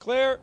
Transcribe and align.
Clear. 0.00 0.40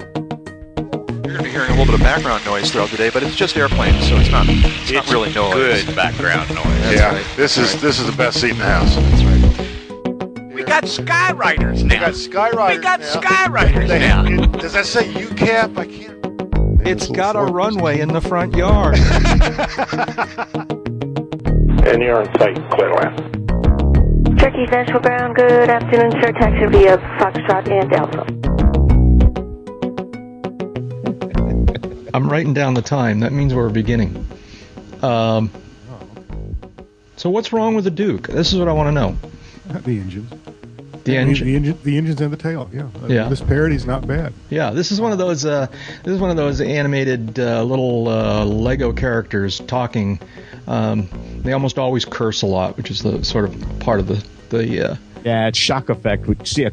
You're 0.00 1.36
going 1.36 1.36
to 1.38 1.42
be 1.42 1.50
hearing 1.50 1.70
a 1.70 1.74
little 1.76 1.86
bit 1.86 1.94
of 1.94 2.00
background 2.00 2.44
noise 2.46 2.70
throughout 2.70 2.90
the 2.90 2.96
day, 2.96 3.10
but 3.10 3.22
it's 3.22 3.36
just 3.36 3.56
airplanes, 3.56 4.08
so 4.08 4.16
it's 4.16 4.30
not 4.30 4.46
it's, 4.48 4.90
not 4.92 5.10
really 5.10 5.32
noise. 5.32 5.84
Good 5.84 5.96
background 5.96 6.48
noise. 6.50 6.64
That's 6.64 6.96
yeah, 6.96 7.14
right. 7.14 7.26
this 7.36 7.58
is 7.58 7.72
Right. 7.74 7.82
this 7.82 7.98
is 8.00 8.06
the 8.06 8.16
best 8.16 8.40
seat 8.40 8.52
in 8.52 8.58
the 8.58 8.64
house. 8.64 8.94
That's 8.96 9.24
right. 9.24 10.54
We 10.54 10.62
got 10.64 10.84
skywriters 10.84 11.82
We 11.82 11.88
got 11.88 12.12
Skywriters. 12.12 12.76
We 12.76 12.82
got 12.82 13.00
now. 13.00 13.06
skywriters 13.06 13.88
now. 13.88 14.24
it- 14.24 14.52
does 14.60 14.72
that 14.72 14.86
say 14.86 15.04
UCAP? 15.12 15.76
I 15.78 15.86
can't. 15.86 16.19
It's 16.84 17.08
got 17.08 17.36
a 17.36 17.42
runway 17.42 18.00
in 18.00 18.08
the 18.08 18.20
front 18.20 18.54
yard. 18.54 18.98
And 21.82 22.02
you're 22.02 22.20
on 22.20 22.26
site, 22.38 22.56
Clearland. 22.72 23.16
Turkey 24.38 24.66
Central 24.70 25.00
Ground, 25.00 25.34
good 25.34 25.70
afternoon, 25.70 26.12
sir. 26.22 26.30
Taxi 26.32 26.66
via 26.66 26.98
Foxtrot 27.18 27.68
and 27.70 27.92
Alpha. 27.94 28.26
I'm 32.14 32.28
writing 32.30 32.52
down 32.52 32.74
the 32.74 32.82
time. 32.82 33.20
That 33.20 33.32
means 33.32 33.54
we're 33.54 33.70
beginning. 33.70 34.26
Um, 35.02 35.50
so 37.16 37.30
what's 37.30 37.52
wrong 37.52 37.74
with 37.74 37.84
the 37.84 37.90
Duke? 37.90 38.28
This 38.28 38.52
is 38.52 38.58
what 38.58 38.68
I 38.68 38.72
want 38.72 38.88
to 38.88 38.92
know. 38.92 39.16
The 39.82 40.00
engines. 40.00 40.32
The 41.04 41.16
engine. 41.16 41.46
The, 41.46 41.56
engine. 41.56 41.78
The 41.82 41.96
engines 41.98 42.20
and 42.20 42.32
the 42.32 42.36
tail. 42.36 42.68
Yeah. 42.72 42.88
Yeah. 43.08 43.28
This 43.28 43.40
parody's 43.40 43.86
not 43.86 44.06
bad. 44.06 44.32
Yeah, 44.50 44.70
this 44.70 44.92
is 44.92 45.00
one 45.00 45.12
of 45.12 45.18
those. 45.18 45.44
Uh, 45.44 45.66
this 46.04 46.14
is 46.14 46.20
one 46.20 46.30
of 46.30 46.36
those 46.36 46.60
animated 46.60 47.38
uh, 47.38 47.62
little 47.62 48.08
uh, 48.08 48.44
Lego 48.44 48.92
characters 48.92 49.60
talking. 49.60 50.20
Um, 50.66 51.08
they 51.42 51.52
almost 51.52 51.78
always 51.78 52.04
curse 52.04 52.42
a 52.42 52.46
lot, 52.46 52.76
which 52.76 52.90
is 52.90 53.02
the 53.02 53.24
sort 53.24 53.46
of 53.46 53.78
part 53.80 54.00
of 54.00 54.06
the 54.08 54.24
the. 54.50 54.90
Uh, 54.92 54.96
Yeah, 55.24 55.48
it's 55.48 55.58
shock 55.58 55.88
effect. 55.88 56.26
We 56.26 56.36
see 56.44 56.64
a 56.64 56.72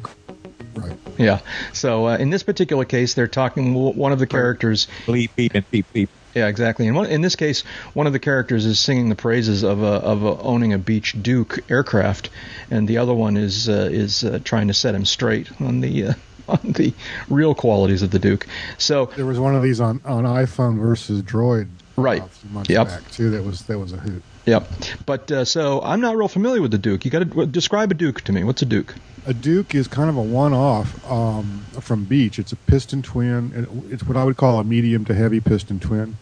Right. 0.76 0.96
yeah. 1.18 1.40
So 1.74 2.08
uh, 2.08 2.18
in 2.18 2.30
this 2.30 2.44
particular 2.44 2.86
case, 2.86 3.14
they're 3.16 3.28
talking. 3.28 3.74
One 3.74 4.12
of 4.12 4.20
the 4.20 4.28
characters 4.28 4.88
bleep, 5.06 5.32
beep, 5.36 5.56
and 5.56 5.70
beep, 5.72 5.86
beep. 5.94 6.10
Yeah, 6.38 6.48
exactly. 6.48 6.88
And 6.88 6.96
one, 6.96 7.08
in 7.08 7.22
this 7.22 7.36
case, 7.36 7.62
one 7.96 8.06
of 8.06 8.14
the 8.14 8.20
characters 8.20 8.66
is 8.66 8.80
singing 8.80 9.10
the 9.10 9.16
praises 9.16 9.64
of 9.64 9.82
a, 9.82 9.86
of 9.86 10.24
a, 10.24 10.38
owning 10.42 10.72
a 10.72 10.78
Beech 10.78 11.16
Duke 11.22 11.60
aircraft, 11.72 12.30
and 12.70 12.88
the 12.88 13.00
other 13.00 13.14
one 13.14 13.38
is 13.38 13.68
uh, 13.68 13.90
is 13.92 14.24
uh, 14.24 14.40
trying 14.44 14.68
to 14.68 14.74
set 14.76 14.94
him 14.94 15.04
straight 15.04 15.50
on 15.60 15.82
the 15.82 16.10
uh, 16.10 16.14
on 16.48 16.60
the 16.64 16.94
real 17.28 17.56
qualities 17.56 18.04
of 18.04 18.12
the 18.12 18.20
Duke. 18.20 18.46
So 18.78 19.08
There 19.16 19.26
was 19.26 19.40
one 19.40 19.56
of 19.56 19.64
these 19.64 19.82
on, 19.82 20.00
on 20.06 20.26
iPhone 20.26 20.80
versus 20.80 21.24
Droid. 21.24 21.70
Right. 21.96 22.22
a 22.22 22.28
few 22.28 22.50
months 22.52 22.70
Yep. 22.70 22.88
back 22.88 23.12
too. 23.12 23.32
That 23.32 23.44
was 23.44 23.62
that 23.64 23.80
was 23.80 23.94
a 23.94 23.98
hoot. 23.98 24.22
Yep. 24.46 24.72
But 25.08 25.32
uh, 25.32 25.44
so 25.44 25.82
I'm 25.82 26.02
not 26.02 26.16
real 26.16 26.28
familiar 26.28 26.62
with 26.62 26.70
the 26.70 26.78
Duke. 26.78 27.04
You 27.04 27.10
got 27.10 27.32
to 27.32 27.46
describe 27.48 27.90
a 27.90 27.96
Duke 27.96 28.22
to 28.22 28.32
me. 28.32 28.44
What's 28.44 28.62
a 28.62 28.66
Duke? 28.66 28.94
A 29.26 29.34
Duke 29.34 29.76
is 29.76 29.88
kind 29.90 30.10
of 30.10 30.16
a 30.16 30.22
one-off 30.22 31.12
um, 31.12 31.66
from 31.82 32.06
Beech. 32.06 32.40
It's 32.40 32.54
a 32.54 32.56
piston 32.56 33.02
twin. 33.02 33.68
It's 33.90 34.04
what 34.04 34.16
I 34.16 34.24
would 34.24 34.38
call 34.38 34.60
a 34.60 34.64
medium 34.64 35.04
to 35.06 35.14
heavy 35.14 35.42
piston 35.42 35.82
twin. 35.82 36.16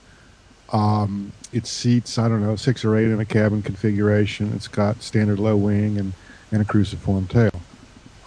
Um, 0.71 1.31
it 1.53 1.67
seats 1.67 2.17
I 2.17 2.27
don't 2.27 2.41
know 2.41 2.55
six 2.55 2.83
or 2.83 2.95
eight 2.97 3.05
in 3.05 3.19
a 3.19 3.25
cabin 3.25 3.61
configuration. 3.61 4.52
It's 4.53 4.67
got 4.67 5.02
standard 5.02 5.39
low 5.39 5.55
wing 5.55 5.97
and 5.97 6.13
and 6.52 6.61
a 6.61 6.66
cruciform 6.66 7.27
tail. 7.27 7.52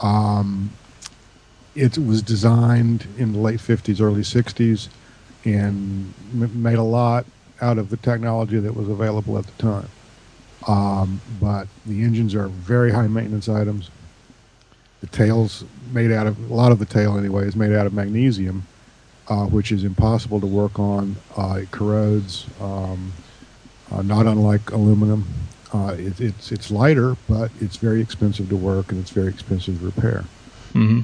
Um, 0.00 0.70
it 1.74 1.96
was 1.98 2.22
designed 2.22 3.06
in 3.16 3.32
the 3.32 3.38
late 3.38 3.60
50s, 3.60 4.00
early 4.00 4.22
60s, 4.22 4.88
and 5.44 6.12
m- 6.32 6.62
made 6.62 6.78
a 6.78 6.82
lot 6.82 7.24
out 7.60 7.78
of 7.78 7.90
the 7.90 7.96
technology 7.96 8.58
that 8.58 8.74
was 8.74 8.88
available 8.88 9.38
at 9.38 9.46
the 9.46 9.62
time. 9.62 9.88
Um, 10.66 11.20
but 11.40 11.68
the 11.86 12.02
engines 12.02 12.34
are 12.34 12.48
very 12.48 12.90
high 12.90 13.06
maintenance 13.06 13.48
items. 13.48 13.90
The 15.00 15.06
tail's 15.06 15.64
made 15.92 16.10
out 16.10 16.26
of 16.26 16.50
a 16.50 16.54
lot 16.54 16.72
of 16.72 16.80
the 16.80 16.86
tail 16.86 17.16
anyway 17.16 17.46
is 17.46 17.54
made 17.54 17.72
out 17.72 17.86
of 17.86 17.94
magnesium, 17.94 18.66
uh, 19.28 19.44
which 19.46 19.70
is 19.72 19.84
impossible 19.84 20.40
to 20.40 20.46
work 20.46 20.78
on. 20.78 21.16
Uh, 21.36 21.60
it 21.62 21.70
corrodes, 21.70 22.46
um, 22.60 23.12
uh, 23.92 24.02
not 24.02 24.26
unlike 24.26 24.70
aluminum. 24.70 25.26
Uh, 25.72 25.94
it, 25.98 26.20
it's 26.20 26.50
it's 26.50 26.70
lighter, 26.70 27.16
but 27.28 27.50
it's 27.60 27.76
very 27.76 28.00
expensive 28.00 28.48
to 28.48 28.56
work 28.56 28.90
and 28.90 29.00
it's 29.00 29.10
very 29.10 29.28
expensive 29.28 29.78
to 29.80 29.84
repair. 29.84 30.24
hmm 30.72 31.00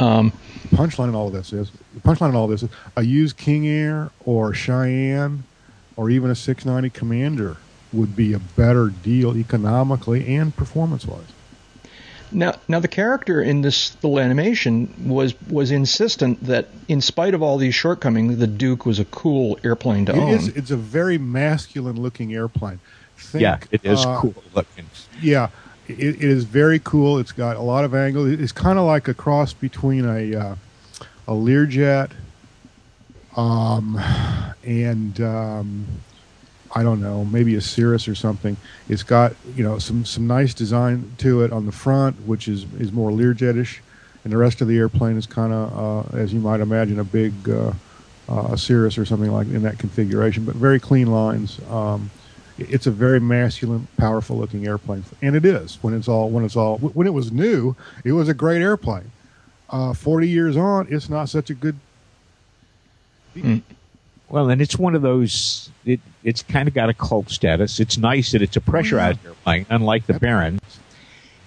Um, 0.00 0.32
punchline 0.70 1.08
in 1.08 1.14
all 1.14 1.28
of 1.28 1.32
this 1.32 1.52
is 1.52 1.70
the 1.94 2.00
punchline 2.00 2.28
in 2.30 2.36
all 2.36 2.44
of 2.44 2.50
this 2.50 2.62
is 2.62 2.70
a 2.96 3.02
used 3.02 3.36
King 3.38 3.66
Air 3.66 4.10
or 4.26 4.52
Cheyenne 4.52 5.44
or 5.96 6.10
even 6.10 6.30
a 6.30 6.34
690 6.34 6.90
Commander 6.96 7.56
would 7.92 8.14
be 8.14 8.34
a 8.34 8.38
better 8.38 8.88
deal 8.88 9.36
economically 9.36 10.36
and 10.36 10.54
performance 10.54 11.06
wise. 11.06 11.32
Now, 12.30 12.54
now 12.68 12.80
the 12.80 12.88
character 12.88 13.40
in 13.40 13.62
this 13.62 13.94
little 14.02 14.18
animation 14.18 14.92
was 15.06 15.34
was 15.48 15.70
insistent 15.70 16.44
that, 16.44 16.68
in 16.88 17.00
spite 17.00 17.34
of 17.34 17.42
all 17.42 17.58
these 17.58 17.74
shortcomings, 17.74 18.38
the 18.38 18.46
Duke 18.46 18.84
was 18.84 18.98
a 18.98 19.04
cool 19.06 19.58
airplane 19.64 20.06
to 20.06 20.12
It 20.12 20.18
own. 20.18 20.28
is 20.30 20.48
it's 20.48 20.70
a 20.70 20.76
very 20.76 21.18
masculine 21.18 22.00
looking 22.00 22.34
airplane. 22.34 22.80
Think, 23.16 23.42
yeah, 23.42 23.58
it 23.70 23.84
is 23.84 24.04
uh, 24.04 24.18
cool 24.20 24.34
looking. 24.54 24.86
Yeah, 25.20 25.48
it, 25.88 25.98
it 25.98 26.22
is 26.22 26.44
very 26.44 26.78
cool. 26.78 27.18
It's 27.18 27.32
got 27.32 27.56
a 27.56 27.62
lot 27.62 27.84
of 27.84 27.94
angle. 27.94 28.26
It's 28.26 28.52
kind 28.52 28.78
of 28.78 28.84
like 28.84 29.08
a 29.08 29.14
cross 29.14 29.52
between 29.52 30.04
a 30.04 30.36
uh, 30.36 30.56
a 31.26 31.32
Learjet 31.32 32.10
um, 33.36 34.00
and 34.64 35.20
um, 35.20 35.86
I 36.74 36.82
don't 36.82 37.00
know, 37.00 37.24
maybe 37.24 37.54
a 37.54 37.60
Cirrus 37.60 38.08
or 38.08 38.14
something. 38.14 38.56
It's 38.88 39.02
got 39.02 39.34
you 39.54 39.64
know 39.64 39.78
some 39.78 40.04
some 40.04 40.26
nice 40.26 40.54
design 40.54 41.12
to 41.18 41.42
it 41.42 41.52
on 41.52 41.66
the 41.66 41.72
front, 41.72 42.26
which 42.26 42.48
is 42.48 42.64
is 42.78 42.92
more 42.92 43.10
Learjetish, 43.10 43.78
and 44.24 44.32
the 44.32 44.36
rest 44.36 44.60
of 44.60 44.68
the 44.68 44.76
airplane 44.76 45.16
is 45.16 45.26
kind 45.26 45.52
of, 45.52 46.14
uh, 46.14 46.16
as 46.16 46.32
you 46.32 46.40
might 46.40 46.60
imagine, 46.60 46.98
a 46.98 47.04
big 47.04 47.32
uh, 47.48 47.72
uh, 48.28 48.56
Cirrus 48.56 48.98
or 48.98 49.04
something 49.04 49.32
like 49.32 49.46
in 49.48 49.62
that 49.62 49.78
configuration, 49.78 50.44
but 50.44 50.54
very 50.54 50.78
clean 50.78 51.06
lines. 51.06 51.58
Um, 51.70 52.10
it's 52.58 52.86
a 52.86 52.90
very 52.90 53.20
masculine, 53.20 53.86
powerful 53.96 54.36
looking 54.36 54.66
airplane, 54.66 55.04
and 55.22 55.36
it 55.36 55.44
is 55.44 55.78
when 55.80 55.94
it's 55.94 56.08
all 56.08 56.28
when 56.28 56.44
it's 56.44 56.56
all 56.56 56.78
when 56.78 57.06
it 57.06 57.12
was 57.14 57.30
new. 57.32 57.76
It 58.04 58.12
was 58.12 58.28
a 58.28 58.34
great 58.34 58.60
airplane. 58.60 59.10
Uh, 59.70 59.92
Forty 59.94 60.28
years 60.28 60.56
on, 60.56 60.86
it's 60.90 61.08
not 61.08 61.28
such 61.28 61.50
a 61.50 61.54
good. 61.54 61.76
Well, 64.30 64.50
and 64.50 64.60
it's 64.60 64.78
one 64.78 64.94
of 64.94 65.02
those. 65.02 65.70
It 65.84 66.00
it's 66.22 66.42
kind 66.42 66.68
of 66.68 66.74
got 66.74 66.90
a 66.90 66.94
cult 66.94 67.30
status. 67.30 67.80
It's 67.80 67.96
nice 67.96 68.32
that 68.32 68.42
it's 68.42 68.56
a 68.56 68.60
pressurized 68.60 69.24
airplane, 69.24 69.66
unlike 69.70 70.06
the 70.06 70.14
Baron. 70.14 70.60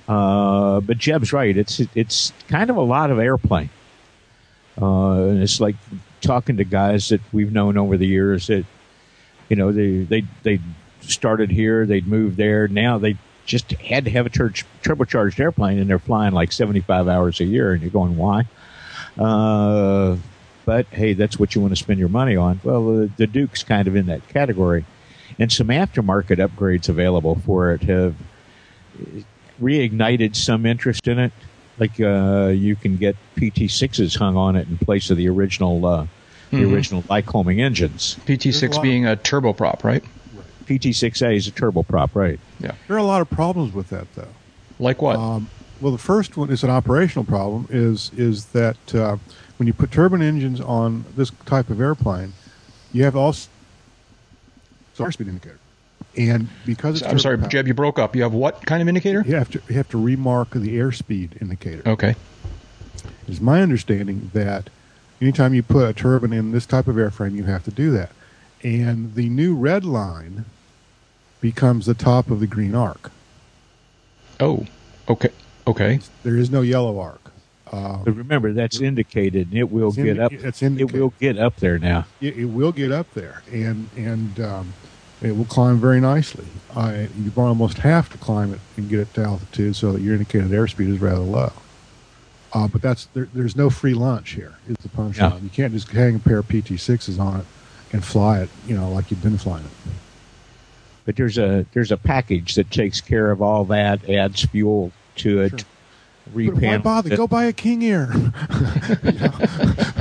Uh, 0.08 0.80
but 0.80 0.98
Jeb's 0.98 1.32
right. 1.32 1.56
It's 1.56 1.80
it's 1.94 2.34
kind 2.48 2.70
of 2.70 2.78
a 2.78 2.82
lot 2.82 3.12
of 3.12 3.20
airplane. 3.20 3.70
Uh, 4.82 5.24
and 5.26 5.44
it's 5.44 5.60
like 5.60 5.76
talking 6.22 6.58
to 6.58 6.64
guys 6.64 7.10
that 7.10 7.22
we've 7.32 7.52
known 7.52 7.78
over 7.78 7.98
the 7.98 8.08
years 8.08 8.48
that, 8.48 8.66
you 9.50 9.56
know, 9.56 9.72
they 9.72 10.00
they 10.00 10.24
they 10.44 10.60
started 11.02 11.52
here, 11.52 11.86
they'd 11.86 12.08
moved 12.08 12.38
there. 12.38 12.68
Now 12.68 12.98
they 12.98 13.18
just 13.46 13.72
had 13.74 14.06
to 14.06 14.12
have 14.12 14.26
a 14.26 14.30
tur- 14.30 14.54
turbocharged 14.82 15.40
airplane, 15.40 15.78
and 15.78 15.90
they're 15.90 16.00
flying 16.00 16.34
like 16.34 16.52
seventy 16.52 16.80
five 16.82 17.08
hours 17.08 17.40
a 17.40 17.46
year. 17.46 17.74
And 17.74 17.82
you're 17.82 17.92
going, 17.92 18.18
why? 18.18 18.46
Uh, 19.20 20.16
but 20.72 20.86
hey, 20.86 21.12
that's 21.12 21.38
what 21.38 21.54
you 21.54 21.60
want 21.60 21.74
to 21.74 21.76
spend 21.76 22.00
your 22.00 22.08
money 22.08 22.38
on. 22.38 22.62
Well, 22.64 22.86
the, 22.96 23.12
the 23.18 23.28
Duke's 23.28 23.62
kind 23.62 23.90
of 23.90 23.96
in 23.98 24.06
that 24.06 24.26
category, 24.30 24.86
and 25.38 25.52
some 25.52 25.68
aftermarket 25.68 26.38
upgrades 26.38 26.88
available 26.88 27.36
for 27.46 27.74
it 27.74 27.82
have 27.84 28.16
reignited 29.62 30.34
some 30.38 30.66
interest 30.66 31.10
in 31.10 31.20
it. 31.20 31.34
Like 31.78 32.00
uh, 32.00 32.54
you 32.56 32.78
can 32.78 32.96
get 32.96 33.18
PT6s 33.36 34.18
hung 34.18 34.38
on 34.38 34.56
it 34.56 34.70
in 34.70 34.78
place 34.78 35.10
of 35.10 35.18
the 35.18 35.28
original 35.28 35.86
uh, 35.86 36.08
the 36.52 36.58
Mhm. 36.58 36.74
original 36.74 37.02
Lycoming 37.04 37.60
engines. 37.60 38.16
PT6 38.26 38.62
There's 38.62 38.78
a 38.78 38.82
being 38.82 39.06
a 39.06 39.18
turboprop, 39.18 39.84
right? 39.84 40.04
PT6A 40.68 41.36
is 41.36 41.48
a 41.48 41.52
turboprop, 41.52 42.12
right? 42.14 42.40
Yeah. 42.62 42.72
There 42.88 42.96
are 42.96 43.00
a 43.00 43.04
lot 43.04 43.22
of 43.22 43.30
problems 43.30 43.74
with 43.74 43.90
that, 43.90 44.08
though. 44.16 44.28
Like 44.80 45.02
what? 45.02 45.18
Um, 45.18 45.50
well, 45.82 45.92
the 45.92 45.98
first 45.98 46.38
one 46.38 46.50
is 46.50 46.64
an 46.64 46.70
operational 46.70 47.26
problem. 47.26 47.68
Is 47.70 48.10
is 48.16 48.46
that 48.48 48.96
uh, 48.96 49.18
when 49.62 49.68
you 49.68 49.76
put 49.76 49.92
turbine 49.92 50.24
engines 50.24 50.60
on 50.60 51.06
this 51.16 51.30
type 51.46 51.70
of 51.70 51.80
airplane, 51.80 52.34
you 52.92 53.04
have 53.04 53.16
also 53.16 53.48
airspeed 54.98 55.28
indicator, 55.28 55.60
and 56.18 56.50
because 56.66 57.00
it's 57.00 57.08
I'm 57.08 57.20
sorry, 57.20 57.38
Jeb, 57.48 57.68
you 57.68 57.76
broke 57.76 58.00
up. 58.00 58.16
You 58.16 58.24
have 58.24 58.34
what 58.34 58.66
kind 58.66 58.82
of 58.82 58.88
indicator? 58.88 59.24
you 59.24 59.36
have 59.36 59.52
to 59.52 59.62
you 59.70 59.76
have 59.76 59.88
to 59.90 60.02
remark 60.02 60.50
the 60.50 60.80
airspeed 60.80 61.40
indicator. 61.40 61.88
Okay. 61.88 62.16
It's 63.28 63.40
my 63.40 63.62
understanding 63.62 64.32
that 64.34 64.72
anytime 65.22 65.54
you 65.54 65.62
put 65.62 65.88
a 65.88 65.94
turbine 65.94 66.34
in 66.34 66.54
this 66.54 66.66
type 66.66 66.88
of 66.88 66.96
airframe, 66.96 67.36
you 67.36 67.44
have 67.44 67.64
to 67.66 67.72
do 67.72 67.92
that. 67.92 68.10
And 68.64 69.14
the 69.14 69.30
new 69.30 69.56
red 69.56 69.86
line 69.86 70.46
becomes 71.40 71.86
the 71.86 71.94
top 71.94 72.32
of 72.32 72.40
the 72.40 72.48
green 72.48 72.74
arc. 72.74 73.12
Oh, 74.40 74.66
okay. 75.08 75.30
Okay. 75.68 76.00
There 76.24 76.36
is 76.36 76.50
no 76.50 76.62
yellow 76.62 77.00
arc. 77.00 77.21
Uh, 77.72 77.98
But 78.04 78.16
remember, 78.18 78.52
that's 78.54 78.82
indicated, 78.82 79.48
and 79.50 79.58
it 79.58 79.72
will 79.72 79.90
It's 79.90 79.98
indi- 79.98 80.14
get 80.14 80.20
up. 80.20 80.34
it's 80.34 80.62
it 80.62 80.92
will 80.92 81.14
get 81.20 81.38
up 81.38 81.56
there 81.58 81.80
now. 81.80 82.06
it, 82.20 82.38
it 82.38 82.46
will 82.46 82.72
get 82.74 82.92
up 82.92 83.12
there, 83.14 83.42
and 83.52 83.90
and 83.96 84.40
um, 84.42 84.74
It 85.22 85.38
will 85.38 85.46
climb 85.46 85.80
very 85.80 86.02
nicely. 86.02 86.46
I, 86.76 87.08
you 87.18 87.32
almost 87.38 87.78
have 87.80 88.10
to 88.12 88.18
climb 88.18 88.54
it 88.54 88.60
and 88.76 88.90
get 88.90 89.00
it 89.00 89.14
to 89.14 89.24
altitude 89.24 89.76
so 89.76 89.94
that 89.94 90.02
your 90.02 90.14
indicated 90.14 90.50
airspeed 90.52 90.90
is 90.90 91.00
rather 91.00 91.20
low. 91.20 91.54
Uh, 92.54 92.68
but 92.68 92.82
that's 92.82 93.06
there, 93.14 93.30
there's 93.34 93.56
no 93.56 93.70
free 93.70 93.94
lunch 93.94 94.32
here. 94.32 94.56
Is 94.68 94.76
the 94.78 94.90
punchline? 94.90 95.16
Yeah. 95.18 95.38
You 95.38 95.50
can't 95.50 95.72
just 95.74 95.88
hang 95.90 96.16
a 96.16 96.20
pair 96.20 96.40
of 96.40 96.48
PT6s 96.50 97.18
on 97.20 97.40
it 97.42 97.46
and 97.94 98.04
fly 98.04 98.42
it, 98.42 98.50
you 98.68 98.76
know, 98.76 98.92
like 98.92 99.10
you've 99.12 99.22
been 99.24 99.38
flying 99.38 99.64
it. 99.64 99.72
But 101.06 101.16
there's 101.16 101.38
a 101.38 101.66
there's 101.74 101.92
a 101.92 101.98
package 101.98 102.56
that 102.56 102.70
takes 102.70 103.00
care 103.00 103.32
of 103.32 103.42
all 103.42 103.64
that, 103.66 104.10
adds 104.10 104.44
fuel 104.46 104.92
to 105.18 105.42
it. 105.42 105.50
Sure. 105.52 105.60
But 106.26 106.34
why 106.36 106.44
repan- 106.44 106.84
bother? 106.84 107.16
Go 107.18 107.28
buy 107.28 107.46
a 107.46 107.54
King 107.54 107.84
Air. 107.84 108.10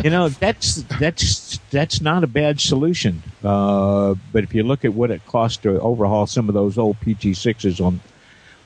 you 0.05 0.11
know 0.11 0.29
that's 0.29 0.83
that's 0.99 1.59
that's 1.71 2.01
not 2.01 2.25
a 2.25 2.27
bad 2.27 2.61
solution. 2.61 3.23
Uh, 3.43 4.15
but 4.33 4.45
if 4.45 4.55
you 4.55 4.63
look 4.63 4.85
at 4.85 4.95
what 4.95 5.11
it 5.11 5.25
costs 5.27 5.59
to 5.59 5.81
overhaul 5.81 6.27
some 6.27 6.49
of 6.49 6.55
those 6.55 6.79
old 6.79 6.99
PT6s 7.01 7.85
on 7.85 8.01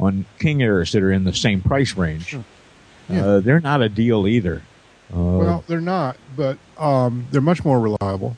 on 0.01 0.25
King 0.39 0.63
Airs 0.63 0.93
that 0.93 1.03
are 1.03 1.13
in 1.13 1.25
the 1.25 1.33
same 1.33 1.61
price 1.61 1.97
range, 1.97 2.37
Yeah. 3.09 3.25
uh, 3.27 3.41
they're 3.41 3.61
not 3.61 3.81
a 3.83 3.89
deal 3.89 4.27
either. 4.27 4.63
Uh, 5.13 5.19
Well, 5.19 5.65
they're 5.69 5.81
not, 5.81 6.17
but 6.37 6.59
um, 6.79 7.27
they're 7.31 7.41
much 7.41 7.65
more 7.65 7.79
reliable. 7.81 8.37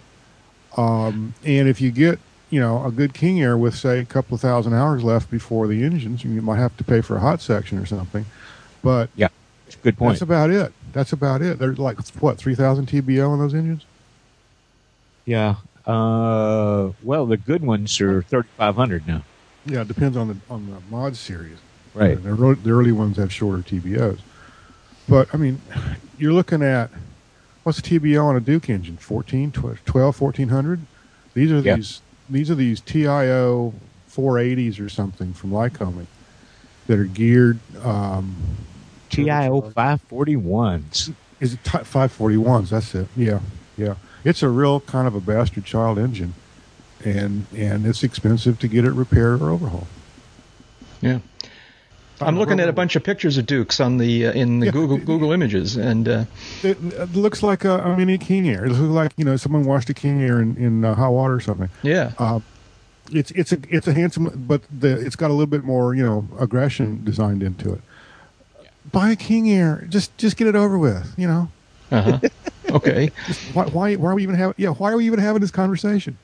Um, 0.76 1.32
and 1.44 1.69
if 1.69 1.80
you 1.80 1.90
get, 1.90 2.19
you 2.50 2.60
know, 2.60 2.84
a 2.84 2.90
good 2.90 3.14
King 3.14 3.40
Air 3.40 3.56
with, 3.56 3.74
say, 3.74 3.98
a 4.00 4.04
couple 4.04 4.34
of 4.34 4.42
thousand 4.42 4.74
hours 4.74 5.02
left 5.02 5.30
before 5.30 5.66
the 5.66 5.82
engines, 5.82 6.22
you 6.22 6.42
might 6.42 6.58
have 6.58 6.76
to 6.76 6.84
pay 6.84 7.00
for 7.00 7.16
a 7.16 7.20
hot 7.20 7.40
section 7.40 7.78
or 7.78 7.86
something. 7.86 8.26
But 8.86 9.10
yeah, 9.16 9.30
it's 9.66 9.74
a 9.74 9.78
good 9.80 9.98
point. 9.98 10.12
that's 10.12 10.22
about 10.22 10.50
it. 10.50 10.72
That's 10.92 11.12
about 11.12 11.42
it. 11.42 11.58
They're 11.58 11.74
like 11.74 11.98
what, 12.20 12.38
three 12.38 12.54
thousand 12.54 12.86
TBL 12.86 13.28
on 13.28 13.40
those 13.40 13.52
engines? 13.52 13.84
yeah. 15.24 15.56
Uh, 15.84 16.92
well, 17.02 17.26
the 17.26 17.36
good 17.36 17.62
ones 17.64 18.00
are 18.00 18.22
thirty 18.22 18.48
five 18.56 18.76
hundred 18.76 19.08
now. 19.08 19.22
Yeah, 19.64 19.80
it 19.80 19.88
depends 19.88 20.16
on 20.16 20.28
the 20.28 20.36
on 20.48 20.70
the 20.70 20.78
mod 20.88 21.16
series. 21.16 21.58
Right. 21.94 22.22
The, 22.22 22.28
early- 22.30 22.54
the 22.54 22.70
early 22.70 22.92
ones 22.92 23.16
have 23.16 23.32
shorter 23.32 23.62
TBOs. 23.62 24.20
But, 25.08 25.28
I 25.34 25.36
mean, 25.36 25.60
you're 26.18 26.32
looking 26.32 26.62
at 26.62 26.90
what's 27.64 27.80
the 27.80 27.98
TBO 27.98 28.22
on 28.24 28.36
a 28.36 28.40
Duke 28.40 28.68
engine? 28.70 28.98
14, 28.98 29.50
12, 29.50 30.20
1400? 30.20 30.80
These 31.34 31.50
are 31.52 31.58
Yeah. 31.58 31.74
these 31.76 32.02
these 32.30 32.50
are 32.50 32.54
these 32.54 32.80
TIO 32.80 33.72
480s 34.10 34.78
or 34.80 34.88
something 34.88 35.32
from 35.32 35.50
Lycoming 35.50 36.06
that 36.86 36.98
are 37.00 37.04
geared. 37.04 37.58
Um, 37.82 38.36
TIO 39.24 39.70
five 39.72 40.00
forty 40.02 40.36
ones. 40.36 41.10
is 41.40 41.54
it 41.54 41.64
t- 41.64 41.70
541s? 41.78 42.70
That's 42.70 42.94
it. 42.94 43.08
Yeah, 43.16 43.40
yeah. 43.76 43.94
It's 44.24 44.42
a 44.42 44.48
real 44.48 44.80
kind 44.80 45.06
of 45.06 45.14
a 45.14 45.20
bastard 45.20 45.64
child 45.64 45.98
engine, 45.98 46.34
and 47.04 47.46
and 47.56 47.86
it's 47.86 48.02
expensive 48.02 48.58
to 48.60 48.68
get 48.68 48.84
it 48.84 48.92
repaired 48.92 49.40
or 49.42 49.50
overhauled. 49.50 49.86
Yeah. 51.00 51.18
I'm 52.18 52.38
looking 52.38 52.60
at 52.60 52.68
a 52.70 52.72
bunch 52.72 52.96
of 52.96 53.04
pictures 53.04 53.36
of 53.36 53.44
Dukes 53.44 53.78
on 53.78 53.98
the 53.98 54.28
uh, 54.28 54.32
in 54.32 54.60
the 54.60 54.66
Yeah. 54.66 54.72
Google 54.72 54.96
Google 54.96 55.32
Images, 55.32 55.76
and 55.76 56.08
uh, 56.08 56.24
It, 56.62 56.78
it 56.82 57.14
looks 57.14 57.42
like 57.42 57.64
a, 57.66 57.78
a 57.80 57.94
mini 57.96 58.16
King 58.16 58.48
Air. 58.48 58.64
It 58.64 58.70
looks 58.70 58.80
like 58.80 59.12
you 59.19 59.24
know 59.26 59.36
someone 59.36 59.64
washed 59.64 59.90
a 59.90 59.94
King 59.94 60.22
Air 60.22 60.40
in, 60.40 60.56
in 60.56 60.84
uh, 60.84 60.94
hot 60.94 61.10
water 61.12 61.34
or 61.34 61.40
something. 61.40 61.69
yeah, 61.82 62.12
Uh, 62.19 62.40
it's 63.12 63.30
it's 63.32 63.52
a 63.52 63.58
it's 63.69 63.86
a 63.86 63.92
handsome, 63.92 64.32
but 64.48 64.62
the 64.80 64.98
it's 64.98 65.14
got 65.14 65.28
a 65.30 65.34
little 65.34 65.46
bit 65.46 65.62
more 65.62 65.94
you 65.94 66.02
know 66.02 66.26
aggression 66.40 67.04
designed 67.04 67.42
into 67.42 67.70
it. 67.74 67.80
Buy 68.92 69.10
a 69.10 69.16
King 69.16 69.50
Air. 69.50 69.86
Just 69.88 70.16
just 70.18 70.36
get 70.36 70.46
it 70.46 70.56
over 70.56 70.78
with. 70.78 71.14
You 71.16 71.28
know 71.28 71.48
uh-huh. 71.90 72.18
okay. 72.70 73.10
why 73.52 73.64
why 73.66 73.94
why 73.96 74.10
are 74.10 74.14
we 74.14 74.22
even 74.22 74.34
having 74.34 74.54
yeah 74.58 74.70
why 74.70 74.90
are 74.92 74.96
we 74.96 75.06
even 75.06 75.18
having 75.18 75.40
this 75.40 75.50
conversation? 75.50 76.18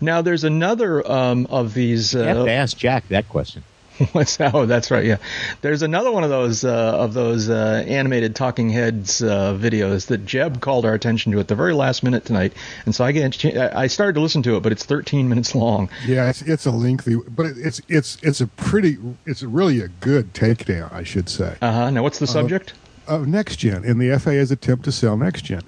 Now 0.00 0.20
there's 0.22 0.42
another 0.44 1.08
um, 1.10 1.46
of 1.50 1.74
these. 1.74 2.14
You 2.14 2.20
have 2.20 2.36
to 2.38 2.42
Uh, 2.42 2.46
ask 2.46 2.76
Jack 2.76 3.06
that 3.08 3.28
question. 3.28 3.62
what's 4.12 4.40
oh, 4.40 4.66
that's 4.66 4.90
right. 4.90 5.04
Yeah, 5.04 5.18
there's 5.60 5.82
another 5.82 6.10
one 6.10 6.24
of 6.24 6.30
those 6.30 6.64
uh, 6.64 6.96
of 6.98 7.14
those 7.14 7.48
uh, 7.48 7.84
animated 7.86 8.34
talking 8.34 8.70
heads 8.70 9.22
uh, 9.22 9.54
videos 9.54 10.06
that 10.06 10.24
Jeb 10.24 10.60
called 10.60 10.84
our 10.84 10.94
attention 10.94 11.32
to 11.32 11.40
at 11.40 11.48
the 11.48 11.54
very 11.54 11.74
last 11.74 12.02
minute 12.02 12.24
tonight, 12.24 12.52
and 12.86 12.94
so 12.94 13.04
I 13.04 13.12
get 13.12 13.44
I 13.44 13.86
started 13.86 14.14
to 14.14 14.20
listen 14.20 14.42
to 14.44 14.56
it, 14.56 14.62
but 14.62 14.72
it's 14.72 14.84
13 14.84 15.28
minutes 15.28 15.54
long. 15.54 15.90
Yeah, 16.06 16.28
it's 16.30 16.42
it's 16.42 16.66
a 16.66 16.70
lengthy, 16.70 17.16
but 17.16 17.46
it's 17.46 17.80
it's 17.88 18.18
it's 18.22 18.40
a 18.40 18.46
pretty 18.46 18.98
it's 19.26 19.42
really 19.42 19.80
a 19.80 19.88
good 19.88 20.32
takedown, 20.34 20.92
I 20.92 21.02
should 21.02 21.28
say. 21.28 21.56
Uh 21.60 21.72
huh. 21.72 21.90
Now 21.90 22.02
what's 22.02 22.18
the 22.18 22.26
subject? 22.26 22.74
of 23.06 23.26
next 23.26 23.56
gen 23.56 23.84
and 23.84 24.00
the 24.00 24.16
FAA's 24.18 24.50
attempt 24.50 24.84
to 24.84 24.92
sell 24.92 25.16
next 25.16 25.42
gen 25.42 25.62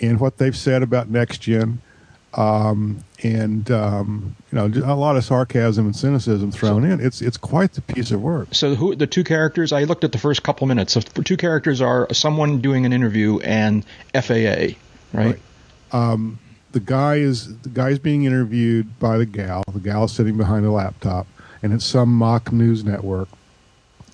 and 0.00 0.18
what 0.18 0.38
they've 0.38 0.56
said 0.56 0.82
about 0.82 1.10
next 1.10 1.38
gen 1.38 1.82
um, 2.34 3.02
and 3.22 3.70
um, 3.70 4.36
you 4.52 4.56
know 4.56 4.66
a 4.84 4.94
lot 4.94 5.16
of 5.16 5.24
sarcasm 5.24 5.86
and 5.86 5.96
cynicism 5.96 6.52
thrown 6.52 6.84
in 6.84 7.00
it's 7.00 7.20
it's 7.20 7.36
quite 7.36 7.72
the 7.72 7.82
piece 7.82 8.10
of 8.12 8.22
work 8.22 8.48
So 8.52 8.74
who 8.74 8.94
the 8.94 9.06
two 9.06 9.24
characters? 9.24 9.72
I 9.72 9.84
looked 9.84 10.04
at 10.04 10.12
the 10.12 10.18
first 10.18 10.42
couple 10.42 10.66
minutes. 10.66 10.92
So 10.92 11.00
the 11.00 11.22
two 11.22 11.36
characters 11.36 11.80
are 11.80 12.12
someone 12.12 12.60
doing 12.60 12.86
an 12.86 12.92
interview 12.92 13.40
and 13.40 13.84
FAA, 14.14 14.76
right? 15.12 15.38
Um, 15.92 16.38
the 16.72 16.80
guy 16.80 17.16
is 17.16 17.58
the 17.58 17.68
guy's 17.68 17.98
being 17.98 18.24
interviewed 18.24 18.98
by 18.98 19.18
the 19.18 19.26
gal 19.26 19.64
the 19.72 19.80
gal 19.80 20.04
is 20.04 20.12
sitting 20.12 20.36
behind 20.36 20.64
a 20.64 20.70
laptop 20.70 21.26
and 21.62 21.72
it's 21.72 21.84
some 21.84 22.12
mock 22.12 22.52
news 22.52 22.84
network 22.84 23.28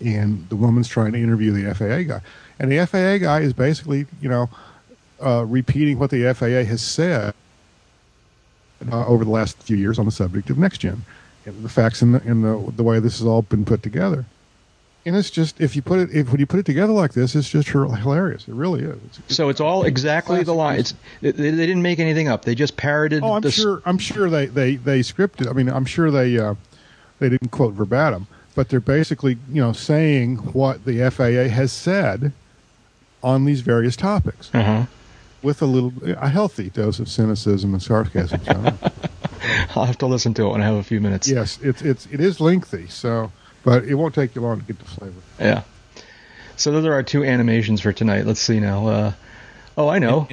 and 0.05 0.49
the 0.49 0.57
woman's 0.57 0.89
trying 0.89 1.13
to 1.13 1.19
interview 1.19 1.53
the 1.53 1.75
FAA 1.75 2.03
guy 2.03 2.21
and 2.59 2.73
the 2.73 2.87
FAA 2.87 3.19
guy 3.19 3.41
is 3.41 3.53
basically 3.53 4.07
you 4.21 4.29
know 4.29 4.49
uh, 5.23 5.45
repeating 5.47 5.99
what 5.99 6.11
the 6.11 6.33
FAA 6.35 6.65
has 6.65 6.83
said 6.83 7.35
uh, 8.93 9.07
over 9.07 9.25
the 9.25 9.31
last 9.31 9.57
few 9.63 9.77
years 9.77 9.99
on 9.99 10.05
the 10.05 10.11
subject 10.13 10.51
of 10.51 10.59
next 10.59 10.79
gen 10.79 11.05
and 11.45 11.63
the 11.65 11.69
facts 11.69 12.03
and 12.03 12.15
the, 12.15 12.23
and 12.23 12.45
the 12.45 12.73
the 12.77 12.83
way 12.83 12.99
this 13.01 13.19
has 13.19 13.27
all 13.27 13.43
been 13.43 13.65
put 13.65 13.83
together 13.83 14.25
and 15.05 15.15
it's 15.17 15.31
just 15.31 15.61
if 15.61 15.77
you 15.77 15.83
put 15.83 15.99
it 16.01 16.11
if 16.13 16.31
when 16.31 16.41
you 16.41 16.47
put 16.47 16.59
it 16.61 16.67
together 16.67 16.93
like 16.93 17.13
this 17.13 17.35
it's 17.37 17.49
just 17.49 17.69
hilarious 17.69 18.49
it 18.49 18.55
really 18.55 18.83
is 18.83 18.99
it's, 19.05 19.35
So 19.37 19.49
it's 19.49 19.61
all 19.61 19.85
exactly 19.85 20.43
the 20.43 20.53
line. 20.55 20.81
It's 20.81 20.95
they, 21.21 21.31
they 21.31 21.51
didn't 21.53 21.83
make 21.83 21.99
anything 22.01 22.29
up. 22.29 22.45
They 22.45 22.55
just 22.55 22.77
parroted. 22.77 23.23
Oh, 23.23 23.35
I'm 23.35 23.43
the 23.43 23.51
sure. 23.51 23.83
I'm 23.87 23.99
sure 23.99 24.29
they 24.29 24.47
they 24.47 24.77
they 24.77 25.01
scripted. 25.01 25.49
I 25.49 25.53
mean, 25.53 25.69
I'm 25.69 25.85
sure 25.85 26.11
they 26.11 26.37
uh, 26.39 26.55
they 27.21 27.29
didn't 27.29 27.51
quote 27.51 27.75
verbatim, 27.75 28.27
but 28.57 28.69
they're 28.69 28.81
basically 28.81 29.39
you 29.53 29.63
know 29.63 29.73
saying 29.73 30.37
what 30.53 30.85
the 30.85 31.09
FAA 31.11 31.49
has 31.55 31.73
said 31.73 32.33
on 33.23 33.45
these 33.45 33.61
various 33.61 33.97
topics 33.97 34.51
Uh-huh. 34.55 34.85
With 35.47 35.63
a 35.63 35.67
little 35.67 35.93
a 36.05 36.29
healthy 36.29 36.71
dose 36.71 36.99
of 36.99 37.09
cynicism 37.09 37.73
and 37.73 37.81
sarcasm. 37.81 38.45
So, 38.45 38.53
I'll 39.77 39.85
have 39.85 39.97
to 39.99 40.07
listen 40.07 40.35
to 40.35 40.47
it 40.47 40.51
when 40.51 40.61
I 40.61 40.67
have 40.67 40.75
a 40.75 40.83
few 40.83 41.01
minutes. 41.01 41.29
yes, 41.29 41.59
it's 41.63 41.83
it's 41.83 42.07
it 42.07 42.21
is 42.21 42.41
lengthy. 42.41 42.89
So, 42.89 43.31
but 43.63 43.85
it 43.85 43.95
won't 43.95 44.13
take 44.13 44.35
you 44.35 44.43
long 44.43 44.59
to 44.59 44.67
get 44.67 44.79
the 44.81 44.85
flavor. 44.85 45.21
Yeah. 45.39 45.63
So 46.57 46.73
those 46.73 46.85
are 46.85 46.93
our 46.93 47.05
two 47.05 47.23
animations 47.23 47.81
for 47.81 47.93
tonight. 47.93 48.27
Let's 48.27 48.41
see 48.41 48.59
now. 48.59 48.89
Uh, 48.89 49.13
oh, 49.79 49.89
I 49.89 50.01
know. 50.01 50.27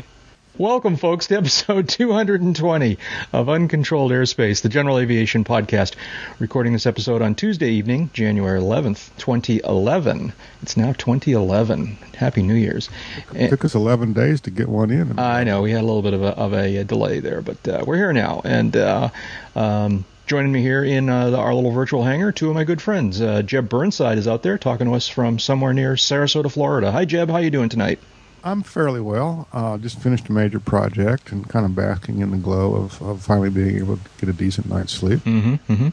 Welcome, 0.60 0.98
folks, 0.98 1.26
to 1.28 1.38
episode 1.38 1.90
220 1.90 3.00
of 3.34 3.50
Uncontrolled 3.50 4.12
Airspace, 4.12 4.62
the 4.62 4.70
General 4.70 5.00
Aviation 5.00 5.44
Podcast. 5.44 5.96
Recording 6.38 6.74
this 6.74 6.86
episode 6.86 7.24
on 7.24 7.34
Tuesday 7.34 7.72
evening, 7.72 8.12
January 8.14 8.60
11th, 8.60 9.10
2011. 9.18 10.32
It's 10.62 10.78
now 10.78 10.94
2011. 10.94 11.98
Happy 12.16 12.44
New 12.44 12.54
Year's. 12.54 12.92
It 13.34 13.50
took 13.50 13.66
us 13.66 13.74
11 13.74 14.14
days 14.14 14.42
to 14.42 14.52
get 14.52 14.70
one 14.70 14.92
in. 14.92 15.18
I 15.18 15.44
know 15.44 15.64
we 15.64 15.72
had 15.72 15.82
a 15.82 15.88
little 15.88 16.04
bit 16.04 16.14
of 16.14 16.22
a, 16.22 16.38
of 16.38 16.54
a, 16.54 16.84
delay 16.84 17.20
there, 17.20 17.42
but 17.42 17.68
uh, 17.68 17.84
we're 17.88 17.98
here 17.98 18.14
now. 18.14 18.44
And 18.46 18.78
uh, 18.78 19.10
um, 19.56 20.06
joining 20.28 20.52
me 20.52 20.62
here 20.62 20.84
in 20.84 21.10
uh, 21.10 21.32
the, 21.32 21.38
our 21.38 21.56
little 21.56 21.72
virtual 21.72 22.04
hangar, 22.04 22.32
two 22.32 22.50
of 22.50 22.54
my 22.54 22.64
good 22.64 22.80
friends. 22.80 23.20
Uh, 23.20 23.42
Jeb 23.42 23.70
Burnside 23.70 24.20
is 24.20 24.28
out 24.28 24.44
there 24.44 24.60
talking 24.60 24.86
to 24.86 24.94
us 24.94 25.08
from 25.08 25.40
somewhere 25.40 25.74
near 25.74 25.94
Sarasota, 25.94 26.52
Florida. 26.52 26.92
Hi, 26.92 27.06
Jeb. 27.06 27.32
How 27.32 27.38
you 27.38 27.50
doing 27.50 27.70
tonight? 27.70 27.98
I'm 28.44 28.62
fairly 28.64 29.00
well. 29.00 29.48
Uh, 29.54 29.78
just 29.78 30.00
finished 30.00 30.28
a 30.28 30.32
major 30.34 30.60
project 30.60 31.32
and 31.32 31.48
kind 31.48 31.66
of 31.66 31.76
basking 31.76 32.20
in 32.20 32.32
the 32.32 32.38
glow 32.38 32.76
of, 32.76 33.02
of 33.02 33.22
finally 33.22 33.50
being 33.50 33.78
able 33.78 33.98
to 33.98 34.04
get 34.20 34.30
a 34.30 34.34
decent 34.34 34.68
night's 34.68 34.92
sleep. 34.92 35.20
Mm-hmm. 35.22 35.74
Mm-hmm. 35.74 35.90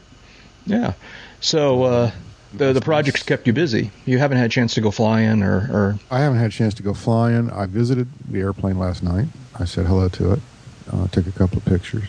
Yeah. 0.65 0.93
So 1.39 1.83
uh, 1.83 2.11
the 2.53 2.73
the 2.73 2.81
project's 2.81 3.23
kept 3.23 3.47
you 3.47 3.53
busy. 3.53 3.91
You 4.05 4.19
haven't 4.19 4.37
had 4.37 4.47
a 4.47 4.49
chance 4.49 4.73
to 4.75 4.81
go 4.81 4.91
flying 4.91 5.41
or, 5.43 5.69
or 5.71 5.99
I 6.11 6.19
haven't 6.19 6.39
had 6.39 6.47
a 6.47 6.53
chance 6.53 6.73
to 6.75 6.83
go 6.83 6.93
flying. 6.93 7.49
I 7.49 7.65
visited 7.65 8.07
the 8.29 8.39
airplane 8.39 8.77
last 8.77 9.01
night. 9.01 9.27
I 9.57 9.65
said 9.65 9.85
hello 9.85 10.09
to 10.09 10.33
it. 10.33 10.39
Uh, 10.91 11.07
took 11.07 11.27
a 11.27 11.31
couple 11.31 11.57
of 11.57 11.65
pictures. 11.65 12.03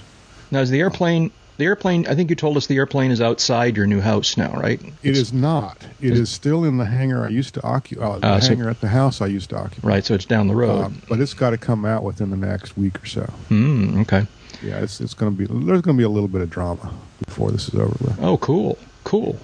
now 0.51 0.61
is 0.61 0.71
the 0.71 0.81
airplane 0.81 1.31
the 1.59 1.64
airplane? 1.64 2.06
I 2.06 2.14
think 2.14 2.30
you 2.30 2.37
told 2.37 2.56
us 2.56 2.66
the 2.66 2.76
airplane 2.76 3.11
is 3.11 3.21
outside 3.21 3.76
your 3.76 3.87
new 3.87 4.00
house 4.00 4.37
now, 4.37 4.52
right? 4.52 4.80
It 5.02 5.16
is 5.16 5.32
not. 5.32 5.78
It 6.00 6.12
is 6.14 6.30
still 6.30 6.64
in 6.64 6.78
the 6.78 6.85
hangar 6.87 7.25
I 7.25 7.28
used 7.28 7.54
to 7.54 7.62
occupy. 7.62 8.04
Uh, 8.04 8.18
the 8.18 8.40
so- 8.40 8.49
hangar 8.49 8.68
at 8.71 8.80
the 8.80 8.88
house 8.88 9.21
I 9.21 9.26
used 9.26 9.50
to 9.50 9.56
occupy. 9.56 9.87
right. 9.88 10.04
So 10.04 10.14
it's 10.14 10.25
down 10.25 10.49
the 10.49 10.54
road. 10.56 10.85
Um, 10.85 11.02
but 11.09 11.21
it's 11.21 11.35
got 11.35 11.50
to 11.50 11.59
come 11.59 11.85
out 11.85 12.02
within 12.02 12.30
the 12.30 12.37
next 12.37 12.76
week 12.76 13.02
or 13.02 13.06
so. 13.06 13.23
Hmm. 13.49 14.00
okay. 14.02 14.26
Yeah, 14.62 14.78
it's 14.80 15.00
it's 15.00 15.14
going 15.14 15.32
to 15.35 15.37
be. 15.38 15.44
There's 15.47 15.80
going 15.82 15.97
to 15.97 16.00
be 16.00 16.04
a 16.04 16.09
little 16.09 16.28
bit 16.28 16.40
of 16.40 16.49
drama 16.50 16.92
before 17.25 17.50
this 17.50 17.68
is 17.68 17.75
over 17.75 17.97
with. 18.00 18.18
Oh, 18.23 18.37
cool, 18.38 18.78
cool. 19.04 19.37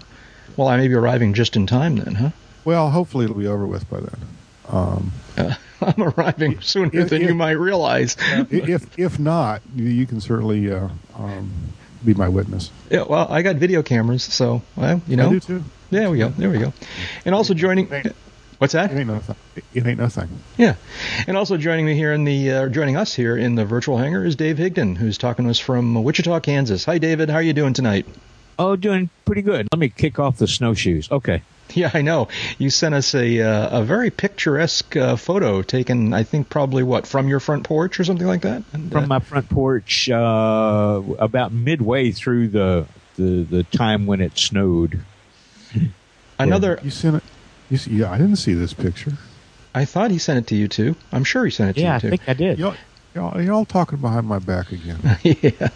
Well, 0.56 0.68
I 0.68 0.76
may 0.76 0.86
be 0.88 0.94
arriving 0.94 1.34
just 1.34 1.56
in 1.56 1.66
time 1.66 1.96
then, 1.96 2.14
huh? 2.14 2.30
Well, 2.64 2.90
hopefully 2.90 3.24
it'll 3.24 3.36
be 3.36 3.46
over 3.48 3.66
with 3.66 3.88
by 3.90 4.00
then. 4.00 4.20
Um, 4.68 5.12
Uh, 5.36 5.54
I'm 5.80 6.02
arriving 6.02 6.60
sooner 6.60 6.90
If- 6.92 7.08
than 7.10 7.22
if- 7.22 7.28
you 7.28 7.34
might 7.34 7.52
realize. 7.58 8.16
If 8.50 8.96
if 8.98 9.18
not, 9.18 9.62
you, 9.74 9.84
you 9.86 10.06
can 10.06 10.20
certainly 10.20 10.70
uh, 10.70 10.88
um, 11.16 11.50
be 12.04 12.14
my 12.14 12.28
witness. 12.28 12.70
Yeah, 12.90 13.02
well, 13.02 13.26
I 13.30 13.42
got 13.42 13.56
video 13.56 13.82
cameras, 13.82 14.22
so 14.22 14.62
well, 14.76 15.00
you 15.06 15.16
know. 15.16 15.28
I 15.28 15.32
do 15.32 15.40
too. 15.40 15.64
There 15.90 16.10
we 16.10 16.18
go. 16.18 16.28
There 16.28 16.50
we 16.50 16.58
go. 16.58 16.72
And 17.24 17.34
also 17.34 17.54
joining. 17.54 17.88
What's 18.58 18.72
that? 18.72 18.90
It 18.90 18.98
ain't 18.98 19.06
nothing. 19.06 19.36
It 19.72 19.86
ain't 19.86 20.00
nothing. 20.00 20.28
Yeah, 20.56 20.74
and 21.26 21.36
also 21.36 21.56
joining 21.56 21.86
me 21.86 21.94
here 21.94 22.12
in 22.12 22.24
the 22.24 22.50
uh, 22.50 22.68
joining 22.68 22.96
us 22.96 23.14
here 23.14 23.36
in 23.36 23.54
the 23.54 23.64
virtual 23.64 23.98
hangar 23.98 24.24
is 24.24 24.36
Dave 24.36 24.56
Higdon, 24.56 24.96
who's 24.96 25.16
talking 25.16 25.44
to 25.44 25.50
us 25.50 25.58
from 25.58 25.94
Wichita, 26.02 26.40
Kansas. 26.40 26.84
Hi, 26.84 26.98
David. 26.98 27.30
How 27.30 27.36
are 27.36 27.42
you 27.42 27.52
doing 27.52 27.72
tonight? 27.72 28.06
Oh, 28.58 28.74
doing 28.74 29.08
pretty 29.24 29.42
good. 29.42 29.68
Let 29.72 29.78
me 29.78 29.88
kick 29.88 30.18
off 30.18 30.38
the 30.38 30.48
snowshoes. 30.48 31.10
Okay. 31.10 31.42
Yeah, 31.74 31.90
I 31.92 32.02
know. 32.02 32.28
You 32.58 32.70
sent 32.70 32.94
us 32.94 33.14
a 33.14 33.40
uh, 33.40 33.80
a 33.80 33.84
very 33.84 34.10
picturesque 34.10 34.96
uh, 34.96 35.16
photo 35.16 35.62
taken, 35.62 36.14
I 36.14 36.22
think, 36.22 36.48
probably 36.48 36.82
what 36.82 37.06
from 37.06 37.28
your 37.28 37.40
front 37.40 37.64
porch 37.64 38.00
or 38.00 38.04
something 38.04 38.26
like 38.26 38.42
that. 38.42 38.62
And, 38.72 38.90
From 38.90 39.04
uh, 39.04 39.06
my 39.06 39.18
front 39.20 39.48
porch, 39.50 40.08
uh, 40.08 41.02
about 41.18 41.52
midway 41.52 42.10
through 42.10 42.48
the, 42.48 42.86
the 43.16 43.46
the 43.48 43.64
time 43.64 44.06
when 44.06 44.20
it 44.20 44.38
snowed. 44.38 45.00
another. 46.38 46.78
You 46.82 46.90
sent 46.90 47.16
it. 47.16 47.22
You 47.70 47.76
see, 47.76 47.90
yeah, 47.92 48.10
I 48.10 48.18
didn't 48.18 48.36
see 48.36 48.54
this 48.54 48.72
picture. 48.72 49.12
I 49.74 49.84
thought 49.84 50.10
he 50.10 50.18
sent 50.18 50.38
it 50.38 50.46
to 50.48 50.56
you 50.56 50.68
too. 50.68 50.96
I'm 51.12 51.24
sure 51.24 51.44
he 51.44 51.50
sent 51.50 51.70
it 51.70 51.74
to 51.74 51.80
Yeah, 51.82 51.92
I 51.92 51.94
you 51.94 52.00
too. 52.00 52.06
Yeah, 52.08 52.14
I 52.14 52.16
think 52.16 52.28
I 52.28 52.34
did. 52.34 52.58
Y'all, 52.58 52.74
y'all, 53.18 53.40
y'all 53.42 53.64
talking 53.64 53.98
behind 53.98 54.26
my 54.26 54.38
back 54.38 54.70
again. 54.70 54.98
yeah. 55.22 55.68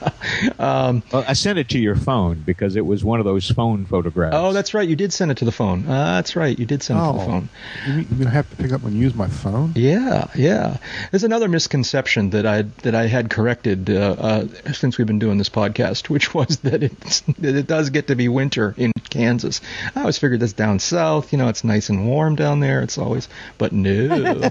Um, 0.58 1.02
Well, 1.12 1.24
I 1.26 1.32
sent 1.32 1.58
it 1.58 1.68
to 1.70 1.78
your 1.78 1.96
phone 1.96 2.40
because 2.46 2.76
it 2.76 2.86
was 2.86 3.02
one 3.04 3.18
of 3.18 3.24
those 3.24 3.50
phone 3.50 3.84
photographs. 3.84 4.36
oh, 4.38 4.52
that's 4.52 4.74
right. 4.74 4.88
You 4.88 4.94
did 4.96 5.12
send 5.12 5.30
it 5.32 5.38
to 5.38 5.44
the 5.44 5.50
phone. 5.52 5.84
Uh, 5.86 6.14
that's 6.14 6.36
right. 6.36 6.56
You 6.56 6.66
did 6.66 6.82
send 6.82 7.00
it 7.00 7.02
to 7.06 7.12
the 7.12 7.18
Oh. 7.22 7.26
phone. 7.26 7.48
You 7.86 7.92
mean, 7.94 8.06
you 8.10 8.16
mean 8.16 8.28
have 8.28 8.48
to 8.50 8.56
pick 8.56 8.72
up 8.72 8.84
and 8.84 8.94
use 8.96 9.14
my 9.14 9.26
phone? 9.26 9.72
Yeah, 9.74 10.28
yeah. 10.36 10.76
There's 11.10 11.24
another 11.24 11.48
misconception 11.48 12.30
that 12.30 12.46
I 12.46 12.62
that 12.82 12.94
I 12.94 13.06
had 13.08 13.28
corrected 13.30 13.90
uh, 13.90 14.14
uh, 14.18 14.46
since 14.72 14.96
we've 14.98 15.06
been 15.06 15.18
doing 15.18 15.38
this 15.38 15.48
podcast, 15.48 16.08
which 16.08 16.32
was 16.38 16.58
that 16.58 16.82
it's 16.84 17.20
that 17.38 17.56
it 17.56 17.66
does 17.66 17.90
get 17.90 18.06
to 18.06 18.14
be 18.14 18.28
winter 18.28 18.74
in 18.76 18.92
Kansas. 19.10 19.60
I 19.96 20.00
always 20.00 20.16
figured 20.18 20.40
that's 20.40 20.52
down 20.52 20.78
south. 20.78 21.32
You 21.32 21.38
know, 21.38 21.48
it's 21.48 21.64
nice 21.64 21.88
and 21.88 22.06
warm 22.06 22.36
down 22.36 22.60
there. 22.60 22.82
It's 22.82 22.98
always, 22.98 23.28
but 23.58 23.72
no, 23.72 24.50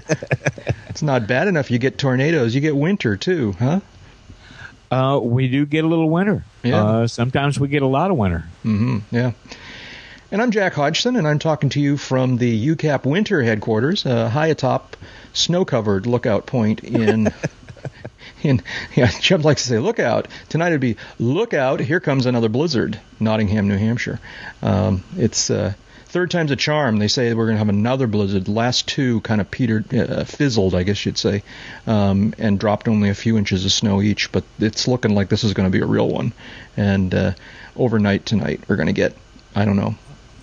it's 0.88 1.02
not 1.02 1.26
bad 1.26 1.48
enough. 1.48 1.70
You 1.70 1.78
get 1.78 1.98
tornadoes. 1.98 2.54
You 2.54 2.60
get 2.60 2.76
winter 2.82 3.16
too, 3.16 3.52
huh? 3.52 3.80
Uh, 4.90 5.18
we 5.18 5.48
do 5.48 5.64
get 5.64 5.84
a 5.84 5.88
little 5.88 6.10
winter. 6.10 6.44
Yeah. 6.62 6.84
Uh, 6.84 7.06
sometimes 7.06 7.58
we 7.58 7.68
get 7.68 7.80
a 7.80 7.86
lot 7.86 8.10
of 8.10 8.18
winter. 8.18 8.44
Mm-hmm. 8.62 8.98
Yeah. 9.10 9.32
And 10.30 10.42
I'm 10.42 10.50
Jack 10.50 10.74
Hodgson, 10.74 11.16
and 11.16 11.26
I'm 11.26 11.38
talking 11.38 11.70
to 11.70 11.80
you 11.80 11.96
from 11.96 12.36
the 12.36 12.68
UCAP 12.68 13.06
Winter 13.06 13.42
headquarters, 13.42 14.04
uh, 14.04 14.28
high 14.28 14.48
atop 14.48 14.96
snow-covered 15.32 16.06
lookout 16.06 16.44
point 16.46 16.84
in. 16.84 17.32
in 18.42 18.62
yeah, 18.94 19.08
Chubb 19.08 19.44
likes 19.44 19.62
to 19.62 19.68
say 19.68 19.78
lookout. 19.78 20.28
Tonight 20.48 20.68
it'd 20.68 20.80
be 20.80 20.96
lookout. 21.18 21.80
Here 21.80 22.00
comes 22.00 22.26
another 22.26 22.48
blizzard, 22.48 23.00
Nottingham, 23.20 23.68
New 23.68 23.78
Hampshire. 23.78 24.20
Um, 24.62 25.04
it's 25.16 25.50
uh, 25.50 25.74
third 26.12 26.30
time's 26.30 26.50
a 26.50 26.56
charm. 26.56 26.98
They 26.98 27.08
say 27.08 27.32
we're 27.34 27.46
going 27.46 27.56
to 27.56 27.58
have 27.58 27.68
another 27.68 28.06
blizzard. 28.06 28.44
The 28.44 28.52
last 28.52 28.86
two 28.86 29.20
kind 29.22 29.40
of 29.40 29.50
petered, 29.50 29.92
uh, 29.94 30.24
fizzled, 30.24 30.74
I 30.74 30.82
guess 30.82 31.04
you'd 31.06 31.18
say, 31.18 31.42
um, 31.86 32.34
and 32.38 32.60
dropped 32.60 32.86
only 32.86 33.08
a 33.08 33.14
few 33.14 33.38
inches 33.38 33.64
of 33.64 33.72
snow 33.72 34.00
each. 34.02 34.30
But 34.30 34.44
it's 34.58 34.86
looking 34.86 35.14
like 35.14 35.30
this 35.30 35.42
is 35.42 35.54
going 35.54 35.66
to 35.66 35.76
be 35.76 35.82
a 35.82 35.86
real 35.86 36.08
one. 36.08 36.32
And 36.76 37.14
uh, 37.14 37.32
overnight 37.76 38.26
tonight 38.26 38.60
we're 38.68 38.76
going 38.76 38.86
to 38.88 38.92
get, 38.92 39.16
I 39.54 39.64
don't 39.64 39.76
know, 39.76 39.94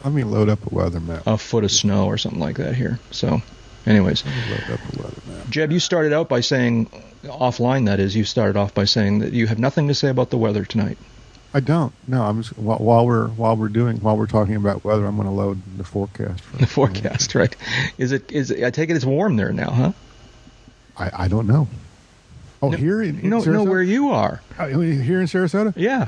Let 0.04 0.14
me 0.14 0.24
load 0.24 0.50
up 0.50 0.70
a 0.72 0.74
weather 0.76 1.00
map. 1.00 1.24
a 1.28 1.38
foot 1.38 1.64
of 1.64 1.72
snow 1.72 2.08
or 2.08 2.18
something 2.18 2.40
like 2.42 2.58
that 2.58 2.76
here. 2.76 3.00
So, 3.12 3.42
anyways, 3.86 4.26
Let 4.26 4.36
me 4.36 4.42
load 4.52 4.74
up 4.74 4.80
a 4.94 5.02
weather 5.04 5.22
map. 5.28 5.50
Jeb, 5.50 5.72
you 5.72 5.80
started 5.80 6.14
out 6.14 6.30
by 6.30 6.42
saying, 6.42 6.90
offline 7.26 7.86
that 7.86 8.00
is, 8.00 8.16
you 8.16 8.24
started 8.24 8.58
off 8.58 8.74
by 8.74 8.86
saying 8.86 9.20
that 9.20 9.34
you 9.34 9.46
have 9.48 9.60
nothing 9.60 9.88
to 9.90 9.94
say 9.94 10.10
about 10.10 10.30
the 10.32 10.38
weather 10.38 10.66
tonight. 10.66 10.98
I 11.54 11.60
don't. 11.60 11.94
No, 12.08 12.24
I'm 12.24 12.42
just 12.44 12.58
while, 12.58 12.78
while 12.78 13.06
we're 13.08 13.28
while 13.30 13.56
we're 13.56 13.70
doing 13.70 13.98
while 13.98 14.16
we're 14.18 14.28
talking 14.28 14.56
about 14.56 14.84
weather, 14.84 15.06
I'm 15.06 15.16
going 15.16 15.28
to 15.28 15.34
load 15.34 15.60
the 15.78 15.84
forecast. 15.84 16.42
For, 16.42 16.58
The 16.60 16.68
forecast, 16.68 17.34
right? 17.36 17.56
Is 17.98 18.12
it? 18.12 18.32
Is 18.32 18.52
it, 18.52 18.64
I 18.64 18.70
take 18.70 18.90
it 18.90 18.96
it's 18.96 19.06
warm 19.06 19.36
there 19.36 19.52
now, 19.52 19.72
huh? 19.72 19.92
I 20.98 21.26
I 21.26 21.28
don't 21.28 21.48
know. 21.48 21.68
Oh, 22.62 22.70
No, 22.70 22.78
here 22.78 23.02
in, 23.02 23.20
in 23.20 23.30
No, 23.30 23.40
no, 23.40 23.64
where 23.64 23.82
you 23.82 24.10
are. 24.10 24.42
Uh, 24.58 24.68
here 24.68 25.22
in 25.22 25.28
Sarasota, 25.28 25.74
Yeah, 25.78 26.08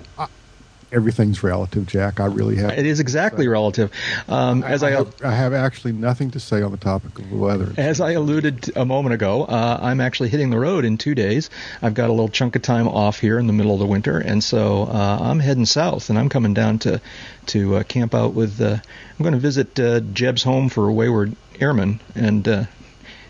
everything's 0.91 1.43
relative, 1.43 1.85
Jack. 1.87 2.19
I 2.19 2.25
really 2.25 2.57
have. 2.57 2.71
it 2.71 2.85
is 2.85 2.99
exactly 2.99 3.47
relative. 3.47 3.91
Um, 4.27 4.63
as 4.63 4.83
I, 4.83 4.89
I 4.89 4.91
have, 4.91 5.21
I 5.23 5.31
have 5.31 5.53
actually 5.53 5.93
nothing 5.93 6.31
to 6.31 6.39
say 6.39 6.61
on 6.61 6.71
the 6.71 6.77
topic 6.77 7.17
of 7.17 7.29
the 7.29 7.35
weather. 7.35 7.73
As 7.77 8.01
I 8.01 8.11
alluded 8.11 8.75
a 8.75 8.85
moment 8.85 9.13
ago, 9.13 9.43
uh, 9.43 9.79
I'm 9.81 10.01
actually 10.01 10.29
hitting 10.29 10.49
the 10.49 10.59
road 10.59 10.85
in 10.85 10.97
two 10.97 11.15
days. 11.15 11.49
I've 11.81 11.93
got 11.93 12.09
a 12.09 12.13
little 12.13 12.29
chunk 12.29 12.55
of 12.55 12.61
time 12.61 12.87
off 12.87 13.19
here 13.19 13.39
in 13.39 13.47
the 13.47 13.53
middle 13.53 13.73
of 13.73 13.79
the 13.79 13.85
winter, 13.85 14.17
and 14.19 14.43
so 14.43 14.83
uh, 14.83 15.17
I'm 15.21 15.39
heading 15.39 15.65
south, 15.65 16.09
and 16.09 16.19
I'm 16.19 16.29
coming 16.29 16.53
down 16.53 16.79
to 16.79 17.01
to 17.47 17.77
uh, 17.77 17.83
camp 17.83 18.13
out 18.13 18.33
with. 18.33 18.59
Uh, 18.61 18.77
I'm 18.77 19.23
going 19.23 19.33
to 19.33 19.39
visit 19.39 19.79
uh, 19.79 19.99
Jeb's 19.99 20.43
home 20.43 20.69
for 20.69 20.91
Wayward 20.91 21.35
Airmen, 21.59 21.99
and 22.15 22.47
uh, 22.47 22.63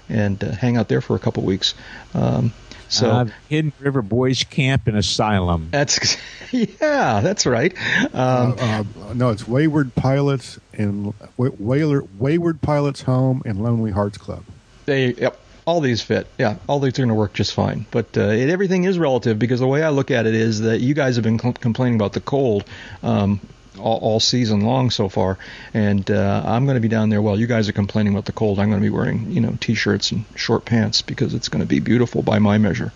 and 0.09 0.43
uh, 0.43 0.51
hang 0.51 0.77
out 0.77 0.87
there 0.87 1.01
for 1.01 1.15
a 1.15 1.19
couple 1.19 1.43
weeks. 1.43 1.73
Um, 2.13 2.53
so 2.91 3.09
uh, 3.09 3.25
Hidden 3.49 3.73
River 3.79 4.01
Boys 4.01 4.43
Camp 4.43 4.87
and 4.87 4.97
Asylum. 4.97 5.69
that's 5.71 6.17
yeah, 6.51 7.21
that's 7.21 7.45
right. 7.45 7.73
Um, 8.13 8.55
uh, 8.59 8.83
uh, 8.99 9.13
no, 9.13 9.29
it's 9.29 9.47
Wayward 9.47 9.95
Pilots 9.95 10.59
and 10.73 11.13
Wa- 11.37 11.47
Whaler, 11.49 12.03
Wayward 12.19 12.61
Pilots 12.61 13.01
Home 13.03 13.41
and 13.45 13.63
Lonely 13.63 13.91
Hearts 13.91 14.17
Club. 14.17 14.43
They 14.85 15.13
yep. 15.13 15.39
All 15.65 15.79
these 15.79 16.01
fit, 16.01 16.25
yeah. 16.39 16.57
All 16.67 16.79
these 16.79 16.93
are 16.93 17.03
going 17.03 17.09
to 17.09 17.15
work 17.15 17.33
just 17.33 17.53
fine. 17.53 17.85
But 17.91 18.17
uh, 18.17 18.21
it, 18.21 18.49
everything 18.49 18.85
is 18.85 18.97
relative 18.97 19.37
because 19.37 19.59
the 19.59 19.67
way 19.67 19.83
I 19.83 19.89
look 19.89 20.09
at 20.09 20.25
it 20.25 20.33
is 20.33 20.61
that 20.61 20.81
you 20.81 20.95
guys 20.95 21.15
have 21.15 21.23
been 21.23 21.37
com- 21.37 21.53
complaining 21.53 21.95
about 21.95 22.13
the 22.13 22.19
cold 22.19 22.65
um, 23.03 23.39
all, 23.81 23.97
all 23.99 24.19
season 24.19 24.61
long 24.61 24.89
so 24.89 25.09
far, 25.09 25.37
and 25.73 26.09
uh, 26.09 26.43
I'm 26.45 26.65
going 26.65 26.75
to 26.75 26.81
be 26.81 26.87
down 26.87 27.09
there 27.09 27.21
while 27.21 27.39
you 27.39 27.47
guys 27.47 27.67
are 27.67 27.73
complaining 27.73 28.13
about 28.13 28.25
the 28.25 28.31
cold. 28.31 28.59
I'm 28.59 28.69
going 28.69 28.81
to 28.81 28.85
be 28.85 28.89
wearing 28.89 29.31
you 29.31 29.41
know 29.41 29.57
t-shirts 29.59 30.11
and 30.11 30.25
short 30.35 30.65
pants 30.65 31.01
because 31.01 31.33
it's 31.33 31.49
going 31.49 31.61
to 31.61 31.67
be 31.67 31.79
beautiful 31.79 32.21
by 32.21 32.39
my 32.39 32.57
measure. 32.57 32.93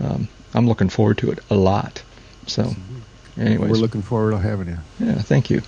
Um, 0.00 0.28
I'm 0.54 0.66
looking 0.66 0.88
forward 0.88 1.18
to 1.18 1.30
it 1.30 1.40
a 1.50 1.54
lot. 1.54 2.02
So, 2.46 2.74
anyways, 3.36 3.70
We're 3.70 3.76
looking 3.76 4.02
forward 4.02 4.30
to 4.30 4.38
having 4.38 4.68
you. 4.68 4.78
yeah, 5.00 5.16
thank 5.16 5.50
you. 5.50 5.60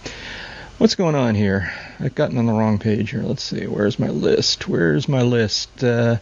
What's 0.79 0.95
going 0.95 1.15
on 1.15 1.35
here? 1.35 1.71
I've 1.99 2.15
gotten 2.15 2.39
on 2.39 2.47
the 2.47 2.55
wrong 2.55 2.79
page 2.79 3.11
here. 3.11 3.23
Let's 3.23 3.43
see. 3.43 3.67
Where's 3.67 3.99
my 3.99 4.09
list? 4.09 4.67
Where's 4.67 5.09
my 5.09 5.21
list? 5.21 5.85
Uh, 5.85 6.17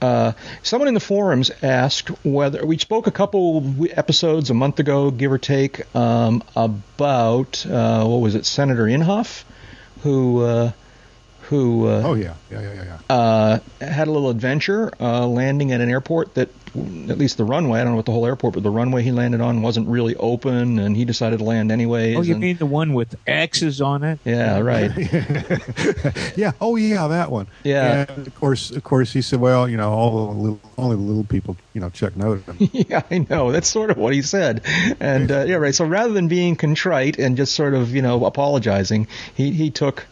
uh, 0.00 0.32
someone 0.62 0.88
in 0.88 0.94
the 0.94 1.00
forums 1.00 1.50
asked 1.62 2.08
whether 2.24 2.64
we 2.64 2.78
spoke 2.78 3.06
a 3.06 3.10
couple 3.10 3.64
episodes 3.90 4.50
a 4.50 4.54
month 4.54 4.78
ago, 4.78 5.10
give 5.10 5.32
or 5.32 5.38
take, 5.38 5.94
um, 5.94 6.42
about 6.56 7.64
uh, 7.66 8.04
what 8.04 8.18
was 8.18 8.34
it, 8.34 8.46
Senator 8.46 8.84
Inhofe, 8.84 9.44
who 10.02 10.42
uh, 10.42 10.72
who 11.50 11.86
uh, 11.88 12.02
Oh 12.04 12.14
yeah, 12.14 12.34
yeah, 12.50 12.60
yeah, 12.62 12.72
yeah. 12.74 12.84
yeah. 13.10 13.14
uh, 13.14 13.58
had 13.80 14.08
a 14.08 14.10
little 14.10 14.30
adventure 14.30 14.90
uh, 15.00 15.26
landing 15.26 15.72
at 15.72 15.80
an 15.80 15.90
airport 15.90 16.34
that, 16.34 16.48
at 17.08 17.18
least 17.18 17.36
the 17.38 17.44
runway, 17.44 17.80
I 17.80 17.82
don't 17.82 17.92
know 17.92 17.96
what 17.96 18.06
the 18.06 18.12
whole 18.12 18.24
airport, 18.24 18.54
but 18.54 18.62
the 18.62 18.70
runway 18.70 19.02
he 19.02 19.10
landed 19.10 19.40
on 19.40 19.60
wasn't 19.60 19.88
really 19.88 20.14
open, 20.14 20.78
and 20.78 20.96
he 20.96 21.04
decided 21.04 21.40
to 21.40 21.44
land 21.44 21.72
anyways. 21.72 22.16
Oh, 22.16 22.22
you 22.22 22.34
and- 22.34 22.40
mean 22.40 22.56
the 22.58 22.66
one 22.66 22.94
with 22.94 23.16
X's 23.26 23.80
on 23.80 24.04
it? 24.04 24.20
Yeah, 24.24 24.60
right. 24.60 24.92
yeah. 26.36 26.52
Oh 26.60 26.76
yeah, 26.76 27.08
that 27.08 27.30
one. 27.30 27.48
Yeah. 27.64 28.06
And 28.08 28.26
of 28.26 28.34
course, 28.36 28.70
of 28.70 28.84
course, 28.84 29.12
he 29.12 29.20
said, 29.22 29.40
"Well, 29.40 29.68
you 29.68 29.76
know, 29.76 29.90
all 29.90 30.32
the 30.32 30.40
little, 30.40 30.60
only 30.78 30.96
the 30.96 31.02
little 31.02 31.24
people, 31.24 31.56
you 31.74 31.80
know, 31.80 31.90
check 31.90 32.16
note 32.16 32.46
of 32.46 32.46
him." 32.60 32.68
yeah, 32.88 33.02
I 33.10 33.26
know. 33.28 33.50
That's 33.52 33.68
sort 33.68 33.90
of 33.90 33.96
what 33.96 34.14
he 34.14 34.22
said. 34.22 34.62
And 35.00 35.30
uh, 35.32 35.44
yeah, 35.48 35.56
right. 35.56 35.74
So 35.74 35.84
rather 35.84 36.12
than 36.12 36.28
being 36.28 36.54
contrite 36.54 37.18
and 37.18 37.36
just 37.36 37.54
sort 37.54 37.74
of, 37.74 37.92
you 37.94 38.02
know, 38.02 38.24
apologizing, 38.24 39.08
he 39.34 39.50
he 39.50 39.70
took. 39.70 40.06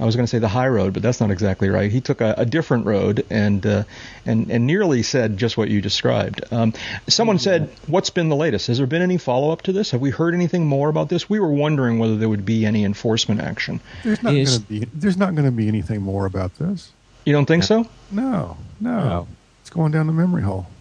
I 0.00 0.04
was 0.04 0.14
going 0.14 0.24
to 0.24 0.30
say 0.30 0.38
the 0.38 0.48
high 0.48 0.68
road, 0.68 0.92
but 0.94 1.02
that's 1.02 1.20
not 1.20 1.30
exactly 1.30 1.68
right. 1.70 1.90
He 1.90 2.00
took 2.00 2.20
a, 2.20 2.34
a 2.38 2.44
different 2.46 2.86
road 2.86 3.26
and 3.30 3.64
uh, 3.66 3.84
and 4.24 4.50
and 4.50 4.66
nearly 4.66 5.02
said 5.02 5.36
just 5.36 5.56
what 5.56 5.68
you 5.70 5.80
described. 5.80 6.42
Um, 6.52 6.72
someone 7.08 7.38
said, 7.38 7.70
"What's 7.86 8.10
been 8.10 8.28
the 8.28 8.36
latest? 8.36 8.68
Has 8.68 8.78
there 8.78 8.86
been 8.86 9.02
any 9.02 9.18
follow 9.18 9.50
up 9.50 9.62
to 9.62 9.72
this? 9.72 9.90
Have 9.90 10.00
we 10.00 10.10
heard 10.10 10.34
anything 10.34 10.66
more 10.66 10.88
about 10.88 11.08
this? 11.08 11.28
We 11.28 11.40
were 11.40 11.52
wondering 11.52 11.98
whether 11.98 12.16
there 12.16 12.28
would 12.28 12.44
be 12.46 12.64
any 12.64 12.84
enforcement 12.84 13.40
action. 13.40 13.80
There's 14.04 14.22
not 14.22 14.34
Is- 14.34 14.58
going 14.58 14.60
to 14.62 14.86
be. 14.86 14.90
There's 14.94 15.16
not 15.16 15.34
going 15.34 15.46
to 15.46 15.52
be 15.52 15.68
anything 15.68 16.02
more 16.02 16.26
about 16.26 16.54
this. 16.56 16.92
You 17.24 17.32
don't 17.32 17.46
think 17.46 17.64
so? 17.64 17.86
No, 18.10 18.56
no, 18.80 19.04
No. 19.04 19.28
It's 19.60 19.70
going 19.70 19.92
down 19.92 20.06
the 20.06 20.12
memory 20.12 20.42
hole. 20.42 20.66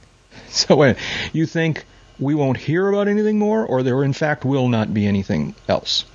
So 0.50 0.76
wait, 0.78 0.96
you 1.34 1.46
think 1.46 1.84
we 2.20 2.34
won't 2.36 2.58
hear 2.58 2.88
about 2.88 3.08
anything 3.08 3.38
more, 3.38 3.66
or 3.66 3.84
there 3.84 4.04
in 4.04 4.14
fact 4.14 4.46
will 4.46 4.70
not 4.70 4.94
be 4.94 5.06
anything 5.06 5.56
else? 5.68 6.06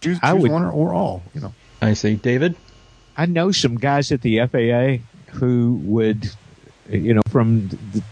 Choose, 0.00 0.18
I 0.22 0.32
choose 0.32 0.42
would- 0.42 0.52
one 0.52 0.64
or, 0.64 0.70
or 0.70 0.94
all. 0.94 1.22
You 1.34 1.40
know. 1.40 1.54
I 1.82 1.92
see, 1.94 2.14
David. 2.14 2.56
I 3.16 3.26
know 3.26 3.50
some 3.52 3.76
guys 3.76 4.12
at 4.12 4.20
the 4.22 4.40
FAA 4.46 5.02
who 5.38 5.80
would, 5.84 6.30
you 6.90 7.14
know, 7.14 7.22
from 7.28 7.68
the, 7.68 8.02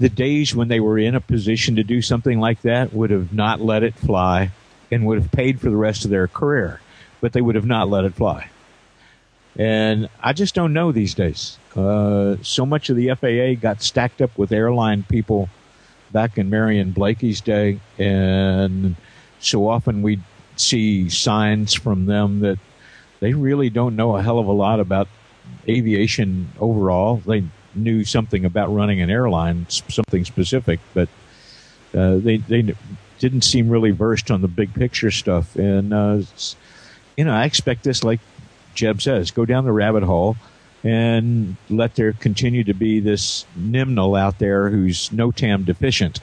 the 0.00 0.08
days 0.08 0.54
when 0.54 0.68
they 0.68 0.80
were 0.80 0.98
in 0.98 1.14
a 1.14 1.20
position 1.20 1.76
to 1.76 1.84
do 1.84 2.02
something 2.02 2.40
like 2.40 2.62
that, 2.62 2.92
would 2.92 3.10
have 3.10 3.32
not 3.32 3.60
let 3.60 3.82
it 3.82 3.94
fly 3.94 4.50
and 4.90 5.06
would 5.06 5.18
have 5.20 5.30
paid 5.30 5.60
for 5.60 5.70
the 5.70 5.76
rest 5.76 6.04
of 6.04 6.10
their 6.10 6.26
career, 6.26 6.80
but 7.20 7.32
they 7.32 7.40
would 7.40 7.54
have 7.54 7.66
not 7.66 7.88
let 7.88 8.04
it 8.04 8.14
fly. 8.14 8.50
And 9.56 10.08
I 10.20 10.32
just 10.32 10.54
don't 10.54 10.72
know 10.72 10.90
these 10.92 11.14
days. 11.14 11.58
Uh, 11.76 12.36
so 12.42 12.64
much 12.66 12.88
of 12.90 12.96
the 12.96 13.14
FAA 13.14 13.60
got 13.60 13.82
stacked 13.82 14.20
up 14.20 14.36
with 14.38 14.52
airline 14.52 15.04
people 15.04 15.48
back 16.12 16.38
in 16.38 16.50
Marion 16.50 16.92
Blakey's 16.92 17.40
day, 17.40 17.78
and 17.98 18.96
so 19.38 19.68
often 19.68 20.02
we 20.02 20.20
see 20.60 21.08
signs 21.08 21.74
from 21.74 22.06
them 22.06 22.40
that 22.40 22.58
they 23.20 23.34
really 23.34 23.70
don't 23.70 23.96
know 23.96 24.16
a 24.16 24.22
hell 24.22 24.38
of 24.38 24.46
a 24.46 24.52
lot 24.52 24.80
about 24.80 25.08
aviation 25.68 26.48
overall. 26.58 27.16
They 27.16 27.44
knew 27.74 28.04
something 28.04 28.44
about 28.44 28.74
running 28.74 29.00
an 29.00 29.10
airline, 29.10 29.66
something 29.68 30.24
specific, 30.24 30.80
but 30.94 31.08
uh, 31.94 32.16
they 32.16 32.38
they 32.38 32.74
didn't 33.18 33.42
seem 33.42 33.68
really 33.68 33.90
versed 33.90 34.30
on 34.30 34.40
the 34.40 34.48
big 34.48 34.74
picture 34.74 35.10
stuff. 35.10 35.56
And 35.56 35.92
uh, 35.92 36.22
you 37.16 37.24
know, 37.24 37.32
I 37.32 37.44
expect 37.44 37.84
this, 37.84 38.02
like 38.02 38.20
Jeb 38.74 39.02
says, 39.02 39.30
go 39.30 39.44
down 39.44 39.64
the 39.64 39.72
rabbit 39.72 40.02
hole 40.02 40.36
and 40.82 41.56
let 41.68 41.94
there 41.94 42.12
continue 42.12 42.64
to 42.64 42.72
be 42.74 43.00
this 43.00 43.44
Nimnal 43.58 44.18
out 44.18 44.38
there 44.38 44.70
who's 44.70 45.10
NOTAM 45.10 45.66
deficient, 45.66 46.20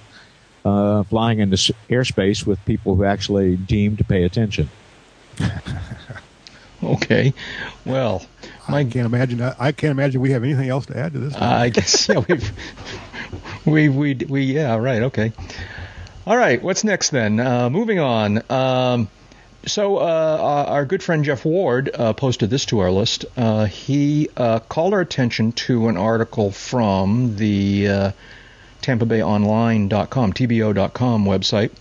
uh, 0.68 1.04
flying 1.04 1.40
into 1.40 1.56
airspace 1.90 2.46
with 2.46 2.64
people 2.66 2.96
who 2.96 3.04
actually 3.04 3.56
deem 3.56 3.98
to 3.98 4.04
pay 4.04 4.24
attention. 4.24 4.70
okay, 6.84 7.34
well, 7.86 8.26
my, 8.68 8.80
I 8.80 8.84
can't 8.84 9.06
imagine. 9.06 9.42
I 9.42 9.72
can't 9.72 9.92
imagine 9.92 10.20
we 10.20 10.32
have 10.32 10.44
anything 10.44 10.70
else 10.70 10.86
to 10.88 10.98
add 10.98 11.14
to 11.14 11.20
this. 11.20 11.36
Uh, 11.36 11.40
I 11.40 11.70
guess 11.70 12.10
yeah, 12.10 12.24
we've 12.28 12.52
we 13.66 13.90
we 13.90 14.14
we 14.16 14.42
yeah 14.44 14.76
right 14.76 15.04
okay. 15.04 15.32
All 16.26 16.36
right, 16.36 16.62
what's 16.62 16.84
next 16.84 17.12
then? 17.12 17.40
Uh, 17.40 17.70
moving 17.70 18.00
on. 18.00 18.42
Um, 18.52 19.08
so 19.66 19.98
uh, 19.98 20.66
our 20.68 20.86
good 20.86 21.02
friend 21.02 21.24
Jeff 21.24 21.46
Ward 21.46 21.90
uh, 21.94 22.12
posted 22.14 22.50
this 22.50 22.66
to 22.66 22.80
our 22.80 22.92
list. 22.92 23.26
Uh, 23.38 23.66
he 23.66 24.30
uh, 24.36 24.60
called 24.60 24.94
our 24.94 25.00
attention 25.00 25.54
to 25.54 25.88
an 25.88 25.96
article 25.96 26.52
from 26.52 27.38
the 27.38 28.14
uh, 28.88 28.92
Tampa 28.92 29.06
Bay 29.06 29.22
Online.com, 29.22 30.34
TBO.com 30.34 31.26
website 31.26 31.72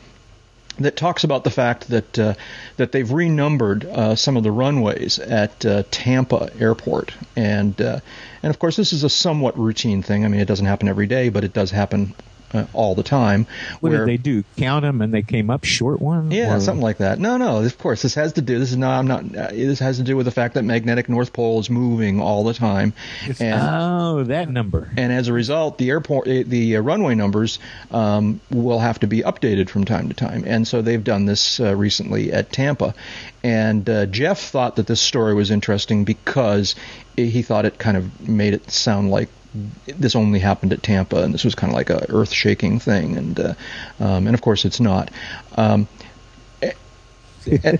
that 0.78 0.96
talks 0.96 1.24
about 1.24 1.44
the 1.44 1.50
fact 1.50 1.88
that 1.88 2.18
uh, 2.18 2.34
that 2.76 2.92
they've 2.92 3.10
renumbered 3.10 3.84
uh, 3.86 4.14
some 4.14 4.36
of 4.36 4.42
the 4.42 4.50
runways 4.50 5.18
at 5.18 5.64
uh, 5.64 5.84
Tampa 5.90 6.50
Airport, 6.58 7.14
and 7.34 7.80
and 7.80 8.02
of 8.42 8.58
course 8.58 8.76
this 8.76 8.92
is 8.92 9.04
a 9.04 9.08
somewhat 9.08 9.58
routine 9.58 10.02
thing. 10.02 10.24
I 10.24 10.28
mean, 10.28 10.40
it 10.40 10.48
doesn't 10.48 10.66
happen 10.66 10.88
every 10.88 11.06
day, 11.06 11.30
but 11.30 11.44
it 11.44 11.54
does 11.54 11.70
happen 11.70 12.14
uh, 12.56 12.66
all 12.72 12.94
the 12.94 13.02
time. 13.02 13.46
What 13.80 13.90
where, 13.90 13.98
did 13.98 14.08
they 14.08 14.16
do? 14.16 14.44
Count 14.56 14.82
them 14.82 15.00
and 15.00 15.12
they 15.12 15.22
came 15.22 15.50
up 15.50 15.64
short 15.64 16.00
one? 16.00 16.30
Yeah, 16.30 16.56
or? 16.56 16.60
something 16.60 16.82
like 16.82 16.98
that. 16.98 17.18
No, 17.18 17.36
no. 17.36 17.62
Of 17.62 17.78
course, 17.78 18.02
this 18.02 18.14
has 18.14 18.34
to 18.34 18.42
do. 18.42 18.58
This 18.58 18.70
is 18.70 18.76
not. 18.76 18.98
I'm 18.98 19.06
not. 19.06 19.24
Uh, 19.36 19.48
this 19.48 19.78
has 19.80 19.98
to 19.98 20.02
do 20.02 20.16
with 20.16 20.26
the 20.26 20.32
fact 20.32 20.54
that 20.54 20.62
magnetic 20.64 21.08
North 21.08 21.32
Pole 21.32 21.60
is 21.60 21.70
moving 21.70 22.20
all 22.20 22.44
the 22.44 22.54
time. 22.54 22.92
And, 23.40 23.60
oh, 23.62 24.24
that 24.24 24.48
number. 24.48 24.90
And 24.96 25.12
as 25.12 25.28
a 25.28 25.32
result, 25.32 25.78
the 25.78 25.90
airport, 25.90 26.28
eh, 26.28 26.44
the 26.46 26.76
uh, 26.76 26.80
runway 26.80 27.14
numbers 27.14 27.58
um, 27.90 28.40
will 28.50 28.78
have 28.78 29.00
to 29.00 29.06
be 29.06 29.20
updated 29.22 29.68
from 29.68 29.84
time 29.84 30.08
to 30.08 30.14
time. 30.14 30.44
And 30.46 30.66
so 30.66 30.82
they've 30.82 31.02
done 31.02 31.26
this 31.26 31.60
uh, 31.60 31.74
recently 31.74 32.32
at 32.32 32.52
Tampa. 32.52 32.94
And 33.42 33.88
uh, 33.88 34.06
Jeff 34.06 34.40
thought 34.40 34.76
that 34.76 34.86
this 34.86 35.00
story 35.00 35.34
was 35.34 35.50
interesting 35.50 36.04
because 36.04 36.74
he 37.16 37.42
thought 37.42 37.64
it 37.64 37.78
kind 37.78 37.96
of 37.96 38.28
made 38.28 38.54
it 38.54 38.70
sound 38.70 39.10
like 39.10 39.28
this 39.86 40.16
only 40.16 40.38
happened 40.38 40.72
at 40.72 40.82
Tampa, 40.82 41.22
and 41.22 41.32
this 41.32 41.44
was 41.44 41.54
kind 41.54 41.72
of 41.72 41.76
like 41.76 41.90
a 41.90 42.06
earth-shaking 42.10 42.80
thing, 42.80 43.16
and 43.16 43.40
uh, 43.40 43.54
um, 44.00 44.26
and 44.26 44.34
of 44.34 44.40
course 44.40 44.64
it's 44.64 44.80
not. 44.80 45.10
Um, 45.56 45.88
eh, 46.62 46.72
eh, 47.46 47.76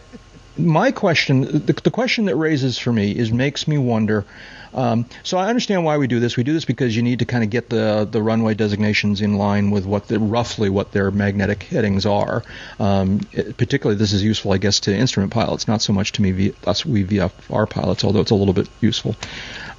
my 0.59 0.91
question, 0.91 1.43
the, 1.43 1.73
the, 1.73 1.91
question 1.91 2.27
that 2.27 2.37
raises 2.37 2.79
for 2.79 2.93
me 2.93 3.13
is 3.13 3.31
makes 3.31 3.69
me 3.69 3.77
wonder. 3.79 4.25
Um, 4.73 5.07
so 5.23 5.39
I 5.39 5.49
understand 5.49 5.85
why 5.85 5.97
we 5.97 6.07
do 6.07 6.21
this. 6.21 6.37
We 6.37 6.45
do 6.45 6.53
this 6.53 6.65
because 6.65 6.95
you 6.95 7.03
need 7.03 7.21
to 7.21 7.25
kind 7.25 7.43
of 7.43 7.51
get 7.51 7.71
the 7.71 8.07
the 8.11 8.23
runway 8.23 8.55
designations 8.55 9.21
in 9.21 9.39
line 9.39 9.71
with 9.71 9.87
what 9.87 10.09
the 10.09 10.19
roughly 10.19 10.69
what 10.69 10.93
their 10.93 11.11
magnetic 11.11 11.63
headings 11.65 12.05
are. 12.05 12.43
Um, 12.79 13.21
it, 13.33 13.57
particularly, 13.57 13.99
this 13.99 14.13
is 14.13 14.23
useful, 14.23 14.53
I 14.53 14.59
guess, 14.59 14.81
to 14.81 14.95
instrument 14.95 15.33
pilots, 15.33 15.67
not 15.67 15.83
so 15.83 15.93
much 15.93 16.13
to 16.13 16.23
me, 16.23 16.53
us 16.67 16.85
we 16.85 17.05
VFR 17.05 17.69
pilots, 17.69 18.05
although 18.05 18.21
it's 18.21 18.31
a 18.31 18.35
little 18.35 18.55
bit 18.55 18.69
useful. 18.81 19.17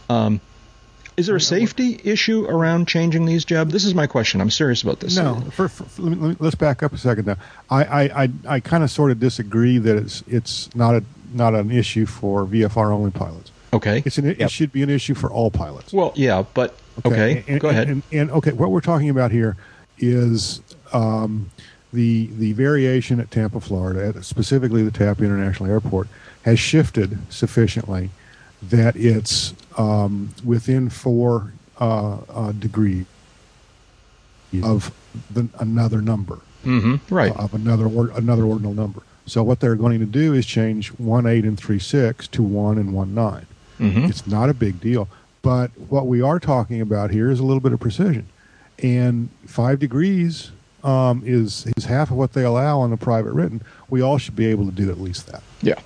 Um, 0.10 0.41
is 1.17 1.25
there 1.25 1.36
a 1.36 1.41
safety 1.41 1.99
issue 2.03 2.45
around 2.45 2.88
changing 2.88 3.25
these, 3.25 3.43
Jeb? 3.43 3.71
This 3.71 3.86
is 3.86 3.95
my 3.95 4.06
question. 4.06 4.39
I'm 4.39 4.51
serious 4.51 4.84
about 4.84 4.99
this. 4.99 5.17
No, 5.17 5.41
for, 5.51 5.67
for, 5.67 6.01
let 6.01 6.17
me, 6.17 6.36
let 6.39 6.41
us 6.41 6.56
back 6.56 6.84
up 6.84 6.93
a 6.93 6.97
second 6.97 7.25
now. 7.25 7.38
I, 7.71 7.84
I, 7.84 8.23
I, 8.23 8.30
I 8.47 8.60
kind 8.60 8.84
of 8.84 8.91
sort 8.91 9.10
of 9.10 9.19
disagree 9.19 9.80
that 9.80 9.97
it's 9.97 10.23
it's 10.27 10.73
not 10.75 10.93
a 10.93 11.03
not 11.34 11.56
an 11.56 11.71
issue 11.71 12.06
for 12.06 12.45
VFR 12.45 12.91
only 12.91 13.10
pilots. 13.10 13.51
Okay, 13.73 14.03
it's 14.06 14.19
an, 14.19 14.25
yep. 14.25 14.41
it 14.41 14.51
should 14.51 14.71
be 14.71 14.84
an 14.84 14.91
issue 14.91 15.15
for 15.15 15.32
all 15.32 15.49
pilots. 15.49 15.91
Well, 15.91 16.13
yeah, 16.15 16.45
but 16.53 16.77
okay, 17.03 17.39
okay. 17.39 17.43
And, 17.47 17.60
go 17.60 17.69
ahead. 17.69 17.89
And, 17.89 18.03
and, 18.12 18.21
and, 18.21 18.32
okay, 18.32 18.51
what 18.51 18.69
we're 18.69 18.80
talking 18.80 19.10
about 19.10 19.32
here 19.32 19.58
is 19.97 20.62
um, 20.93 21.49
the 21.91 22.27
the 22.38 22.53
variation 22.53 23.19
at 23.19 23.32
Tampa, 23.32 23.60
Florida, 23.60 24.21
specifically 24.21 24.84
the 24.84 24.91
Tampa 24.91 25.23
International 25.23 25.67
Airport, 25.67 26.10
has 26.43 26.60
shifted 26.60 27.17
sufficiently 27.34 28.12
that 28.62 28.95
it's 28.95 29.53
um, 29.77 30.33
within 30.43 30.89
four 30.89 31.53
uh, 31.79 32.17
uh, 32.29 32.51
degrees 32.53 33.05
of 34.63 34.91
the, 35.31 35.47
another 35.59 36.01
number. 36.01 36.39
Mm-hmm. 36.65 37.13
Right. 37.13 37.31
Uh, 37.31 37.43
of 37.43 37.53
another 37.53 37.85
or, 37.85 38.09
another 38.11 38.43
ordinal 38.43 38.73
number. 38.73 39.01
So 39.25 39.43
what 39.43 39.59
they're 39.59 39.75
going 39.75 39.99
to 39.99 40.05
do 40.05 40.33
is 40.33 40.45
change 40.45 40.89
one 40.93 41.25
eight 41.25 41.43
and 41.43 41.57
three 41.57 41.79
six 41.79 42.27
to 42.29 42.41
one 42.41 42.77
and 42.77 42.93
one 42.93 43.13
9 43.13 43.45
mm-hmm. 43.79 44.05
It's 44.05 44.25
not 44.25 44.49
a 44.49 44.53
big 44.53 44.79
deal, 44.79 45.07
but 45.41 45.69
what 45.77 46.07
we 46.07 46.21
are 46.21 46.39
talking 46.39 46.81
about 46.81 47.11
here 47.11 47.29
is 47.29 47.39
a 47.39 47.43
little 47.43 47.59
bit 47.59 47.73
of 47.73 47.79
precision, 47.79 48.27
and 48.81 49.29
five 49.45 49.79
degrees 49.79 50.51
um, 50.83 51.21
is 51.25 51.67
is 51.75 51.85
half 51.85 52.09
of 52.09 52.17
what 52.17 52.33
they 52.33 52.43
allow 52.43 52.79
on 52.79 52.89
the 52.89 52.97
private 52.97 53.33
written. 53.33 53.61
We 53.89 54.01
all 54.01 54.17
should 54.17 54.35
be 54.35 54.45
able 54.47 54.65
to 54.65 54.71
do 54.71 54.89
at 54.89 54.99
least 54.99 55.27
that. 55.27 55.43
Yeah. 55.61 55.79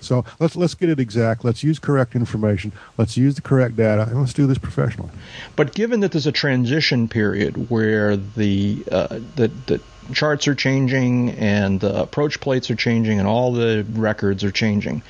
So 0.00 0.24
let's 0.38 0.56
let's 0.56 0.74
get 0.74 0.88
it 0.88 1.00
exact. 1.00 1.44
Let's 1.44 1.62
use 1.62 1.78
correct 1.78 2.14
information. 2.14 2.72
Let's 2.96 3.16
use 3.16 3.34
the 3.34 3.42
correct 3.42 3.76
data, 3.76 4.02
and 4.02 4.20
let's 4.20 4.32
do 4.32 4.46
this 4.46 4.58
professionally. 4.58 5.10
But 5.56 5.74
given 5.74 6.00
that 6.00 6.12
there's 6.12 6.26
a 6.26 6.32
transition 6.32 7.08
period 7.08 7.70
where 7.70 8.16
the 8.16 8.84
uh, 8.90 9.20
the, 9.36 9.48
the 9.66 9.80
charts 10.14 10.48
are 10.48 10.54
changing 10.54 11.30
and 11.30 11.80
the 11.80 12.02
approach 12.02 12.40
plates 12.40 12.70
are 12.70 12.76
changing 12.76 13.18
and 13.18 13.28
all 13.28 13.52
the 13.52 13.84
records 13.92 14.44
are 14.44 14.50
changing, 14.50 15.02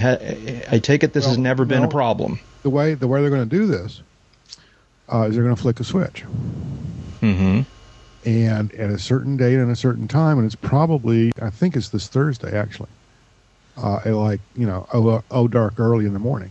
I 0.00 0.80
take 0.82 1.02
it 1.02 1.12
this 1.12 1.24
well, 1.24 1.30
has 1.30 1.38
never 1.38 1.64
been 1.64 1.84
a 1.84 1.88
problem. 1.88 2.40
The 2.62 2.70
way 2.70 2.94
the 2.94 3.08
way 3.08 3.20
they're 3.20 3.30
going 3.30 3.48
to 3.48 3.56
do 3.56 3.66
this 3.66 4.02
uh, 5.12 5.26
is 5.28 5.34
they're 5.34 5.44
going 5.44 5.56
to 5.56 5.60
flick 5.60 5.80
a 5.80 5.84
switch. 5.84 6.24
Mm-hmm. 7.20 7.62
And 8.24 8.74
at 8.74 8.90
a 8.90 8.98
certain 8.98 9.36
date 9.36 9.54
and 9.54 9.70
a 9.70 9.76
certain 9.76 10.06
time, 10.06 10.38
and 10.38 10.46
it's 10.46 10.54
probably 10.54 11.32
I 11.40 11.50
think 11.50 11.76
it's 11.76 11.88
this 11.88 12.08
Thursday 12.08 12.56
actually 12.56 12.88
uh, 13.82 14.00
at 14.04 14.14
like 14.14 14.40
you 14.56 14.66
know 14.66 14.86
oh, 14.92 15.22
oh 15.30 15.48
dark 15.48 15.78
early 15.78 16.06
in 16.06 16.12
the 16.12 16.18
morning. 16.18 16.50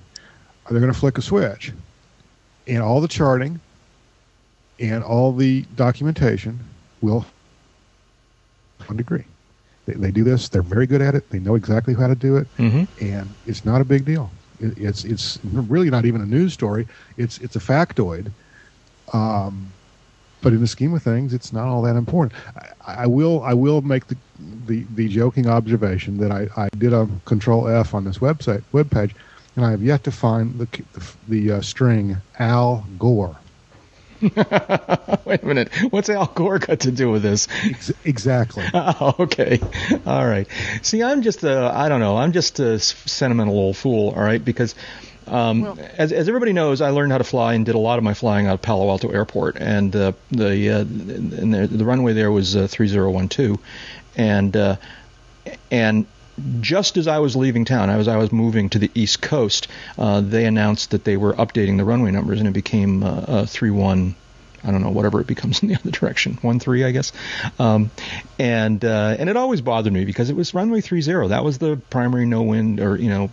They're 0.69 0.79
going 0.79 0.91
to 0.91 0.99
flick 0.99 1.17
a 1.17 1.21
switch, 1.21 1.71
and 2.67 2.83
all 2.83 2.99
the 2.99 3.07
charting 3.07 3.59
and 4.79 5.03
all 5.03 5.33
the 5.33 5.63
documentation 5.75 6.59
will 7.01 7.25
one 8.85 8.97
degree. 8.97 9.23
They, 9.85 9.93
they 9.93 10.11
do 10.11 10.23
this. 10.23 10.49
They're 10.49 10.61
very 10.61 10.87
good 10.87 11.01
at 11.01 11.15
it. 11.15 11.29
They 11.29 11.39
know 11.39 11.55
exactly 11.55 11.93
how 11.93 12.07
to 12.07 12.15
do 12.15 12.37
it, 12.37 12.47
mm-hmm. 12.57 12.83
and 13.03 13.29
it's 13.45 13.65
not 13.65 13.81
a 13.81 13.85
big 13.85 14.05
deal. 14.05 14.29
It, 14.59 14.77
it's 14.77 15.05
it's 15.05 15.39
really 15.43 15.89
not 15.89 16.05
even 16.05 16.21
a 16.21 16.25
news 16.25 16.53
story. 16.53 16.87
It's 17.17 17.37
it's 17.39 17.55
a 17.55 17.59
factoid. 17.59 18.31
Um, 19.13 19.71
but 20.41 20.53
in 20.53 20.61
the 20.61 20.67
scheme 20.67 20.93
of 20.93 21.03
things, 21.03 21.33
it's 21.33 21.51
not 21.51 21.67
all 21.67 21.81
that 21.83 21.95
important. 21.95 22.33
I, 22.85 23.03
I 23.03 23.07
will 23.07 23.43
I 23.43 23.53
will 23.53 23.81
make 23.81 24.07
the, 24.07 24.17
the, 24.65 24.85
the 24.95 25.07
joking 25.07 25.47
observation 25.47 26.17
that 26.17 26.31
I, 26.31 26.47
I 26.55 26.69
did 26.77 26.93
a 26.93 27.07
Control 27.25 27.67
F 27.67 27.93
on 27.93 28.03
this 28.03 28.19
website 28.19 28.63
web 28.71 28.89
page, 28.91 29.15
and 29.55 29.65
I 29.65 29.71
have 29.71 29.83
yet 29.83 30.03
to 30.05 30.11
find 30.11 30.59
the 30.59 30.67
the, 30.93 31.13
the 31.27 31.51
uh, 31.53 31.61
string 31.61 32.17
Al 32.39 32.85
Gore. 32.97 33.37
Wait 34.21 34.35
a 34.37 35.39
minute. 35.43 35.69
What's 35.91 36.09
Al 36.09 36.25
Gore 36.27 36.57
got 36.57 36.79
to 36.81 36.91
do 36.91 37.11
with 37.11 37.21
this? 37.21 37.47
Ex- 37.63 37.91
exactly. 38.03 38.63
Oh, 38.73 39.13
okay. 39.19 39.59
All 40.05 40.25
right. 40.25 40.47
See, 40.81 41.03
I'm 41.03 41.21
just 41.21 41.43
a, 41.43 41.71
I 41.73 41.89
don't 41.89 41.99
know. 41.99 42.17
I'm 42.17 42.31
just 42.31 42.59
a 42.59 42.79
sentimental 42.79 43.55
old 43.57 43.77
fool. 43.77 44.13
All 44.15 44.23
right, 44.23 44.43
because 44.43 44.75
um, 45.27 45.61
well, 45.61 45.77
as, 45.97 46.11
as 46.11 46.27
everybody 46.27 46.53
knows, 46.53 46.81
I 46.81 46.89
learned 46.89 47.11
how 47.11 47.17
to 47.17 47.23
fly 47.23 47.53
and 47.53 47.65
did 47.65 47.75
a 47.75 47.79
lot 47.79 47.97
of 47.97 48.03
my 48.03 48.13
flying 48.13 48.47
out 48.47 48.55
of 48.55 48.61
Palo 48.61 48.89
Alto 48.89 49.09
Airport, 49.09 49.57
and 49.59 49.95
uh, 49.95 50.11
the, 50.31 50.69
uh, 50.69 50.79
and 50.79 51.53
the 51.53 51.67
the 51.67 51.85
runway 51.85 52.13
there 52.13 52.31
was 52.31 52.55
uh, 52.55 52.67
3012, 52.67 53.59
and 54.15 54.55
uh, 54.55 54.75
and 55.71 56.05
just 56.61 56.97
as 56.97 57.07
I 57.07 57.19
was 57.19 57.35
leaving 57.35 57.65
town, 57.65 57.89
I 57.89 57.97
was 57.97 58.07
I 58.07 58.17
was 58.17 58.31
moving 58.31 58.69
to 58.69 58.79
the 58.79 58.91
East 58.93 59.21
Coast. 59.21 59.67
Uh, 59.97 60.21
they 60.21 60.45
announced 60.45 60.91
that 60.91 61.03
they 61.03 61.17
were 61.17 61.33
updating 61.33 61.77
the 61.77 61.85
runway 61.85 62.11
numbers, 62.11 62.39
and 62.39 62.47
it 62.47 62.53
became 62.53 63.03
uh, 63.03 63.07
uh, 63.27 63.45
three 63.45 63.71
one 63.71 64.15
I 64.63 64.71
don't 64.71 64.81
know, 64.81 64.89
whatever 64.89 65.21
it 65.21 65.27
becomes 65.27 65.61
in 65.61 65.69
the 65.69 65.75
other 65.75 65.91
direction, 65.91 66.37
one 66.41 66.59
three, 66.59 66.83
I 66.83 66.91
guess. 66.91 67.11
Um, 67.59 67.91
and 68.39 68.83
uh, 68.83 69.15
and 69.19 69.29
it 69.29 69.37
always 69.37 69.61
bothered 69.61 69.93
me 69.93 70.05
because 70.05 70.29
it 70.29 70.35
was 70.35 70.53
runway 70.53 70.81
three 70.81 71.01
zero. 71.01 71.27
That 71.27 71.43
was 71.43 71.57
the 71.59 71.79
primary 71.89 72.25
no 72.25 72.41
wind 72.43 72.79
or 72.79 72.97
you 72.97 73.09
know 73.09 73.29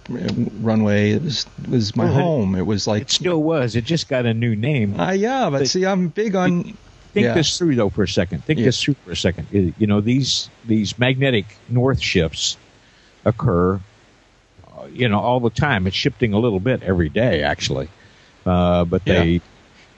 runway. 0.61 1.13
It 1.13 1.23
was 1.23 1.47
was 1.69 1.97
my 1.97 2.05
well, 2.05 2.15
home. 2.15 2.55
It, 2.55 2.67
was 2.67 2.87
like 2.87 3.03
it 3.03 3.11
still 3.11 3.43
was. 3.43 3.75
It 3.77 3.85
just 3.85 4.09
got 4.09 4.27
a 4.27 4.35
new 4.35 4.55
name. 4.55 4.99
Uh, 4.99 5.13
yeah, 5.13 5.51
but, 5.51 5.61
but 5.61 5.69
see, 5.69 5.85
I'm 5.87 6.09
big 6.09 6.37
on. 6.37 6.63
think 7.13 7.25
Yeah. 7.27 7.35
this 7.35 7.57
through 7.59 7.75
though 7.77 7.91
for 7.91 8.03
a 8.03 8.09
second. 8.09 8.45
Think 8.45 8.59
Yeah. 8.59 8.67
this 8.67 8.83
through 8.83 8.95
for 9.05 9.13
a 9.13 9.17
second. 9.17 9.47
Uh, 9.55 9.73
You 9.79 9.87
know 9.87 10.01
these 10.01 10.51
these 10.65 10.99
magnetic 10.99 11.57
north 11.69 12.01
shifts 12.01 12.57
occur, 13.25 13.77
uh, 13.77 14.87
you 14.93 15.09
know, 15.09 15.19
all 15.19 15.41
the 15.41 15.51
time. 15.51 15.87
It's 15.87 15.97
shifting 15.97 16.33
a 16.35 16.39
little 16.39 16.61
bit 16.61 16.83
every 16.83 17.09
day, 17.09 17.43
actually, 17.43 17.89
uh, 18.45 18.85
but 18.85 19.05
they 19.05 19.27
Yeah. 19.27 19.41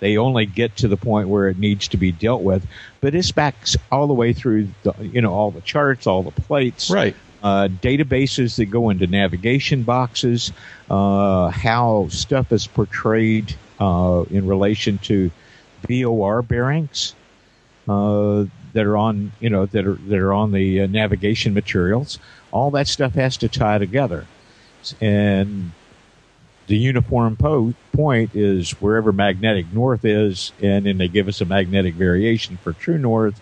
They 0.01 0.17
only 0.17 0.47
get 0.47 0.77
to 0.77 0.89
the 0.89 0.97
point 0.97 1.29
where 1.29 1.49
it 1.49 1.59
needs 1.59 1.89
to 1.89 1.97
be 1.97 2.13
dealt 2.13 2.43
with. 2.43 2.67
But 3.01 3.15
it's 3.15 3.33
back 3.33 3.55
all 3.91 4.07
the 4.07 4.15
way 4.15 4.33
through, 4.33 4.69
the, 4.83 4.93
you 5.01 5.21
know, 5.21 5.33
all 5.33 5.51
the 5.51 5.61
charts, 5.63 6.07
all 6.07 6.23
the 6.23 6.31
plates, 6.33 6.91
Right. 6.91 7.17
uh, 7.43 7.69
databases 7.69 8.57
that 8.57 8.67
go 8.67 8.91
into 8.91 9.07
navigation 9.07 9.83
boxes, 9.83 10.53
uh, 10.91 11.49
how 11.49 12.09
stuff 12.11 12.53
is 12.53 12.67
portrayed 12.67 13.55
uh, 13.81 14.25
in 14.31 14.47
relation 14.47 14.99
to 14.99 15.31
VOR 15.89 16.43
bearings 16.43 17.15
uh, 17.89 18.45
that 18.73 18.85
are 18.85 18.97
on, 18.97 19.33
you 19.41 19.49
know, 19.49 19.67
that 19.67 19.87
are 19.87 19.95
that 20.09 20.19
are 20.19 20.33
on 20.33 20.53
the 20.53 20.83
uh, 20.83 20.87
navigation 20.87 21.55
materials. 21.55 22.19
All 22.53 22.71
that 22.73 22.89
stuff 22.89 23.15
has 23.15 23.37
to 23.39 23.49
tie 23.49 23.79
together, 23.79 24.27
and 25.01 25.73
the 26.67 26.77
uniform 26.77 27.37
po- 27.37 27.75
point 27.93 28.35
is 28.35 28.73
wherever 28.73 29.13
magnetic 29.13 29.73
north 29.73 30.05
is, 30.05 30.53
and 30.61 30.87
then 30.87 30.99
they 30.99 31.09
give 31.09 31.29
us 31.29 31.41
a 31.41 31.45
magnetic 31.45 31.95
variation 31.95 32.57
for 32.57 32.73
true 32.73 32.99
north, 32.99 33.41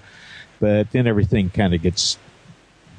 but 0.60 0.90
then 0.92 1.06
everything 1.06 1.50
kind 1.50 1.74
of 1.74 1.82
gets 1.82 2.18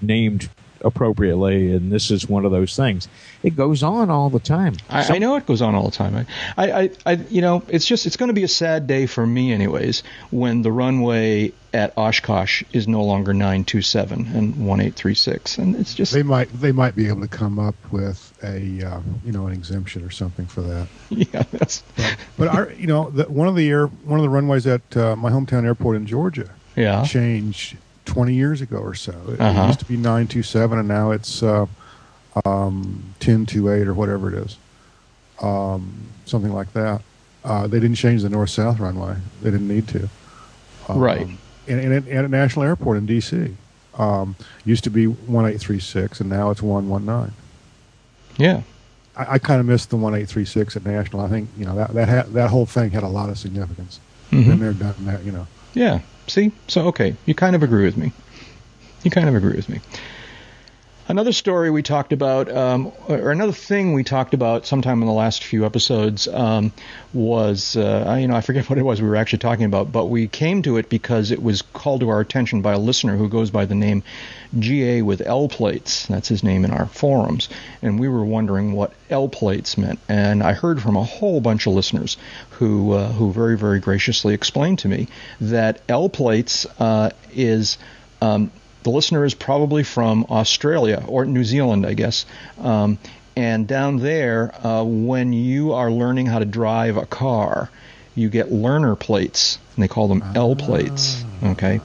named 0.01 0.49
appropriately, 0.85 1.73
and 1.73 1.91
this 1.91 2.11
is 2.11 2.29
one 2.29 2.45
of 2.45 2.51
those 2.51 2.75
things. 2.75 3.07
It 3.43 3.55
goes 3.55 3.83
on 3.83 4.09
all 4.09 4.29
the 4.29 4.39
time. 4.39 4.75
I, 4.89 5.03
Some- 5.03 5.15
I 5.15 5.19
know 5.19 5.35
it 5.35 5.45
goes 5.45 5.61
on 5.61 5.75
all 5.75 5.85
the 5.85 5.95
time. 5.95 6.25
I, 6.57 6.71
I, 6.71 6.89
I 7.05 7.11
you 7.29 7.41
know, 7.41 7.63
it's 7.67 7.85
just 7.85 8.05
it's 8.05 8.15
going 8.15 8.29
to 8.29 8.33
be 8.33 8.43
a 8.43 8.47
sad 8.47 8.87
day 8.87 9.07
for 9.07 9.25
me, 9.25 9.51
anyways, 9.51 10.03
when 10.31 10.61
the 10.61 10.71
runway 10.71 11.51
at 11.73 11.91
Oshkosh 11.97 12.63
is 12.71 12.87
no 12.87 13.03
longer 13.03 13.33
927 13.33 14.19
and 14.27 14.55
1836, 14.65 15.57
and 15.57 15.75
it's 15.75 15.93
just 15.93 16.13
They 16.13 16.23
might 16.23 16.47
they 16.53 16.71
might 16.71 16.95
be 16.95 17.07
able 17.09 17.21
to 17.21 17.27
come 17.27 17.59
up 17.59 17.75
with 17.91 18.31
a 18.43 18.83
uh, 18.83 19.01
you 19.25 19.31
know 19.31 19.47
an 19.47 19.53
exemption 19.53 20.03
or 20.03 20.11
something 20.11 20.45
for 20.45 20.61
that. 20.61 20.87
yeah, 21.09 21.43
that's 21.51 21.83
But 22.37 22.47
our 22.49 22.71
you 22.73 22.87
know 22.87 23.09
the, 23.09 23.23
one 23.25 23.47
of 23.47 23.55
the 23.55 23.69
air 23.69 23.87
one 23.87 24.19
of 24.19 24.23
the 24.23 24.29
runways 24.29 24.67
at 24.67 24.95
uh, 24.95 25.15
my 25.15 25.31
hometown 25.31 25.65
airport 25.65 25.97
in 25.97 26.05
Georgia 26.05 26.49
yeah, 26.75 27.03
changed 27.05 27.77
20 28.05 28.33
years 28.33 28.61
ago 28.61 28.77
or 28.77 28.93
so. 28.95 29.13
It, 29.27 29.33
it 29.33 29.41
Uh-huh. 29.41 29.67
used 29.67 29.79
to 29.79 29.85
be 29.85 29.97
927 29.97 30.79
and 30.79 30.87
now 30.87 31.11
it's 31.11 31.41
uh, 31.43 31.65
um, 32.45 33.03
1028 33.19 33.87
or 33.87 33.93
whatever 33.93 34.33
it 34.33 34.45
is, 34.45 34.57
um, 35.41 35.93
something 36.25 36.53
like 36.53 36.71
that. 36.73 37.01
Uh, 37.43 37.67
they 37.67 37.79
didn't 37.79 37.95
change 37.97 38.21
the 38.23 38.29
north 38.29 38.49
south 38.49 38.79
runway. 38.79 39.15
They 39.41 39.51
didn't 39.51 39.67
need 39.67 39.87
to. 39.89 40.09
Um, 40.89 40.97
Right. 40.99 41.27
And, 41.67 41.79
and, 41.79 41.93
at, 41.93 42.03
and 42.07 42.17
at 42.25 42.29
National 42.29 42.63
Airport 42.65 42.97
in 42.97 43.05
D.C. 43.05 43.55
Um, 43.97 44.35
used 44.65 44.83
to 44.83 44.89
be 44.89 45.07
1836 45.07 46.19
and 46.19 46.29
now 46.29 46.49
it's 46.51 46.61
119. 46.61 47.33
yeah, 48.37 48.61
I, 49.15 49.35
I 49.35 49.39
kind 49.39 49.59
of 49.61 49.65
missed 49.65 49.89
the 49.89 49.95
1836 49.95 50.75
at 50.75 50.85
National. 50.85 51.21
I 51.21 51.29
think 51.29 51.49
you 51.57 51.65
know 51.65 51.75
that 51.75 51.93
that 51.93 52.09
ha- 52.09 52.29
that 52.33 52.49
whole 52.49 52.65
thing 52.65 52.91
had 52.91 53.03
a 53.03 53.07
lot 53.07 53.29
of 53.29 53.37
significance. 53.39 53.99
Mhm. 54.31 54.45
Been 54.47 54.59
there, 54.59 54.73
done 54.73 54.93
that. 55.05 55.23
You 55.23 55.31
know. 55.31 55.47
yeah. 55.73 56.01
See, 56.27 56.51
so 56.67 56.87
okay, 56.87 57.15
you 57.25 57.35
kind 57.35 57.55
of 57.55 57.63
agree 57.63 57.85
with 57.85 57.97
me. 57.97 58.11
You 59.03 59.11
kind 59.11 59.29
of 59.29 59.35
agree 59.35 59.55
with 59.55 59.69
me. 59.69 59.79
Another 61.07 61.33
story 61.33 61.69
we 61.69 61.83
talked 61.83 62.13
about, 62.13 62.51
um, 62.51 62.91
or 63.07 63.29
another 63.29 63.51
thing 63.51 63.93
we 63.93 64.03
talked 64.03 64.33
about 64.33 64.65
sometime 64.65 65.03
in 65.03 65.07
the 65.07 65.13
last 65.13 65.43
few 65.43 65.63
episodes, 65.63 66.27
um, 66.27 66.73
was 67.13 67.77
uh, 67.77 68.17
you 68.19 68.27
know 68.27 68.35
I 68.35 68.41
forget 68.41 68.67
what 68.69 68.79
it 68.79 68.81
was 68.81 69.03
we 69.03 69.07
were 69.07 69.15
actually 69.15 69.39
talking 69.39 69.65
about, 69.65 69.91
but 69.91 70.05
we 70.05 70.27
came 70.27 70.63
to 70.63 70.77
it 70.77 70.89
because 70.89 71.29
it 71.29 71.43
was 71.43 71.61
called 71.61 71.99
to 72.01 72.09
our 72.09 72.19
attention 72.19 72.63
by 72.63 72.73
a 72.73 72.79
listener 72.79 73.17
who 73.17 73.29
goes 73.29 73.51
by 73.51 73.65
the 73.65 73.75
name 73.75 74.01
GA 74.59 75.01
with 75.01 75.21
L 75.21 75.47
plates. 75.47 76.05
That's 76.07 76.27
his 76.27 76.43
name 76.43 76.65
in 76.65 76.71
our 76.71 76.85
forums, 76.85 77.49
and 77.81 77.99
we 77.99 78.07
were 78.07 78.23
wondering 78.23 78.73
what 78.73 78.93
L 79.09 79.29
plates 79.29 79.77
meant. 79.77 79.99
And 80.07 80.43
I 80.43 80.53
heard 80.53 80.81
from 80.81 80.95
a 80.95 81.03
whole 81.03 81.41
bunch 81.41 81.67
of 81.67 81.73
listeners 81.73 82.17
who 82.51 82.93
uh, 82.93 83.11
who 83.11 83.31
very 83.31 83.57
very 83.57 83.79
graciously 83.79 84.33
explained 84.33 84.79
to 84.79 84.87
me 84.87 85.07
that 85.41 85.81
L 85.89 86.09
plates 86.09 86.65
uh, 86.79 87.11
is 87.33 87.77
um, 88.21 88.51
the 88.83 88.91
listener 88.91 89.25
is 89.25 89.33
probably 89.33 89.83
from 89.83 90.25
Australia 90.29 91.03
or 91.07 91.25
New 91.25 91.43
Zealand, 91.43 91.85
I 91.85 91.93
guess. 91.93 92.25
Um, 92.59 92.99
and 93.35 93.67
down 93.67 93.97
there, 93.97 94.53
uh, 94.65 94.83
when 94.83 95.33
you 95.33 95.73
are 95.73 95.91
learning 95.91 96.27
how 96.27 96.39
to 96.39 96.45
drive 96.45 96.95
a 96.95 97.05
car, 97.05 97.69
you 98.15 98.29
get 98.29 98.51
learner 98.51 98.95
plates, 98.95 99.57
and 99.75 99.83
they 99.83 99.87
call 99.87 100.07
them 100.07 100.23
L 100.35 100.55
plates. 100.55 101.23
Okay. 101.43 101.81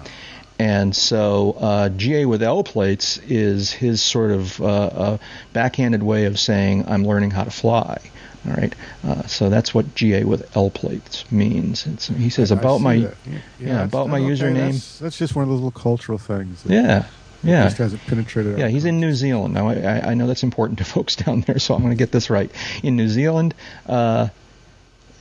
And 0.61 0.95
so 0.95 1.57
uh, 1.59 1.89
GA 1.89 2.27
with 2.27 2.43
L 2.43 2.63
plates 2.63 3.17
is 3.29 3.73
his 3.73 4.03
sort 4.03 4.31
of 4.31 4.61
uh, 4.61 4.65
uh, 4.67 5.19
backhanded 5.55 6.03
way 6.03 6.27
of 6.27 6.39
saying 6.39 6.85
I'm 6.87 7.05
learning 7.07 7.31
how 7.31 7.45
to 7.45 7.51
fly. 7.51 7.99
All 8.47 8.53
right. 8.55 8.75
Uh, 9.03 9.23
so 9.27 9.49
that's 9.49 9.75
what 9.75 9.95
GA 9.95 10.25
with 10.25 10.55
L 10.55 10.69
plates 10.69 11.31
means. 11.33 11.87
It's, 11.87 12.09
he 12.09 12.29
says 12.29 12.51
about 12.51 12.83
my. 12.83 12.95
Yeah, 12.95 13.11
yeah, 13.59 13.85
about 13.85 14.09
my 14.11 14.19
okay, 14.19 14.29
username. 14.29 14.73
That's, 14.73 14.99
that's 14.99 15.19
just 15.19 15.35
one 15.35 15.45
of 15.45 15.49
those 15.49 15.61
little 15.61 15.71
cultural 15.81 16.19
things. 16.19 16.63
yeah. 16.67 17.07
Yeah. 17.43 17.65
Just 17.65 17.79
hasn't 17.79 18.03
penetrated. 18.07 18.59
Yeah, 18.59 18.69
he's 18.69 18.85
in 18.85 19.01
New 19.01 19.15
Zealand. 19.15 19.55
Now, 19.55 19.69
I, 19.69 19.75
I- 19.77 20.11
I 20.11 20.15
know 20.15 20.27
that's 20.27 20.43
important 20.43 20.79
to 20.81 20.85
folks 20.97 21.17
down 21.17 21.41
there, 21.41 21.59
so 21.59 21.75
I'm 21.75 21.81
going 21.81 21.91
to 21.93 21.97
get 21.97 22.13
this 22.13 22.29
right. 22.29 22.51
In 22.83 22.97
New 22.97 23.09
Zealand, 23.09 23.55
uh, 23.87 24.29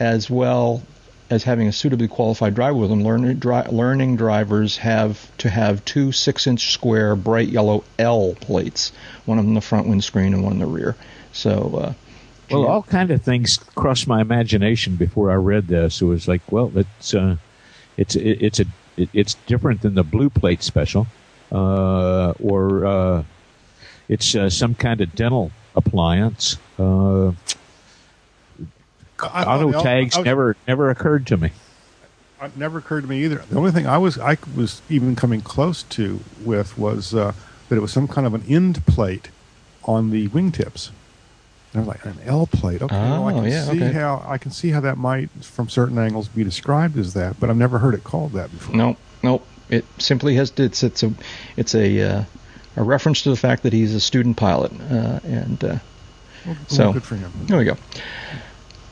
as 0.01 0.29
well 0.29 0.81
as 1.29 1.43
having 1.43 1.67
a 1.67 1.71
suitably 1.71 2.07
qualified 2.07 2.55
driver 2.55 2.77
with 2.77 2.89
them, 2.89 3.03
learner, 3.03 3.33
dri- 3.33 3.67
learning 3.69 4.15
drivers 4.15 4.77
have 4.77 5.35
to 5.37 5.49
have 5.49 5.83
two 5.85 6.11
six-inch 6.11 6.71
square 6.71 7.15
bright 7.15 7.49
yellow 7.49 7.83
L 7.99 8.33
plates, 8.41 8.91
one 9.25 9.39
in 9.39 9.53
the 9.53 9.61
front 9.61 9.87
windscreen 9.87 10.33
and 10.33 10.43
one 10.43 10.53
in 10.53 10.59
the 10.59 10.65
rear. 10.65 10.95
So, 11.31 11.79
uh, 11.81 11.93
Well, 12.51 12.65
all 12.65 12.81
kind 12.83 13.11
of 13.11 13.21
things 13.21 13.57
crossed 13.75 14.07
my 14.07 14.21
imagination 14.21 14.95
before 14.95 15.29
I 15.29 15.35
read 15.35 15.67
this. 15.67 16.01
It 16.01 16.05
was 16.05 16.27
like, 16.27 16.41
well, 16.51 16.71
it's 16.75 17.13
uh, 17.13 17.35
it's 17.95 18.15
it, 18.15 18.41
it's 18.41 18.59
a 18.59 18.65
it, 18.97 19.09
it's 19.13 19.35
different 19.45 19.81
than 19.81 19.93
the 19.93 20.03
blue 20.03 20.31
plate 20.31 20.63
special, 20.63 21.05
uh, 21.51 22.31
or 22.41 22.85
uh, 22.85 23.23
it's 24.07 24.33
uh, 24.33 24.49
some 24.49 24.73
kind 24.73 24.99
of 25.01 25.13
dental 25.13 25.51
appliance. 25.75 26.57
Uh, 29.21 29.29
I- 29.33 29.43
I- 29.43 29.55
auto 29.57 29.79
I- 29.79 29.83
tags 29.83 30.17
I- 30.17 30.21
never 30.21 30.55
never 30.67 30.89
occurred 30.89 31.27
to 31.27 31.37
me. 31.37 31.51
It 32.41 32.55
never 32.55 32.77
occurred 32.77 33.01
to 33.01 33.07
me 33.07 33.23
either. 33.25 33.43
The 33.49 33.57
only 33.57 33.71
thing 33.71 33.85
I 33.85 33.97
was 33.97 34.17
I 34.17 34.37
was 34.55 34.81
even 34.89 35.15
coming 35.15 35.41
close 35.41 35.83
to 35.83 36.21
with 36.43 36.77
was 36.77 37.13
uh, 37.13 37.33
that 37.67 37.75
it 37.75 37.81
was 37.81 37.91
some 37.91 38.07
kind 38.07 38.25
of 38.25 38.33
an 38.33 38.43
end 38.47 38.85
plate 38.85 39.29
on 39.83 40.09
the 40.11 40.27
wingtips. 40.29 40.89
And 41.73 41.83
I 41.83 41.85
was 41.85 41.87
like, 41.89 42.05
an 42.05 42.17
L 42.25 42.47
plate. 42.47 42.81
Okay, 42.81 42.95
well, 42.95 43.27
I 43.27 43.33
Oh, 43.33 43.41
can 43.41 43.51
yeah, 43.51 43.65
see 43.65 43.71
okay. 43.83 43.91
how 43.91 44.23
I 44.25 44.37
can 44.37 44.51
see 44.51 44.69
how 44.71 44.79
that 44.79 44.97
might, 44.97 45.29
from 45.43 45.67
certain 45.69 45.99
angles, 45.99 46.27
be 46.29 46.43
described 46.43 46.97
as 46.97 47.13
that. 47.13 47.39
But 47.39 47.49
I've 47.49 47.57
never 47.57 47.77
heard 47.79 47.93
it 47.93 48.03
called 48.05 48.31
that 48.33 48.49
before. 48.51 48.75
No, 48.75 48.95
no. 49.21 49.41
It 49.69 49.85
simply 49.99 50.35
has 50.35 50.51
it's 50.57 50.81
it's 50.81 51.03
a 51.03 51.13
it's 51.57 51.75
a 51.75 52.01
uh, 52.01 52.23
a 52.77 52.83
reference 52.83 53.21
to 53.23 53.29
the 53.29 53.35
fact 53.35 53.63
that 53.63 53.73
he's 53.73 53.93
a 53.93 53.99
student 53.99 54.37
pilot, 54.37 54.71
uh, 54.89 55.19
and 55.25 55.63
uh, 55.63 55.75
Well, 56.45 56.55
So- 56.67 56.93
good 56.93 57.03
for 57.03 57.17
him. 57.17 57.31
there 57.47 57.57
we 57.57 57.65
go. 57.65 57.75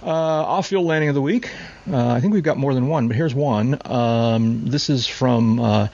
Uh, 0.08 0.10
off-field 0.10 0.86
landing 0.86 1.10
of 1.10 1.15
the 1.15 1.22
week. 1.22 1.50
Uh, 1.91 2.08
I 2.08 2.22
think 2.22 2.34
we've 2.34 2.41
got 2.41 2.56
more 2.56 2.74
than 2.74 2.88
one, 2.88 3.10
but 3.10 3.17
here's 3.17 3.36
one. 3.36 3.78
Um, 3.84 4.63
this 4.65 4.89
is 4.89 5.06
from 5.06 5.60
uh, 5.60 5.88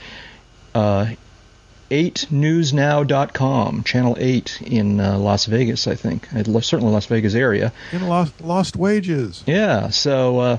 uh, 0.76 1.08
8newsnow.com, 1.90 3.84
Channel 3.84 4.16
8 4.20 4.62
in 4.62 5.00
uh, 5.00 5.18
Las 5.18 5.46
Vegas, 5.46 5.88
I 5.88 5.96
think. 5.96 6.28
Certainly 6.28 6.94
Las 6.94 7.08
Vegas 7.08 7.34
area. 7.34 7.74
And 7.92 8.08
lost 8.08 8.40
lost 8.42 8.76
wages. 8.76 9.44
Yeah, 9.48 9.90
so 9.90 10.40
uh, 10.40 10.58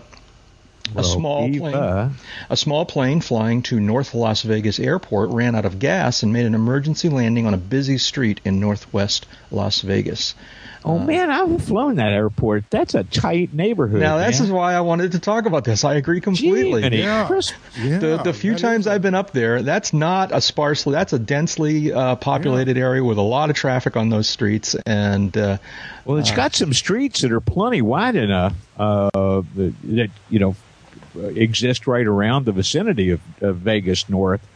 a 0.91 0.95
Well, 0.95 1.05
small 1.05 1.49
Eva, 1.49 1.59
plane. 1.71 2.11
A 2.51 2.57
small 2.57 2.85
plane 2.87 3.21
flying 3.21 3.63
to 3.63 3.79
North 3.81 4.15
Las 4.15 4.43
Vegas 4.43 4.81
Airport 4.81 5.31
ran 5.31 5.55
out 5.55 5.65
of 5.65 5.79
gas 5.79 6.23
and 6.23 6.33
made 6.33 6.47
an 6.47 6.55
emergency 6.55 7.09
landing 7.09 7.47
on 7.47 7.55
a 7.55 7.59
busy 7.59 7.99
street 7.99 8.41
in 8.45 8.59
northwest 8.61 9.27
Las 9.51 9.81
Vegas. 9.81 10.35
Oh 10.87 10.99
man, 10.99 11.31
I've 11.31 11.63
flown 11.65 11.95
that 11.97 12.13
airport. 12.13 12.65
That's 12.69 12.95
a 12.95 13.05
tight 13.05 13.55
neighborhood. 13.55 14.01
Now, 14.01 14.19
this 14.19 14.39
man. 14.41 14.47
is 14.47 14.53
why 14.53 14.75
I 14.75 14.81
wanted 14.83 15.13
to 15.13 15.19
talk 15.19 15.47
about 15.47 15.65
this. 15.65 15.83
I 15.83 15.95
agree 15.95 16.21
completely. 16.21 16.83
Jiminy 16.83 17.03
Yeah. 17.03 17.27
Christmas. 17.27 17.59
Yeah, 17.79 17.99
The, 17.99 18.17
the 18.23 18.33
few 18.35 18.55
times 18.55 18.81
is 18.85 18.87
a- 18.89 18.93
I've 18.93 19.01
been 19.03 19.15
up 19.15 19.31
there, 19.31 19.63
that's 19.63 19.95
not 19.95 20.31
a 20.31 20.43
sparsely, 20.43 20.93
that's 20.93 21.15
a 21.15 21.19
densely 21.19 21.91
uh, 21.91 22.17
populated 22.17 22.77
area 22.77 23.03
with 23.03 23.17
a 23.17 23.23
lot 23.23 23.49
of 23.49 23.57
traffic 23.57 23.97
on 23.97 24.11
those 24.11 24.29
streets. 24.29 24.75
And 24.85 25.35
uh, 25.39 25.57
Well, 26.05 26.19
it's 26.19 26.31
got 26.33 26.55
some 26.55 26.75
streets 26.75 27.23
that 27.23 27.33
are 27.33 27.41
plenty 27.41 27.81
wide 27.81 28.17
enough 28.17 28.55
uh, 28.77 29.09
that, 29.57 29.75
that 29.85 30.11
you 30.29 30.39
know 30.39 30.55
exist 31.15 31.87
right 31.87 32.07
around 32.07 32.45
the 32.45 32.53
vicinity 32.53 33.11
of, 33.11 33.21
of 33.41 33.57
Vegas 33.57 34.09
North. 34.11 34.47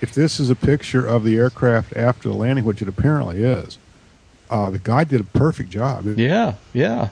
if 0.00 0.12
this 0.12 0.38
is 0.38 0.50
a 0.50 0.54
picture 0.54 1.06
of 1.06 1.24
the 1.24 1.36
aircraft 1.36 1.96
after 1.96 2.28
the 2.28 2.34
landing, 2.34 2.64
which 2.64 2.82
it 2.82 2.88
apparently 2.88 3.42
is, 3.42 3.78
uh, 4.50 4.70
the 4.70 4.78
guy 4.78 5.04
did 5.04 5.20
a 5.20 5.24
perfect 5.24 5.70
job. 5.70 6.06
Yeah, 6.18 6.54
yeah. 6.72 7.08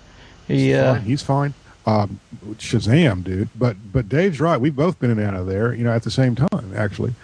He, 0.47 0.66
He's 0.66 0.77
uh, 0.77 0.94
fine. 0.94 1.03
He's 1.03 1.23
fine. 1.23 1.55
Um, 1.87 2.20
Shazam, 2.55 3.25
dude. 3.25 3.49
But 3.55 3.77
but 3.92 4.09
Dave's 4.09 4.40
right. 4.40 4.61
We've 4.61 4.77
both 4.77 4.99
been 4.99 5.11
in 5.11 5.18
and 5.18 5.29
out 5.29 5.35
of 5.35 5.47
there, 5.47 5.75
you 5.75 5.85
know, 5.85 5.92
at 5.92 6.03
the 6.03 6.11
same 6.11 6.35
time, 6.35 6.73
actually. 6.77 7.14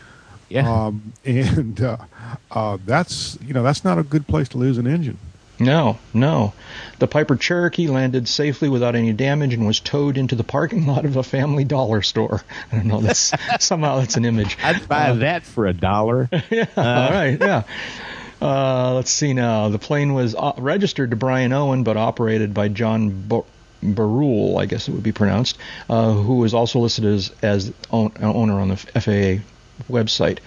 Yeah. 0.49 0.71
Um, 0.71 1.13
and 1.25 1.81
uh, 1.81 1.97
uh, 2.51 2.79
that's 2.85 3.39
you 3.45 3.55
know 3.55 3.63
that's 3.63 3.85
not 3.85 3.99
a 3.99 4.03
good 4.03 4.27
place 4.27 4.49
to 4.51 4.59
lose 4.59 4.79
an 4.79 4.87
engine. 4.87 5.19
No, 5.61 5.99
no. 6.15 6.55
The 6.99 7.07
Piper 7.07 7.37
Cherokee 7.37 7.87
landed 7.87 8.27
safely 8.27 8.71
without 8.71 8.97
any 8.97 9.13
damage 9.13 9.53
and 9.53 9.67
was 9.67 9.79
towed 9.79 10.17
into 10.17 10.35
the 10.35 10.43
parking 10.43 10.87
lot 10.89 11.05
of 11.05 11.17
a 11.17 11.23
family 11.23 11.65
dollar 11.65 12.01
store. 12.03 12.43
I 12.73 12.77
don't 12.77 12.87
know. 12.87 13.01
That's 13.01 13.33
somehow 13.65 14.01
that's 14.01 14.17
an 14.17 14.25
image. 14.25 14.57
I'd 14.63 14.89
buy 14.89 15.13
that 15.13 15.45
for 15.45 15.67
a 15.67 15.75
dollar. 15.75 16.29
yeah. 16.51 16.67
all 16.77 17.11
right. 17.11 17.39
Yeah. 17.39 17.63
Uh, 18.41 18.95
let's 18.95 19.11
see 19.11 19.35
now. 19.35 19.69
The 19.69 19.79
plane 19.79 20.15
was 20.15 20.35
uh, 20.35 20.55
registered 20.57 21.11
to 21.11 21.17
Brian 21.17 21.53
Owen, 21.53 21.85
but 21.85 21.99
operated 21.99 22.55
by 22.55 22.69
John 22.69 23.11
Bar- 23.29 23.45
Barul, 23.85 24.59
I 24.59 24.65
guess 24.65 24.89
it 24.89 24.93
would 24.93 25.03
be 25.03 25.13
pronounced, 25.13 25.59
uh, 25.91 26.13
who 26.13 26.37
was 26.37 26.55
also 26.55 26.79
listed 26.79 27.05
as 27.05 27.33
as 27.43 27.73
own, 27.91 28.13
owner 28.21 28.61
on 28.61 28.69
the 28.69 28.77
FAA 28.77 29.43
website. 29.93 30.39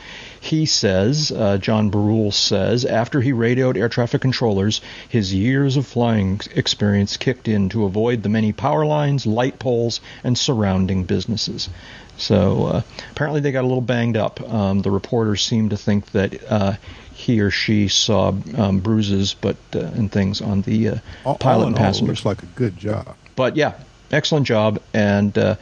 He 0.44 0.66
says, 0.66 1.32
uh, 1.32 1.58
John 1.58 1.90
Barul 1.90 2.34
says, 2.34 2.84
after 2.84 3.22
he 3.22 3.32
radioed 3.32 3.78
air 3.78 3.88
traffic 3.88 4.20
controllers, 4.20 4.82
his 5.08 5.34
years 5.34 5.78
of 5.78 5.88
flying 5.88 6.42
experience 6.54 7.16
kicked 7.16 7.48
in 7.48 7.70
to 7.70 7.86
avoid 7.86 8.24
the 8.24 8.28
many 8.30 8.52
power 8.52 8.86
lines, 8.86 9.26
light 9.26 9.58
poles, 9.58 10.02
and 10.22 10.38
surrounding 10.38 11.06
businesses. 11.06 11.70
So 12.18 12.66
uh, 12.66 12.82
apparently 13.12 13.40
they 13.40 13.54
got 13.54 13.62
a 13.64 13.68
little 13.68 13.80
banged 13.80 14.18
up. 14.18 14.42
Um, 14.42 14.82
the 14.82 14.92
reporters 14.92 15.42
seem 15.42 15.70
to 15.70 15.78
think 15.78 16.12
that 16.12 16.52
uh, 16.52 16.74
he 17.14 17.40
or 17.40 17.50
she 17.50 17.88
saw 17.88 18.34
um, 18.58 18.82
bruises, 18.82 19.36
but 19.40 19.56
uh, 19.74 19.80
and 19.80 20.12
things 20.12 20.42
on 20.42 20.62
the 20.64 20.90
uh, 20.90 20.96
All, 21.24 21.38
pilot 21.38 21.62
all 21.62 21.68
and 21.68 21.76
all, 21.78 21.82
passengers. 21.82 22.26
looks 22.26 22.26
like 22.26 22.44
a 22.44 22.54
good 22.58 22.78
job. 22.78 23.16
But 23.38 23.56
yeah, 23.56 23.80
excellent 24.12 24.46
job, 24.46 24.82
and 24.94 25.38
uh, 25.38 25.56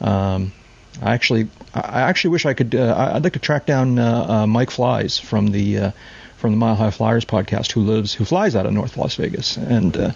um, 0.00 0.52
I 1.02 1.14
actually, 1.14 1.48
I 1.74 2.02
actually 2.02 2.30
wish 2.30 2.46
I 2.46 2.54
could. 2.54 2.74
Uh, 2.74 3.12
I'd 3.14 3.24
like 3.24 3.34
to 3.34 3.38
track 3.38 3.66
down 3.66 3.98
uh, 3.98 4.26
uh, 4.28 4.46
Mike 4.46 4.70
Flies 4.70 5.18
from 5.18 5.48
the 5.48 5.78
uh, 5.78 5.90
from 6.38 6.52
the 6.52 6.56
Mile 6.56 6.76
High 6.76 6.90
Flyers 6.92 7.24
podcast, 7.24 7.72
who 7.72 7.80
lives, 7.80 8.14
who 8.14 8.24
flies 8.24 8.54
out 8.54 8.64
of 8.64 8.72
North 8.72 8.96
Las 8.96 9.16
Vegas, 9.16 9.56
and 9.56 9.96
uh, 9.96 10.12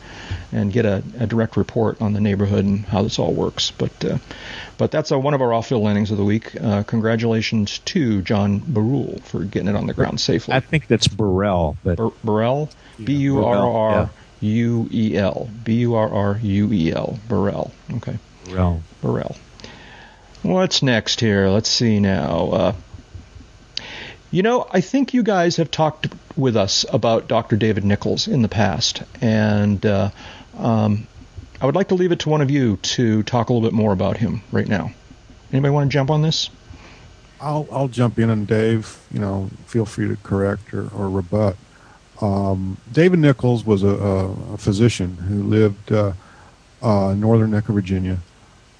and 0.52 0.72
get 0.72 0.84
a, 0.84 1.02
a 1.18 1.26
direct 1.26 1.56
report 1.56 2.00
on 2.00 2.12
the 2.12 2.20
neighborhood 2.20 2.64
and 2.64 2.84
how 2.84 3.02
this 3.02 3.18
all 3.18 3.32
works. 3.32 3.72
But 3.72 4.04
uh, 4.04 4.18
but 4.78 4.90
that's 4.90 5.10
one 5.10 5.34
of 5.34 5.42
our 5.42 5.52
off-field 5.52 5.82
landings 5.82 6.10
of 6.10 6.16
the 6.16 6.24
week. 6.24 6.54
Uh, 6.60 6.82
congratulations 6.84 7.80
to 7.80 8.22
John 8.22 8.60
Barul 8.60 9.20
for 9.22 9.44
getting 9.44 9.68
it 9.68 9.76
on 9.76 9.86
the 9.86 9.94
ground 9.94 10.20
safely. 10.20 10.54
I 10.54 10.60
think 10.60 10.86
that's 10.86 11.08
Burrell, 11.08 11.76
but 11.84 11.96
Bur- 11.96 12.12
Burrell, 12.24 12.70
B 13.02 13.14
U 13.14 13.44
R 13.44 13.56
R 13.56 14.10
U 14.40 14.88
E 14.92 15.16
L, 15.16 15.48
B 15.64 15.74
U 15.80 15.94
R 15.94 16.08
R 16.08 16.40
U 16.42 16.72
E 16.72 16.92
L, 16.92 17.18
Burrell. 17.28 17.72
Okay. 17.94 18.18
Burrell. 18.46 18.82
Burrell. 19.00 19.36
What's 20.42 20.83
next 20.83 21.20
here? 21.20 21.48
Let's 21.48 21.68
see 21.68 22.00
now. 22.00 22.50
Uh, 22.50 22.72
you 24.33 24.42
know, 24.42 24.66
I 24.72 24.81
think 24.81 25.14
you 25.14 25.22
guys 25.22 25.57
have 25.59 25.70
talked 25.70 26.09
with 26.37 26.57
us 26.57 26.85
about 26.92 27.28
Dr. 27.28 27.57
David 27.57 27.85
Nichols 27.85 28.26
in 28.26 28.42
the 28.42 28.48
past, 28.48 29.05
and 29.20 29.85
uh, 29.87 30.11
um, 30.59 31.07
I 31.61 31.66
would 31.66 31.76
like 31.76 31.88
to 31.88 31.94
leave 31.94 32.11
it 32.11 32.18
to 32.20 32.28
one 32.28 32.40
of 32.40 32.50
you 32.50 32.76
to 32.78 33.22
talk 33.22 33.50
a 33.50 33.52
little 33.52 33.68
bit 33.68 33.72
more 33.72 33.92
about 33.92 34.16
him 34.16 34.42
right 34.50 34.66
now. 34.66 34.92
Anybody 35.52 35.70
want 35.70 35.88
to 35.88 35.94
jump 35.94 36.11
on 36.11 36.22
this? 36.22 36.50
I'll 37.40 37.68
I'll 37.70 37.88
jump 37.88 38.18
in 38.18 38.28
and 38.28 38.44
Dave, 38.44 38.98
you 39.12 39.20
know, 39.20 39.48
feel 39.66 39.85
free 39.85 40.09
to 40.09 40.16
correct 40.16 40.74
or, 40.74 40.88
or 40.88 41.09
rebut. 41.09 41.57
Um, 42.20 42.78
David 42.90 43.20
Nichols 43.20 43.64
was 43.64 43.85
a, 43.85 43.88
a, 43.88 44.59
physician 44.59 45.16
who 45.16 45.42
lived 45.42 45.90
uh, 45.90 46.12
uh, 46.81 47.14
northern 47.14 47.50
neck 47.50 47.68
of 47.68 47.74
Virginia. 47.74 48.18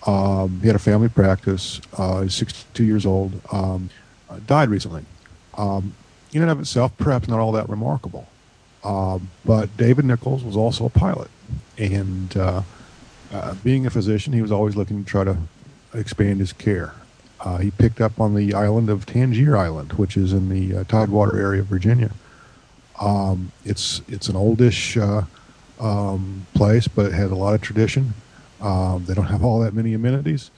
Um, 0.06 0.60
he 0.60 0.66
had 0.66 0.76
a 0.76 0.80
family 0.80 1.08
practice. 1.08 1.80
Uh, 1.96 2.22
he's 2.22 2.34
62 2.34 2.84
years 2.84 3.06
old. 3.06 3.40
Um, 3.52 3.90
uh, 4.28 4.38
died 4.46 4.68
recently. 4.68 5.04
Um, 5.56 5.94
in 6.32 6.42
and 6.42 6.50
of 6.50 6.60
itself, 6.60 6.96
perhaps 6.96 7.28
not 7.28 7.38
all 7.38 7.52
that 7.52 7.68
remarkable. 7.68 8.26
Um, 8.84 9.30
but 9.44 9.76
David 9.76 10.04
Nichols 10.04 10.42
was 10.42 10.56
also 10.56 10.86
a 10.86 10.90
pilot, 10.90 11.30
and 11.78 12.36
uh, 12.36 12.62
uh, 13.32 13.54
being 13.62 13.86
a 13.86 13.90
physician, 13.90 14.32
he 14.32 14.42
was 14.42 14.50
always 14.50 14.74
looking 14.74 15.04
to 15.04 15.08
try 15.08 15.22
to 15.22 15.36
expand 15.94 16.40
his 16.40 16.52
care. 16.52 16.94
Uh, 17.40 17.58
he 17.58 17.70
picked 17.70 18.00
up 18.00 18.20
on 18.20 18.34
the 18.34 18.54
island 18.54 18.90
of 18.90 19.06
Tangier 19.06 19.56
Island, 19.56 19.92
which 19.94 20.16
is 20.16 20.32
in 20.32 20.48
the 20.48 20.78
uh, 20.78 20.84
Tidewater 20.84 21.38
area 21.38 21.60
of 21.60 21.66
Virginia. 21.66 22.10
Um, 23.00 23.52
it's 23.64 24.00
it's 24.08 24.28
an 24.28 24.36
oldish 24.36 24.96
um, 25.78 26.46
place, 26.54 26.88
but 26.88 27.06
it 27.06 27.12
has 27.12 27.30
a 27.30 27.36
lot 27.36 27.54
of 27.54 27.60
tradition. 27.60 28.14
Um, 28.62 29.05
they 29.05 29.14
don't 29.14 29.27
have 29.27 29.44
all 29.44 29.61
that 29.61 29.75
many 29.75 29.92
amenities, 29.92 30.51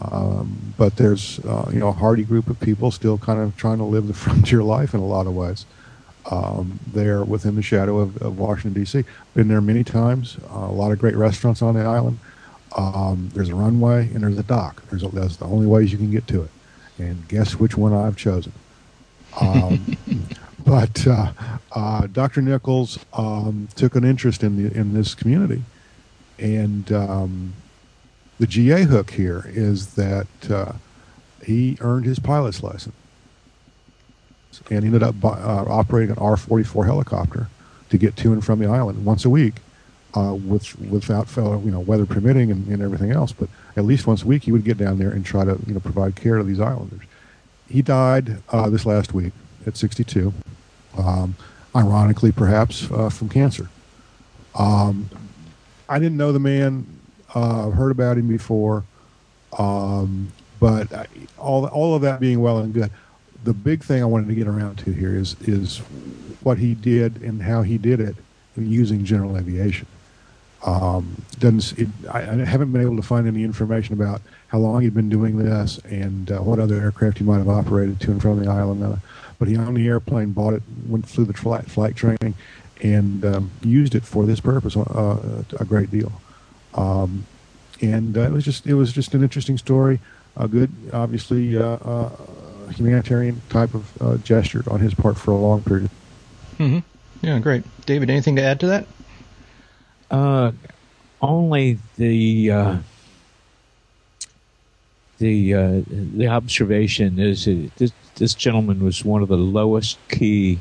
um, 0.00 0.74
but 0.76 0.96
there's 0.96 1.38
uh, 1.40 1.70
you 1.72 1.78
know 1.78 1.88
a 1.88 1.92
hardy 1.92 2.24
group 2.24 2.48
of 2.48 2.58
people 2.60 2.90
still 2.90 3.18
kind 3.18 3.40
of 3.40 3.56
trying 3.56 3.78
to 3.78 3.84
live 3.84 4.08
the 4.08 4.14
frontier 4.24 4.62
life 4.62 4.94
in 4.94 5.00
a 5.00 5.06
lot 5.06 5.26
of 5.26 5.34
ways. 5.34 5.64
Um, 6.30 6.78
they're 6.86 7.24
within 7.24 7.56
the 7.56 7.62
shadow 7.62 7.98
of, 7.98 8.16
of 8.22 8.38
Washington 8.38 8.80
D.C. 8.80 9.04
Been 9.34 9.48
there 9.48 9.60
many 9.60 9.82
times. 9.82 10.36
Uh, 10.50 10.58
a 10.58 10.72
lot 10.72 10.92
of 10.92 10.98
great 10.98 11.16
restaurants 11.16 11.62
on 11.62 11.74
the 11.74 11.82
island. 11.82 12.18
Um, 12.76 13.30
there's 13.34 13.48
a 13.48 13.54
runway 13.54 14.08
and 14.14 14.22
there's 14.22 14.38
a 14.38 14.42
dock. 14.42 14.82
There's 14.88 15.02
a, 15.02 15.08
that's 15.08 15.36
the 15.36 15.46
only 15.46 15.66
ways 15.66 15.92
you 15.92 15.98
can 15.98 16.10
get 16.10 16.26
to 16.28 16.42
it. 16.42 16.50
And 16.98 17.26
guess 17.28 17.56
which 17.56 17.76
one 17.76 17.92
I've 17.92 18.16
chosen. 18.16 18.52
Um, 19.40 19.96
but 20.64 21.06
uh, 21.06 21.32
uh, 21.72 22.06
Dr. 22.06 22.42
Nichols 22.42 22.98
um, 23.12 23.68
took 23.74 23.94
an 23.96 24.04
interest 24.04 24.42
in 24.42 24.62
the 24.62 24.76
in 24.78 24.94
this 24.94 25.14
community, 25.14 25.62
and 26.38 26.90
um, 26.92 27.54
the 28.38 28.46
GA 28.46 28.82
hook 28.82 29.12
here 29.12 29.44
is 29.48 29.94
that 29.94 30.26
uh, 30.50 30.72
he 31.44 31.76
earned 31.80 32.04
his 32.04 32.18
pilot's 32.18 32.62
license 32.62 32.94
and 34.70 34.84
ended 34.84 35.02
up 35.02 35.14
bu- 35.14 35.28
uh, 35.28 35.64
operating 35.68 36.10
an 36.10 36.18
R-44 36.18 36.86
helicopter 36.86 37.48
to 37.90 37.98
get 37.98 38.16
to 38.16 38.32
and 38.32 38.44
from 38.44 38.58
the 38.58 38.66
island 38.66 39.04
once 39.04 39.24
a 39.24 39.30
week, 39.30 39.54
uh, 40.14 40.34
with 40.34 40.78
without 40.78 41.28
fellow, 41.28 41.60
you 41.64 41.70
know 41.70 41.80
weather 41.80 42.06
permitting 42.06 42.50
and, 42.50 42.66
and 42.68 42.82
everything 42.82 43.10
else. 43.12 43.32
But 43.32 43.48
at 43.76 43.84
least 43.84 44.06
once 44.06 44.22
a 44.22 44.26
week, 44.26 44.44
he 44.44 44.52
would 44.52 44.64
get 44.64 44.76
down 44.76 44.98
there 44.98 45.10
and 45.10 45.24
try 45.24 45.44
to 45.44 45.58
you 45.66 45.74
know 45.74 45.80
provide 45.80 46.16
care 46.16 46.38
to 46.38 46.44
these 46.44 46.60
islanders. 46.60 47.02
He 47.68 47.80
died 47.80 48.38
uh, 48.50 48.68
this 48.68 48.84
last 48.84 49.14
week 49.14 49.32
at 49.66 49.76
62, 49.76 50.34
um, 50.98 51.36
ironically 51.74 52.32
perhaps 52.32 52.90
uh, 52.90 53.08
from 53.08 53.28
cancer. 53.28 53.68
Um, 54.54 55.08
I 55.92 55.98
didn't 55.98 56.16
know 56.16 56.32
the 56.32 56.40
man, 56.40 56.86
uh, 57.34 57.68
heard 57.68 57.90
about 57.90 58.16
him 58.16 58.26
before, 58.26 58.82
um, 59.58 60.32
but 60.58 60.90
I, 60.90 61.06
all 61.36 61.66
all 61.66 61.94
of 61.94 62.00
that 62.00 62.18
being 62.18 62.40
well 62.40 62.60
and 62.60 62.72
good, 62.72 62.90
the 63.44 63.52
big 63.52 63.84
thing 63.84 64.00
I 64.02 64.06
wanted 64.06 64.28
to 64.28 64.34
get 64.34 64.46
around 64.46 64.76
to 64.78 64.92
here 64.92 65.14
is 65.14 65.36
is 65.42 65.78
what 66.42 66.56
he 66.56 66.72
did 66.74 67.20
and 67.20 67.42
how 67.42 67.60
he 67.60 67.76
did 67.76 68.00
it 68.00 68.16
using 68.56 69.04
general 69.04 69.36
aviation. 69.36 69.86
Um, 70.64 71.20
doesn't 71.38 71.78
it, 71.78 71.88
I, 72.10 72.20
I 72.20 72.36
haven't 72.36 72.72
been 72.72 72.80
able 72.80 72.96
to 72.96 73.02
find 73.02 73.26
any 73.26 73.44
information 73.44 73.92
about 73.92 74.22
how 74.48 74.60
long 74.60 74.80
he'd 74.80 74.94
been 74.94 75.10
doing 75.10 75.36
this 75.36 75.76
and 75.84 76.32
uh, 76.32 76.38
what 76.38 76.58
other 76.58 76.76
aircraft 76.76 77.18
he 77.18 77.24
might 77.24 77.38
have 77.38 77.50
operated 77.50 78.00
to 78.00 78.12
and 78.12 78.22
from 78.22 78.42
the 78.42 78.50
island. 78.50 78.82
Uh, 78.82 78.96
but 79.38 79.46
he 79.46 79.58
owned 79.58 79.76
the 79.76 79.86
airplane, 79.86 80.30
bought 80.32 80.54
it, 80.54 80.62
went 80.86 81.06
flew 81.06 81.26
the 81.26 81.34
flight, 81.34 81.70
flight 81.70 81.96
training, 81.96 82.34
and 82.82 83.24
um, 83.24 83.50
used 83.62 83.94
it 83.94 84.04
for 84.04 84.26
this 84.26 84.40
purpose 84.40 84.76
uh, 84.76 85.44
a 85.58 85.64
great 85.64 85.90
deal. 85.90 86.12
Um, 86.74 87.24
and 87.80 88.16
uh, 88.16 88.22
it 88.22 88.32
was 88.32 88.44
just 88.44 88.66
it 88.66 88.74
was 88.74 88.92
just 88.92 89.14
an 89.14 89.22
interesting 89.22 89.58
story, 89.58 90.00
a 90.36 90.48
good, 90.48 90.70
obviously 90.92 91.56
uh, 91.56 91.62
uh, 91.62 92.10
humanitarian 92.70 93.40
type 93.48 93.74
of 93.74 94.02
uh, 94.02 94.16
gesture 94.18 94.64
on 94.70 94.80
his 94.80 94.94
part 94.94 95.16
for 95.16 95.30
a 95.30 95.36
long 95.36 95.62
period. 95.62 95.90
hmm 96.58 96.78
Yeah, 97.22 97.38
great. 97.38 97.64
David, 97.86 98.10
anything 98.10 98.36
to 98.36 98.42
add 98.42 98.60
to 98.60 98.66
that? 98.66 98.86
Uh, 100.10 100.52
only 101.20 101.78
the 101.96 102.50
uh, 102.50 102.76
the 105.18 105.54
uh, 105.54 105.80
the 105.88 106.28
observation 106.28 107.18
is 107.18 107.44
that 107.46 107.70
this 107.76 107.92
this 108.16 108.34
gentleman 108.34 108.84
was 108.84 109.04
one 109.04 109.22
of 109.22 109.28
the 109.28 109.36
lowest 109.36 109.98
key, 110.08 110.58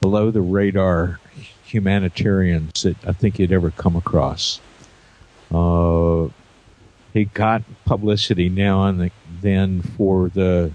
below 0.00 0.30
the 0.30 0.40
radar 0.40 1.20
humanitarians 1.68 2.82
that 2.82 2.96
I 3.06 3.12
think 3.12 3.38
you'd 3.38 3.52
ever 3.52 3.70
come 3.70 3.96
across. 3.96 4.60
Uh, 5.52 6.28
he 7.12 7.24
got 7.24 7.62
publicity 7.84 8.48
now 8.48 8.86
and 8.86 9.10
then 9.40 9.82
for 9.82 10.28
the 10.28 10.72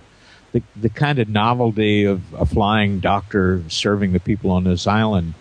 the, 0.51 0.62
the 0.75 0.89
kind 0.89 1.17
of 1.17 1.27
novelty 1.27 2.06
of 2.06 2.21
a 2.36 2.45
flying 2.45 2.99
doctor 2.99 3.63
serving 3.69 4.13
the 4.13 4.19
people 4.19 4.51
on 4.51 4.63
this 4.65 4.86
island, 4.86 5.34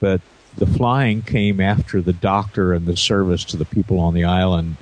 but 0.00 0.22
the 0.56 0.66
flying 0.66 1.20
came 1.20 1.60
after 1.60 2.00
the 2.00 2.14
doctor 2.14 2.72
and 2.72 2.86
the 2.86 2.96
service 2.96 3.44
to 3.44 3.58
the 3.58 3.66
people 3.66 4.00
on 4.00 4.14
the 4.14 4.24
island 4.24 4.76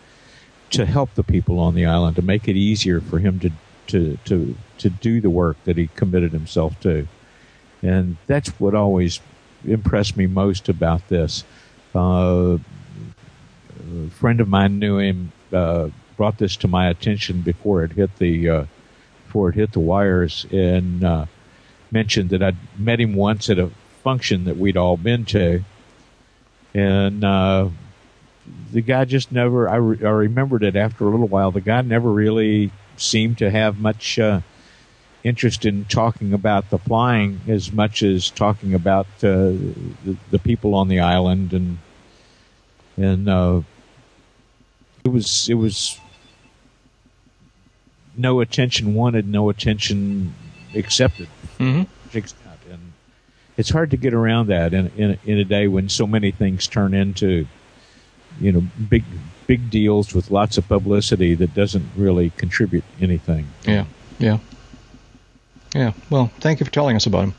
to 0.70 0.86
help 0.86 1.12
the 1.14 1.24
people 1.24 1.58
on 1.58 1.74
the 1.74 1.84
island 1.84 2.14
to 2.14 2.22
make 2.22 2.46
it 2.46 2.54
easier 2.54 3.00
for 3.00 3.18
him 3.18 3.40
to 3.40 3.50
to 3.88 4.16
to 4.24 4.56
to 4.78 4.88
do 4.88 5.20
the 5.20 5.30
work 5.30 5.56
that 5.64 5.76
he 5.76 5.88
committed 5.96 6.32
himself 6.32 6.78
to, 6.80 7.08
and 7.82 8.16
that's 8.28 8.50
what 8.60 8.74
always 8.74 9.20
impressed 9.66 10.16
me 10.16 10.26
most 10.26 10.68
about 10.68 11.08
this. 11.08 11.44
Uh, 11.94 12.58
a 12.58 14.10
friend 14.10 14.40
of 14.40 14.48
mine 14.48 14.78
knew 14.78 14.98
him, 14.98 15.32
uh, 15.52 15.88
brought 16.16 16.38
this 16.38 16.56
to 16.56 16.68
my 16.68 16.88
attention 16.88 17.42
before 17.42 17.84
it 17.84 17.92
hit 17.92 18.16
the 18.18 18.48
uh, 18.48 18.64
before 19.26 19.48
it 19.48 19.54
hit 19.54 19.72
the 19.72 19.80
wires, 19.80 20.46
and 20.50 21.04
uh, 21.04 21.26
mentioned 21.90 22.30
that 22.30 22.42
I'd 22.42 22.56
met 22.78 23.00
him 23.00 23.14
once 23.14 23.50
at 23.50 23.58
a 23.58 23.70
function 24.02 24.44
that 24.44 24.56
we'd 24.56 24.76
all 24.76 24.96
been 24.96 25.24
to, 25.26 25.64
and 26.74 27.24
uh, 27.24 27.68
the 28.72 28.80
guy 28.80 29.04
just 29.04 29.32
never. 29.32 29.68
I, 29.68 29.76
re- 29.76 30.04
I 30.04 30.10
remembered 30.10 30.62
it 30.64 30.76
after 30.76 31.06
a 31.06 31.10
little 31.10 31.28
while. 31.28 31.50
The 31.50 31.60
guy 31.60 31.80
never 31.82 32.10
really 32.10 32.70
seemed 32.96 33.38
to 33.38 33.50
have 33.50 33.78
much 33.78 34.18
uh, 34.18 34.40
interest 35.24 35.64
in 35.64 35.84
talking 35.84 36.32
about 36.32 36.70
the 36.70 36.78
flying 36.78 37.40
as 37.46 37.72
much 37.72 38.02
as 38.02 38.30
talking 38.30 38.74
about 38.74 39.06
uh, 39.22 39.54
the, 40.04 40.16
the 40.30 40.38
people 40.38 40.74
on 40.74 40.88
the 40.88 41.00
island 41.00 41.52
and 41.52 41.78
and 42.96 43.28
uh, 43.28 43.60
it 45.04 45.08
was 45.08 45.48
it 45.48 45.54
was 45.54 45.98
no 48.16 48.40
attention 48.40 48.94
wanted, 48.94 49.26
no 49.26 49.48
attention 49.48 50.34
accepted. 50.74 51.28
Mm-hmm. 51.58 51.82
And 52.70 52.92
it's 53.56 53.70
hard 53.70 53.90
to 53.90 53.96
get 53.96 54.14
around 54.14 54.48
that 54.48 54.72
in, 54.74 54.90
in 54.96 55.18
in 55.24 55.38
a 55.38 55.44
day 55.44 55.68
when 55.68 55.88
so 55.88 56.06
many 56.06 56.30
things 56.30 56.66
turn 56.66 56.94
into 56.94 57.46
you 58.40 58.52
know 58.52 58.62
big 58.88 59.04
big 59.46 59.70
deals 59.70 60.14
with 60.14 60.30
lots 60.30 60.56
of 60.58 60.68
publicity 60.68 61.34
that 61.34 61.54
doesn't 61.54 61.86
really 61.96 62.30
contribute 62.30 62.84
anything. 63.00 63.46
Yeah, 63.66 63.84
yeah, 64.18 64.38
yeah. 65.74 65.92
Well, 66.10 66.30
thank 66.40 66.60
you 66.60 66.66
for 66.66 66.72
telling 66.72 66.96
us 66.96 67.06
about 67.06 67.24
him. 67.24 67.34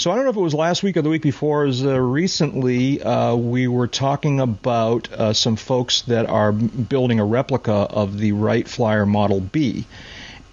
So 0.00 0.10
I 0.10 0.14
don't 0.14 0.24
know 0.24 0.30
if 0.30 0.36
it 0.36 0.40
was 0.40 0.54
last 0.54 0.82
week 0.82 0.96
or 0.96 1.02
the 1.02 1.10
week 1.10 1.20
before. 1.20 1.66
As 1.66 1.84
uh, 1.84 1.98
recently, 2.00 3.02
uh, 3.02 3.34
we 3.34 3.68
were 3.68 3.86
talking 3.86 4.40
about 4.40 5.12
uh, 5.12 5.34
some 5.34 5.56
folks 5.56 6.00
that 6.02 6.26
are 6.26 6.52
building 6.52 7.20
a 7.20 7.24
replica 7.24 7.72
of 7.72 8.16
the 8.16 8.32
Wright 8.32 8.66
Flyer 8.66 9.04
Model 9.04 9.40
B, 9.40 9.84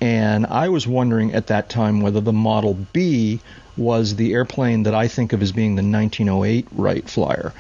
and 0.02 0.46
I 0.46 0.68
was 0.68 0.86
wondering 0.86 1.34
at 1.34 1.48
that 1.48 1.70
time 1.70 2.02
whether 2.02 2.20
the 2.20 2.34
Model 2.34 2.74
B 2.74 3.40
was 3.78 4.18
the 4.18 4.34
airplane 4.34 4.84
that 4.84 4.94
I 4.94 5.08
think 5.08 5.32
of 5.32 5.42
as 5.42 5.54
being 5.54 5.76
the 5.76 5.84
1908 5.84 6.68
Wright 6.74 7.10
Flyer 7.10 7.54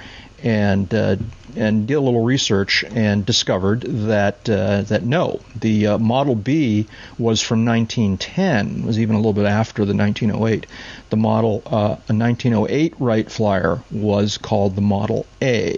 and 0.43 0.93
uh, 0.93 1.15
and 1.56 1.88
did 1.88 1.95
a 1.95 2.02
little 2.02 2.23
research 2.23 2.84
and 2.84 3.26
discovered 3.26 3.82
that 3.82 4.50
uh, 4.50 4.84
that 4.84 5.04
no, 5.04 5.39
the 5.60 5.88
uh, 5.88 5.97
Model 5.97 6.36
B 6.36 6.88
was 7.17 7.41
from 7.41 7.65
1910, 7.65 8.86
was 8.86 9.00
even 9.00 9.15
a 9.15 9.19
little 9.19 9.34
bit 9.34 9.45
after 9.45 9.86
the 9.86 9.95
1908. 9.95 10.67
The 11.10 11.17
model, 11.17 11.63
uh, 11.65 11.97
a 12.10 12.13
1908 12.13 12.93
Wright 13.00 13.32
Flyer, 13.32 13.82
was 13.91 14.38
called 14.38 14.76
the 14.76 14.82
Model 14.82 15.26
A, 15.41 15.78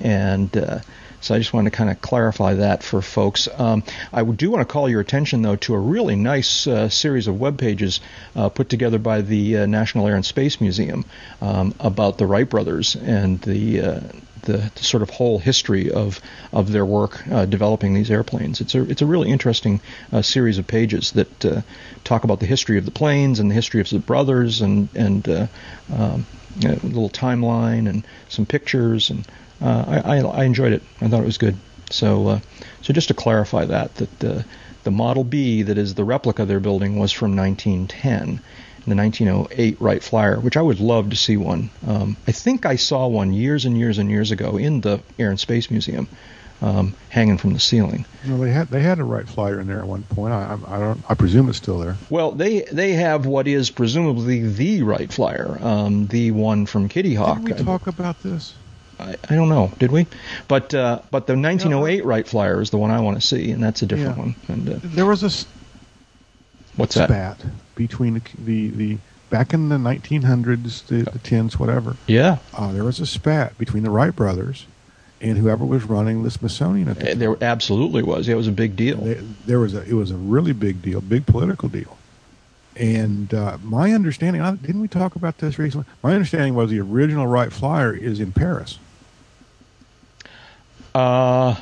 and 0.00 0.56
uh, 0.56 0.78
so 1.24 1.34
I 1.34 1.38
just 1.38 1.54
want 1.54 1.64
to 1.64 1.70
kind 1.70 1.88
of 1.88 2.02
clarify 2.02 2.54
that 2.54 2.82
for 2.82 3.00
folks. 3.00 3.48
Um, 3.56 3.82
I 4.12 4.22
do 4.24 4.50
want 4.50 4.60
to 4.60 4.70
call 4.70 4.90
your 4.90 5.00
attention, 5.00 5.40
though, 5.40 5.56
to 5.56 5.74
a 5.74 5.78
really 5.78 6.16
nice 6.16 6.66
uh, 6.66 6.90
series 6.90 7.28
of 7.28 7.40
web 7.40 7.56
pages 7.56 8.00
uh, 8.36 8.50
put 8.50 8.68
together 8.68 8.98
by 8.98 9.22
the 9.22 9.56
uh, 9.56 9.66
National 9.66 10.06
Air 10.06 10.16
and 10.16 10.26
Space 10.26 10.60
Museum 10.60 11.06
um, 11.40 11.74
about 11.80 12.18
the 12.18 12.26
Wright 12.26 12.48
brothers 12.48 12.94
and 12.94 13.40
the, 13.40 13.80
uh, 13.80 14.00
the, 14.42 14.70
sort 14.76 15.02
of 15.02 15.08
whole 15.08 15.38
history 15.38 15.90
of 15.90 16.20
of 16.52 16.70
their 16.70 16.84
work 16.84 17.26
uh, 17.28 17.46
developing 17.46 17.94
these 17.94 18.10
airplanes. 18.10 18.60
It's 18.60 18.74
a 18.74 18.82
it's 18.82 19.00
a 19.00 19.06
really 19.06 19.30
interesting 19.30 19.80
uh, 20.12 20.20
series 20.20 20.58
of 20.58 20.66
pages 20.66 21.12
that 21.12 21.64
talk 22.04 22.24
about 22.24 22.40
the 22.40 22.46
history 22.46 22.76
of 22.76 22.84
the 22.84 22.90
planes 22.90 23.40
and 23.40 23.50
the 23.50 23.54
history 23.54 23.80
of 23.80 23.88
the 23.88 23.98
brothers 23.98 24.60
and 24.60 24.90
and 24.94 25.26
um, 25.90 26.26
a 26.62 26.68
little 26.82 27.08
timeline 27.08 27.88
and 27.88 28.04
some 28.28 28.44
pictures 28.44 29.08
and 29.08 29.26
uh, 29.64 30.02
I, 30.04 30.18
I, 30.20 30.44
enjoyed 30.44 30.72
it. 30.74 30.82
I 31.00 31.08
thought 31.08 31.22
it 31.22 31.26
was 31.26 31.38
good. 31.38 31.56
So, 31.90 32.28
uh, 32.28 32.40
so 32.82 32.92
just 32.92 33.08
to 33.08 33.14
clarify 33.14 33.64
that, 33.64 33.94
that 33.94 34.24
uh, 34.24 34.42
the 34.82 34.90
Model 34.90 35.24
B 35.24 35.62
that 35.62 35.78
is 35.78 35.94
the 35.94 36.04
replica 36.04 36.44
they're 36.44 36.60
building 36.60 36.98
was 36.98 37.12
from 37.12 37.34
1910, 37.34 38.40
the 38.86 38.94
1908 38.94 39.80
Wright 39.80 40.02
Flyer, 40.02 40.38
which 40.38 40.58
I 40.58 40.62
would 40.62 40.80
love 40.80 41.10
to 41.10 41.16
see 41.16 41.38
one. 41.38 41.70
Um, 41.86 42.16
I 42.28 42.32
think 42.32 42.66
I 42.66 42.76
saw 42.76 43.06
one 43.06 43.32
years 43.32 43.64
and 43.64 43.78
years 43.78 43.96
and 43.96 44.10
years 44.10 44.30
ago 44.30 44.58
in 44.58 44.82
the 44.82 45.00
Air 45.18 45.30
and 45.30 45.40
Space 45.40 45.70
Museum, 45.70 46.08
um, 46.60 46.94
hanging 47.08 47.38
from 47.38 47.54
the 47.54 47.60
ceiling. 47.60 48.04
No, 48.26 48.36
they 48.36 48.50
had 48.50 48.68
they 48.68 48.82
had 48.82 48.98
a 48.98 49.04
Wright 49.04 49.26
Flyer 49.26 49.60
in 49.60 49.66
there 49.66 49.78
at 49.78 49.86
one 49.86 50.02
point. 50.02 50.34
I, 50.34 50.58
I, 50.66 50.78
don't. 50.78 51.02
I 51.08 51.14
presume 51.14 51.48
it's 51.48 51.56
still 51.56 51.78
there. 51.78 51.96
Well, 52.10 52.32
they 52.32 52.62
they 52.70 52.92
have 52.92 53.24
what 53.24 53.48
is 53.48 53.70
presumably 53.70 54.46
the 54.46 54.82
Wright 54.82 55.10
Flyer, 55.10 55.58
um, 55.62 56.06
the 56.08 56.32
one 56.32 56.66
from 56.66 56.90
Kitty 56.90 57.14
Hawk. 57.14 57.42
Did 57.42 57.58
we 57.60 57.64
talk 57.64 57.86
about 57.86 58.22
this? 58.22 58.54
I, 58.98 59.16
I 59.28 59.34
don't 59.34 59.48
know, 59.48 59.72
did 59.78 59.90
we? 59.92 60.06
But 60.48 60.74
uh, 60.74 61.00
but 61.10 61.26
the 61.26 61.34
1908 61.36 62.04
Wright 62.04 62.26
Flyer 62.26 62.60
is 62.60 62.70
the 62.70 62.78
one 62.78 62.90
I 62.90 63.00
want 63.00 63.20
to 63.20 63.26
see, 63.26 63.50
and 63.50 63.62
that's 63.62 63.82
a 63.82 63.86
different 63.86 64.16
Yeah. 64.16 64.22
one. 64.22 64.34
And 64.48 64.68
uh, 64.68 64.78
There 64.82 65.06
was 65.06 65.22
a 65.22 65.30
what's 66.76 66.94
that? 66.94 67.08
spat 67.08 67.40
between 67.74 68.14
the, 68.14 68.22
the 68.38 68.68
the 68.70 68.98
back 69.30 69.52
in 69.52 69.68
the 69.68 69.76
1900s, 69.76 70.86
the, 70.86 71.10
the 71.10 71.18
tens, 71.18 71.58
whatever. 71.58 71.96
Yeah, 72.06 72.38
Uh, 72.52 72.72
there 72.72 72.84
was 72.84 73.00
a 73.00 73.06
spat 73.06 73.56
between 73.58 73.82
the 73.82 73.90
Wright 73.90 74.14
brothers 74.14 74.66
and 75.20 75.38
whoever 75.38 75.64
was 75.64 75.84
running 75.84 76.22
the 76.22 76.30
Smithsonian 76.30 76.88
at 76.88 76.98
the 77.00 77.12
Uh, 77.12 77.14
there 77.16 77.36
absolutely 77.42 78.02
was. 78.02 78.28
It 78.28 78.36
was 78.36 78.46
a 78.46 78.52
big 78.52 78.76
deal. 78.76 78.98
There, 78.98 79.22
there 79.46 79.58
was 79.60 79.74
a 79.74 79.82
it 79.82 79.94
was 79.94 80.10
a 80.10 80.16
really 80.16 80.52
big 80.52 80.82
deal, 80.82 81.00
big 81.00 81.26
political 81.26 81.68
deal. 81.68 81.96
And 82.76 83.32
uh, 83.32 83.56
my 83.62 83.92
understanding, 83.92 84.42
I- 84.42 84.56
didn't 84.56 84.80
we 84.80 84.88
talk 84.88 85.16
about 85.16 85.38
this 85.38 85.58
recently? 85.58 85.86
My 86.02 86.12
understanding 86.12 86.54
was 86.54 86.70
the 86.70 86.80
original 86.80 87.26
Wright 87.26 87.52
Flyer 87.52 87.92
is 87.94 88.20
in 88.20 88.32
Paris. 88.32 88.78
Uh, 90.94 91.56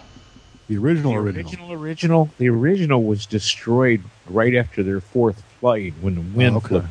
The 0.68 0.76
original 0.78 1.12
The 1.12 1.18
original. 1.18 1.44
original, 1.50 1.72
original, 1.72 2.30
the 2.38 2.48
original 2.48 3.02
was 3.04 3.26
destroyed 3.26 4.02
right 4.28 4.54
after 4.54 4.82
their 4.82 5.00
fourth 5.00 5.42
flight 5.60 5.94
when 6.00 6.14
the 6.14 6.20
wind 6.20 6.54
Oh, 6.54 6.58
okay. 6.58 6.68
flipped. 6.68 6.86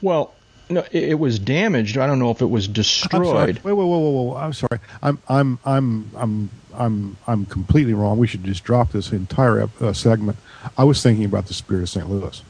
well, 0.00 0.34
no, 0.70 0.80
it, 0.90 1.10
it 1.10 1.18
was 1.18 1.38
damaged. 1.38 1.98
I 1.98 2.06
don't 2.06 2.18
know 2.18 2.30
if 2.30 2.40
it 2.40 2.46
was 2.50 2.66
destroyed. 2.68 3.58
Wait, 3.62 3.64
wait, 3.64 3.72
wait, 3.74 3.86
wait, 3.86 4.24
wait. 4.26 4.36
I'm 4.36 4.52
sorry. 4.52 4.78
I'm, 5.02 5.18
I'm, 5.28 5.58
I'm, 5.66 6.10
I'm, 6.16 6.50
I'm, 6.74 7.16
I'm 7.26 7.44
completely 7.46 7.92
wrong. 7.94 8.16
We 8.18 8.26
should 8.26 8.44
just 8.44 8.64
drop 8.64 8.92
this 8.92 9.12
entire 9.12 9.60
ep- 9.62 9.82
uh, 9.82 9.92
segment. 9.92 10.38
I 10.78 10.84
was 10.84 11.02
thinking 11.02 11.24
about 11.26 11.46
the 11.46 11.54
Spirit 11.54 11.82
of 11.82 11.88
St. 11.90 12.08
Louis. 12.08 12.42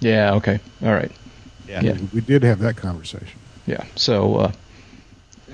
Yeah. 0.00 0.34
Okay. 0.34 0.60
All 0.82 0.92
right. 0.92 1.10
Yeah. 1.66 1.96
We 2.12 2.20
did 2.20 2.42
have 2.44 2.58
that 2.60 2.76
conversation. 2.76 3.38
Yeah. 3.66 3.84
So 3.96 4.36
uh, 4.36 4.52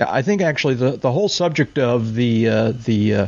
I 0.00 0.22
think 0.22 0.40
actually 0.42 0.74
the 0.74 0.92
the 0.92 1.12
whole 1.12 1.28
subject 1.28 1.78
of 1.78 2.14
the 2.14 2.48
uh, 2.48 2.72
the 2.72 3.14
uh, 3.14 3.26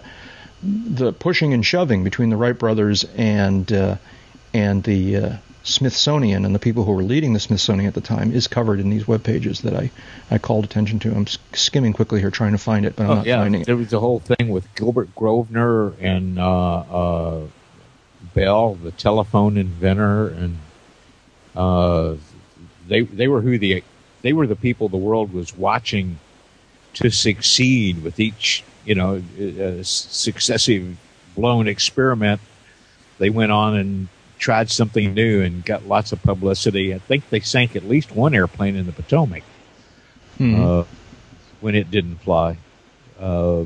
the 0.63 1.13
pushing 1.13 1.53
and 1.53 1.65
shoving 1.65 2.05
between 2.05 2.31
the 2.31 2.37
Wright 2.37 2.59
brothers 2.59 3.05
and 3.17 3.71
uh, 3.73 3.97
and 4.55 4.83
the 4.85 5.17
uh, 5.17 5.37
Smithsonian 5.65 6.45
and 6.45 6.55
the 6.55 6.59
people 6.59 6.85
who 6.85 6.93
were 6.93 7.03
leading 7.03 7.33
the 7.33 7.41
Smithsonian 7.41 7.87
at 7.89 7.95
the 7.95 8.01
time 8.01 8.33
is 8.33 8.47
covered 8.49 8.81
in 8.81 8.91
these 8.91 9.07
web 9.07 9.23
pages 9.23 9.61
that 9.63 9.75
I, 9.75 9.91
I 10.31 10.39
called 10.39 10.65
attention 10.65 10.99
to. 11.01 11.15
I'm 11.15 11.27
skimming 11.53 11.93
quickly 11.93 12.21
here 12.21 12.31
trying 12.31 12.53
to 12.53 12.59
find 12.59 12.85
it, 12.85 12.97
but 12.97 13.05
I'm 13.05 13.11
Oh, 13.11 13.15
not 13.17 13.27
yeah, 13.27 13.43
finding 13.43 13.61
it. 13.63 13.67
there 13.67 13.77
was 13.77 13.91
the 13.91 14.01
whole 14.01 14.19
thing 14.21 14.49
with 14.49 14.73
Gilbert 14.75 15.15
Grosvenor 15.15 15.93
and 16.01 16.39
uh, 16.39 16.77
uh, 16.79 17.41
Bell, 18.35 18.75
the 18.75 18.91
telephone 18.93 19.57
inventor, 19.57 20.29
and 20.29 20.59
uh, 21.55 22.15
they 22.89 23.03
they 23.03 23.29
were 23.29 23.41
who 23.41 23.59
the 23.59 23.83
they 24.23 24.33
were 24.33 24.47
the 24.47 24.57
people 24.57 24.89
the 24.89 24.97
world 24.97 25.33
was 25.33 25.57
watching 25.57 26.19
to 26.95 27.11
succeed 27.11 28.03
with 28.03 28.21
each 28.21 28.65
you 28.85 28.95
know 28.95 29.23
uh, 29.41 29.83
successive 29.83 30.97
blown 31.37 31.69
experiment. 31.69 32.41
They 33.19 33.31
went 33.31 33.53
on 33.53 33.77
and 33.77 34.09
tried 34.39 34.71
something 34.71 35.15
new 35.15 35.41
and 35.43 35.65
got 35.65 35.87
lots 35.87 36.13
of 36.13 36.21
publicity. 36.23 36.93
I 36.95 36.99
think 36.99 37.29
they 37.31 37.41
sank 37.41 37.77
at 37.77 37.85
least 37.89 38.11
one 38.13 38.35
airplane 38.35 38.75
in 38.77 38.87
the 38.87 38.93
Potomac 38.93 39.45
Mhm. 40.41 40.81
uh, 40.81 40.85
when 41.61 41.75
it 41.75 41.91
didn't 41.91 42.17
fly. 42.17 42.57
Uh, 43.21 43.65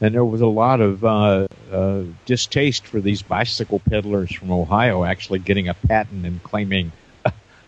and 0.00 0.14
there 0.14 0.24
was 0.24 0.40
a 0.42 0.46
lot 0.46 0.80
of 0.80 1.04
uh, 1.04 1.46
uh, 1.72 2.02
distaste 2.26 2.86
for 2.86 3.00
these 3.00 3.22
bicycle 3.22 3.80
peddlers 3.80 4.32
from 4.32 4.52
Ohio 4.52 5.04
actually 5.04 5.38
getting 5.40 5.68
a 5.68 5.74
patent 5.74 6.24
and 6.26 6.42
claiming, 6.42 6.92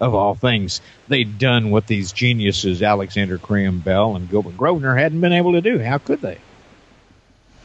of 0.01 0.15
all 0.15 0.35
things, 0.35 0.81
they'd 1.09 1.39
done 1.39 1.71
what 1.71 1.87
these 1.87 2.13
geniuses, 2.13 2.83
Alexander 2.83 3.39
Graham 3.39 3.81
Bell 3.81 4.17
and 4.17 4.31
Gilbert 4.31 4.57
Grosvenor, 4.57 4.97
hadn't 4.97 5.21
been 5.21 5.33
able 5.33 5.53
to 5.53 5.61
do. 5.61 5.79
How 5.79 5.99
could 5.99 6.21
they? 6.21 6.39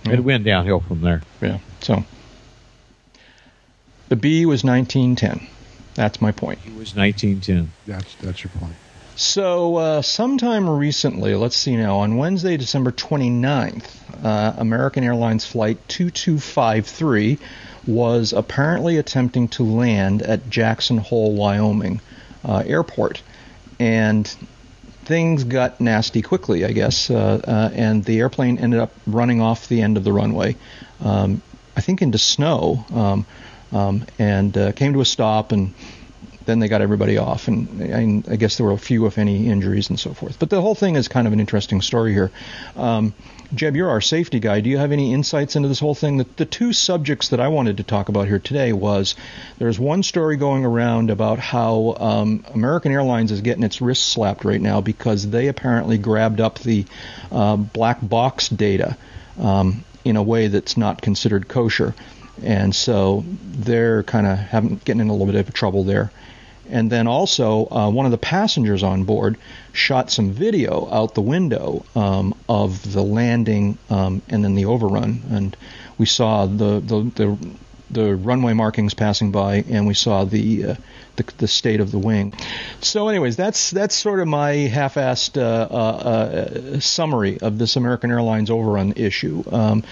It 0.05 0.19
went 0.19 0.43
downhill 0.43 0.81
from 0.81 1.01
there. 1.01 1.21
Yeah. 1.41 1.59
So 1.81 2.03
the 4.09 4.15
B 4.15 4.45
was 4.45 4.63
1910. 4.63 5.47
That's 5.95 6.21
my 6.21 6.31
point. 6.31 6.59
It 6.65 6.75
was 6.75 6.95
1910. 6.95 7.71
That's 7.87 8.15
that's 8.15 8.43
your 8.43 8.51
point. 8.59 8.75
So, 9.15 9.75
uh, 9.75 10.01
sometime 10.01 10.67
recently, 10.67 11.35
let's 11.35 11.55
see 11.55 11.75
now, 11.75 11.97
on 11.99 12.17
Wednesday, 12.17 12.57
December 12.57 12.91
29th, 12.91 13.85
uh, 14.23 14.53
American 14.57 15.03
Airlines 15.03 15.45
Flight 15.45 15.77
2253 15.87 17.37
was 17.85 18.33
apparently 18.33 18.97
attempting 18.97 19.49
to 19.49 19.63
land 19.63 20.23
at 20.23 20.49
Jackson 20.49 20.97
Hole, 20.97 21.33
Wyoming 21.35 22.01
uh, 22.43 22.63
airport. 22.65 23.21
And 23.79 24.27
things 25.05 25.43
got 25.43 25.81
nasty 25.81 26.21
quickly, 26.21 26.65
I 26.65 26.71
guess, 26.71 27.09
uh, 27.09 27.41
uh, 27.43 27.69
and 27.73 28.03
the 28.05 28.19
airplane 28.19 28.57
ended 28.57 28.79
up 28.79 28.91
running 29.05 29.41
off 29.41 29.67
the 29.67 29.81
end 29.81 29.97
of 29.97 30.03
the 30.03 30.13
runway, 30.13 30.55
um, 31.01 31.41
I 31.75 31.81
think 31.81 32.01
into 32.01 32.17
snow, 32.17 32.85
um, 32.93 33.25
um, 33.71 34.05
and 34.19 34.57
uh, 34.57 34.71
came 34.71 34.93
to 34.93 35.01
a 35.01 35.05
stop 35.05 35.51
and 35.51 35.73
then 36.45 36.59
they 36.59 36.67
got 36.67 36.81
everybody 36.81 37.17
off, 37.17 37.47
and, 37.47 38.25
I 38.29 38.35
guess 38.35 38.57
there 38.57 38.65
were 38.65 38.73
a 38.73 38.77
few, 38.77 39.05
if 39.05 39.17
any, 39.17 39.47
injuries 39.47 39.89
and 39.89 39.99
so 39.99 40.13
forth. 40.13 40.39
But 40.39 40.49
the 40.49 40.61
whole 40.61 40.75
thing 40.75 40.95
is 40.95 41.07
kind 41.07 41.25
of 41.25 41.33
an 41.33 41.39
interesting 41.39 41.81
story 41.81 42.13
here. 42.13 42.31
Um, 42.75 43.13
Jeb, 43.53 43.75
you're 43.75 43.89
our 43.89 44.01
safety 44.01 44.39
guy. 44.39 44.61
Do 44.61 44.69
you 44.69 44.79
have 44.79 44.91
any 44.91 45.13
insights 45.13 45.55
into 45.55 45.67
this 45.67 45.79
whole 45.79 45.93
thing? 45.93 46.17
The, 46.17 46.25
the 46.37 46.45
two 46.45 46.73
subjects 46.73 47.29
that 47.29 47.39
I 47.39 47.49
wanted 47.49 47.77
to 47.77 47.83
talk 47.83 48.09
about 48.09 48.27
here 48.27 48.39
today 48.39 48.73
was 48.73 49.15
there's 49.59 49.79
one 49.79 50.01
story 50.01 50.37
going 50.37 50.65
around 50.65 51.11
about 51.11 51.37
how 51.37 51.95
um, 51.99 52.43
American 52.53 52.91
Airlines 52.91 53.31
is 53.31 53.41
getting 53.41 53.63
its 53.63 53.79
wrist 53.79 54.07
slapped 54.07 54.43
right 54.43 54.61
now 54.61 54.81
because 54.81 55.29
they 55.29 55.49
apparently 55.49 55.99
grabbed 55.99 56.41
up 56.41 56.59
the 56.59 56.85
uh, 57.31 57.55
black 57.55 57.99
box 58.01 58.49
data 58.49 58.97
um, 59.37 59.83
in 60.03 60.15
a 60.15 60.23
way 60.23 60.47
that's 60.47 60.75
not 60.75 61.01
considered 61.01 61.47
kosher. 61.47 61.93
And 62.41 62.75
so 62.75 63.23
they're 63.43 64.01
kind 64.03 64.25
of 64.25 64.83
getting 64.83 65.01
in 65.01 65.09
a 65.09 65.13
little 65.13 65.27
bit 65.27 65.35
of 65.35 65.53
trouble 65.53 65.83
there. 65.83 66.11
And 66.69 66.91
then 66.91 67.07
also, 67.07 67.67
uh, 67.69 67.89
one 67.89 68.05
of 68.05 68.11
the 68.11 68.17
passengers 68.17 68.83
on 68.83 69.03
board 69.03 69.37
shot 69.73 70.11
some 70.11 70.31
video 70.31 70.89
out 70.91 71.13
the 71.13 71.21
window 71.21 71.85
um, 71.95 72.33
of 72.47 72.93
the 72.93 73.03
landing 73.03 73.77
um, 73.89 74.21
and 74.29 74.43
then 74.43 74.55
the 74.55 74.65
overrun. 74.65 75.21
And 75.29 75.57
we 75.97 76.05
saw 76.05 76.45
the, 76.45 76.79
the, 76.79 77.11
the, 77.15 77.37
the 77.91 78.15
runway 78.15 78.53
markings 78.53 78.93
passing 78.93 79.31
by, 79.31 79.63
and 79.69 79.85
we 79.85 79.93
saw 79.93 80.23
the, 80.25 80.65
uh, 80.65 80.75
the, 81.15 81.25
the 81.37 81.47
state 81.47 81.79
of 81.79 81.91
the 81.91 81.99
wing. 81.99 82.33
So, 82.81 83.07
anyways, 83.07 83.35
that's 83.35 83.71
that's 83.71 83.95
sort 83.95 84.19
of 84.19 84.27
my 84.27 84.51
half-assed 84.51 85.37
uh, 85.37 85.67
uh, 85.69 86.75
uh, 86.75 86.79
summary 86.79 87.39
of 87.39 87.57
this 87.57 87.75
American 87.75 88.11
Airlines 88.11 88.49
overrun 88.49 88.93
issue. 88.95 89.43
Um, 89.51 89.83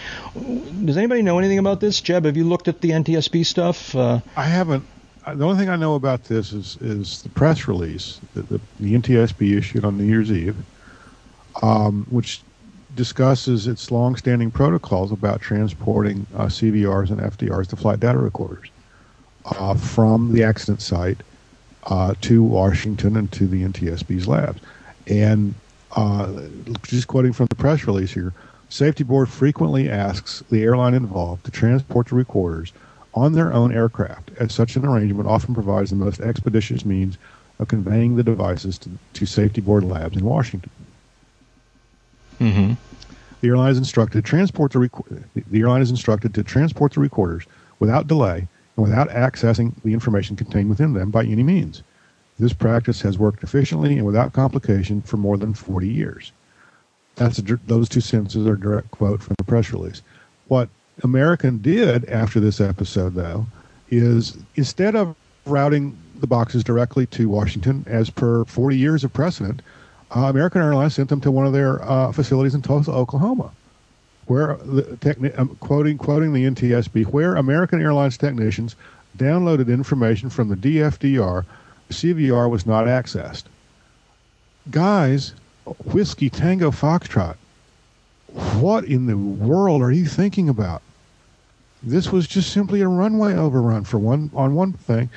does 0.86 0.98
anybody 0.98 1.22
know 1.22 1.38
anything 1.38 1.60
about 1.60 1.80
this, 1.80 2.02
Jeb? 2.02 2.26
Have 2.26 2.38
you 2.38 2.46
looked 2.46 2.68
at 2.68 2.82
the 2.82 2.92
NTSB 2.92 3.46
stuff? 3.46 3.96
Uh, 3.96 4.22
I 4.36 4.46
haven't 4.46 4.86
the 5.28 5.46
only 5.46 5.58
thing 5.58 5.70
I 5.70 5.76
know 5.76 5.96
about 5.96 6.26
this 6.26 6.52
is 6.52 6.78
is 6.82 7.22
the 7.22 7.30
press 7.30 7.68
release 7.68 8.20
that 8.34 8.50
the, 8.50 8.60
the 8.80 8.94
NTSB 8.96 9.58
issued 9.58 9.86
on 9.86 9.98
New 9.98 10.04
Year's 10.04 10.32
Eve, 10.32 10.56
um, 11.62 12.06
which 12.10 12.42
discusses 12.96 13.68
its 13.68 13.92
long-standing 13.92 14.52
protocols 14.52 15.12
about 15.12 15.40
transporting 15.40 16.26
uh, 16.36 16.46
CVRs 16.46 17.10
and 17.10 17.22
FDRs 17.22 17.68
to 17.68 17.76
flight 17.76 18.00
data 18.00 18.18
recorders 18.18 18.70
uh, 19.46 19.76
from 19.76 20.34
the 20.34 20.44
accident 20.44 20.82
site 20.82 21.18
uh, 21.86 22.14
to 22.22 22.44
Washington 22.44 23.16
and 23.16 23.32
to 23.32 23.48
the 23.48 23.64
NTSB's 23.64 24.28
labs. 24.28 24.62
And 25.08 25.54
uh, 25.96 26.42
just 26.84 27.08
quoting 27.08 27.34
from 27.34 27.48
the 27.48 27.56
press 27.56 27.86
release 27.86 28.12
here, 28.12 28.34
Safety 28.70 29.04
Board 29.04 29.30
frequently 29.30 29.90
asks 29.90 30.44
the 30.50 30.64
airline 30.64 30.94
involved 30.94 31.46
to 31.46 31.52
transport 31.52 32.08
the 32.08 32.16
recorders 32.16 32.74
on 33.14 33.34
their 33.34 33.54
own 33.54 33.74
aircraft, 33.74 34.32
as 34.40 34.54
such 34.54 34.76
an 34.76 34.86
arrangement 34.86 35.28
often 35.28 35.54
provides 35.54 35.90
the 35.90 35.96
most 35.96 36.22
expeditious 36.22 36.86
means 36.86 37.18
of 37.60 37.68
conveying 37.68 38.16
the 38.16 38.24
devices 38.24 38.78
to, 38.80 38.90
to 39.14 39.26
safety 39.26 39.62
board 39.62 39.84
labs 39.84 40.18
in 40.18 40.26
Washington. 40.26 40.70
Mm-hmm. 42.40 42.74
The 43.42 43.48
airline 43.48 43.72
is 43.72 43.78
instructed 43.78 44.24
to 44.24 44.30
transport 44.30 44.72
the 44.72 44.80
rec- 44.80 44.92
the 45.34 45.60
airline 45.60 45.82
is 45.82 45.90
instructed 45.90 46.34
to 46.36 46.44
transport 46.44 46.94
the 46.94 47.00
recorders 47.00 47.46
without 47.80 48.08
delay 48.08 48.48
and 48.76 48.84
without 48.84 49.10
accessing 49.10 49.74
the 49.84 49.94
information 49.94 50.36
contained 50.36 50.70
within 50.70 50.94
them 50.94 51.12
by 51.12 51.24
any 51.24 51.44
means. 51.44 51.84
This 52.40 52.54
practice 52.54 53.02
has 53.02 53.20
worked 53.20 53.44
efficiently 53.44 53.98
and 53.98 54.06
without 54.06 54.34
complication 54.34 55.02
for 55.02 55.18
more 55.18 55.38
than 55.38 55.54
40 55.54 55.88
years. 55.88 56.32
That's 57.16 57.38
a, 57.38 57.44
those 57.68 57.90
two 57.90 58.02
sentences 58.02 58.48
are 58.48 58.54
a 58.54 58.60
direct 58.60 58.92
quote 58.92 59.22
from 59.22 59.36
the 59.38 59.44
press 59.44 59.72
release. 59.72 60.02
What 60.48 60.70
American 61.04 61.58
did 61.60 62.06
after 62.06 62.40
this 62.40 62.62
episode, 62.62 63.16
though, 63.16 63.46
is 63.90 64.38
instead 64.56 64.96
of 64.96 65.16
routing 65.46 65.98
the 66.20 66.28
boxes 66.28 66.64
directly 66.64 67.06
to 67.08 67.28
Washington, 67.30 67.84
as 67.88 68.10
per 68.10 68.46
40 68.46 68.78
years 68.78 69.04
of 69.04 69.12
precedent, 69.12 69.62
uh, 70.16 70.22
American 70.22 70.62
Airlines 70.62 70.96
sent 70.96 71.10
them 71.10 71.22
to 71.22 71.32
one 71.32 71.46
of 71.48 71.54
their 71.54 71.82
uh, 71.84 72.12
facilities 72.12 72.54
in 72.54 72.62
Tulsa, 72.62 72.92
Oklahoma, 72.92 73.52
where 74.28 74.58
the 74.58 74.84
techni- 74.98 75.38
um, 75.40 75.56
quoting 75.60 75.98
quoting 75.98 76.34
the 76.34 76.46
NTSB, 76.46 77.06
where 77.08 77.36
American 77.36 77.82
Airlines 77.82 78.18
technicians 78.18 78.76
downloaded 79.18 79.68
information 79.68 80.30
from 80.30 80.50
the 80.50 80.56
DFDR, 80.56 81.46
CVR 81.90 82.50
was 82.50 82.66
not 82.66 82.86
accessed. 82.86 83.44
Guys, 84.70 85.34
whiskey 85.86 86.30
Tango 86.30 86.72
Foxtrot, 86.72 87.36
what 88.60 88.86
in 88.86 89.06
the 89.08 89.18
world 89.18 89.82
are 89.82 89.92
you 89.92 90.06
thinking 90.06 90.50
about? 90.50 90.82
This 91.84 92.12
was 92.12 92.28
just 92.28 92.54
simply 92.54 92.82
a 92.82 92.88
runway 92.88 93.34
overrun 93.34 93.84
for 93.84 93.98
one 93.98 94.30
on 94.36 94.54
one 94.54 94.74
thing, 94.74 95.10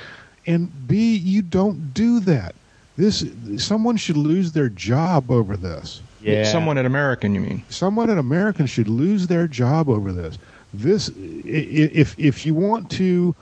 and 0.47 0.87
B, 0.87 1.15
you 1.15 1.41
don't 1.41 1.93
do 1.93 2.19
that. 2.21 2.55
This 2.97 3.25
someone 3.57 3.97
should 3.97 4.17
lose 4.17 4.51
their 4.51 4.69
job 4.69 5.29
over 5.29 5.57
this. 5.57 6.01
Yeah. 6.21 6.43
Someone 6.43 6.77
at 6.77 6.85
American, 6.85 7.35
you 7.35 7.41
mean? 7.41 7.63
Someone 7.69 8.09
at 8.09 8.17
American 8.17 8.65
should 8.65 8.87
lose 8.87 9.27
their 9.27 9.47
job 9.47 9.89
over 9.89 10.11
this. 10.11 10.37
This, 10.73 11.11
if 11.15 12.17
if 12.17 12.45
you 12.45 12.55
want 12.55 12.89
to 12.91 13.35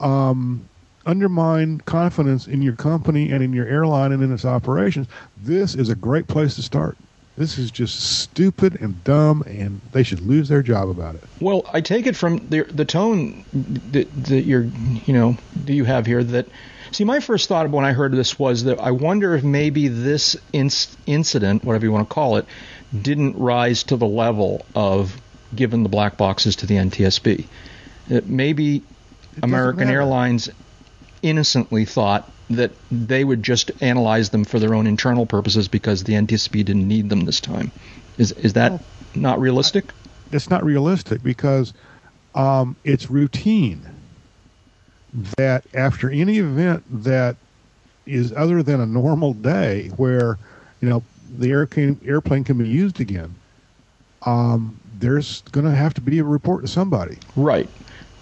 um, 0.00 0.68
undermine 1.06 1.80
confidence 1.82 2.48
in 2.48 2.60
your 2.60 2.74
company 2.74 3.30
and 3.30 3.42
in 3.42 3.52
your 3.52 3.66
airline 3.66 4.12
and 4.12 4.22
in 4.22 4.32
its 4.32 4.44
operations, 4.44 5.06
this 5.42 5.74
is 5.74 5.90
a 5.90 5.94
great 5.94 6.26
place 6.26 6.56
to 6.56 6.62
start. 6.62 6.96
This 7.36 7.58
is 7.58 7.72
just 7.72 7.98
stupid 8.20 8.80
and 8.80 9.02
dumb, 9.02 9.42
and 9.46 9.80
they 9.92 10.04
should 10.04 10.20
lose 10.20 10.48
their 10.48 10.62
job 10.62 10.88
about 10.88 11.16
it. 11.16 11.24
Well, 11.40 11.68
I 11.72 11.80
take 11.80 12.06
it 12.06 12.14
from 12.14 12.48
the 12.48 12.62
the 12.62 12.84
tone 12.84 13.44
that, 13.92 14.24
that 14.26 14.42
you're, 14.42 14.66
you 15.06 15.12
know, 15.12 15.36
that 15.64 15.72
you 15.72 15.84
have 15.84 16.06
here 16.06 16.22
that. 16.22 16.46
See, 16.92 17.02
my 17.02 17.18
first 17.18 17.48
thought 17.48 17.68
when 17.70 17.84
I 17.84 17.92
heard 17.92 18.12
this 18.12 18.38
was 18.38 18.64
that 18.64 18.78
I 18.78 18.92
wonder 18.92 19.34
if 19.34 19.42
maybe 19.42 19.88
this 19.88 20.36
inc- 20.52 20.94
incident, 21.06 21.64
whatever 21.64 21.84
you 21.86 21.90
want 21.90 22.08
to 22.08 22.14
call 22.14 22.36
it, 22.36 22.46
didn't 23.02 23.36
rise 23.36 23.82
to 23.84 23.96
the 23.96 24.06
level 24.06 24.64
of 24.76 25.20
giving 25.56 25.82
the 25.82 25.88
black 25.88 26.16
boxes 26.16 26.54
to 26.56 26.66
the 26.66 26.76
NTSB. 26.76 27.46
It 28.10 28.28
maybe 28.28 28.76
it 28.76 28.82
American 29.42 29.88
Airlines 29.88 30.50
innocently 31.22 31.84
thought 31.84 32.30
that 32.50 32.72
they 32.90 33.24
would 33.24 33.42
just 33.42 33.70
analyze 33.80 34.30
them 34.30 34.44
for 34.44 34.58
their 34.58 34.74
own 34.74 34.86
internal 34.86 35.26
purposes 35.26 35.68
because 35.68 36.04
the 36.04 36.12
NTSB 36.12 36.64
didn't 36.64 36.86
need 36.86 37.08
them 37.08 37.20
this 37.20 37.40
time. 37.40 37.72
Is 38.18 38.32
is 38.32 38.52
that 38.54 38.72
well, 38.72 38.86
not 39.14 39.40
realistic? 39.40 39.92
It's 40.32 40.50
not 40.50 40.64
realistic 40.64 41.22
because 41.22 41.72
um, 42.34 42.76
it's 42.84 43.10
routine 43.10 43.88
that 45.38 45.64
after 45.74 46.10
any 46.10 46.38
event 46.38 46.84
that 47.04 47.36
is 48.06 48.32
other 48.32 48.62
than 48.62 48.80
a 48.80 48.86
normal 48.86 49.32
day 49.32 49.88
where 49.96 50.38
you 50.80 50.88
know 50.88 51.02
the 51.38 51.50
airplane 51.50 51.98
airplane 52.04 52.44
can 52.44 52.58
be 52.58 52.68
used 52.68 53.00
again, 53.00 53.34
um, 54.26 54.78
there's 54.98 55.42
going 55.52 55.64
to 55.64 55.74
have 55.74 55.94
to 55.94 56.00
be 56.00 56.18
a 56.18 56.24
report 56.24 56.62
to 56.62 56.68
somebody. 56.68 57.18
Right. 57.36 57.70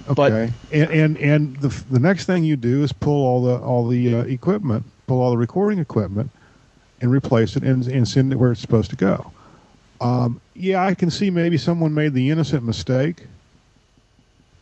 Okay. 0.09 0.53
But, 0.71 0.77
and 0.77 0.91
and 0.91 1.19
and 1.19 1.57
the 1.59 1.69
the 1.91 1.99
next 1.99 2.27
thing 2.27 2.45
you 2.45 2.57
do 2.57 2.83
is 2.83 2.93
pull 2.93 3.25
all 3.25 3.43
the 3.43 3.59
all 3.59 3.87
the 3.87 4.15
uh, 4.15 4.23
equipment, 4.23 4.85
pull 5.07 5.21
all 5.21 5.31
the 5.31 5.37
recording 5.37 5.79
equipment, 5.79 6.31
and 7.01 7.11
replace 7.11 7.57
it 7.57 7.63
and 7.63 7.87
and 7.87 8.07
send 8.07 8.33
it 8.33 8.37
where 8.37 8.53
it's 8.53 8.61
supposed 8.61 8.91
to 8.91 8.97
go. 8.97 9.33
Um, 10.01 10.41
yeah, 10.55 10.85
I 10.85 10.95
can 10.95 11.11
see 11.11 11.31
maybe 11.31 11.57
someone 11.57 11.95
made 11.95 12.13
the 12.13 12.31
innocent 12.31 12.65
mistake 12.65 13.27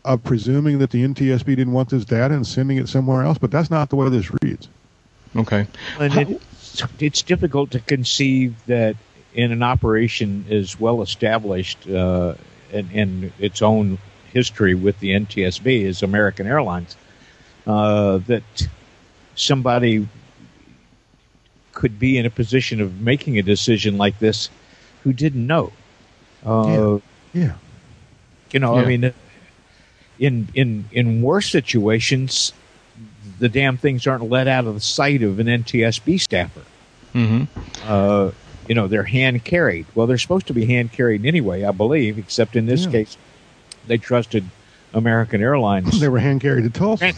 of 0.05 0.22
presuming 0.22 0.78
that 0.78 0.91
the 0.91 1.03
NTSB 1.03 1.45
didn't 1.45 1.72
want 1.72 1.91
this 1.91 2.05
data 2.05 2.34
and 2.34 2.47
sending 2.47 2.76
it 2.76 2.88
somewhere 2.88 3.22
else, 3.22 3.38
but 3.38 3.51
that's 3.51 3.70
not 3.70 3.91
the 3.91 3.97
way 3.97 4.09
this 4.09 4.30
reads. 4.43 4.68
Okay. 5.36 5.66
And 5.99 6.14
it's, 6.14 6.82
it's 6.99 7.22
difficult 7.22 7.70
to 7.72 7.80
conceive 7.80 8.55
that 8.66 8.97
in 9.34 9.53
an 9.53 9.62
operation 9.62 10.45
as 10.51 10.78
well 10.78 11.03
established 11.03 11.88
uh, 11.88 12.34
in, 12.72 12.91
in 12.91 13.32
its 13.38 13.62
own 13.62 13.99
history 14.33 14.74
with 14.74 14.99
the 15.01 15.11
NTSB 15.11 15.83
is 15.83 16.03
American 16.03 16.47
Airlines. 16.47 16.97
Uh, 17.66 18.18
that 18.26 18.43
somebody 19.35 20.07
could 21.72 21.99
be 21.99 22.18
in 22.18 22.26
a 22.26 22.31
position 22.31 22.81
of 22.81 23.01
making 23.01 23.39
a 23.39 23.43
decision 23.43 23.97
like 23.97 24.18
this 24.18 24.49
who 25.03 25.12
didn't 25.12 25.47
know. 25.47 25.72
Uh, 26.45 26.99
yeah. 27.33 27.43
yeah. 27.43 27.53
You 28.53 28.61
know, 28.61 28.76
yeah. 28.76 28.83
I 28.83 28.87
mean, 28.87 29.14
in 30.18 30.49
in 30.55 30.85
in 30.91 31.22
worse 31.22 31.49
situations, 31.49 32.53
the 33.39 33.49
damn 33.49 33.76
things 33.76 34.07
aren't 34.07 34.28
let 34.28 34.49
out 34.49 34.66
of 34.66 34.74
the 34.74 34.81
sight 34.81 35.22
of 35.22 35.39
an 35.39 35.47
NTSB 35.47 36.20
staffer. 36.20 36.62
Mm-hmm. 37.14 37.45
Uh, 37.87 38.31
you 38.68 38.74
know, 38.74 38.87
they're 38.89 39.05
hand 39.05 39.45
carried. 39.45 39.87
Well, 39.95 40.07
they're 40.07 40.18
supposed 40.18 40.47
to 40.49 40.55
be 40.55 40.66
hand 40.66 40.93
carried 40.93 41.24
anyway, 41.26 41.64
I 41.64 41.70
believe, 41.72 42.18
except 42.18 42.57
in 42.57 42.66
this 42.66 42.85
Yeah. 42.87 42.91
case, 42.93 43.16
they 43.87 43.99
trusted 43.99 44.45
American 44.95 45.43
Airlines. 45.43 46.01
they 46.01 46.09
were 46.09 46.18
hand 46.18 46.41
carried 46.41 46.64
to 46.64 46.70
Tulsa. 46.70 47.12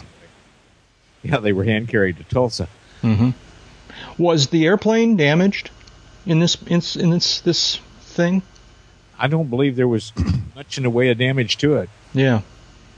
yeah, 1.23 1.37
they 1.39 1.53
were 1.53 1.63
hand 1.63 1.87
carried 1.87 2.17
to 2.17 2.23
Tulsa. 2.23 2.67
hmm 3.01 3.31
Was 4.17 4.47
the 4.47 4.65
airplane 4.65 5.15
damaged 5.17 5.69
in 6.25 6.39
this 6.39 6.55
in, 6.67 6.81
in 7.01 7.09
this 7.11 7.41
this 7.41 7.77
thing? 8.01 8.41
I 9.19 9.27
don't 9.27 9.49
believe 9.49 9.75
there 9.75 9.87
was 9.87 10.11
much 10.55 10.77
in 10.77 10.83
the 10.83 10.89
way 10.89 11.09
of 11.09 11.17
damage 11.17 11.57
to 11.57 11.77
it. 11.77 11.89
Yeah. 12.13 12.41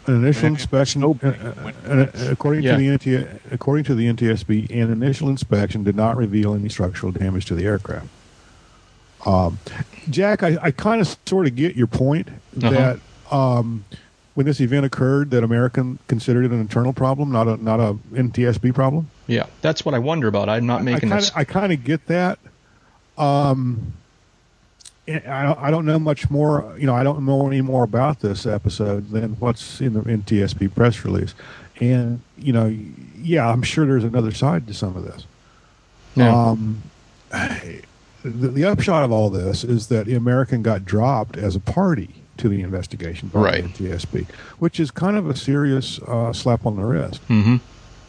An 0.07 0.15
initial 0.23 0.47
inspection, 0.49 1.01
no- 1.01 1.17
uh, 1.23 1.27
uh, 1.27 1.89
uh, 1.89 2.07
according 2.29 2.63
Yeah. 2.63 2.77
to 2.77 2.77
the 2.77 2.91
NT, 3.23 3.41
according 3.51 3.85
to 3.85 3.95
the 3.95 4.05
NTSB, 4.05 4.69
an 4.69 4.91
initial 4.91 5.29
inspection 5.29 5.83
did 5.83 5.95
not 5.95 6.15
reveal 6.15 6.53
any 6.53 6.69
structural 6.69 7.11
damage 7.11 7.45
to 7.47 7.55
the 7.55 7.65
aircraft. 7.65 8.07
Um, 9.25 9.57
Jack, 10.11 10.43
I, 10.43 10.57
I 10.61 10.69
kind 10.71 11.01
of 11.01 11.17
sort 11.25 11.47
of 11.47 11.55
get 11.55 11.75
your 11.75 11.87
point 11.87 12.29
Uh-huh. 12.29 12.69
that 12.69 12.99
um, 13.31 13.85
when 14.35 14.45
this 14.45 14.59
event 14.59 14.85
occurred, 14.85 15.31
that 15.31 15.43
American 15.43 15.97
considered 16.07 16.45
it 16.45 16.51
an 16.51 16.59
internal 16.59 16.93
problem, 16.93 17.31
not 17.31 17.47
a 17.47 17.63
not 17.63 17.79
a 17.79 17.97
NTSB 18.13 18.73
problem. 18.75 19.09
Yeah. 19.27 19.47
That's 19.61 19.85
what 19.85 19.95
I 19.95 19.99
wonder 19.99 20.27
about. 20.27 20.49
I'm 20.49 20.65
not 20.65 20.83
making 20.83 21.11
I 21.11 21.21
I 21.35 21.43
kind 21.43 21.73
of 21.73 21.83
get 21.83 22.05
that. 22.07 22.37
Um, 23.17 23.93
I 25.07 25.43
don't, 25.43 25.59
I 25.59 25.71
don't 25.71 25.85
know 25.85 25.99
much 25.99 26.29
more. 26.29 26.75
You 26.77 26.85
know, 26.85 26.95
I 26.95 27.03
don't 27.03 27.25
know 27.25 27.47
any 27.47 27.61
more 27.61 27.83
about 27.83 28.19
this 28.19 28.45
episode 28.45 29.09
than 29.11 29.33
what's 29.39 29.79
in 29.79 29.93
the 29.93 30.01
NTSB 30.01 30.73
press 30.75 31.05
release. 31.05 31.33
And 31.79 32.21
you 32.37 32.51
know, 32.51 32.75
yeah, 33.17 33.49
I'm 33.49 33.61
sure 33.61 33.85
there's 33.85 34.03
another 34.03 34.31
side 34.31 34.67
to 34.67 34.73
some 34.73 34.97
of 34.97 35.03
this. 35.03 35.25
Yeah. 36.15 36.35
Um, 36.35 36.81
the, 37.31 38.47
the 38.49 38.65
upshot 38.65 39.03
of 39.03 39.11
all 39.11 39.29
this 39.29 39.63
is 39.63 39.87
that 39.87 40.07
the 40.07 40.15
American 40.15 40.61
got 40.61 40.83
dropped 40.83 41.37
as 41.37 41.55
a 41.55 41.59
party 41.59 42.24
to 42.37 42.49
the 42.49 42.61
investigation 42.61 43.29
by 43.29 43.39
Right. 43.39 43.63
the 43.77 43.89
NTSB, 43.89 44.27
which 44.59 44.79
is 44.79 44.91
kind 44.91 45.17
of 45.17 45.29
a 45.29 45.35
serious 45.35 45.99
uh, 46.07 46.33
slap 46.33 46.65
on 46.65 46.75
the 46.75 46.83
wrist. 46.83 47.21
hmm 47.27 47.57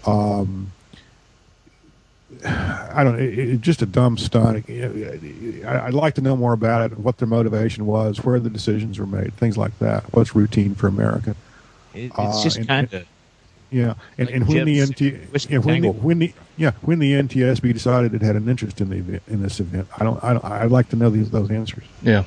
Um, 0.06 0.72
I 2.44 3.02
don't. 3.04 3.18
It, 3.20 3.38
it, 3.38 3.60
just 3.60 3.82
a 3.82 3.86
dumb 3.86 4.18
stunt. 4.18 4.64
I, 4.68 5.86
I'd 5.86 5.94
like 5.94 6.14
to 6.16 6.20
know 6.20 6.36
more 6.36 6.52
about 6.52 6.90
it. 6.92 6.98
What 6.98 7.18
their 7.18 7.28
motivation 7.28 7.86
was, 7.86 8.24
where 8.24 8.40
the 8.40 8.50
decisions 8.50 8.98
were 8.98 9.06
made, 9.06 9.32
things 9.34 9.56
like 9.56 9.78
that. 9.78 10.02
What's 10.12 10.34
routine 10.34 10.74
for 10.74 10.86
America? 10.88 11.36
It, 11.94 12.06
it's 12.06 12.14
Uh, 12.18 12.42
just 12.42 12.66
kind 12.66 12.92
of 12.92 13.06
Yeah, 13.70 13.94
and, 14.16 14.28
Like 14.28 14.36
and 14.36 14.48
when 14.48 14.64
the 14.64 14.84
NT, 14.84 15.50
yeah, 15.50 15.58
when 15.58 15.82
the, 15.82 15.90
when 15.90 16.18
the 16.20 16.32
yeah 16.56 16.70
when 16.82 17.00
the 17.00 17.12
NTSB 17.14 17.72
decided 17.72 18.14
it 18.14 18.22
had 18.22 18.36
an 18.36 18.48
interest 18.48 18.80
in 18.80 18.90
the 18.90 18.96
event, 18.96 19.22
in 19.26 19.42
this 19.42 19.58
event, 19.58 19.88
I 19.98 20.04
don't. 20.04 20.22
I 20.22 20.32
don't 20.34 20.44
I'd 20.44 20.70
like 20.70 20.90
to 20.90 20.96
know 20.96 21.10
these 21.10 21.30
those 21.32 21.50
answers. 21.50 21.82
Yeah. 22.00 22.24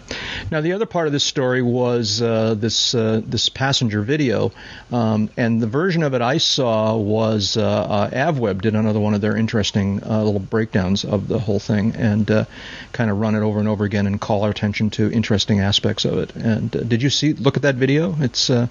Now 0.51 0.59
the 0.59 0.73
other 0.73 0.85
part 0.85 1.07
of 1.07 1.13
this 1.13 1.23
story 1.23 1.61
was 1.61 2.21
uh, 2.21 2.55
this 2.55 2.93
uh, 2.93 3.21
this 3.25 3.47
passenger 3.47 4.01
video, 4.01 4.51
um, 4.91 5.29
and 5.37 5.61
the 5.61 5.67
version 5.67 6.03
of 6.03 6.13
it 6.13 6.21
I 6.21 6.39
saw 6.39 6.97
was 6.97 7.55
uh, 7.55 7.63
uh, 7.63 8.09
AvWeb 8.09 8.61
did 8.61 8.75
another 8.75 8.99
one 8.99 9.13
of 9.13 9.21
their 9.21 9.37
interesting 9.37 10.03
uh, 10.03 10.21
little 10.21 10.41
breakdowns 10.41 11.05
of 11.05 11.29
the 11.29 11.39
whole 11.39 11.59
thing, 11.59 11.95
and 11.95 12.29
uh, 12.29 12.45
kind 12.91 13.09
of 13.09 13.17
run 13.17 13.35
it 13.35 13.41
over 13.41 13.59
and 13.59 13.69
over 13.69 13.85
again 13.85 14.07
and 14.07 14.19
call 14.19 14.43
our 14.43 14.49
attention 14.49 14.89
to 14.89 15.09
interesting 15.09 15.61
aspects 15.61 16.03
of 16.03 16.17
it. 16.17 16.35
And 16.35 16.75
uh, 16.75 16.81
did 16.81 17.01
you 17.01 17.09
see 17.09 17.31
look 17.31 17.55
at 17.55 17.63
that 17.63 17.75
video? 17.75 18.15
It's 18.19 18.49
uh, 18.49 18.67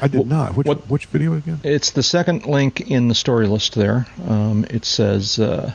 I 0.00 0.08
did 0.08 0.26
not. 0.26 0.56
Which 0.56 0.66
what- 0.66 0.88
which 0.88 1.06
video 1.06 1.34
again? 1.34 1.60
it's 1.64 1.90
the 1.90 2.02
second 2.02 2.46
link 2.46 2.80
in 2.90 3.08
the 3.08 3.14
story 3.14 3.46
list 3.46 3.74
there. 3.74 4.06
Um, 4.28 4.64
it 4.70 4.84
says 4.84 5.38
uh, 5.38 5.72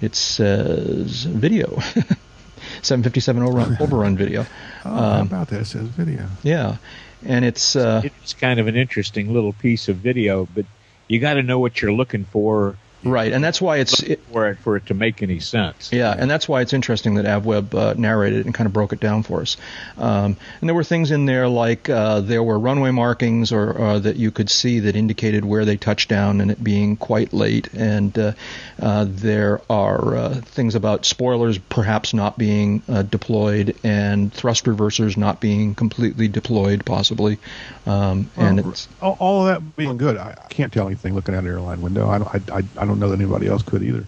it 0.00 0.14
says 0.14 1.24
video. 1.24 1.80
757 2.82 3.42
overrun, 3.42 3.76
overrun 3.80 4.16
video. 4.16 4.46
Oh, 4.84 4.90
how 4.90 5.20
Um, 5.20 5.26
about 5.26 5.48
that? 5.48 5.60
It 5.62 5.64
says 5.66 5.88
video. 5.88 6.26
Yeah, 6.42 6.76
and 7.24 7.44
it's 7.44 7.76
uh, 7.76 8.02
it's 8.04 8.34
kind 8.34 8.58
of 8.60 8.66
an 8.66 8.76
interesting 8.76 9.32
little 9.32 9.52
piece 9.52 9.88
of 9.88 9.96
video, 9.96 10.48
but 10.54 10.64
you 11.08 11.18
got 11.20 11.34
to 11.34 11.42
know 11.42 11.58
what 11.58 11.82
you're 11.82 11.92
looking 11.92 12.24
for 12.24 12.76
right, 13.04 13.32
and 13.32 13.42
that's 13.42 13.60
why 13.60 13.78
it's 13.78 14.02
it, 14.02 14.20
for 14.32 14.48
it 14.48 14.58
for 14.58 14.76
it 14.76 14.86
to 14.86 14.94
make 14.94 15.22
any 15.22 15.40
sense. 15.40 15.92
yeah, 15.92 16.14
and 16.16 16.30
that's 16.30 16.48
why 16.48 16.60
it's 16.60 16.72
interesting 16.72 17.14
that 17.14 17.24
AvWeb 17.24 17.74
uh, 17.74 17.94
narrated 17.96 18.40
it 18.40 18.46
and 18.46 18.54
kind 18.54 18.66
of 18.66 18.72
broke 18.72 18.92
it 18.92 19.00
down 19.00 19.22
for 19.22 19.40
us. 19.40 19.56
Um, 19.98 20.36
and 20.60 20.68
there 20.68 20.74
were 20.74 20.84
things 20.84 21.10
in 21.10 21.26
there 21.26 21.48
like 21.48 21.88
uh, 21.88 22.20
there 22.20 22.42
were 22.42 22.58
runway 22.58 22.90
markings 22.90 23.52
or 23.52 23.80
uh, 23.80 23.98
that 24.00 24.16
you 24.16 24.30
could 24.30 24.50
see 24.50 24.80
that 24.80 24.96
indicated 24.96 25.44
where 25.44 25.64
they 25.64 25.76
touched 25.76 26.08
down 26.08 26.40
and 26.40 26.50
it 26.50 26.62
being 26.62 26.96
quite 26.96 27.32
late. 27.32 27.72
And 27.74 28.16
uh, 28.18 28.32
uh, 28.80 29.06
there 29.08 29.60
are 29.68 30.16
uh, 30.16 30.34
things 30.34 30.74
about 30.74 31.04
spoilers 31.04 31.58
perhaps 31.58 32.14
not 32.14 32.38
being 32.38 32.82
uh, 32.88 33.02
deployed 33.02 33.76
and 33.84 34.32
thrust 34.32 34.64
reversers 34.64 35.16
not 35.16 35.40
being 35.40 35.74
completely 35.74 36.28
deployed, 36.28 36.84
possibly. 36.84 37.38
Um, 37.86 38.30
and 38.36 38.60
Well, 38.60 38.70
it's 38.70 38.88
all, 39.00 39.16
all 39.18 39.46
of 39.46 39.54
that 39.54 39.76
being 39.76 39.96
good, 39.96 40.16
I, 40.16 40.30
I 40.42 40.48
can't 40.48 40.72
tell 40.72 40.86
anything 40.86 41.14
looking 41.14 41.34
out 41.34 41.44
an 41.44 41.46
airline 41.48 41.82
window. 41.82 42.08
I 42.08 42.18
don't, 42.18 42.28
I, 42.28 42.58
I, 42.58 42.62
I 42.76 42.86
don't 42.86 42.91
know 43.00 43.08
that 43.10 43.20
anybody 43.20 43.46
else 43.48 43.62
could 43.62 43.82
either. 43.82 44.04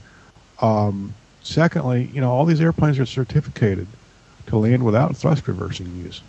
Um, 0.60 1.14
secondly, 1.42 2.10
you 2.12 2.20
know, 2.20 2.30
all 2.30 2.44
these 2.44 2.60
airplanes 2.60 2.98
are 2.98 3.06
certificated 3.06 3.86
to 4.46 4.56
land 4.58 4.84
without 4.84 5.16
thrust 5.16 5.46
reversing 5.48 5.94
use. 5.96 6.22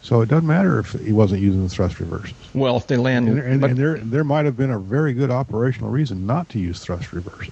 So 0.00 0.20
it 0.20 0.28
doesn't 0.28 0.46
matter 0.46 0.78
if 0.78 0.92
he 0.92 1.12
wasn't 1.12 1.40
using 1.42 1.62
the 1.64 1.68
thrust 1.68 1.96
reversers. 1.96 2.34
well, 2.54 2.76
if 2.76 2.86
they 2.86 2.96
land, 2.96 3.28
And, 3.28 3.38
and, 3.40 3.60
but- 3.60 3.70
and 3.70 3.78
there, 3.78 3.98
there 3.98 4.24
might 4.24 4.44
have 4.44 4.56
been 4.56 4.70
a 4.70 4.78
very 4.78 5.12
good 5.12 5.30
operational 5.30 5.90
reason 5.90 6.24
not 6.26 6.48
to 6.50 6.58
use 6.58 6.80
thrust 6.80 7.10
reversers. 7.10 7.50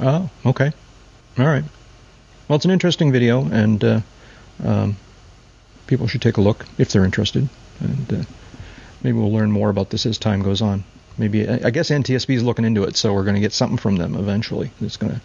Oh, 0.00 0.30
okay. 0.46 0.70
All 1.38 1.46
right. 1.46 1.64
Well, 2.48 2.56
it's 2.56 2.64
an 2.64 2.70
interesting 2.70 3.10
video, 3.12 3.44
and 3.46 3.82
uh, 3.84 4.00
um, 4.64 4.96
people 5.86 6.06
should 6.06 6.22
take 6.22 6.36
a 6.36 6.40
look 6.40 6.64
if 6.78 6.92
they're 6.92 7.04
interested. 7.04 7.48
And 7.80 8.12
uh, 8.12 8.22
maybe 9.02 9.18
we'll 9.18 9.32
learn 9.32 9.50
more 9.50 9.68
about 9.70 9.90
this 9.90 10.06
as 10.06 10.18
time 10.18 10.40
goes 10.42 10.62
on. 10.62 10.84
Maybe 11.18 11.48
I 11.48 11.60
I 11.64 11.70
guess 11.70 11.90
NTSB 11.90 12.34
is 12.36 12.42
looking 12.42 12.64
into 12.64 12.84
it, 12.84 12.96
so 12.96 13.12
we're 13.12 13.24
going 13.24 13.34
to 13.34 13.40
get 13.40 13.52
something 13.52 13.76
from 13.78 13.96
them 13.96 14.14
eventually. 14.14 14.70
That's 14.80 14.96
going 14.96 15.12
to 15.14 15.20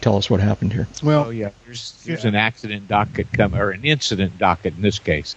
tell 0.00 0.16
us 0.16 0.30
what 0.30 0.40
happened 0.40 0.72
here. 0.72 0.86
Well, 1.02 1.26
Oh 1.26 1.30
yeah, 1.30 1.50
there's 1.64 1.92
there's 2.04 2.22
Yeah. 2.24 2.28
an 2.30 2.34
accident 2.36 2.88
docket 2.88 3.32
come 3.32 3.54
or 3.54 3.70
an 3.70 3.84
incident 3.84 4.38
docket 4.38 4.74
in 4.76 4.82
this 4.82 4.98
case. 4.98 5.34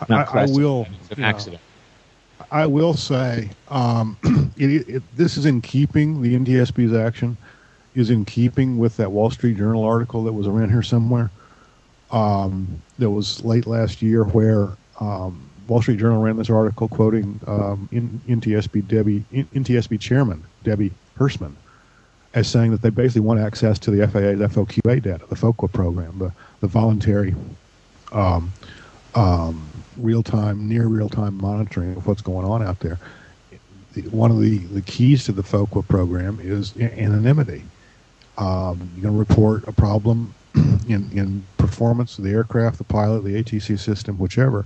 I, 0.00 0.06
Not 0.08 0.20
I 0.28 0.30
classified, 0.30 0.56
will. 0.56 0.86
It's 1.02 1.10
an 1.10 1.16
you 1.18 1.22
know, 1.22 1.28
accident. 1.28 1.62
I 2.50 2.66
will 2.66 2.94
say 2.94 3.50
um, 3.68 4.16
it, 4.56 4.88
it, 4.88 5.02
this 5.16 5.36
is 5.36 5.46
in 5.46 5.60
keeping 5.60 6.20
the 6.22 6.36
NTSB's 6.36 6.92
action 6.94 7.36
is 7.94 8.10
in 8.10 8.24
keeping 8.24 8.76
with 8.78 8.96
that 8.96 9.12
Wall 9.12 9.30
Street 9.30 9.56
Journal 9.56 9.84
article 9.84 10.24
that 10.24 10.32
was 10.32 10.46
around 10.48 10.70
here 10.70 10.82
somewhere. 10.82 11.30
Um, 12.10 12.82
that 12.98 13.10
was 13.10 13.44
late 13.44 13.66
last 13.66 14.02
year, 14.02 14.24
where 14.24 14.68
um, 15.00 15.48
Wall 15.66 15.82
Street 15.82 15.98
Journal 15.98 16.22
ran 16.22 16.36
this 16.36 16.50
article 16.50 16.88
quoting 16.88 17.40
um, 17.46 17.88
NTSB 17.92 18.86
Debbie 18.86 19.24
NTSB 19.32 20.00
chairman 20.00 20.44
Debbie 20.62 20.92
Hersman 21.18 21.54
as 22.34 22.48
saying 22.48 22.72
that 22.72 22.82
they 22.82 22.90
basically 22.90 23.20
want 23.20 23.40
access 23.40 23.78
to 23.78 23.90
the 23.92 24.06
FAA's 24.08 24.40
FOQA 24.40 25.02
data, 25.02 25.24
the 25.28 25.36
FOQA 25.36 25.72
program, 25.72 26.18
the 26.18 26.32
the 26.60 26.66
voluntary 26.66 27.34
um, 28.12 28.52
um, 29.14 29.68
real-time, 29.96 30.68
near 30.68 30.86
real-time 30.86 31.36
monitoring 31.36 31.96
of 31.96 32.06
what's 32.06 32.22
going 32.22 32.46
on 32.46 32.62
out 32.62 32.80
there. 32.80 32.98
One 34.10 34.30
of 34.30 34.40
the, 34.40 34.58
the 34.58 34.82
keys 34.82 35.24
to 35.26 35.32
the 35.32 35.42
FOQA 35.42 35.86
program 35.86 36.40
is 36.42 36.76
anonymity. 36.78 37.62
Um, 38.38 38.90
you're 38.94 39.02
going 39.02 39.14
to 39.14 39.18
report 39.18 39.68
a 39.68 39.72
problem 39.72 40.34
in, 40.88 41.08
in 41.12 41.44
performance 41.58 42.18
of 42.18 42.24
the 42.24 42.30
aircraft, 42.30 42.78
the 42.78 42.84
pilot, 42.84 43.22
the 43.22 43.42
ATC 43.42 43.78
system, 43.78 44.18
whichever. 44.18 44.64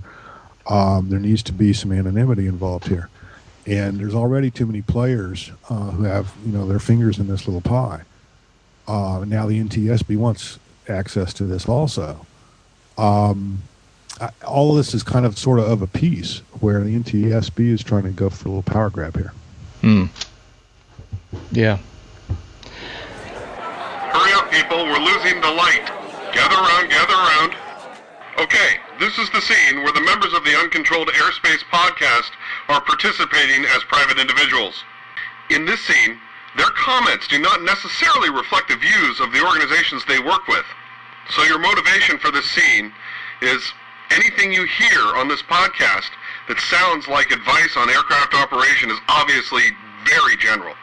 Um, 0.69 1.09
there 1.09 1.19
needs 1.19 1.43
to 1.43 1.51
be 1.53 1.73
some 1.73 1.91
anonymity 1.91 2.47
involved 2.47 2.87
here. 2.87 3.09
And 3.65 3.99
there's 3.99 4.15
already 4.15 4.49
too 4.51 4.65
many 4.65 4.81
players 4.81 5.51
uh, 5.69 5.91
who 5.91 6.03
have, 6.03 6.31
you 6.45 6.51
know, 6.51 6.65
their 6.67 6.79
fingers 6.79 7.19
in 7.19 7.27
this 7.27 7.47
little 7.47 7.61
pie. 7.61 8.03
Uh, 8.87 9.23
now 9.27 9.45
the 9.47 9.59
NTSB 9.59 10.15
wants 10.17 10.57
access 10.87 11.33
to 11.33 11.43
this 11.43 11.67
also. 11.67 12.25
Um, 12.97 13.63
I- 14.21 14.29
all 14.45 14.71
of 14.71 14.77
this 14.77 14.93
is 14.93 15.03
kind 15.03 15.25
of 15.25 15.37
sort 15.37 15.59
of 15.59 15.65
of 15.69 15.81
a 15.81 15.87
piece 15.87 16.39
where 16.59 16.81
the 16.83 16.95
NTSB 16.95 17.69
is 17.69 17.83
trying 17.83 18.03
to 18.03 18.09
go 18.11 18.29
for 18.29 18.47
a 18.47 18.51
little 18.51 18.63
power 18.63 18.89
grab 18.89 19.15
here. 19.15 19.33
Hmm. 19.81 20.05
Yeah. 21.51 21.77
Hurry 24.11 24.33
up, 24.33 24.51
people. 24.51 24.77
We're 24.85 24.99
losing 24.99 25.39
the 25.41 25.51
light. 25.51 25.85
Gather 26.33 26.55
around, 26.55 26.89
gather 26.89 27.13
around. 27.13 27.55
Okay, 28.39 28.77
this 28.99 29.17
is 29.17 29.29
the 29.29 29.41
scene 29.41 29.81
where 29.83 29.93
the 29.93 30.01
members 30.01 30.33
of 30.33 30.43
the 30.43 30.55
Uncontrolled 30.55 31.07
Airspace 31.07 31.63
podcast 31.71 32.31
are 32.67 32.81
participating 32.81 33.65
as 33.65 33.83
private 33.85 34.19
individuals. 34.19 34.83
In 35.49 35.65
this 35.65 35.79
scene, 35.81 36.19
their 36.57 36.69
comments 36.75 37.27
do 37.27 37.39
not 37.39 37.63
necessarily 37.63 38.29
reflect 38.29 38.67
the 38.67 38.75
views 38.75 39.19
of 39.19 39.31
the 39.31 39.45
organizations 39.45 40.03
they 40.05 40.19
work 40.19 40.47
with. 40.47 40.65
So 41.29 41.43
your 41.43 41.59
motivation 41.59 42.17
for 42.19 42.31
this 42.31 42.45
scene 42.51 42.91
is 43.41 43.71
anything 44.11 44.51
you 44.51 44.65
hear 44.65 45.15
on 45.15 45.27
this 45.27 45.43
podcast 45.43 46.11
that 46.47 46.59
sounds 46.59 47.07
like 47.07 47.31
advice 47.31 47.77
on 47.77 47.89
aircraft 47.89 48.33
operation 48.33 48.91
is 48.91 48.99
obviously 49.07 49.63
very 50.03 50.35
general. 50.37 50.75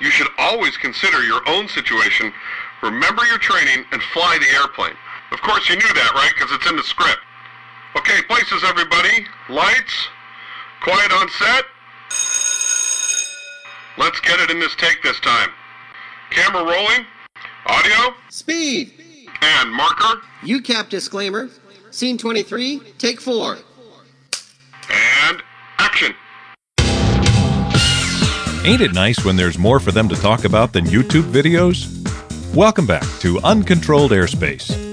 You 0.00 0.10
should 0.10 0.28
always 0.36 0.76
consider 0.76 1.24
your 1.24 1.40
own 1.48 1.68
situation 1.68 2.32
remember 2.82 3.24
your 3.26 3.38
training 3.38 3.86
and 3.92 4.02
fly 4.12 4.36
the 4.38 4.58
airplane. 4.58 4.96
Of 5.30 5.40
course, 5.40 5.68
you 5.70 5.76
knew 5.76 5.94
that, 5.94 6.12
right? 6.14 6.32
Because 6.34 6.52
it's 6.52 6.68
in 6.68 6.76
the 6.76 6.82
script. 6.82 7.20
Okay, 7.94 8.22
places, 8.22 8.64
everybody. 8.64 9.26
Lights. 9.50 10.08
Quiet 10.82 11.12
on 11.12 11.28
set. 11.28 11.64
Let's 13.98 14.18
get 14.20 14.40
it 14.40 14.50
in 14.50 14.58
this 14.58 14.74
take 14.76 15.02
this 15.02 15.20
time. 15.20 15.50
Camera 16.30 16.64
rolling. 16.64 17.04
Audio. 17.66 18.14
Speed. 18.30 18.94
And 19.42 19.70
marker. 19.70 20.22
UCAP 20.40 20.88
disclaimer. 20.88 21.50
Scene 21.90 22.16
23, 22.16 22.80
take 22.96 23.20
4. 23.20 23.58
And 24.90 25.42
action. 25.78 26.14
Ain't 28.64 28.80
it 28.80 28.94
nice 28.94 29.22
when 29.22 29.36
there's 29.36 29.58
more 29.58 29.80
for 29.80 29.92
them 29.92 30.08
to 30.08 30.16
talk 30.16 30.44
about 30.46 30.72
than 30.72 30.86
YouTube 30.86 31.24
videos? 31.24 31.98
Welcome 32.54 32.86
back 32.86 33.06
to 33.20 33.38
Uncontrolled 33.40 34.12
Airspace. 34.12 34.91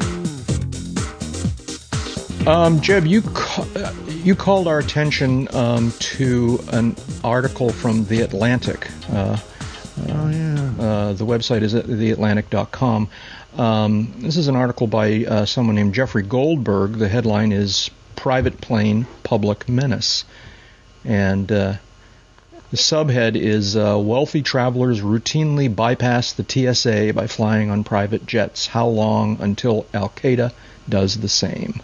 Um, 2.48 2.82
Jeb, 2.82 3.06
you 3.06 3.22
ca- 3.22 3.94
you 4.08 4.34
called 4.36 4.68
our 4.68 4.80
attention 4.80 5.48
um, 5.56 5.92
to 6.00 6.60
an 6.72 6.96
article 7.24 7.70
from 7.72 8.06
The 8.06 8.22
Atlantic. 8.22 8.90
Uh, 9.12 9.38
Oh 10.08 10.30
yeah. 10.30 10.72
uh, 10.80 11.14
the 11.14 11.26
website 11.26 11.62
is 11.62 11.76
at 11.76 11.86
theatlantic.com. 11.86 13.10
Um, 13.58 14.14
this 14.20 14.38
is 14.38 14.48
an 14.48 14.56
article 14.56 14.88
by 14.88 15.26
uh, 15.26 15.46
someone 15.46 15.76
named 15.76 15.94
Jeffrey 15.94 16.24
Goldberg. 16.24 16.94
The 16.94 17.10
headline 17.10 17.52
is 17.52 17.92
"Private 18.16 18.62
Plane 18.62 19.06
Public 19.24 19.68
Menace," 19.68 20.24
and 21.04 21.52
uh, 21.52 21.74
the 22.72 22.78
subhead 22.78 23.36
is 23.36 23.76
uh, 23.76 23.98
"Wealthy 24.00 24.42
travelers 24.42 25.02
routinely 25.02 25.74
bypass 25.76 26.32
the 26.32 26.46
TSA 26.48 27.12
by 27.14 27.28
flying 27.28 27.70
on 27.70 27.84
private 27.84 28.26
jets. 28.26 28.68
How 28.68 28.88
long 28.88 29.38
until 29.42 29.86
Al 29.94 30.10
Qaeda 30.10 30.54
does 30.88 31.18
the 31.18 31.30
same?" 31.30 31.82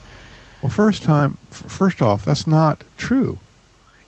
Well, 0.62 0.72
first 0.72 1.04
time, 1.04 1.38
first 1.52 2.02
off, 2.02 2.26
that's 2.26 2.48
not 2.48 2.84
true. 2.98 3.38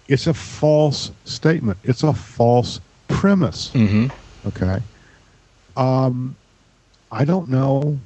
It's 0.08 0.28
a 0.28 0.34
false 0.34 1.12
statement. 1.26 1.78
It's 1.84 2.04
a 2.04 2.14
false 2.14 2.80
premise. 3.08 3.72
Mm-hmm. 3.74 4.08
Okay. 4.48 4.82
Um, 5.76 6.36
I 7.12 7.26
don't 7.26 7.50
know 7.50 8.00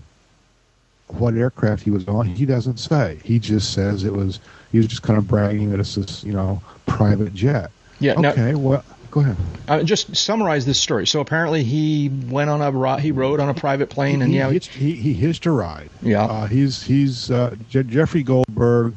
what 1.08 1.36
aircraft 1.36 1.84
he 1.84 1.92
was 1.92 2.08
on. 2.08 2.28
He 2.28 2.46
doesn't 2.46 2.78
say. 2.78 3.20
He 3.24 3.39
just 3.39 3.74
says 3.74 4.04
it 4.04 4.14
was. 4.14 4.39
He 4.72 4.78
was 4.78 4.88
just 4.88 5.04
kind 5.04 5.20
of 5.20 5.28
bragging 5.28 5.70
that 5.72 5.80
it's 5.80 5.96
this, 5.96 6.24
you 6.24 6.34
know, 6.34 6.62
private 6.86 7.34
jet. 7.34 7.72
Yeah. 8.00 8.14
Now, 8.14 8.32
Okay. 8.32 8.56
Well, 8.56 8.84
go 9.12 9.20
ahead. 9.20 9.36
uh, 9.68 9.84
just 9.84 10.16
summarize 10.16 10.66
this 10.66 10.80
story. 10.80 11.05
So 11.05 11.20
apparently 11.20 11.64
he 11.64 12.09
went 12.09 12.49
on 12.49 12.62
a 12.62 12.99
he 12.99 13.12
rode 13.12 13.39
on 13.39 13.49
a 13.49 13.53
private 13.53 13.89
plane, 13.89 14.22
and 14.22 14.32
he, 14.32 14.38
yeah, 14.38 14.49
hitched, 14.49 14.72
he 14.72 14.93
he 14.93 15.14
hitched 15.14 15.45
a 15.45 15.51
ride. 15.51 15.89
Yeah. 16.01 16.24
Uh, 16.24 16.47
he's 16.47 16.82
he's 16.82 17.30
uh, 17.30 17.55
Je- 17.70 17.84
Jeffrey 17.84 18.24
Goldberg 18.24 18.95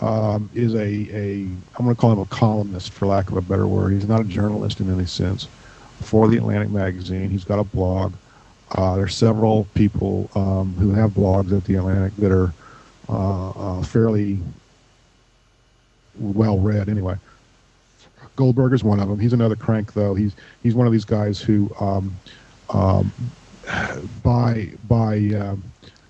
um, 0.00 0.48
is 0.54 0.74
a 0.74 0.78
a 0.80 1.42
I'm 1.42 1.84
going 1.84 1.94
to 1.94 2.00
call 2.00 2.12
him 2.12 2.20
a 2.20 2.26
columnist 2.26 2.92
for 2.92 3.06
lack 3.06 3.30
of 3.30 3.36
a 3.36 3.42
better 3.42 3.66
word. 3.66 3.92
He's 3.92 4.08
not 4.08 4.20
a 4.20 4.24
journalist 4.24 4.80
in 4.80 4.92
any 4.92 5.06
sense. 5.06 5.48
For 6.00 6.28
the 6.28 6.38
Atlantic 6.38 6.70
magazine, 6.70 7.28
he's 7.28 7.44
got 7.44 7.58
a 7.58 7.64
blog. 7.64 8.14
Uh, 8.72 8.96
there's 8.96 9.14
several 9.16 9.66
people 9.74 10.30
um, 10.34 10.72
who 10.78 10.92
have 10.92 11.10
blogs 11.10 11.54
at 11.54 11.64
the 11.64 11.74
Atlantic 11.74 12.16
that 12.16 12.32
are 12.32 12.54
uh, 13.08 13.50
uh, 13.50 13.82
fairly 13.82 14.38
well 16.18 16.58
read. 16.58 16.88
Anyway, 16.88 17.16
Goldberg 18.36 18.72
is 18.72 18.82
one 18.82 19.00
of 19.00 19.08
them. 19.08 19.18
He's 19.18 19.32
another 19.32 19.56
crank, 19.56 19.92
though. 19.92 20.14
He's 20.14 20.34
he's 20.62 20.74
one 20.74 20.86
of 20.86 20.92
these 20.92 21.04
guys 21.04 21.40
who 21.40 21.70
um, 21.80 22.16
um, 22.70 23.12
by 24.22 24.70
by 24.88 25.16
um, 25.38 25.62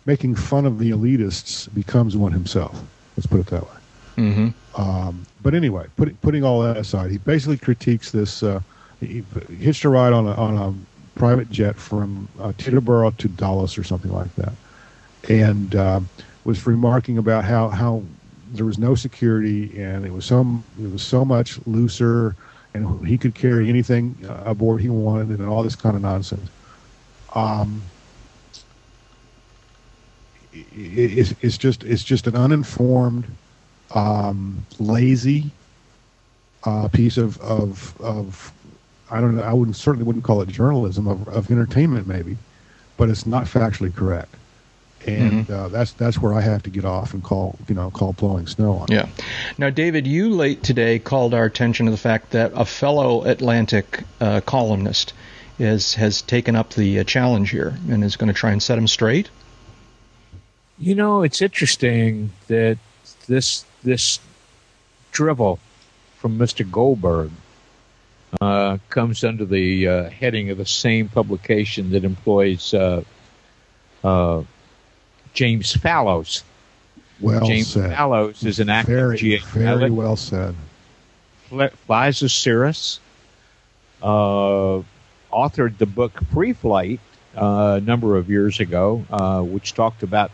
making 0.06 0.34
fun 0.34 0.66
of 0.66 0.78
the 0.78 0.90
elitists 0.90 1.72
becomes 1.74 2.16
one 2.16 2.32
himself. 2.32 2.82
Let's 3.16 3.26
put 3.26 3.40
it 3.40 3.46
that 3.46 3.62
way. 3.62 3.78
mm-hmm. 4.16 4.80
Um, 4.80 5.26
but 5.42 5.54
anyway, 5.54 5.86
putting 5.96 6.16
putting 6.16 6.44
all 6.44 6.60
that 6.62 6.76
aside, 6.76 7.10
he 7.10 7.18
basically 7.18 7.58
critiques 7.58 8.10
this. 8.10 8.42
Uh, 8.42 8.60
he 9.00 9.24
he 9.48 9.54
hitched 9.56 9.84
a 9.84 9.88
ride 9.88 10.12
on 10.12 10.26
a 10.26 10.34
on 10.34 10.56
a 10.56 11.18
private 11.18 11.50
jet 11.50 11.76
from 11.76 12.28
uh, 12.38 12.52
Teterboro 12.52 13.16
to 13.16 13.28
Dallas 13.28 13.76
or 13.76 13.84
something 13.84 14.12
like 14.12 14.34
that, 14.36 14.52
and 15.28 15.74
uh, 15.74 16.00
was 16.44 16.66
remarking 16.66 17.18
about 17.18 17.44
how 17.44 17.68
how 17.68 18.02
there 18.52 18.66
was 18.66 18.78
no 18.78 18.94
security 18.94 19.80
and 19.80 20.04
it 20.04 20.12
was 20.12 20.24
some 20.24 20.64
it 20.82 20.90
was 20.90 21.02
so 21.02 21.24
much 21.24 21.58
looser 21.66 22.34
and 22.74 23.06
he 23.06 23.18
could 23.18 23.34
carry 23.34 23.68
anything 23.68 24.16
aboard 24.44 24.80
he 24.80 24.88
wanted 24.88 25.28
and 25.28 25.48
all 25.48 25.62
this 25.62 25.76
kind 25.76 25.96
of 25.96 26.02
nonsense. 26.02 26.48
Um, 27.34 27.82
it, 30.52 30.64
it's, 30.74 31.34
it's 31.42 31.58
just 31.58 31.84
it's 31.84 32.04
just 32.04 32.26
an 32.26 32.36
uninformed, 32.36 33.24
um, 33.94 34.64
lazy 34.78 35.50
uh, 36.64 36.88
piece 36.88 37.16
of, 37.16 37.40
of 37.40 38.00
of 38.00 38.52
I 39.10 39.20
don't 39.20 39.36
know. 39.36 39.42
I 39.42 39.52
wouldn't 39.52 39.76
certainly 39.76 40.04
wouldn't 40.04 40.24
call 40.24 40.42
it 40.42 40.48
journalism 40.48 41.08
of, 41.08 41.26
of 41.28 41.50
entertainment 41.50 42.06
maybe, 42.06 42.36
but 42.96 43.08
it's 43.08 43.26
not 43.26 43.44
factually 43.46 43.94
correct, 43.94 44.34
and 45.06 45.50
uh, 45.50 45.68
that's 45.68 45.92
that's 45.92 46.18
where 46.18 46.34
I 46.34 46.40
have 46.40 46.62
to 46.64 46.70
get 46.70 46.84
off 46.84 47.14
and 47.14 47.22
call 47.22 47.56
you 47.68 47.74
know 47.74 47.90
call 47.90 48.12
blowing 48.12 48.46
snow 48.46 48.72
on. 48.72 48.86
Yeah. 48.90 49.08
Now, 49.58 49.70
David, 49.70 50.06
you 50.06 50.30
late 50.30 50.62
today 50.62 50.98
called 50.98 51.34
our 51.34 51.44
attention 51.44 51.86
to 51.86 51.92
the 51.92 51.98
fact 51.98 52.30
that 52.30 52.52
a 52.54 52.64
fellow 52.64 53.24
Atlantic 53.24 54.04
uh, 54.20 54.40
columnist 54.42 55.12
is 55.58 55.94
has 55.94 56.22
taken 56.22 56.56
up 56.56 56.70
the 56.74 57.00
uh, 57.00 57.04
challenge 57.04 57.50
here 57.50 57.76
and 57.88 58.02
is 58.02 58.16
going 58.16 58.28
to 58.28 58.34
try 58.34 58.50
and 58.52 58.62
set 58.62 58.78
him 58.78 58.88
straight. 58.88 59.30
You 60.78 60.94
know, 60.94 61.22
it's 61.22 61.42
interesting 61.42 62.32
that 62.48 62.78
this 63.26 63.64
this 63.82 64.20
drivel 65.12 65.58
from 66.16 66.38
Mr. 66.38 66.70
Goldberg 66.70 67.30
uh, 68.40 68.78
comes 68.88 69.24
under 69.24 69.44
the 69.44 69.88
uh, 69.88 70.10
heading 70.10 70.50
of 70.50 70.58
the 70.58 70.66
same 70.66 71.08
publication 71.08 71.90
that 71.90 72.04
employs 72.04 72.72
uh, 72.72 73.02
uh, 74.04 74.42
James 75.34 75.74
Fallows. 75.76 76.44
Well 77.20 77.46
James 77.46 77.68
said. 77.68 77.94
Fallows 77.94 78.44
is 78.44 78.60
an 78.60 78.68
active 78.70 78.94
Very 78.94 79.16
GA 79.16 79.38
very 79.38 79.90
well 79.90 80.16
said. 80.16 80.54
fl- 81.48 81.66
flies 81.86 82.22
a 82.22 82.28
Cirrus, 82.28 82.98
uh, 84.02 84.80
authored 85.32 85.76
the 85.78 85.86
book 85.86 86.18
Free 86.32 86.52
Flight 86.52 87.00
uh, 87.36 87.78
a 87.78 87.80
number 87.80 88.16
of 88.16 88.30
years 88.30 88.60
ago, 88.60 89.04
uh, 89.10 89.42
which 89.42 89.74
talked 89.74 90.02
about 90.02 90.30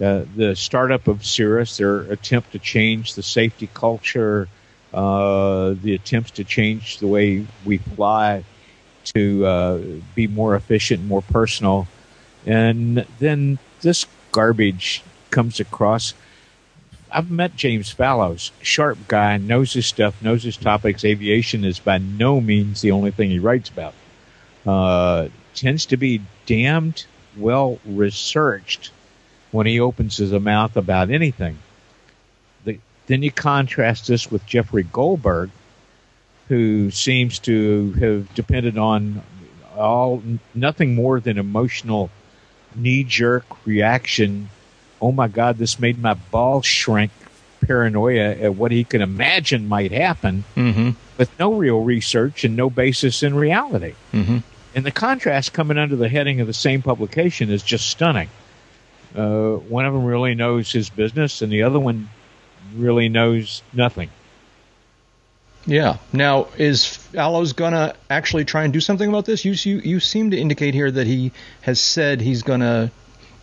uh, 0.00 0.24
the 0.36 0.54
startup 0.54 1.08
of 1.08 1.24
Cirrus, 1.24 1.78
their 1.78 2.00
attempt 2.02 2.52
to 2.52 2.58
change 2.58 3.14
the 3.14 3.22
safety 3.22 3.68
culture, 3.74 4.48
uh, 4.94 5.74
the 5.82 5.94
attempts 5.94 6.30
to 6.32 6.44
change 6.44 6.98
the 6.98 7.06
way 7.06 7.46
we 7.64 7.78
fly 7.78 8.44
to 9.14 9.46
uh, 9.46 9.78
be 10.14 10.26
more 10.26 10.54
efficient, 10.54 11.04
more 11.04 11.22
personal, 11.22 11.86
and 12.44 13.06
then 13.18 13.58
this 13.86 14.04
garbage 14.32 15.04
comes 15.30 15.60
across. 15.60 16.12
I've 17.08 17.30
met 17.30 17.54
James 17.54 17.88
Fallows, 17.88 18.50
sharp 18.60 18.98
guy, 19.06 19.36
knows 19.36 19.72
his 19.74 19.86
stuff, 19.86 20.20
knows 20.20 20.42
his 20.42 20.56
topics. 20.56 21.04
Aviation 21.04 21.64
is 21.64 21.78
by 21.78 21.98
no 21.98 22.40
means 22.40 22.80
the 22.80 22.90
only 22.90 23.12
thing 23.12 23.30
he 23.30 23.38
writes 23.38 23.70
about. 23.70 23.94
Uh, 24.66 25.28
tends 25.54 25.86
to 25.86 25.96
be 25.96 26.20
damned 26.46 27.06
well 27.36 27.78
researched 27.86 28.90
when 29.52 29.68
he 29.68 29.78
opens 29.78 30.16
his 30.16 30.32
mouth 30.32 30.76
about 30.76 31.08
anything. 31.10 31.56
The, 32.64 32.80
then 33.06 33.22
you 33.22 33.30
contrast 33.30 34.08
this 34.08 34.28
with 34.28 34.44
Jeffrey 34.46 34.82
Goldberg, 34.82 35.50
who 36.48 36.90
seems 36.90 37.38
to 37.40 37.92
have 37.92 38.34
depended 38.34 38.78
on 38.78 39.22
all 39.76 40.24
nothing 40.56 40.96
more 40.96 41.20
than 41.20 41.38
emotional 41.38 42.10
knee 42.76 43.04
jerk 43.04 43.44
reaction. 43.66 44.48
Oh 45.00 45.12
my 45.12 45.28
God, 45.28 45.58
this 45.58 45.78
made 45.78 46.00
my 46.00 46.14
balls 46.14 46.66
shrink. 46.66 47.10
Paranoia 47.66 48.32
at 48.36 48.54
what 48.54 48.70
he 48.70 48.84
can 48.84 49.00
imagine 49.02 49.66
might 49.66 49.90
happen, 49.90 50.44
Mm-hmm. 50.54 50.90
with 51.16 51.36
no 51.38 51.54
real 51.54 51.82
research 51.82 52.44
and 52.44 52.54
no 52.54 52.70
basis 52.70 53.22
in 53.22 53.34
reality. 53.34 53.94
Mm-hmm. 54.12 54.38
And 54.74 54.86
the 54.86 54.90
contrast 54.90 55.52
coming 55.54 55.78
under 55.78 55.96
the 55.96 56.08
heading 56.08 56.40
of 56.40 56.46
the 56.46 56.52
same 56.52 56.82
publication 56.82 57.50
is 57.50 57.62
just 57.62 57.88
stunning. 57.88 58.28
Uh, 59.16 59.54
one 59.54 59.86
of 59.86 59.94
them 59.94 60.04
really 60.04 60.34
knows 60.34 60.70
his 60.70 60.90
business, 60.90 61.40
and 61.40 61.50
the 61.50 61.62
other 61.62 61.80
one 61.80 62.08
really 62.76 63.08
knows 63.08 63.62
nothing. 63.72 64.10
Yeah. 65.66 65.96
Now, 66.12 66.48
is 66.56 66.86
Fallows 66.86 67.52
gonna 67.52 67.94
actually 68.08 68.44
try 68.44 68.64
and 68.64 68.72
do 68.72 68.80
something 68.80 69.08
about 69.08 69.24
this? 69.24 69.44
You 69.44 69.52
you 69.52 69.80
you 69.80 70.00
seem 70.00 70.30
to 70.30 70.38
indicate 70.38 70.74
here 70.74 70.90
that 70.90 71.06
he 71.06 71.32
has 71.62 71.80
said 71.80 72.20
he's 72.20 72.42
gonna 72.42 72.90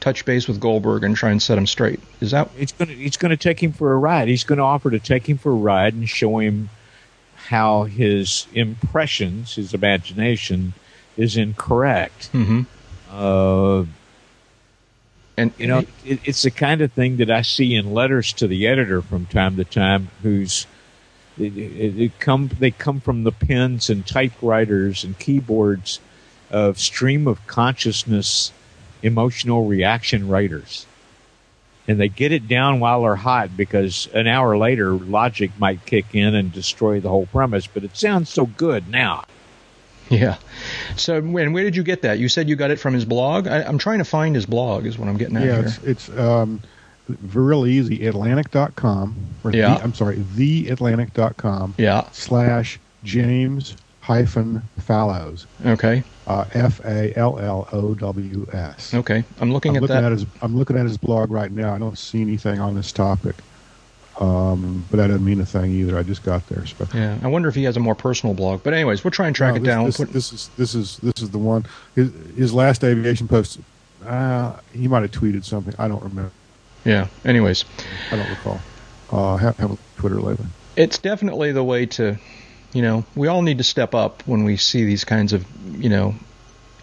touch 0.03 0.25
base 0.25 0.49
with 0.49 0.59
Goldberg 0.59 1.05
and 1.05 1.15
try 1.15 1.31
and 1.31 1.41
set 1.41 1.57
him 1.57 1.65
straight. 1.65 1.99
Is 2.19 2.31
that? 2.31 2.49
It's 2.57 2.73
going 2.73 2.89
to 2.89 2.93
he's 2.93 3.15
going 3.15 3.29
to 3.29 3.37
take 3.37 3.63
him 3.63 3.71
for 3.71 3.93
a 3.93 3.97
ride. 3.97 4.27
He's 4.27 4.43
going 4.43 4.57
to 4.57 4.63
offer 4.63 4.91
to 4.91 4.99
take 4.99 5.27
him 5.27 5.37
for 5.37 5.51
a 5.51 5.55
ride 5.55 5.93
and 5.93 6.07
show 6.09 6.39
him 6.39 6.69
how 7.35 7.83
his 7.83 8.45
impressions, 8.53 9.55
his 9.55 9.73
imagination, 9.73 10.73
is 11.15 11.37
incorrect. 11.37 12.31
Mm-hmm. 12.33 12.63
Uh, 13.09 13.85
and 15.37 15.53
you 15.57 15.67
know, 15.67 15.85
it, 16.05 16.19
it's 16.25 16.41
the 16.41 16.51
kind 16.51 16.81
of 16.81 16.91
thing 16.91 17.17
that 17.17 17.31
I 17.31 17.41
see 17.41 17.73
in 17.73 17.93
letters 17.93 18.33
to 18.33 18.47
the 18.47 18.67
editor 18.67 19.01
from 19.01 19.25
time 19.25 19.55
to 19.55 19.63
time, 19.63 20.09
who's 20.21 20.67
it, 21.37 21.57
it, 21.57 22.01
it 22.01 22.19
come 22.19 22.49
they 22.59 22.71
come 22.71 22.99
from 22.99 23.23
the 23.23 23.31
pens 23.31 23.89
and 23.89 24.05
typewriters 24.05 25.03
and 25.03 25.17
keyboards 25.17 25.99
of 26.51 26.77
stream 26.77 27.27
of 27.27 27.45
consciousness, 27.47 28.51
emotional 29.01 29.65
reaction 29.65 30.27
writers, 30.27 30.85
and 31.87 31.99
they 31.99 32.09
get 32.09 32.31
it 32.31 32.47
down 32.47 32.79
while 32.79 33.01
they're 33.01 33.15
hot 33.15 33.57
because 33.57 34.07
an 34.13 34.27
hour 34.27 34.57
later 34.57 34.91
logic 34.91 35.51
might 35.57 35.85
kick 35.85 36.05
in 36.13 36.35
and 36.35 36.51
destroy 36.51 36.99
the 36.99 37.09
whole 37.09 37.25
premise. 37.25 37.67
But 37.67 37.83
it 37.83 37.97
sounds 37.97 38.29
so 38.29 38.45
good 38.45 38.89
now. 38.89 39.25
Yeah. 40.09 40.37
So, 40.95 41.21
when 41.21 41.53
where 41.53 41.63
did 41.63 41.75
you 41.75 41.83
get 41.83 42.03
that? 42.03 42.19
You 42.19 42.29
said 42.29 42.47
you 42.47 42.55
got 42.55 42.71
it 42.71 42.79
from 42.79 42.93
his 42.93 43.05
blog. 43.05 43.47
I, 43.47 43.61
am 43.61 43.77
trying 43.77 43.99
to 43.99 44.05
find 44.05 44.35
his 44.35 44.45
blog. 44.45 44.85
Is 44.85 44.97
what 44.97 45.09
I'm 45.09 45.17
getting 45.17 45.37
at 45.37 45.45
yeah, 45.45 45.55
here. 45.55 45.65
it's, 45.65 45.77
it's 45.83 46.09
um, 46.17 46.61
real 47.33 47.65
easy. 47.65 48.05
Atlantic.com. 48.07 49.15
Or 49.43 49.51
Yeah. 49.51 49.75
The, 49.75 49.83
I'm 49.83 49.93
sorry, 49.93 50.17
theatlantic.com. 50.17 51.75
Yeah. 51.77 52.07
Slash 52.11 52.79
James 53.03 53.75
hyphen 54.01 54.61
Fallows. 54.79 55.45
Okay. 55.65 56.03
Uh, 56.27 56.45
F 56.53 56.83
A 56.85 57.13
L 57.17 57.37
L 57.39 57.67
O 57.71 57.93
W 57.95 58.47
S. 58.53 58.93
Okay. 58.93 59.23
I'm 59.41 59.51
looking 59.51 59.71
I'm 59.71 59.77
at 59.77 59.81
looking 59.81 59.95
that. 59.95 60.03
at 60.05 60.11
his. 60.13 60.25
I'm 60.41 60.57
looking 60.57 60.77
at 60.77 60.85
his 60.85 60.97
blog 60.97 61.31
right 61.31 61.51
now. 61.51 61.73
I 61.73 61.77
don't 61.79 61.97
see 61.97 62.21
anything 62.21 62.59
on 62.61 62.75
this 62.75 62.93
topic, 62.93 63.35
um, 64.21 64.85
but 64.89 64.97
that 64.97 65.07
doesn't 65.07 65.25
mean 65.25 65.41
a 65.41 65.45
thing 65.45 65.71
either. 65.71 65.97
I 65.97 66.03
just 66.03 66.23
got 66.23 66.47
there. 66.47 66.65
So. 66.65 66.87
Yeah. 66.93 67.17
I 67.23 67.27
wonder 67.27 67.49
if 67.49 67.55
he 67.55 67.63
has 67.65 67.75
a 67.75 67.81
more 67.81 67.95
personal 67.95 68.33
blog. 68.35 68.63
But 68.63 68.73
anyways, 68.73 69.03
we'll 69.03 69.11
try 69.11 69.27
and 69.27 69.35
track 69.35 69.51
No, 69.53 69.57
it 69.57 69.59
this, 69.59 69.67
down. 69.67 69.85
This, 69.85 69.97
Put- 69.97 70.13
this 70.13 70.31
is 70.33 70.49
this 70.57 70.75
is 70.75 70.97
this 70.97 71.21
is 71.21 71.29
the 71.31 71.37
one. 71.39 71.65
His, 71.95 72.11
his 72.37 72.53
last 72.53 72.83
aviation 72.85 73.27
post. 73.27 73.59
Uh, 74.05 74.57
he 74.73 74.87
might 74.87 75.01
have 75.01 75.11
tweeted 75.11 75.43
something. 75.45 75.73
I 75.77 75.87
don't 75.89 76.03
remember. 76.03 76.31
Yeah. 76.85 77.07
Anyways, 77.25 77.65
I 78.11 78.15
don't 78.17 78.29
recall. 78.29 78.59
Uh, 79.11 79.37
have, 79.37 79.57
have 79.57 79.71
a 79.71 79.77
Twitter 79.97 80.19
lately. 80.19 80.45
it's 80.75 80.97
definitely 80.97 81.51
the 81.51 81.63
way 81.63 81.85
to, 81.85 82.17
you 82.73 82.81
know, 82.81 83.05
we 83.15 83.27
all 83.27 83.41
need 83.43 83.59
to 83.59 83.63
step 83.63 83.93
up 83.93 84.23
when 84.25 84.43
we 84.43 84.57
see 84.57 84.85
these 84.85 85.03
kinds 85.03 85.33
of, 85.33 85.45
you 85.79 85.89
know, 85.89 86.15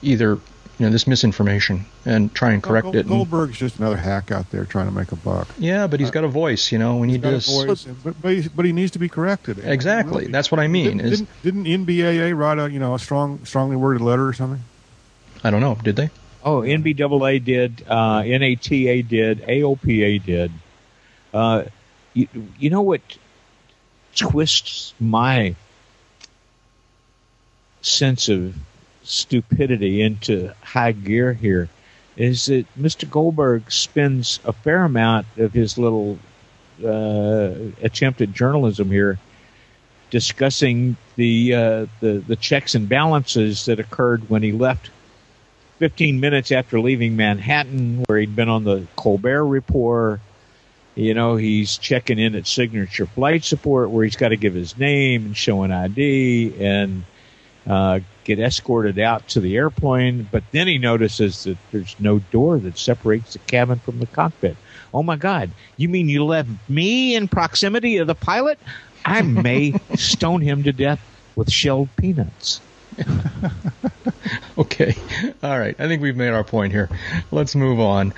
either, 0.03 0.38
you 0.78 0.86
know, 0.86 0.90
this 0.90 1.07
misinformation 1.09 1.84
and 2.07 2.32
try 2.32 2.53
and 2.53 2.62
correct 2.62 2.84
Gold, 2.84 2.96
it. 2.96 3.01
and- 3.01 3.09
Goldberg's 3.09 3.59
just 3.59 3.78
another 3.80 3.96
hack 3.96 4.30
out 4.30 4.51
there 4.51 4.64
trying 4.64 4.86
to 4.86 4.92
make 4.92 5.11
a 5.12 5.16
buck. 5.16 5.48
yeah, 5.59 5.86
but 5.88 5.98
he's 6.01 6.11
got 6.12 6.22
a 6.24 6.28
voice. 6.28 6.70
You 6.70 6.78
know, 6.78 6.96
we 6.98 7.09
need 7.09 7.24
a 7.24 7.38
voice, 7.40 7.84
but, 8.05 8.14
but, 8.22 8.32
he, 8.32 8.48
but 8.48 8.64
he 8.64 8.72
needs 8.72 8.92
to 8.92 8.98
be 9.01 9.09
corrected. 9.09 9.59
Exactly. 9.59 10.28
That's 10.28 10.51
what 10.53 10.61
I 10.61 10.68
mean. 10.68 10.98
Didn't, 10.98 11.12
Is 11.12 11.20
didn't, 11.42 11.64
didn't 11.64 11.86
NBAA 11.86 12.36
write 12.38 12.59
a 12.59 12.70
you 12.70 12.78
know 12.78 12.94
a 12.94 12.98
strong 12.98 13.44
strongly 13.44 13.76
worded 13.76 14.03
letter 14.03 14.26
or 14.26 14.32
something? 14.32 14.62
I 15.42 15.51
don't 15.51 15.61
know. 15.61 15.76
Did 15.82 15.96
they? 15.96 16.11
Oh, 16.43 16.62
NBAA 16.62 17.45
did, 17.45 17.84
uh, 17.86 18.22
NATA 18.22 19.03
did, 19.03 19.43
AOPA 19.43 20.24
did. 20.24 20.53
Uh, 21.34 21.64
you, 22.14 22.28
you 22.59 22.70
know 22.70 22.80
what 22.80 23.03
twists 24.16 24.95
my 24.99 25.55
sense 27.82 28.28
of 28.28 28.55
stupidity 29.03 30.03
into 30.03 30.53
high 30.62 30.93
gear 30.93 31.32
here 31.32 31.68
is 32.16 32.47
that 32.47 32.66
Mr. 32.78 33.09
Goldberg 33.09 33.70
spends 33.70 34.41
a 34.45 34.53
fair 34.53 34.84
amount 34.84 35.26
of 35.36 35.53
his 35.53 35.78
little 35.78 36.18
uh, 36.84 37.53
attempt 37.82 38.20
at 38.20 38.32
journalism 38.32 38.91
here 38.91 39.18
discussing 40.11 40.97
the, 41.16 41.55
uh, 41.55 41.86
the 42.01 42.22
the 42.26 42.36
checks 42.36 42.74
and 42.74 42.88
balances 42.88 43.66
that 43.66 43.78
occurred 43.78 44.28
when 44.28 44.43
he 44.43 44.51
left 44.53 44.91
15 45.81 46.20
minutes 46.20 46.53
after 46.53 46.78
leaving 46.78 47.16
Manhattan, 47.16 48.05
where 48.07 48.18
he'd 48.18 48.37
been 48.37 48.51
on 48.51 48.64
the 48.64 48.87
Colbert 48.97 49.47
Report. 49.47 50.20
You 50.95 51.14
know, 51.14 51.37
he's 51.37 51.78
checking 51.78 52.18
in 52.18 52.35
at 52.35 52.47
Signature 52.47 53.07
Flight 53.07 53.45
Support, 53.45 53.89
where 53.89 54.05
he's 54.05 54.14
got 54.16 54.28
to 54.28 54.37
give 54.37 54.53
his 54.53 54.76
name 54.76 55.24
and 55.24 55.37
show 55.37 55.62
an 55.62 55.72
ID 55.72 56.55
and 56.61 57.05
uh, 57.66 58.01
get 58.24 58.39
escorted 58.39 58.99
out 58.99 59.26
to 59.28 59.41
the 59.41 59.57
airplane. 59.57 60.28
But 60.31 60.45
then 60.53 60.66
he 60.66 60.76
notices 60.76 61.45
that 61.45 61.57
there's 61.72 61.97
no 61.99 62.18
door 62.18 62.59
that 62.59 62.76
separates 62.76 63.33
the 63.33 63.39
cabin 63.41 63.78
from 63.78 64.01
the 64.01 64.07
cockpit. 64.07 64.59
Oh 64.93 65.03
my 65.03 65.16
God! 65.16 65.51
You 65.78 65.89
mean 65.89 66.11
you 66.11 66.26
left 66.26 66.51
me 66.68 67.14
in 67.14 67.26
proximity 67.26 67.97
of 67.97 68.07
the 68.07 68.14
pilot? 68.14 68.59
I 69.07 69.22
may 69.22 69.72
stone 69.95 70.43
him 70.43 70.62
to 70.64 70.72
death 70.72 71.01
with 71.37 71.51
shelled 71.51 71.89
peanuts. 71.97 72.61
Okay. 74.61 74.95
All 75.43 75.59
right. 75.59 75.74
I 75.78 75.88
think 75.88 76.03
we've 76.03 76.16
made 76.16 76.34
our 76.34 76.45
point 76.45 76.72
here. 76.72 76.91
Let's 77.30 77.57
move 77.57 77.80
on. 77.80 78.12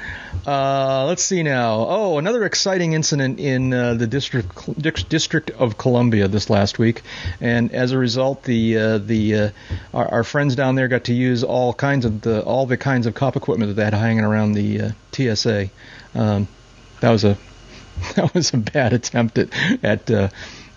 Uh, 0.45 1.05
let's 1.07 1.23
see 1.23 1.45
now. 1.45 1.87
Oh, 1.89 2.18
another 2.18 2.45
exciting 2.45 2.95
incident 2.95 3.39
in 3.39 3.73
uh, 3.73 3.95
the 3.95 4.09
district 4.09 5.09
District 5.09 5.51
of 5.51 5.79
Columbia 5.79 6.27
this 6.27 6.51
last 6.51 6.81
week, 6.81 7.03
and 7.41 7.73
as 7.73 7.93
a 7.93 7.99
result, 7.99 8.43
the 8.43 8.77
uh, 8.77 8.99
the 8.99 9.35
uh, 9.37 9.51
our, 9.95 10.09
our 10.09 10.25
friends 10.25 10.57
down 10.57 10.75
there 10.75 10.89
got 10.89 11.05
to 11.05 11.14
use 11.14 11.45
all 11.45 11.73
kinds 11.73 12.05
of 12.05 12.23
the 12.23 12.43
all 12.43 12.66
the 12.66 12.77
kinds 12.77 13.07
of 13.07 13.14
cop 13.14 13.37
equipment 13.37 13.68
that 13.68 13.75
they 13.75 13.85
had 13.85 13.95
hanging 13.95 14.25
around 14.25 14.53
the 14.53 14.81
uh, 14.81 14.91
TSA. 15.12 15.70
Um, 16.16 16.49
that 17.01 17.11
was 17.11 17.23
a 17.23 17.39
that 18.16 18.35
was 18.35 18.53
a 18.53 18.57
bad 18.57 18.93
attempt 18.93 19.39
at 19.39 19.49
at 19.85 20.11
uh, 20.11 20.29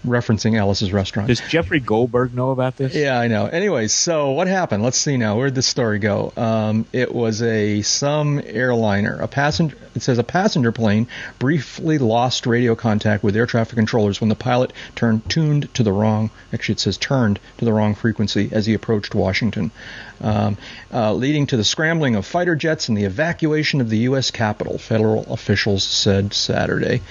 referencing 0.05 0.57
Alice's 0.57 0.91
restaurant. 0.93 1.27
Does 1.27 1.41
Jeffrey 1.41 1.79
Goldberg 1.79 2.33
know 2.33 2.51
about 2.51 2.77
this? 2.77 2.95
Yeah, 2.95 3.19
I 3.19 3.27
know. 3.27 3.45
Anyways, 3.45 3.93
so 3.93 4.31
what 4.31 4.47
happened? 4.47 4.83
Let's 4.83 4.97
see 4.97 5.17
now. 5.17 5.37
Where'd 5.37 5.55
this 5.55 5.67
story 5.67 5.99
go? 5.99 6.31
Um, 6.35 6.85
it 6.91 7.13
was 7.13 7.41
a 7.41 7.81
some 7.81 8.41
airliner. 8.45 9.19
A 9.19 9.27
passenger. 9.27 9.77
It 9.95 10.01
says 10.01 10.17
a 10.17 10.23
passenger 10.23 10.71
plane 10.71 11.07
briefly 11.39 11.97
lost 11.97 12.45
radio 12.45 12.75
contact 12.75 13.23
with 13.23 13.35
air 13.35 13.45
traffic 13.45 13.75
controllers 13.75 14.19
when 14.19 14.29
the 14.29 14.35
pilot 14.35 14.73
turned 14.95 15.29
tuned 15.29 15.73
to 15.75 15.83
the 15.83 15.91
wrong. 15.91 16.29
Actually, 16.53 16.73
it 16.73 16.79
says 16.79 16.97
turned 16.97 17.39
to 17.57 17.65
the 17.65 17.73
wrong 17.73 17.95
frequency 17.95 18.49
as 18.51 18.65
he 18.65 18.73
approached 18.73 19.15
Washington, 19.15 19.71
um, 20.21 20.57
uh, 20.93 21.13
leading 21.13 21.47
to 21.47 21.57
the 21.57 21.63
scrambling 21.63 22.15
of 22.15 22.25
fighter 22.25 22.55
jets 22.55 22.89
and 22.89 22.97
the 22.97 23.03
evacuation 23.03 23.81
of 23.81 23.89
the 23.89 23.99
U.S. 23.99 24.31
Capitol. 24.31 24.77
Federal 24.77 25.31
officials 25.31 25.83
said 25.83 26.33
Saturday. 26.33 27.01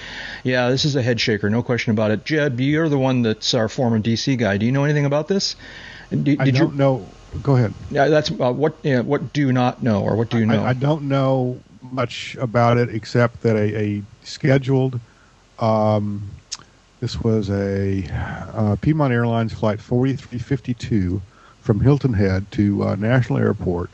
Yeah, 0.43 0.69
this 0.69 0.85
is 0.85 0.95
a 0.95 1.01
head 1.01 1.19
shaker, 1.19 1.49
no 1.49 1.63
question 1.63 1.91
about 1.91 2.11
it. 2.11 2.25
Jeb, 2.25 2.59
you're 2.59 2.89
the 2.89 2.97
one 2.97 3.21
that's 3.21 3.53
our 3.53 3.69
former 3.69 3.99
D.C. 3.99 4.35
guy. 4.35 4.57
Do 4.57 4.65
you 4.65 4.71
know 4.71 4.83
anything 4.83 5.05
about 5.05 5.27
this? 5.27 5.55
Did, 6.09 6.39
I 6.39 6.45
did 6.45 6.55
don't 6.55 6.71
you? 6.71 6.77
know. 6.77 7.07
Go 7.41 7.55
ahead. 7.55 7.73
Yeah, 7.91 8.07
that's 8.07 8.31
uh, 8.31 8.53
what. 8.53 8.75
Yeah, 8.83 9.01
what 9.01 9.33
do 9.33 9.41
you 9.41 9.51
not 9.51 9.83
know, 9.83 10.03
or 10.03 10.15
what 10.15 10.29
do 10.29 10.37
you 10.37 10.45
know? 10.45 10.63
I, 10.63 10.69
I 10.69 10.73
don't 10.73 11.09
know 11.09 11.59
much 11.81 12.35
about 12.39 12.77
it 12.77 12.89
except 12.89 13.41
that 13.41 13.55
a, 13.55 13.77
a 13.77 14.03
scheduled. 14.23 14.99
Um, 15.59 16.29
this 16.99 17.19
was 17.19 17.49
a 17.49 18.07
uh, 18.53 18.75
Piedmont 18.77 19.13
Airlines 19.13 19.53
flight 19.53 19.81
4352 19.81 21.21
from 21.65 21.79
Hilton 21.81 22.13
Head 22.13 22.49
to 22.51 22.83
uh, 22.83 22.95
National 22.95 23.39
Airport. 23.39 23.89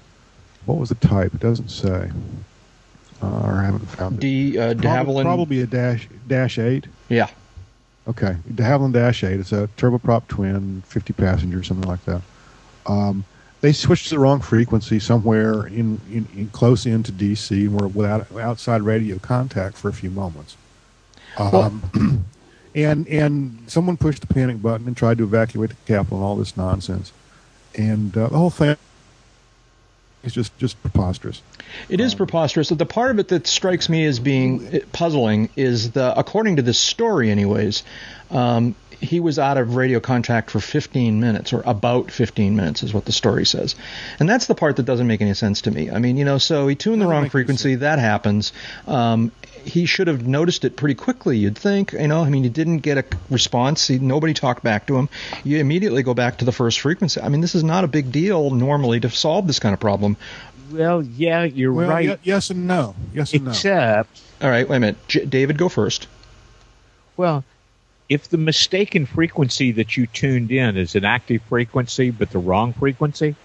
What 0.65 0.78
was 0.78 0.89
the 0.89 0.95
type? 0.95 1.34
It 1.34 1.39
doesn't 1.39 1.69
say. 1.69 2.11
Uh, 3.24 3.41
or 3.45 3.53
I 3.53 3.65
haven't 3.65 3.86
found 3.88 4.15
it. 4.17 4.19
D 4.19 4.59
uh, 4.59 4.74
de 4.74 4.82
Probably, 4.82 5.13
Havilland. 5.15 5.24
probably 5.24 5.61
a 5.61 5.65
dash 5.65 6.07
dash 6.28 6.59
eight. 6.59 6.86
Yeah. 7.07 7.30
Okay, 8.07 8.36
de 8.53 8.63
Havilland 8.63 8.93
Dash 8.93 9.24
8. 9.24 9.39
It's 9.39 9.51
a 9.51 9.69
turboprop 9.78 10.28
twin, 10.28 10.82
50 10.88 11.13
passengers, 11.13 11.67
something 11.67 11.88
like 11.88 12.03
that. 12.05 12.22
Um, 12.88 13.24
they 13.61 13.72
switched 13.72 14.05
to 14.09 14.15
the 14.15 14.19
wrong 14.19 14.41
frequency 14.41 14.99
somewhere 14.99 15.67
in, 15.67 16.01
in, 16.11 16.28
in 16.36 16.47
close 16.47 16.88
into 16.88 17.11
DC 17.11 17.51
and 17.51 17.80
were 17.80 17.88
without 17.88 18.32
outside 18.38 18.82
radio 18.82 19.19
contact 19.19 19.78
for 19.78 19.88
a 19.88 19.93
few 19.93 20.09
moments. 20.09 20.57
Um, 21.38 22.26
and 22.76 23.07
and 23.07 23.59
someone 23.67 23.97
pushed 23.97 24.22
the 24.22 24.34
panic 24.34 24.61
button 24.63 24.88
and 24.88 24.97
tried 24.97 25.19
to 25.19 25.24
evacuate 25.24 25.69
the 25.69 25.76
Capitol 25.86 26.17
and 26.17 26.26
all 26.26 26.36
this 26.36 26.57
nonsense. 26.57 27.13
And 27.76 28.15
uh, 28.15 28.28
the 28.28 28.38
whole 28.38 28.49
thing 28.49 28.76
is 30.24 30.34
just, 30.34 30.57
just 30.57 30.82
preposterous. 30.82 31.41
It 31.89 31.99
is 31.99 32.15
preposterous. 32.15 32.69
The 32.69 32.86
part 32.86 33.11
of 33.11 33.19
it 33.19 33.30
that 33.30 33.47
strikes 33.47 33.89
me 33.89 34.05
as 34.05 34.19
being 34.19 34.82
puzzling 34.91 35.49
is 35.55 35.91
the, 35.91 36.17
according 36.17 36.57
to 36.57 36.61
this 36.61 36.78
story, 36.78 37.32
anyways, 37.32 37.84
um, 38.30 38.76
he 38.99 39.19
was 39.19 39.39
out 39.39 39.57
of 39.57 39.76
radio 39.76 39.99
contact 39.99 40.51
for 40.51 40.59
15 40.59 41.19
minutes, 41.19 41.53
or 41.53 41.63
about 41.65 42.11
15 42.11 42.55
minutes, 42.55 42.84
is 42.84 42.93
what 42.93 43.05
the 43.05 43.11
story 43.11 43.45
says. 43.47 43.76
And 44.19 44.30
that's 44.30 44.45
the 44.45 44.53
part 44.53 44.76
that 44.76 44.84
doesn't 44.84 45.07
make 45.07 45.22
any 45.22 45.34
sense 45.34 45.61
to 45.61 45.72
me. 45.72 45.89
I 45.89 45.97
mean, 45.97 46.17
you 46.17 46.26
know, 46.26 46.38
so 46.38 46.67
he 46.67 46.76
tuned 46.76 47.01
the 47.01 47.07
wrong 47.07 47.30
frequency. 47.30 47.76
That 47.76 47.97
happens. 47.97 48.53
Um, 48.86 49.32
he 49.66 49.86
should 49.86 50.07
have 50.07 50.26
noticed 50.28 50.66
it 50.66 50.76
pretty 50.76 50.95
quickly, 50.95 51.38
you'd 51.38 51.57
think. 51.57 51.93
You 51.93 52.07
know, 52.07 52.24
I 52.24 52.30
mean, 52.30 52.43
he 52.43 52.49
didn't 52.49 52.80
get 52.80 52.97
a 52.97 53.05
response. 53.30 53.88
He, 53.88 53.99
nobody 53.99 54.34
talked 54.34 54.64
back 54.64 54.88
to 54.88 54.97
him. 54.97 55.09
You 55.43 55.57
immediately 55.59 56.03
go 56.03 56.14
back 56.14 56.38
to 56.39 56.45
the 56.45 56.51
first 56.51 56.80
frequency. 56.80 57.22
I 57.22 57.30
mean, 57.30 57.41
this 57.41 57.55
is 57.55 57.64
not 57.64 57.84
a 57.84 57.88
big 57.88 58.12
deal 58.12 58.49
normally 58.51 58.99
to 59.01 59.09
solve 59.09 59.47
this 59.47 59.59
kind 59.59 59.74
of 59.74 59.80
problem. 59.80 60.18
Well, 60.72 61.03
yeah, 61.03 61.43
you're 61.43 61.74
Well, 61.74 61.89
right. 61.89 62.05
ye- 62.09 62.18
yes 62.24 62.49
and 62.49 62.68
no. 62.68 62.95
Yes 63.14 63.34
and 63.34 63.45
no. 63.45 63.51
Except, 63.51 64.22
All 64.41 64.49
right, 64.49 64.68
wait 64.68 64.78
a 64.78 64.80
minute. 64.80 65.07
J- 65.07 65.26
David, 65.26 65.57
go 65.57 65.70
first. 65.70 66.07
well, 67.18 67.43
if 68.09 68.28
the 68.30 68.38
mistaken 68.38 69.05
frequency 69.05 69.72
that 69.72 69.95
you 69.95 70.05
tuned 70.05 70.51
in 70.51 70.76
is 70.76 70.95
an 70.95 71.05
active 71.05 71.41
frequency 71.43 72.09
but 72.12 72.30
the 72.32 72.39
wrong 72.39 72.74
frequency, 72.74 73.36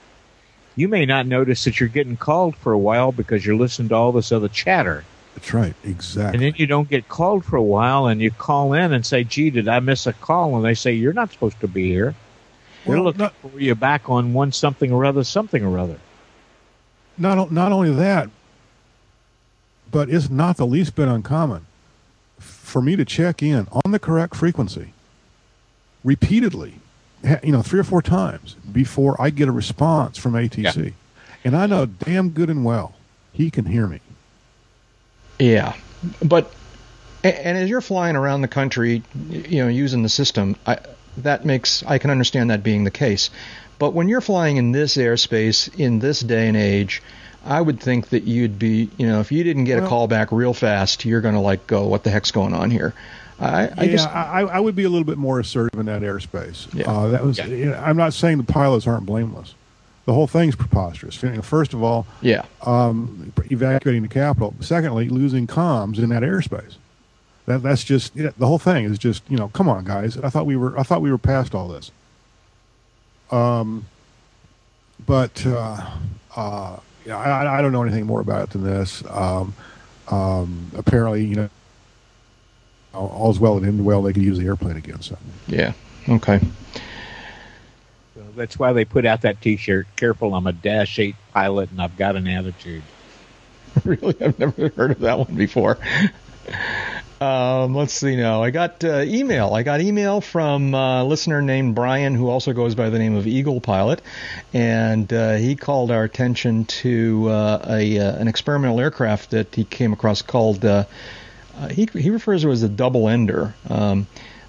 you 0.75 0.89
may 0.89 1.07
not 1.07 1.27
notice 1.27 1.65
that 1.65 1.79
you're 1.79 1.89
getting 1.89 2.17
called 2.17 2.57
for 2.57 2.73
a 2.73 2.79
while 2.79 3.13
because 3.13 3.47
you're 3.47 3.55
listening 3.57 3.89
to 3.91 3.95
all 3.95 4.13
this 4.13 4.33
other 4.33 4.49
chatter. 4.49 5.05
That's 5.37 5.53
right, 5.55 5.75
exactly. 5.85 6.35
And 6.35 6.43
then 6.43 6.55
you 6.61 6.67
don't 6.67 6.89
get 6.89 7.09
called 7.09 7.45
for 7.45 7.57
a 7.57 7.63
while, 7.63 8.07
and 8.07 8.21
you 8.21 8.31
call 8.31 8.73
in 8.73 8.93
and 8.93 9.05
say, 9.07 9.23
"Gee, 9.23 9.51
did 9.51 9.69
I 9.69 9.81
miss 9.81 10.07
a 10.07 10.13
call?" 10.15 10.57
And 10.57 10.65
they 10.65 10.75
say, 10.75 10.93
"You're 10.95 11.13
not 11.13 11.31
supposed 11.31 11.61
to 11.61 11.69
be 11.69 11.89
here. 11.89 12.15
We're 12.85 12.97
Well, 12.97 13.05
looking 13.05 13.21
not- 13.23 13.35
for 13.43 13.61
you 13.61 13.75
back 13.75 14.09
on 14.09 14.33
one 14.33 14.51
something 14.53 14.91
or 14.93 15.05
other, 15.05 15.23
something 15.25 15.65
or 15.65 15.79
other." 15.79 15.97
not 17.19 17.51
not 17.53 17.73
only 17.73 17.91
that, 17.95 18.29
but 19.91 20.11
it's 20.11 20.29
not 20.31 20.57
the 20.57 20.67
least 20.67 20.95
bit 20.95 21.09
uncommon 21.09 21.65
for 22.39 22.83
me 22.83 22.97
to 22.97 23.05
check 23.05 23.43
in 23.43 23.67
on 23.85 23.93
the 23.93 23.99
correct 23.99 24.35
frequency 24.37 24.93
repeatedly, 26.05 26.75
you 27.43 27.53
know, 27.53 27.63
three 27.63 27.81
or 27.81 27.85
four 27.85 28.03
times 28.03 28.57
before 28.73 29.21
I 29.21 29.31
get 29.31 29.49
a 29.49 29.53
response 29.53 30.19
from 30.19 30.35
ATC, 30.35 30.93
and 31.45 31.57
I 31.57 31.67
know 31.67 31.87
damn 31.87 32.31
good 32.31 32.51
and 32.51 32.65
well 32.65 32.95
he 33.33 33.51
can 33.51 33.67
hear 33.67 33.87
me. 33.87 34.01
Yeah, 35.39 35.75
but 36.23 36.53
and 37.25 37.59
as 37.59 37.69
you're 37.69 37.81
flying 37.81 38.17
around 38.17 38.43
the 38.43 38.49
country, 38.49 39.03
you 39.31 39.63
know, 39.63 39.69
using 39.69 40.03
the 40.03 40.09
system, 40.09 40.57
I, 40.67 40.79
that 41.19 41.45
makes 41.45 41.83
I 41.87 41.99
can 41.99 42.11
understand 42.11 42.51
that 42.51 42.63
being 42.63 42.85
the 42.85 42.91
case. 42.91 43.31
But 43.79 43.93
when 43.93 44.09
you're 44.09 44.21
flying 44.21 44.57
in 44.57 44.73
this 44.73 44.97
airspace 44.97 45.79
in 45.79 45.99
this 45.99 46.21
day 46.21 46.49
and 46.49 46.57
age, 46.57 47.03
I 47.45 47.61
would 47.61 47.81
think 47.81 48.09
that 48.09 48.25
you'd 48.25 48.59
be, 48.59 48.89
you 48.97 49.07
know, 49.07 49.21
if 49.21 49.31
you 49.31 49.45
didn't 49.45 49.65
get 49.65 49.83
a 49.83 49.87
call 49.87 50.09
back 50.09 50.33
real 50.33 50.55
fast, 50.55 51.05
you're 51.05 51.21
going 51.21 51.35
to 51.35 51.41
like 51.41 51.67
go, 51.67 51.87
what 51.87 52.03
the 52.03 52.11
heck's 52.11 52.31
going 52.31 52.55
on 52.55 52.71
here? 52.71 52.95
I, 53.39 53.69
I 53.69 53.85
yeah, 53.85 53.87
just 53.87 54.09
I, 54.09 54.41
I 54.41 54.61
would 54.61 54.75
be 54.75 54.85
a 54.85 54.89
little 54.89 55.05
bit 55.05 55.19
more 55.19 55.39
assertive 55.39 55.79
in 55.79 55.87
that 55.87 56.01
airspace. 56.03 56.73
Yeah. 56.75 56.91
Uh, 56.91 57.09
that 57.09 57.23
was. 57.23 57.39
you 57.39 57.67
know, 57.67 57.77
I'm 57.77 57.97
not 57.97 58.15
saying 58.15 58.39
the 58.39 58.45
pilots 58.45 58.87
aren't 58.87 59.05
blameless. 59.05 59.55
The 60.07 60.13
whole 60.13 60.27
thing's 60.27 60.57
preposterous. 60.57 61.23
You 61.23 61.31
know, 61.31 61.43
first 61.43 61.75
of 61.75 61.83
all, 61.83 62.07
yeah 62.23 62.45
um, 62.63 63.33
evacuating 63.51 64.03
the 64.03 64.09
Capitol. 64.09 64.55
Secondly, 64.61 65.09
losing 65.09 65.47
comms 65.47 65.99
in 65.99 66.09
that 66.11 66.23
airspace. 66.23 66.77
That 67.47 67.63
that's 67.63 67.85
just 67.85 68.15
yeah, 68.17 68.31
the 68.39 68.47
whole 68.47 68.59
thing 68.59 68.85
is 68.85 68.99
just 68.99 69.23
you 69.29 69.37
know 69.37 69.49
come 69.49 69.69
on 69.69 69.85
guys. 69.85 70.17
I 70.19 70.31
thought 70.31 70.47
we 70.47 70.57
were 70.57 70.79
I 70.79 70.83
thought 70.83 71.03
we 71.03 71.11
were 71.11 71.19
past 71.19 71.55
all 71.55 71.69
this. 71.69 71.91
Um, 73.31 73.87
but 75.05 75.45
uh, 75.47 75.91
uh, 76.37 76.77
yeah, 77.05 77.19
I, 77.19 77.59
I 77.59 77.63
don't 77.63 77.73
know 77.73 77.83
anything 77.83 78.07
more 78.07 78.21
about 78.21 78.45
it 78.45 78.51
than 78.51 78.65
this. 78.65 79.03
Um, 79.11 79.55
um, 80.09 80.71
apparently, 80.77 81.25
you 81.25 81.35
know, 81.35 81.51
all's 82.95 83.41
well 83.41 83.57
and 83.57 83.67
end 83.67 83.85
well. 83.85 84.03
They 84.03 84.13
could 84.13 84.23
use 84.23 84.39
the 84.39 84.47
airplane 84.47 84.77
again. 84.77 85.03
So 85.03 85.19
yeah 85.49 85.73
okay. 86.09 86.41
That's 88.37 88.59
why 88.59 88.73
they 88.73 88.85
put 88.85 89.07
out 89.07 89.23
that 89.23 89.41
T-shirt. 89.41 89.87
Careful, 89.97 90.35
I'm 90.35 90.47
a 90.47 90.53
Dash 90.53 90.99
Eight 90.99 91.17
pilot, 91.33 91.71
and 91.71 91.81
I've 91.81 91.97
got 91.97 92.17
an 92.17 92.29
attitude. 92.29 92.83
really, 93.85 94.15
I've 94.21 94.39
never 94.39 94.69
heard 94.69 94.93
of 94.93 95.01
that 95.01 95.19
one 95.19 95.35
before. 95.35 95.79
Um, 97.21 97.75
let's 97.75 97.95
see 97.95 98.15
now. 98.15 98.43
I 98.43 98.51
got 98.51 98.85
uh, 98.85 99.03
email. 99.07 99.55
I 99.55 99.63
got 99.63 99.81
email 99.81 100.21
from 100.21 100.75
a 100.75 101.03
listener 101.03 101.41
named 101.41 101.75
Brian, 101.75 102.15
who 102.15 102.29
also 102.29 102.53
goes 102.53 102.75
by 102.75 102.91
the 102.91 102.99
name 102.99 103.17
of 103.17 103.27
Eagle 103.27 103.61
Pilot, 103.61 104.03
and 104.53 105.11
uh, 105.13 105.37
he 105.37 105.57
called 105.57 105.91
our 105.91 106.05
attention 106.05 106.67
to 106.67 107.29
uh, 107.31 107.65
a 107.71 107.99
uh, 107.99 108.17
an 108.17 108.29
experimental 108.29 108.81
aircraft 108.81 109.31
that 109.31 109.55
he 109.55 109.65
came 109.65 109.95
across 109.95 110.21
called. 110.21 110.65
Uh, 110.65 110.85
uh, 111.59 111.69
he 111.69 111.89
he 111.95 112.11
refers 112.11 112.43
to 112.43 112.51
it 112.51 112.53
as 112.53 112.63
a 112.63 112.69
double 112.69 113.09
ender. 113.09 113.55
Um, 113.71 114.07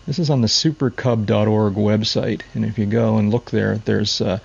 this 0.08 0.20
is 0.20 0.30
on 0.30 0.42
the 0.42 0.48
supercub.org 0.48 1.74
website, 1.74 2.42
and 2.56 2.66
if 2.66 2.80
you 2.80 2.86
go 2.86 3.18
and 3.18 3.30
look 3.30 3.52
there, 3.52 3.78
there's 3.80 4.22
uh, 4.22 4.40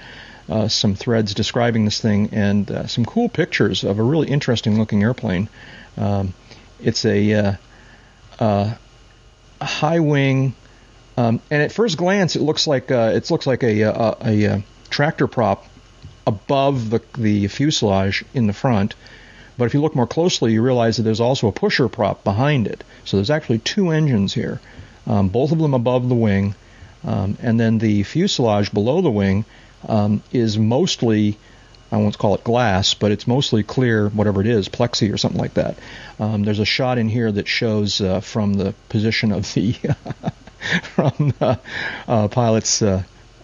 uh, 0.48 0.66
some 0.66 0.96
threads 0.96 1.34
describing 1.34 1.84
this 1.84 2.00
thing 2.00 2.28
and 2.32 2.70
uh, 2.70 2.86
some 2.88 3.04
cool 3.04 3.28
pictures 3.28 3.84
of 3.84 3.98
a 4.00 4.02
really 4.02 4.28
interesting 4.28 4.78
looking 4.78 5.02
airplane. 5.02 5.48
Um, 5.96 6.34
it's 6.80 7.04
a, 7.04 7.32
uh, 7.32 7.52
uh, 8.40 8.74
high 9.60 10.00
wing, 10.00 10.54
um, 11.16 11.40
and 11.48 11.62
at 11.62 11.70
first 11.72 11.96
glance, 11.96 12.34
it 12.34 12.42
looks 12.42 12.66
like 12.66 12.90
uh, 12.90 13.12
it 13.14 13.30
looks 13.30 13.46
like 13.46 13.62
a, 13.62 13.82
a, 13.82 14.16
a, 14.20 14.44
a 14.44 14.64
tractor 14.90 15.28
prop 15.28 15.66
above 16.26 16.90
the 16.90 17.00
the 17.16 17.46
fuselage 17.46 18.24
in 18.34 18.48
the 18.48 18.52
front. 18.52 18.94
But 19.58 19.66
if 19.66 19.74
you 19.74 19.80
look 19.80 19.94
more 19.94 20.06
closely, 20.06 20.54
you 20.54 20.62
realize 20.62 20.96
that 20.96 21.02
there's 21.04 21.20
also 21.20 21.46
a 21.46 21.52
pusher 21.52 21.88
prop 21.88 22.24
behind 22.24 22.66
it. 22.66 22.82
So 23.04 23.16
there's 23.16 23.30
actually 23.30 23.58
two 23.58 23.90
engines 23.90 24.32
here, 24.32 24.60
um, 25.07 25.28
both 25.28 25.53
of 25.53 25.59
them 25.59 25.74
above 25.74 26.09
the 26.09 26.14
wing, 26.14 26.55
um, 27.05 27.36
and 27.42 27.59
then 27.59 27.78
the 27.78 28.03
fuselage 28.03 28.72
below 28.72 29.00
the 29.00 29.11
wing 29.11 29.44
um, 29.88 30.22
is 30.32 30.59
mostly, 30.59 31.36
I 31.90 31.96
won't 31.96 32.16
call 32.18 32.34
it 32.34 32.44
glass, 32.44 32.94
but 32.94 33.11
it's 33.11 33.26
mostly 33.26 33.62
clear, 33.62 34.09
whatever 34.09 34.40
it 34.40 34.46
is, 34.46 34.68
plexi 34.68 35.12
or 35.12 35.18
something 35.18 35.40
like 35.40 35.55
that. 35.55 35.76
Um, 36.20 36.44
there's 36.44 36.61
a 36.61 36.64
shot 36.64 36.98
in 36.98 37.09
here 37.09 37.32
that 37.32 37.48
shows 37.48 38.00
uh, 38.00 38.20
from 38.20 38.55
the 38.55 38.74
position 38.88 39.32
of 39.32 39.53
the 39.55 39.72
from 40.94 41.34
the 41.38 41.59
uh, 42.07 42.28
pilot's 42.28 42.82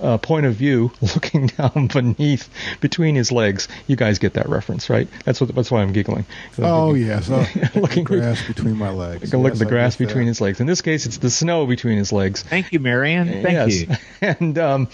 uh, 0.01 0.09
uh, 0.09 0.19
point 0.19 0.47
of 0.47 0.55
view, 0.55 0.91
looking 1.01 1.47
down 1.47 1.89
beneath 1.93 2.49
between 2.81 3.15
his 3.15 3.31
legs. 3.31 3.69
You 3.87 3.97
guys 3.97 4.19
get 4.19 4.35
that 4.35 4.49
reference, 4.49 4.91
right? 4.91 5.09
That's 5.25 5.41
what. 5.41 5.55
That's 5.55 5.71
why 5.71 5.83
I'm 5.83 5.93
giggling. 5.93 6.25
oh 6.59 6.95
yes, 6.95 7.29
oh, 7.31 7.47
Looking- 7.75 8.05
the 8.05 8.19
grass 8.19 8.47
between 8.47 8.77
my 8.77 8.91
legs. 8.91 9.25
You 9.25 9.31
can 9.31 9.43
look 9.43 9.53
at 9.53 9.59
the 9.59 9.67
I 9.67 9.69
grass 9.69 9.97
between 9.97 10.25
that. 10.25 10.29
his 10.31 10.41
legs. 10.41 10.61
In 10.61 10.67
this 10.67 10.83
case, 10.83 11.07
it's 11.07 11.19
the 11.19 11.31
snow 11.31 11.67
between 11.67 11.99
his 11.99 12.13
legs. 12.13 12.43
Thank 12.43 12.73
you, 12.73 12.81
Marianne. 12.81 13.43
Thank 13.43 13.51
yes. 13.51 13.81
you. 13.83 13.97
And 14.21 14.59
um, 14.59 14.89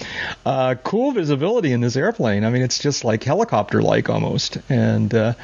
uh, 0.45 0.75
cool 0.83 1.13
visibility 1.13 1.73
in 1.73 1.81
this 1.81 1.97
airplane. 1.97 2.45
I 2.45 2.51
mean, 2.51 2.63
it's 2.63 2.79
just 2.79 3.05
like 3.05 3.23
helicopter-like 3.23 4.11
almost. 4.11 4.59
And 4.69 5.15
uh, 5.15 5.35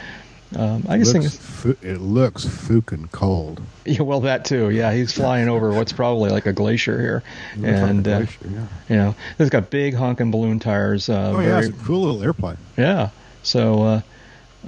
um, 0.56 0.84
I 0.88 0.98
just 0.98 1.12
think, 1.12 1.24
looks 1.24 1.64
it's, 1.64 1.84
it 1.84 2.00
looks 2.00 2.44
fucking 2.44 3.08
cold. 3.12 3.60
yeah, 3.84 4.02
well, 4.02 4.20
that 4.22 4.44
too. 4.44 4.70
Yeah, 4.70 4.92
he's 4.92 5.12
flying 5.12 5.48
over 5.48 5.72
what's 5.72 5.92
probably 5.92 6.30
like 6.30 6.46
a 6.46 6.52
glacier 6.52 7.00
here, 7.00 7.22
Looks 7.56 7.66
like 7.72 7.80
a 7.80 7.84
and 7.84 8.08
uh, 8.08 8.18
yeah. 8.50 8.66
you 8.88 8.96
know, 8.96 9.14
it's 9.38 9.50
got 9.50 9.70
big 9.70 9.94
honking 9.94 10.30
balloon 10.30 10.58
tires. 10.58 11.08
Uh, 11.08 11.34
Oh 11.36 11.40
yeah, 11.40 11.58
it's 11.60 11.68
a 11.68 11.72
cool 11.84 12.02
little 12.02 12.22
airplane. 12.22 12.56
yeah. 12.76 13.10
So 13.42 13.82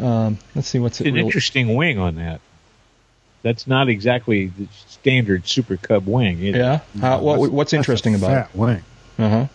uh, 0.00 0.04
um, 0.04 0.38
let's 0.54 0.68
see 0.68 0.78
what's 0.78 1.00
it. 1.00 1.08
An 1.08 1.14
really- 1.14 1.26
interesting 1.26 1.74
wing 1.74 1.98
on 1.98 2.14
that. 2.16 2.40
That's 3.42 3.66
not 3.66 3.88
exactly 3.88 4.46
the 4.46 4.68
standard 4.86 5.48
Super 5.48 5.76
Cub 5.76 6.06
wing. 6.06 6.38
Either. 6.38 6.58
Yeah. 6.58 6.80
How, 7.00 7.18
what, 7.20 7.34
That's- 7.34 7.50
what's 7.50 7.70
that's 7.70 7.72
a 7.72 7.76
interesting 7.76 8.14
about 8.14 8.28
fat 8.50 8.56
wing? 8.56 8.82
Uh 9.18 9.28
huh. 9.28 9.46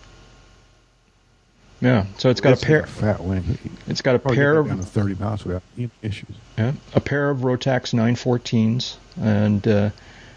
Yeah. 1.82 2.06
So 2.18 2.30
it's 2.30 2.42
got 2.42 2.54
It's 2.54 2.64
a 2.64 2.66
pair. 2.66 2.80
a 2.82 2.88
fat 2.88 3.24
wing. 3.24 3.58
It's 3.88 4.02
got 4.02 4.16
a 4.16 4.20
Probably 4.20 4.38
pair 4.38 4.58
of 4.58 4.68
down 4.68 4.78
to 4.80 4.84
thirty 4.84 5.16
knots 5.16 5.46
without 5.46 5.62
any 5.78 5.90
issues. 6.02 6.36
Yeah, 6.58 6.74
a 6.96 7.00
pair 7.00 7.30
of 7.30 7.40
Rotax 7.40 7.94
914s, 7.94 8.96
and 9.22 9.68
uh, 9.68 9.90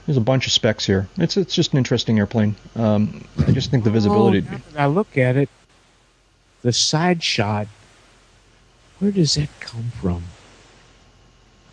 there's 0.06 0.18
a 0.18 0.20
bunch 0.20 0.46
of 0.46 0.52
specs 0.52 0.84
here. 0.84 1.08
It's 1.16 1.36
it's 1.38 1.54
just 1.54 1.72
an 1.72 1.78
interesting 1.78 2.18
airplane. 2.18 2.56
Um, 2.76 3.24
I 3.46 3.52
just 3.52 3.70
think 3.70 3.84
the 3.84 3.90
visibility. 3.90 4.44
Oh, 4.46 4.50
now 4.52 4.58
that 4.72 4.80
I 4.80 4.86
look 4.86 5.16
at 5.16 5.36
it, 5.36 5.48
the 6.62 6.72
side 6.72 7.22
shot. 7.22 7.66
Where 8.98 9.10
does 9.10 9.34
that 9.36 9.48
come 9.60 9.92
from? 9.98 10.24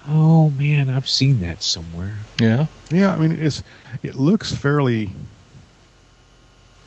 Oh 0.07 0.49
man, 0.51 0.89
I've 0.89 1.09
seen 1.09 1.41
that 1.41 1.61
somewhere. 1.61 2.15
yeah, 2.39 2.67
Yeah, 2.89 3.11
I 3.13 3.17
mean 3.17 3.33
it's 3.33 3.63
it 4.01 4.15
looks 4.15 4.53
fairly 4.55 5.09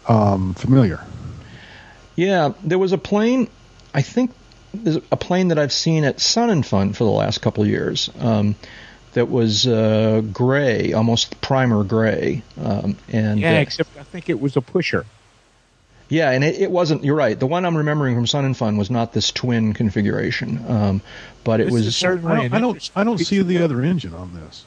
um, 0.08 0.54
familiar. 0.54 1.04
Yeah. 2.20 2.52
There 2.62 2.78
was 2.78 2.92
a 2.92 2.98
plane. 2.98 3.48
I 3.94 4.02
think 4.02 4.30
there's 4.74 4.98
a 5.10 5.16
plane 5.16 5.48
that 5.48 5.58
I've 5.58 5.72
seen 5.72 6.04
at 6.04 6.20
Sun 6.20 6.50
and 6.50 6.64
Fun 6.64 6.92
for 6.92 7.04
the 7.04 7.10
last 7.10 7.40
couple 7.40 7.62
of 7.62 7.68
years. 7.68 8.10
Um, 8.18 8.54
that 9.14 9.28
was 9.28 9.66
uh, 9.66 10.22
gray, 10.32 10.92
almost 10.92 11.40
primer 11.40 11.82
gray, 11.82 12.42
um, 12.62 12.96
and 13.12 13.40
Yeah, 13.40 13.56
uh, 13.56 13.60
except 13.60 13.90
I 13.98 14.04
think 14.04 14.28
it 14.28 14.40
was 14.40 14.56
a 14.56 14.60
pusher. 14.60 15.04
Yeah, 16.08 16.30
and 16.30 16.44
it, 16.44 16.60
it 16.60 16.70
wasn't. 16.70 17.04
You're 17.04 17.16
right. 17.16 17.38
The 17.38 17.46
one 17.46 17.64
I'm 17.64 17.76
remembering 17.76 18.14
from 18.14 18.26
Sun 18.26 18.44
and 18.44 18.56
Fun 18.56 18.76
was 18.76 18.90
not 18.90 19.12
this 19.12 19.32
twin 19.32 19.72
configuration, 19.72 20.64
um, 20.68 21.02
but 21.42 21.60
it 21.60 21.64
This 21.64 21.72
was. 21.72 21.86
is 21.86 21.96
certainly 21.96 22.32
I 22.32 22.48
don't, 22.48 22.54
I 22.54 22.60
don't 22.60 22.90
I 22.96 23.04
don't 23.04 23.18
see 23.18 23.42
the 23.42 23.62
other 23.62 23.80
engine 23.82 24.14
on 24.14 24.34
this. 24.34 24.64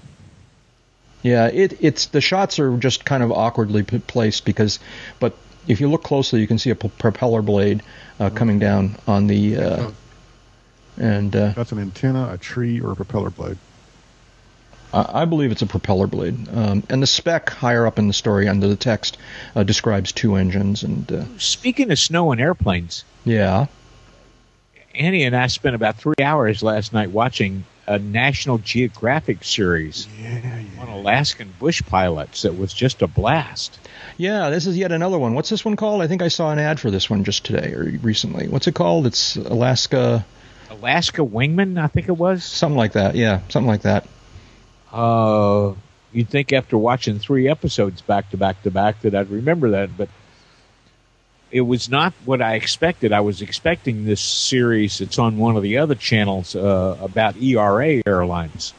Yeah, 1.21 1.47
it, 1.47 1.77
it's 1.79 2.07
the 2.07 2.19
shots 2.19 2.59
are 2.59 2.75
just 2.77 3.05
kind 3.05 3.23
of 3.23 3.31
awkwardly 3.31 3.83
placed 3.83 4.43
because, 4.43 4.79
but 5.21 5.37
if 5.67 5.79
you 5.79 5.89
look 5.89 6.03
closely, 6.03 6.39
you 6.41 6.47
can 6.47 6.57
see 6.57 6.69
a 6.69 6.75
p- 6.75 6.91
propeller 6.97 7.41
blade 7.41 7.81
uh, 8.19 8.29
coming 8.29 8.59
down 8.59 8.95
on 9.07 9.27
the, 9.27 9.57
uh, 9.57 9.91
and 10.97 11.35
uh, 11.35 11.53
That's 11.55 11.71
an 11.71 11.79
antenna, 11.79 12.31
a 12.31 12.37
tree, 12.37 12.79
or 12.81 12.91
a 12.91 12.95
propeller 12.95 13.29
blade. 13.29 13.57
I 14.93 15.21
I 15.23 15.25
believe 15.25 15.51
it's 15.51 15.61
a 15.61 15.67
propeller 15.67 16.07
blade. 16.07 16.47
Um, 16.53 16.83
and 16.89 17.01
the 17.01 17.07
spec 17.07 17.49
higher 17.49 17.87
up 17.87 17.97
in 17.97 18.07
the 18.07 18.13
story 18.13 18.47
under 18.47 18.67
the 18.67 18.75
text 18.75 19.17
uh, 19.55 19.63
describes 19.63 20.11
two 20.11 20.35
engines, 20.35 20.83
and 20.83 21.11
uh, 21.11 21.23
Speaking 21.37 21.91
of 21.91 21.99
snow 21.99 22.31
and 22.31 22.39
airplanes, 22.39 23.03
yeah, 23.25 23.65
Annie 24.93 25.23
and 25.23 25.35
I 25.35 25.47
spent 25.47 25.75
about 25.75 25.97
three 25.97 26.21
hours 26.21 26.61
last 26.61 26.93
night 26.93 27.09
watching 27.11 27.63
a 27.87 27.99
National 27.99 28.57
Geographic 28.57 29.43
series 29.43 30.07
Yeah, 30.19 30.61
on 30.79 30.87
Alaskan 30.87 31.53
bush 31.59 31.81
pilots 31.85 32.43
that 32.43 32.57
was 32.57 32.73
just 32.73 33.01
a 33.01 33.07
blast. 33.07 33.77
Yeah, 34.17 34.49
this 34.49 34.67
is 34.67 34.77
yet 34.77 34.91
another 34.91 35.17
one. 35.19 35.33
What's 35.33 35.49
this 35.49 35.65
one 35.65 35.75
called? 35.75 36.01
I 36.01 36.07
think 36.07 36.21
I 36.21 36.27
saw 36.29 36.51
an 36.51 36.59
ad 36.59 36.79
for 36.79 36.91
this 36.91 37.09
one 37.09 37.23
just 37.23 37.43
today 37.45 37.73
or 37.73 37.83
recently. 38.01 38.47
What's 38.47 38.67
it 38.67 38.75
called? 38.75 39.05
It's 39.05 39.35
Alaska. 39.35 40.25
Alaska 40.69 41.21
Wingman, 41.21 41.81
I 41.81 41.87
think 41.87 42.07
it 42.07 42.17
was. 42.17 42.43
Something 42.43 42.77
like 42.77 42.93
that. 42.93 43.15
Yeah, 43.15 43.41
something 43.49 43.67
like 43.67 43.81
that. 43.81 44.07
Uh, 44.91 45.73
you'd 46.11 46.29
think 46.29 46.53
after 46.53 46.77
watching 46.77 47.19
three 47.19 47.49
episodes 47.49 48.01
back 48.01 48.29
to 48.31 48.37
back 48.37 48.61
to 48.63 48.71
back 48.71 49.01
that 49.01 49.15
I'd 49.15 49.29
remember 49.29 49.71
that, 49.71 49.95
but 49.97 50.09
it 51.53 51.61
was 51.61 51.87
not 51.87 52.13
what 52.25 52.41
I 52.41 52.55
expected. 52.55 53.13
I 53.13 53.21
was 53.21 53.41
expecting 53.41 54.05
this 54.05 54.19
series. 54.19 54.99
It's 54.99 55.19
on 55.19 55.37
one 55.37 55.55
of 55.55 55.63
the 55.63 55.77
other 55.77 55.95
channels 55.95 56.55
uh, 56.55 56.97
about 56.99 57.37
ERA 57.37 58.01
airlines. 58.05 58.73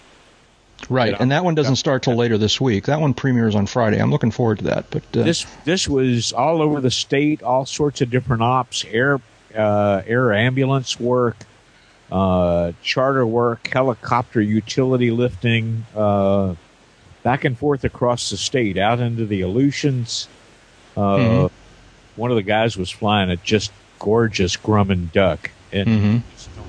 Right, 0.90 1.14
and 1.18 1.30
that 1.30 1.44
one 1.44 1.54
doesn't 1.54 1.76
start 1.76 2.02
till 2.02 2.16
later 2.16 2.36
this 2.36 2.60
week. 2.60 2.84
That 2.86 3.00
one 3.00 3.14
premieres 3.14 3.54
on 3.54 3.66
Friday. 3.66 3.98
I'm 3.98 4.10
looking 4.10 4.32
forward 4.32 4.58
to 4.58 4.64
that. 4.64 4.90
But 4.90 5.02
uh, 5.16 5.22
this 5.22 5.46
this 5.64 5.88
was 5.88 6.32
all 6.32 6.60
over 6.60 6.80
the 6.82 6.90
state, 6.90 7.42
all 7.42 7.64
sorts 7.64 8.02
of 8.02 8.10
different 8.10 8.42
ops, 8.42 8.84
air 8.90 9.18
uh, 9.56 10.02
air 10.06 10.34
ambulance 10.34 11.00
work, 11.00 11.36
uh, 12.12 12.72
charter 12.82 13.24
work, 13.26 13.66
helicopter 13.68 14.42
utility 14.42 15.10
lifting, 15.10 15.86
uh, 15.96 16.54
back 17.22 17.44
and 17.44 17.56
forth 17.56 17.84
across 17.84 18.28
the 18.28 18.36
state, 18.36 18.76
out 18.76 19.00
into 19.00 19.24
the 19.24 19.40
Aleutians. 19.42 20.28
Uh, 20.96 21.00
Mhm. 21.00 21.50
One 22.16 22.30
of 22.30 22.36
the 22.36 22.42
guys 22.42 22.76
was 22.76 22.90
flying 22.90 23.30
a 23.30 23.36
just 23.36 23.72
gorgeous 23.98 24.56
Grumman 24.56 25.10
duck, 25.12 25.50
and 25.72 25.88
Mhm. 25.88 26.22
just 26.32 26.54
don't 26.56 26.66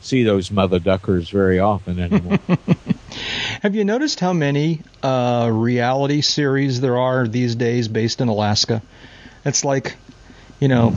see 0.00 0.22
those 0.24 0.50
mother 0.50 0.78
duckers 0.78 1.28
very 1.30 1.58
often 1.58 1.98
anymore. 2.00 2.38
Have 3.62 3.74
you 3.74 3.84
noticed 3.84 4.20
how 4.20 4.32
many 4.32 4.80
uh, 5.02 5.48
reality 5.52 6.20
series 6.20 6.80
there 6.80 6.98
are 6.98 7.26
these 7.26 7.54
days 7.54 7.88
based 7.88 8.20
in 8.20 8.28
Alaska? 8.28 8.82
It's 9.44 9.64
like, 9.64 9.96
you 10.60 10.68
know, 10.68 10.94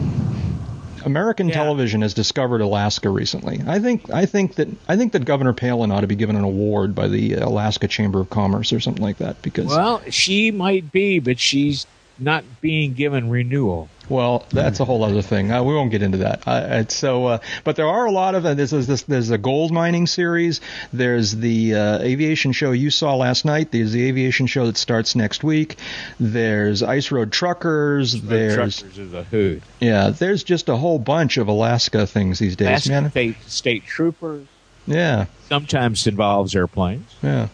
American 1.05 1.49
television 1.49 2.01
has 2.01 2.13
discovered 2.13 2.61
Alaska 2.61 3.09
recently. 3.09 3.61
I 3.65 3.79
think 3.79 4.09
I 4.11 4.25
think 4.25 4.55
that 4.55 4.67
I 4.87 4.97
think 4.97 5.13
that 5.13 5.23
Governor 5.25 5.53
Palin 5.53 5.91
ought 5.91 6.01
to 6.01 6.07
be 6.07 6.15
given 6.15 6.35
an 6.35 6.43
award 6.43 6.93
by 6.93 7.07
the 7.07 7.35
Alaska 7.35 7.87
Chamber 7.87 8.19
of 8.19 8.29
Commerce 8.29 8.73
or 8.73 8.79
something 8.79 9.03
like 9.03 9.17
that 9.17 9.41
because 9.41 9.67
well, 9.67 10.01
she 10.09 10.51
might 10.51 10.91
be, 10.91 11.19
but 11.19 11.39
she's 11.39 11.85
not 12.19 12.43
being 12.61 12.93
given 12.93 13.29
renewal. 13.29 13.89
Well, 14.09 14.43
that's 14.49 14.79
a 14.79 14.85
whole 14.85 15.03
other 15.03 15.21
thing. 15.21 15.51
Uh, 15.51 15.61
we 15.63 15.75
won't 15.75 15.91
get 15.91 16.01
into 16.01 16.17
that. 16.19 16.47
Uh, 16.47 16.65
it's 16.71 16.95
so, 16.95 17.27
uh, 17.27 17.39
but 17.63 17.75
there 17.75 17.85
are 17.85 18.07
a 18.07 18.11
lot 18.11 18.33
of. 18.33 18.43
Uh, 18.43 18.55
there's, 18.55 18.71
there's, 18.71 19.03
there's 19.03 19.29
a 19.29 19.37
gold 19.37 19.71
mining 19.71 20.07
series. 20.07 20.61
There's 20.91 21.31
the 21.31 21.75
uh, 21.75 21.99
aviation 21.99 22.51
show 22.51 22.71
you 22.71 22.89
saw 22.89 23.15
last 23.15 23.45
night. 23.45 23.71
There's 23.71 23.91
the 23.91 24.07
aviation 24.07 24.47
show 24.47 24.65
that 24.65 24.77
starts 24.77 25.15
next 25.15 25.43
week. 25.43 25.75
There's 26.19 26.81
Ice 26.81 27.11
Road 27.11 27.31
Truckers. 27.31 28.19
there's 28.19 28.79
Truckers 28.79 28.97
is 28.97 29.13
a 29.13 29.23
hoot. 29.25 29.61
yeah. 29.79 30.09
There's 30.09 30.43
just 30.43 30.69
a 30.69 30.75
whole 30.75 30.97
bunch 30.97 31.37
of 31.37 31.47
Alaska 31.47 32.07
things 32.07 32.39
these 32.39 32.55
days, 32.55 32.87
Alaska 32.87 32.89
man. 33.01 33.11
State, 33.11 33.35
state 33.45 33.85
troopers 33.85 34.47
Yeah, 34.87 35.25
sometimes 35.49 36.07
involves 36.07 36.55
airplanes. 36.55 37.15
yeah. 37.21 37.49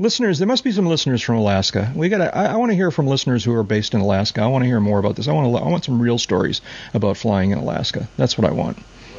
Listeners, 0.00 0.38
there 0.38 0.46
must 0.46 0.62
be 0.62 0.70
some 0.70 0.86
listeners 0.86 1.22
from 1.22 1.36
Alaska. 1.36 1.90
We 1.94 2.08
got. 2.08 2.20
I, 2.20 2.46
I 2.52 2.56
want 2.56 2.70
to 2.70 2.76
hear 2.76 2.90
from 2.92 3.08
listeners 3.08 3.42
who 3.42 3.52
are 3.54 3.64
based 3.64 3.94
in 3.94 4.00
Alaska. 4.00 4.40
I 4.42 4.46
want 4.46 4.62
to 4.62 4.66
hear 4.68 4.78
more 4.78 4.98
about 5.00 5.16
this. 5.16 5.26
I 5.26 5.32
want 5.32 5.52
to. 5.52 5.62
I 5.62 5.68
want 5.68 5.84
some 5.84 6.00
real 6.00 6.18
stories 6.18 6.60
about 6.94 7.16
flying 7.16 7.50
in 7.50 7.58
Alaska. 7.58 8.08
That's 8.16 8.38
what 8.38 8.46
I 8.48 8.52
want. 8.52 8.78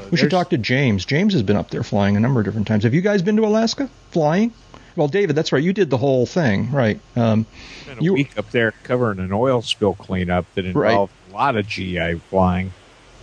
we 0.09 0.17
should 0.17 0.31
talk 0.31 0.51
to 0.51 0.57
James. 0.57 1.03
James 1.05 1.33
has 1.33 1.43
been 1.43 1.57
up 1.57 1.69
there 1.69 1.83
flying 1.83 2.15
a 2.15 2.19
number 2.21 2.39
of 2.39 2.45
different 2.45 2.67
times. 2.67 2.83
Have 2.85 2.93
you 2.93 3.01
guys 3.01 3.21
been 3.21 3.35
to 3.35 3.45
Alaska 3.45 3.89
flying? 4.11 4.53
Well, 4.95 5.07
David, 5.09 5.35
that's 5.35 5.51
right. 5.51 5.61
You 5.63 5.73
did 5.73 5.89
the 5.89 5.97
whole 5.97 6.25
thing, 6.25 6.71
right? 6.71 6.99
Um, 7.15 7.45
Spent 7.83 7.99
a 7.99 8.11
week 8.13 8.37
up 8.37 8.49
there 8.51 8.71
covering 8.83 9.19
an 9.19 9.31
oil 9.33 9.61
spill 9.61 9.93
cleanup 9.95 10.45
that 10.55 10.63
Right. 10.73 10.91
involved 10.91 11.13
a 11.29 11.33
lot 11.33 11.55
of 11.57 11.67
GA 11.67 12.15
flying. 12.15 12.71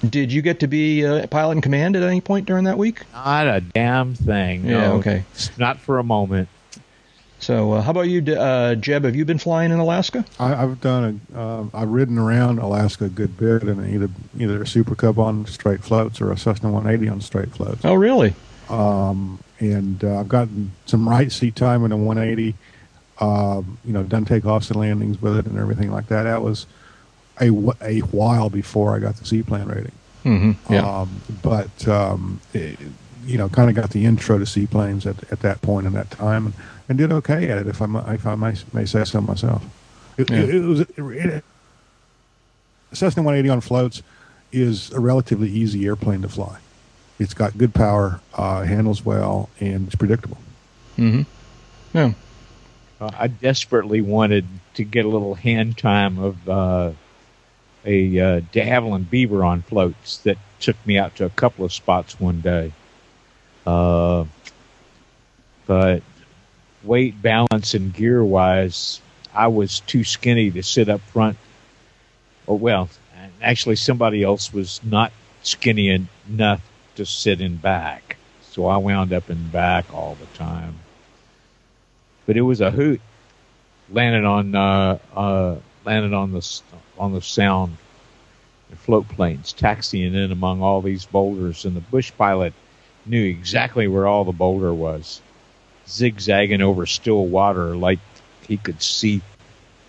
did 0.09 0.31
you 0.31 0.43
get 0.43 0.61
to 0.61 0.69
be 0.69 1.05
uh, 1.05 1.27
pilot 1.27 1.53
in 1.53 1.61
command 1.63 1.97
at 1.97 2.03
any 2.03 2.21
point 2.21 2.47
during 2.47 2.65
that 2.65 2.79
week? 2.79 3.01
Not 3.13 3.47
a 3.47 3.61
damn 3.63 4.15
thing. 4.15 4.65
Yeah, 4.67 4.89
no. 4.89 4.93
okay. 4.97 5.25
Not 5.59 5.79
for 5.81 5.99
a 5.99 6.05
moment. 6.05 6.49
So, 7.39 7.73
uh, 7.73 7.83
how 7.83 7.91
about 7.91 8.09
you, 8.09 8.35
uh, 8.35 8.75
Jeb? 8.77 9.05
Have 9.05 9.15
you 9.15 9.25
been 9.25 9.39
flying 9.39 9.71
in 9.71 9.79
Alaska? 9.79 10.25
I, 10.41 10.55
I've 10.55 10.81
done 10.81 11.21
a, 11.35 11.39
uh, 11.39 11.65
I've 11.75 11.91
ridden 11.91 12.19
around 12.19 12.59
Alaska 12.59 13.05
a 13.05 13.09
good 13.09 13.37
bit 13.37 13.63
and 13.63 13.87
either 13.93 14.09
either 14.39 14.63
a 14.63 14.67
Super 14.67 14.95
Cub 14.95 15.19
on 15.19 15.47
straight 15.47 15.85
floats 15.85 16.21
or 16.21 16.33
a 16.33 16.39
Cessna 16.39 16.71
180 16.71 17.11
on 17.11 17.21
straight 17.21 17.51
floats. 17.53 17.85
Oh, 17.85 17.95
really? 17.95 18.35
Um, 18.69 19.39
and 19.61 20.03
uh, 20.03 20.21
I've 20.21 20.29
gotten 20.29 20.73
some 20.87 21.09
right 21.09 21.31
seat 21.31 21.57
time 21.57 21.85
in 21.85 21.93
a 21.93 21.97
180. 21.97 22.55
Um, 23.19 23.79
you 23.85 23.93
know, 23.93 24.03
done 24.03 24.25
takeoffs 24.25 24.71
and 24.71 24.79
landings 24.81 25.21
with 25.21 25.39
it 25.39 25.47
and 25.47 25.59
everything 25.59 25.91
like 25.91 26.09
that. 26.09 26.25
That 26.25 26.43
was 26.43 26.67
a 27.41 27.49
a 27.81 28.01
while 28.01 28.51
before 28.51 28.95
I 28.95 28.99
got 28.99 29.17
the 29.17 29.25
seaplane 29.25 29.67
rating. 29.67 29.93
Mm-hmm. 30.25 30.73
Yeah. 30.73 31.01
Um, 31.01 31.21
but 31.43 31.87
um, 31.89 32.41
it, 32.53 32.79
you 33.27 33.37
know, 33.39 33.49
kind 33.49 33.69
of 33.69 33.77
got 33.77 33.91
the 33.91 34.05
intro 34.05 34.39
to 34.39 34.47
seaplanes 34.47 35.07
at 35.07 35.31
at 35.33 35.41
that 35.41 35.61
point 35.63 35.87
in 35.87 35.93
that 35.95 36.11
time, 36.11 36.47
and, 36.47 36.55
and 36.89 36.99
did 36.99 37.13
okay 37.13 37.49
at 37.51 37.59
it. 37.59 37.67
If 37.67 37.83
I 37.83 38.15
if 38.15 38.27
I 38.27 38.35
may, 38.35 38.55
may 38.73 38.85
say 38.87 39.05
so 39.05 39.21
myself, 39.21 39.65
it, 40.17 40.31
Yeah. 40.31 40.39
it, 40.39 40.55
it 40.55 40.61
was 40.63 40.81
it, 40.81 40.99
it, 40.99 41.45
Cessna 42.93 43.23
180 43.23 43.49
on 43.51 43.61
floats 43.61 44.03
is 44.53 44.93
a 44.93 45.01
relatively 45.01 45.51
easy 45.51 45.87
airplane 45.87 46.23
to 46.23 46.29
fly. 46.29 46.59
It's 47.19 47.35
got 47.35 47.59
good 47.59 47.75
power, 47.75 48.21
uh, 48.35 48.63
handles 48.63 49.05
well, 49.05 49.49
and 49.61 49.87
it's 49.87 49.97
predictable. 49.97 50.39
Mm-hmm. 50.97 51.23
Yeah. 51.97 52.13
Uh, 53.01 53.11
I 53.19 53.27
desperately 53.27 54.01
wanted 54.01 54.47
to 54.75 54.85
get 54.85 55.05
a 55.05 55.09
little 55.09 55.35
hand 55.35 55.77
time 55.77 56.19
of 56.19 56.49
uh, 56.49 56.93
a 57.85 58.19
uh, 58.21 58.41
de 58.53 58.61
Havilland 58.61 59.11
Beaver 59.11 59.45
on 59.45 59.63
floats 59.63 60.19
that 60.19 60.39
took 60.61 60.77
me 60.87 60.97
out 60.97 61.17
to 61.17 61.25
a 61.25 61.31
couple 61.31 61.65
of 61.65 61.73
spots 61.73 62.19
one 62.21 62.41
day. 62.41 62.73
Uh, 63.67 64.25
but 65.67 66.03
weight, 66.85 67.21
balance, 67.21 67.75
and 67.75 67.93
gear 67.93 68.25
wise, 68.25 69.01
I 69.35 69.49
was 69.49 69.81
too 69.81 70.05
skinny 70.05 70.51
to 70.53 70.63
sit 70.63 70.89
up 70.89 71.01
front. 71.01 71.37
Or 72.47 72.59
well, 72.59 72.89
actually, 73.43 73.77
somebody 73.77 74.23
else 74.23 74.53
was 74.53 74.81
not 74.85 75.13
skinny 75.43 76.07
enough 76.29 76.63
to 76.95 77.05
sit 77.05 77.41
in 77.41 77.57
back, 77.57 78.17
so 78.43 78.67
I 78.67 78.77
wound 78.77 79.13
up 79.13 79.29
in 79.31 79.49
back 79.49 79.93
all 79.93 80.15
the 80.15 80.39
time 80.39 80.77
but 82.27 82.37
it 82.37 82.43
was 82.43 82.61
a 82.61 82.71
hoot. 82.71 83.01
Landed 83.89 84.25
on 84.25 84.55
uh, 84.55 84.99
uh, 85.15 85.57
landed 85.85 86.13
on 86.13 86.33
the 86.33 86.61
on 86.99 87.13
the 87.13 87.23
sound 87.23 87.77
float 88.79 89.09
planes, 89.09 89.53
taxiing 89.53 90.13
in 90.15 90.33
among 90.33 90.61
all 90.61 90.83
these 90.83 91.07
boulders, 91.07 91.65
and 91.65 91.77
the 91.77 91.81
bush 91.81 92.13
pilot 92.19 92.53
knew 93.07 93.25
exactly 93.25 93.89
where 93.89 94.07
all 94.07 94.25
the 94.25 94.33
boulder 94.33 94.73
was, 94.73 95.21
zigzagging 95.89 96.63
over 96.63 96.87
still 96.87 97.27
water 97.27 97.77
like 97.77 97.99
he 98.47 98.57
could 98.57 98.83
see 98.83 99.21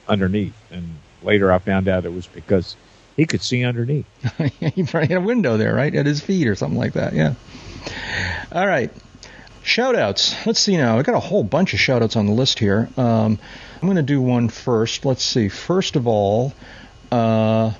underneath. 0.07 0.55
And 0.71 0.97
later, 1.23 1.51
I 1.51 1.59
found 1.59 1.87
out 1.87 2.05
it 2.05 2.13
was 2.13 2.27
because 2.27 2.75
he 3.15 3.25
could 3.25 3.41
see 3.41 3.63
underneath. 3.63 4.05
he 4.59 4.83
probably 4.83 5.09
had 5.09 5.17
a 5.17 5.21
window 5.21 5.57
there, 5.57 5.73
right, 5.73 5.93
at 5.93 6.05
his 6.05 6.21
feet 6.21 6.47
or 6.47 6.55
something 6.55 6.77
like 6.77 6.93
that. 6.93 7.13
Yeah. 7.13 7.33
All 8.51 8.67
right. 8.67 8.91
Shout 9.63 9.95
outs. 9.95 10.33
Let's 10.45 10.59
see 10.59 10.77
now. 10.77 10.97
I 10.97 11.01
got 11.01 11.15
a 11.15 11.19
whole 11.19 11.43
bunch 11.43 11.73
of 11.73 11.79
shout 11.79 12.01
outs 12.01 12.15
on 12.15 12.25
the 12.25 12.31
list 12.31 12.57
here. 12.59 12.89
Um, 12.95 13.37
I'm 13.75 13.87
going 13.87 13.97
to 13.97 14.03
do 14.03 14.21
one 14.21 14.47
first. 14.47 15.03
Let's 15.03 15.23
see. 15.23 15.49
First 15.49 15.95
of 15.95 16.07
all, 16.07 16.53
uh, 17.11 17.73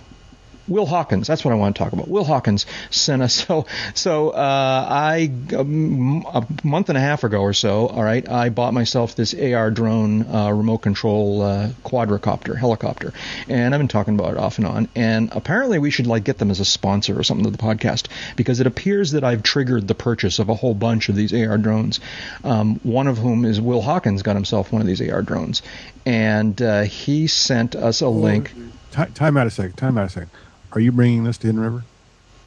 Will 0.68 0.86
Hawkins. 0.86 1.28
That's 1.28 1.45
what 1.45 1.53
I 1.53 1.55
want 1.55 1.76
to 1.76 1.84
talk 1.84 1.93
about. 1.93 2.07
Will 2.07 2.24
Hawkins 2.24 2.65
sent 2.89 3.22
us. 3.22 3.38
So, 3.47 3.65
so 3.93 4.30
uh, 4.32 4.88
I 4.89 5.32
um, 5.55 6.26
a 6.34 6.45
month 6.63 6.89
and 6.89 6.97
a 6.97 7.01
half 7.01 7.24
ago 7.24 7.39
or 7.39 7.53
so. 7.53 7.88
All 7.88 8.03
right, 8.03 8.28
I 8.28 8.49
bought 8.49 8.74
myself 8.74 9.15
this 9.15 9.34
AR 9.34 9.72
drone 9.72 10.26
uh, 10.28 10.51
remote 10.51 10.80
control 10.80 11.43
uh, 11.43 11.70
quadricopter 11.86 12.57
helicopter, 12.57 13.13
and 13.47 13.74
I've 13.74 13.80
been 13.80 13.88
talking 13.88 14.15
about 14.20 14.32
it 14.32 14.38
off 14.38 14.57
and 14.57 14.68
on. 14.68 14.89
And 14.95 15.30
apparently, 15.32 15.80
we 15.80 15.91
should 15.91 16.07
like 16.07 16.24
get 16.26 16.39
them 16.39 16.51
as 16.51 16.59
a 16.59 16.65
sponsor 16.65 17.18
or 17.18 17.24
something 17.24 17.45
to 17.45 17.51
the 17.51 17.57
podcast 17.57 18.07
because 18.36 18.59
it 18.59 18.68
appears 18.68 19.11
that 19.11 19.24
I've 19.24 19.43
triggered 19.43 19.88
the 19.88 19.95
purchase 19.95 20.39
of 20.39 20.49
a 20.49 20.55
whole 20.55 20.74
bunch 20.74 21.07
of 21.07 21.15
these 21.15 21.34
AR 21.34 21.57
drones. 21.57 21.99
Um, 22.43 22.80
one 22.84 23.07
of 23.07 23.18
whom 23.18 23.45
is 23.45 23.61
Will 23.61 23.82
Hawkins 23.82 24.24
got 24.24 24.36
himself 24.36 24.74
one 24.74 24.82
of 24.82 24.88
these 24.88 25.01
AR 25.01 25.22
drones, 25.22 25.61
and 26.05 26.59
uh, 26.61 26.82
he 26.82 27.28
sent 27.28 27.76
us 27.76 28.01
a 28.01 28.09
link. 28.09 28.51
Time 28.91 29.38
out 29.38 29.47
a 29.47 29.51
second. 29.51 29.74
Time 29.74 29.97
out 29.97 30.05
a 30.05 30.09
second. 30.09 30.32
Are 30.78 30.80
you 30.80 30.91
bringing 30.91 31.23
this 31.23 31.39
to 31.39 31.47
Hidden 31.47 31.59
River? 31.59 31.84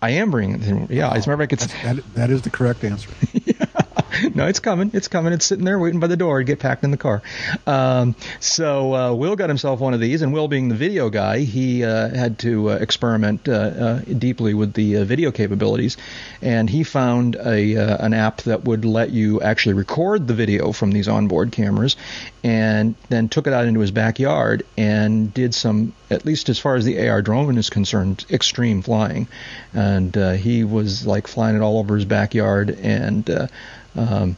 I 0.00 0.10
am 0.10 0.30
bringing 0.30 0.62
it. 0.62 0.68
in- 0.68 0.86
Yeah, 0.88 1.10
as 1.12 1.26
a 1.26 1.30
matter 1.30 1.42
of 1.42 1.50
fact, 1.50 1.52
it's 1.64 1.66
That, 1.82 2.14
that 2.14 2.30
is 2.30 2.42
the 2.42 2.50
correct 2.50 2.84
answer. 2.84 3.10
no, 4.34 4.46
it's 4.46 4.60
coming. 4.60 4.90
It's 4.94 5.08
coming. 5.08 5.32
It's 5.32 5.44
sitting 5.44 5.64
there 5.64 5.78
waiting 5.78 6.00
by 6.00 6.06
the 6.06 6.16
door 6.16 6.38
to 6.38 6.44
get 6.44 6.58
packed 6.58 6.84
in 6.84 6.90
the 6.90 6.96
car. 6.96 7.22
Um, 7.66 8.14
so 8.40 8.94
uh, 8.94 9.14
Will 9.14 9.36
got 9.36 9.48
himself 9.48 9.80
one 9.80 9.94
of 9.94 10.00
these, 10.00 10.22
and 10.22 10.32
Will, 10.32 10.48
being 10.48 10.68
the 10.68 10.74
video 10.74 11.10
guy, 11.10 11.40
he 11.40 11.84
uh, 11.84 12.08
had 12.08 12.38
to 12.40 12.70
uh, 12.70 12.74
experiment 12.74 13.48
uh, 13.48 13.52
uh, 13.52 13.98
deeply 14.00 14.54
with 14.54 14.72
the 14.72 14.98
uh, 14.98 15.04
video 15.04 15.30
capabilities, 15.30 15.96
and 16.42 16.68
he 16.68 16.82
found 16.82 17.36
a 17.36 17.70
an 18.00 18.14
app 18.14 18.42
that 18.42 18.64
would 18.64 18.84
let 18.84 19.10
you 19.10 19.40
actually 19.40 19.74
record 19.74 20.26
the 20.26 20.34
video 20.34 20.72
from 20.72 20.90
these 20.92 21.08
onboard 21.08 21.52
cameras, 21.52 21.96
and 22.42 22.94
then 23.08 23.28
took 23.28 23.46
it 23.46 23.52
out 23.52 23.66
into 23.66 23.80
his 23.80 23.90
backyard 23.90 24.64
and 24.76 25.32
did 25.32 25.54
some, 25.54 25.92
at 26.10 26.24
least 26.24 26.48
as 26.48 26.58
far 26.58 26.76
as 26.76 26.84
the 26.84 27.08
AR 27.08 27.22
drone 27.22 27.56
is 27.58 27.70
concerned, 27.70 28.24
extreme 28.30 28.82
flying, 28.82 29.28
and 29.74 30.14
he 30.36 30.64
was 30.64 31.06
like 31.06 31.26
flying 31.26 31.56
it 31.56 31.62
all 31.62 31.78
over 31.78 31.94
his 31.94 32.04
backyard 32.04 32.70
and. 32.70 33.48
Um, 33.96 34.36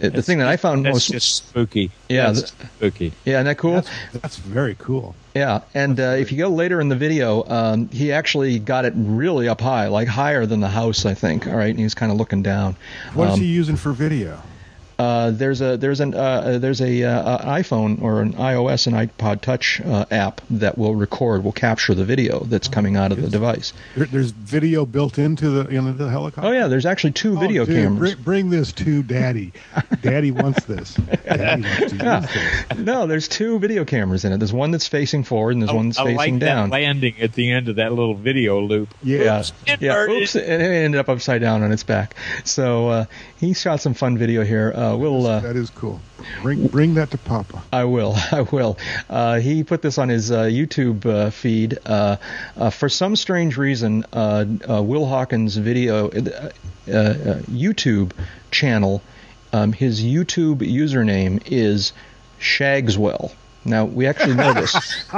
the 0.00 0.22
thing 0.22 0.38
that 0.38 0.46
I 0.46 0.56
found 0.56 0.86
That's 0.86 0.94
most 0.94 1.10
just 1.10 1.34
spooky. 1.48 1.90
Yeah, 2.08 2.30
That's 2.30 2.50
spooky. 2.52 3.12
yeah, 3.24 3.34
isn't 3.38 3.46
that 3.46 3.58
cool? 3.58 3.72
That's, 3.72 3.90
that's 4.20 4.36
very 4.36 4.76
cool. 4.78 5.16
Yeah, 5.34 5.62
and 5.74 5.98
uh, 5.98 6.14
if 6.18 6.30
you 6.30 6.38
go 6.38 6.48
later 6.48 6.80
in 6.80 6.88
the 6.88 6.94
video, 6.96 7.44
um, 7.48 7.88
he 7.88 8.12
actually 8.12 8.60
got 8.60 8.84
it 8.84 8.92
really 8.96 9.48
up 9.48 9.60
high, 9.60 9.88
like 9.88 10.06
higher 10.06 10.46
than 10.46 10.60
the 10.60 10.68
house, 10.68 11.04
I 11.04 11.14
think. 11.14 11.48
All 11.48 11.56
right, 11.56 11.70
and 11.70 11.80
he's 11.80 11.94
kind 11.94 12.12
of 12.12 12.18
looking 12.18 12.42
down. 12.44 12.76
What 13.14 13.28
is 13.28 13.34
Um, 13.34 13.40
he 13.40 13.46
using 13.46 13.74
for 13.76 13.92
video? 13.92 14.40
Uh, 14.98 15.30
there's 15.30 15.60
a 15.60 15.76
there's 15.76 16.00
an 16.00 16.14
uh, 16.14 16.58
there's 16.58 16.80
a 16.80 17.04
uh, 17.04 17.38
iPhone 17.56 18.02
or 18.02 18.20
an 18.20 18.32
iOS 18.34 18.86
and 18.86 18.96
iPod 18.96 19.40
Touch 19.40 19.80
uh, 19.80 20.04
app 20.10 20.40
that 20.50 20.76
will 20.76 20.94
record, 20.94 21.44
will 21.44 21.52
capture 21.52 21.94
the 21.94 22.04
video 22.04 22.40
that's 22.40 22.66
coming 22.68 22.96
out 22.96 23.12
of 23.12 23.22
the 23.22 23.28
device. 23.28 23.72
There, 23.96 24.06
there's 24.06 24.30
video 24.32 24.84
built 24.84 25.18
into 25.18 25.50
the 25.50 25.68
into 25.68 25.92
the 25.92 26.08
helicopter. 26.10 26.48
Oh 26.48 26.52
yeah, 26.52 26.66
there's 26.66 26.86
actually 26.86 27.12
two 27.12 27.36
Oh, 27.36 27.40
video 27.40 27.64
dude, 27.64 27.76
cameras. 27.76 28.14
Bring, 28.14 28.24
bring 28.24 28.50
this 28.50 28.72
to 28.72 29.02
Daddy. 29.04 29.52
Daddy 30.02 30.30
wants 30.32 30.64
this. 30.64 30.94
Daddy 31.24 31.62
wants 31.62 31.92
to 31.92 31.96
Yeah. 31.96 32.20
use 32.20 32.30
this. 32.70 32.78
No, 32.78 33.06
there's 33.06 33.28
two 33.28 33.58
video 33.60 33.84
cameras 33.84 34.24
in 34.24 34.32
it. 34.32 34.38
There's 34.38 34.52
one 34.52 34.70
that's 34.72 34.88
facing 34.88 35.22
forward 35.24 35.52
and 35.52 35.62
there's 35.62 35.72
one 35.72 35.88
that's 35.90 35.98
I 35.98 36.04
facing 36.04 36.16
like 36.16 36.38
down. 36.40 36.70
that 36.70 36.74
landing 36.74 37.14
at 37.20 37.34
the 37.34 37.50
end 37.52 37.68
of 37.68 37.76
that 37.76 37.92
little 37.92 38.14
video 38.14 38.60
loop. 38.60 38.92
Yeah, 39.02 39.38
Oops, 39.40 39.52
yeah. 39.80 40.06
Oops, 40.08 40.34
it 40.34 40.44
it 40.44 40.60
ended 40.60 40.98
up 40.98 41.08
upside 41.08 41.40
down 41.40 41.62
on 41.62 41.70
its 41.70 41.84
back. 41.84 42.14
So 42.44 42.88
uh, 42.88 43.04
he 43.38 43.54
shot 43.54 43.80
some 43.80 43.94
fun 43.94 44.18
video 44.18 44.42
here. 44.44 44.72
Uh, 44.92 44.96
we'll. 44.96 45.26
Uh, 45.26 45.40
that 45.40 45.56
is 45.56 45.70
cool. 45.70 46.00
Bring 46.42 46.66
bring 46.66 46.94
that 46.94 47.10
to 47.12 47.18
Papa. 47.18 47.62
I 47.72 47.84
will. 47.84 48.14
I 48.32 48.42
will. 48.42 48.78
Uh, 49.08 49.38
he 49.38 49.64
put 49.64 49.82
this 49.82 49.98
on 49.98 50.08
his 50.08 50.30
uh, 50.30 50.44
YouTube 50.44 51.06
uh, 51.06 51.30
feed. 51.30 51.78
Uh, 51.84 52.16
uh, 52.56 52.70
for 52.70 52.88
some 52.88 53.16
strange 53.16 53.56
reason, 53.56 54.04
uh, 54.12 54.44
uh, 54.68 54.82
Will 54.82 55.06
Hawkins' 55.06 55.56
video, 55.56 56.08
uh, 56.08 56.10
uh, 56.10 56.50
YouTube 57.50 58.12
channel, 58.50 59.02
um, 59.52 59.72
his 59.72 60.02
YouTube 60.02 60.58
username 60.58 61.42
is 61.46 61.92
Shagswell. 62.40 63.32
Now 63.64 63.84
we 63.84 64.06
actually 64.06 64.34
know 64.34 64.54
this. 64.54 64.72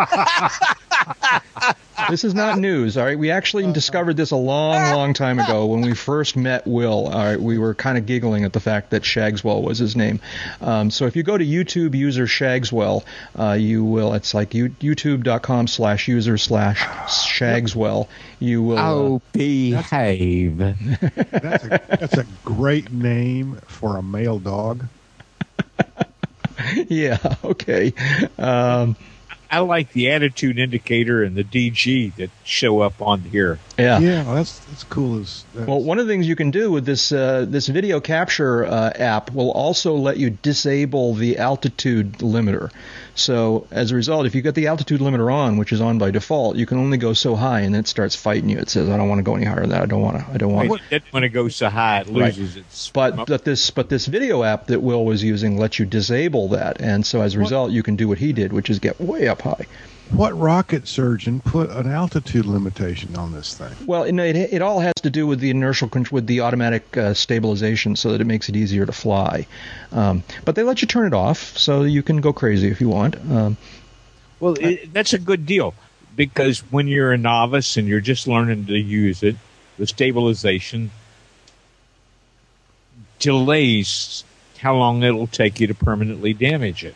this 2.08 2.24
is 2.24 2.34
not 2.34 2.58
news, 2.58 2.96
all 2.96 3.04
right. 3.04 3.18
We 3.18 3.30
actually 3.30 3.70
discovered 3.72 4.16
this 4.16 4.30
a 4.30 4.36
long, 4.36 4.92
long 4.94 5.14
time 5.14 5.38
ago 5.38 5.66
when 5.66 5.82
we 5.82 5.94
first 5.94 6.36
met 6.36 6.66
Will. 6.66 7.06
All 7.08 7.24
right, 7.24 7.40
we 7.40 7.58
were 7.58 7.74
kind 7.74 7.98
of 7.98 8.06
giggling 8.06 8.44
at 8.44 8.52
the 8.52 8.60
fact 8.60 8.90
that 8.90 9.02
Shagswell 9.02 9.62
was 9.62 9.78
his 9.78 9.94
name. 9.94 10.20
Um, 10.60 10.90
so 10.90 11.06
if 11.06 11.14
you 11.14 11.22
go 11.22 11.36
to 11.38 11.44
YouTube 11.44 11.94
user 11.94 12.26
Shagswell, 12.26 13.04
uh, 13.38 13.52
you 13.52 13.84
will. 13.84 14.14
It's 14.14 14.34
like 14.34 14.54
you, 14.54 14.70
YouTube.com/slash 14.70 16.08
user 16.08 16.38
slash 16.38 16.80
Shagswell. 16.80 18.08
You 18.40 18.62
will. 18.62 18.78
uh, 18.78 18.90
Oh, 18.90 19.22
behave. 19.32 20.58
That's 20.58 21.64
a, 21.64 21.80
that's 21.88 22.18
a 22.18 22.26
great 22.44 22.90
name 22.90 23.56
for 23.66 23.96
a 23.96 24.02
male 24.02 24.38
dog. 24.38 24.86
yeah. 26.88 27.18
Okay. 27.44 27.92
Um, 28.38 28.96
I 29.52 29.58
like 29.58 29.92
the 29.92 30.10
attitude 30.12 30.60
indicator 30.60 31.24
and 31.24 31.34
the 31.34 31.42
DG 31.42 32.14
that 32.16 32.30
show 32.44 32.80
up 32.80 33.02
on 33.02 33.20
here. 33.20 33.58
yeah. 33.76 33.98
Yeah, 33.98 34.22
that's 34.22 34.60
that's 34.60 34.84
cool 34.84 35.18
as. 35.18 35.44
That's, 35.54 35.66
Well, 35.66 35.82
one 35.82 35.98
of 35.98 36.06
the 36.06 36.12
things 36.12 36.28
you 36.28 36.36
can 36.36 36.52
do 36.52 36.70
with 36.70 36.84
this 36.84 37.10
uh, 37.10 37.46
this 37.48 37.66
video 37.66 38.00
capture 38.00 38.64
uh, 38.64 38.92
app 38.94 39.32
will 39.32 39.50
also 39.50 39.96
let 39.96 40.18
you 40.18 40.30
disable 40.30 41.14
the 41.14 41.38
altitude 41.38 42.12
limiter. 42.18 42.70
So 43.14 43.66
as 43.70 43.90
a 43.90 43.94
result, 43.94 44.26
if 44.26 44.34
you 44.34 44.42
get 44.42 44.54
the 44.54 44.66
altitude 44.68 45.00
limiter 45.00 45.32
on, 45.32 45.56
which 45.56 45.72
is 45.72 45.80
on 45.80 45.98
by 45.98 46.10
default, 46.10 46.56
you 46.56 46.66
can 46.66 46.78
only 46.78 46.98
go 46.98 47.12
so 47.12 47.36
high, 47.36 47.60
and 47.60 47.74
then 47.74 47.80
it 47.80 47.88
starts 47.88 48.16
fighting 48.16 48.48
you. 48.48 48.58
It 48.58 48.70
says, 48.70 48.88
"I 48.88 48.96
don't 48.96 49.08
want 49.08 49.18
to 49.18 49.22
go 49.22 49.34
any 49.34 49.44
higher 49.44 49.60
than 49.60 49.70
that. 49.70 49.82
I 49.82 49.86
don't 49.86 50.02
want 50.02 50.18
to. 50.18 50.32
I 50.32 50.36
don't 50.36 50.52
want." 50.52 50.70
It 50.70 50.80
didn't 50.90 51.12
want 51.12 51.24
to 51.24 51.28
go 51.28 51.48
so 51.48 51.68
high 51.68 52.00
it 52.00 52.06
Right. 52.08 52.36
loses 52.36 52.56
its. 52.56 52.90
But 52.92 53.26
but 53.26 53.44
this 53.44 53.70
but 53.70 53.88
this 53.88 54.06
video 54.06 54.42
app 54.42 54.66
that 54.68 54.80
Will 54.82 55.04
was 55.04 55.22
using 55.22 55.58
lets 55.58 55.78
you 55.78 55.86
disable 55.86 56.48
that, 56.48 56.80
and 56.80 57.04
so 57.04 57.20
as 57.22 57.34
a 57.34 57.38
result, 57.38 57.72
you 57.72 57.82
can 57.82 57.96
do 57.96 58.08
what 58.08 58.18
he 58.18 58.32
did, 58.32 58.52
which 58.52 58.70
is 58.70 58.78
get 58.78 59.00
way 59.00 59.28
up 59.28 59.42
high. 59.42 59.66
What 60.12 60.38
rocket 60.38 60.86
surgeon 60.88 61.40
put 61.40 61.70
an 61.70 61.90
altitude 61.90 62.46
limitation 62.46 63.16
on 63.16 63.32
this 63.32 63.54
thing? 63.54 63.72
Well, 63.86 64.02
it, 64.04 64.18
it, 64.18 64.54
it 64.54 64.62
all 64.62 64.80
has 64.80 64.94
to 65.02 65.10
do 65.10 65.26
with 65.26 65.40
the 65.40 65.50
inertial 65.50 65.88
con- 65.88 66.06
with 66.10 66.26
the 66.26 66.40
automatic 66.40 66.96
uh, 66.96 67.14
stabilization, 67.14 67.96
so 67.96 68.12
that 68.12 68.20
it 68.20 68.26
makes 68.26 68.48
it 68.48 68.56
easier 68.56 68.86
to 68.86 68.92
fly. 68.92 69.46
Um, 69.92 70.22
but 70.44 70.54
they 70.56 70.62
let 70.62 70.82
you 70.82 70.88
turn 70.88 71.06
it 71.06 71.14
off, 71.14 71.56
so 71.56 71.82
you 71.82 72.02
can 72.02 72.20
go 72.20 72.32
crazy 72.32 72.68
if 72.68 72.80
you 72.80 72.88
want. 72.88 73.16
Um, 73.30 73.56
Well, 74.40 74.54
it, 74.60 74.92
that's 74.92 75.12
a 75.12 75.18
good 75.18 75.46
deal 75.46 75.74
because 76.16 76.60
when 76.70 76.88
you're 76.88 77.12
a 77.12 77.18
novice 77.18 77.76
and 77.76 77.86
you're 77.86 78.00
just 78.00 78.26
learning 78.26 78.66
to 78.66 78.76
use 78.78 79.22
it, 79.22 79.36
the 79.78 79.86
stabilization 79.86 80.90
delays 83.18 84.24
how 84.58 84.74
long 84.74 85.02
it'll 85.02 85.26
take 85.26 85.60
you 85.60 85.66
to 85.66 85.74
permanently 85.74 86.32
damage 86.34 86.84
it. 86.84 86.94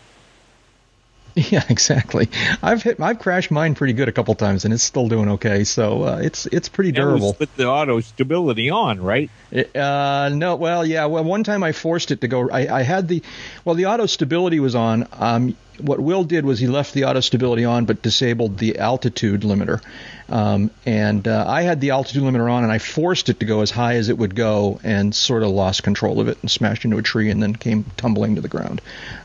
yeah, 1.50 1.64
exactly. 1.68 2.28
I've 2.62 2.82
hit 2.82 3.00
I've 3.00 3.18
crashed 3.18 3.50
mine 3.50 3.74
pretty 3.74 3.92
good 3.92 4.08
a 4.08 4.12
couple 4.12 4.34
times, 4.36 4.64
and 4.64 4.72
it's 4.72 4.84
still 4.84 5.08
doing 5.08 5.30
okay. 5.30 5.64
So 5.64 6.04
uh, 6.04 6.20
it's 6.22 6.46
it's 6.46 6.68
pretty 6.68 6.92
durable. 6.92 7.36
with 7.40 7.54
the 7.56 7.66
auto 7.66 8.00
stability 8.00 8.70
on, 8.70 9.00
right? 9.02 9.30
It- 9.50 9.74
uh, 9.74 10.28
no, 10.28 10.54
well, 10.56 10.86
yeah. 10.86 11.06
Well, 11.06 11.24
one 11.24 11.42
time 11.42 11.64
I 11.64 11.72
forced 11.72 12.10
it 12.12 12.20
to 12.20 12.28
go. 12.28 12.48
I, 12.50 12.80
I 12.80 12.82
had 12.82 13.08
the, 13.08 13.22
well, 13.64 13.74
the 13.74 13.86
auto 13.86 14.06
stability 14.06 14.60
was 14.60 14.74
on. 14.74 15.08
Um, 15.12 15.56
what 15.80 15.98
Will 15.98 16.22
did 16.22 16.44
was 16.46 16.60
he 16.60 16.68
left 16.68 16.94
the 16.94 17.04
auto 17.06 17.18
stability 17.18 17.64
on, 17.64 17.84
but 17.84 18.00
disabled 18.00 18.58
the 18.58 18.78
altitude 18.78 19.40
limiter. 19.40 19.82
Um, 20.28 20.70
and 20.86 21.26
uh, 21.26 21.44
I 21.48 21.62
had 21.62 21.80
the 21.80 21.90
altitude 21.90 22.22
limiter 22.22 22.48
on, 22.50 22.62
and 22.62 22.72
I 22.72 22.78
forced 22.78 23.28
it 23.28 23.40
to 23.40 23.46
go 23.46 23.60
as 23.60 23.72
high 23.72 23.96
as 23.96 24.08
it 24.08 24.16
would 24.16 24.36
go, 24.36 24.78
and 24.84 25.12
sort 25.12 25.42
of 25.42 25.48
lost 25.48 25.82
control 25.82 26.20
of 26.20 26.28
it 26.28 26.38
and 26.42 26.50
smashed 26.50 26.84
into 26.84 26.98
a 26.98 27.02
tree, 27.02 27.30
and 27.30 27.42
then 27.42 27.56
came 27.56 27.84
tumbling 27.96 28.36
to 28.36 28.40
the 28.40 28.48
ground. 28.48 28.80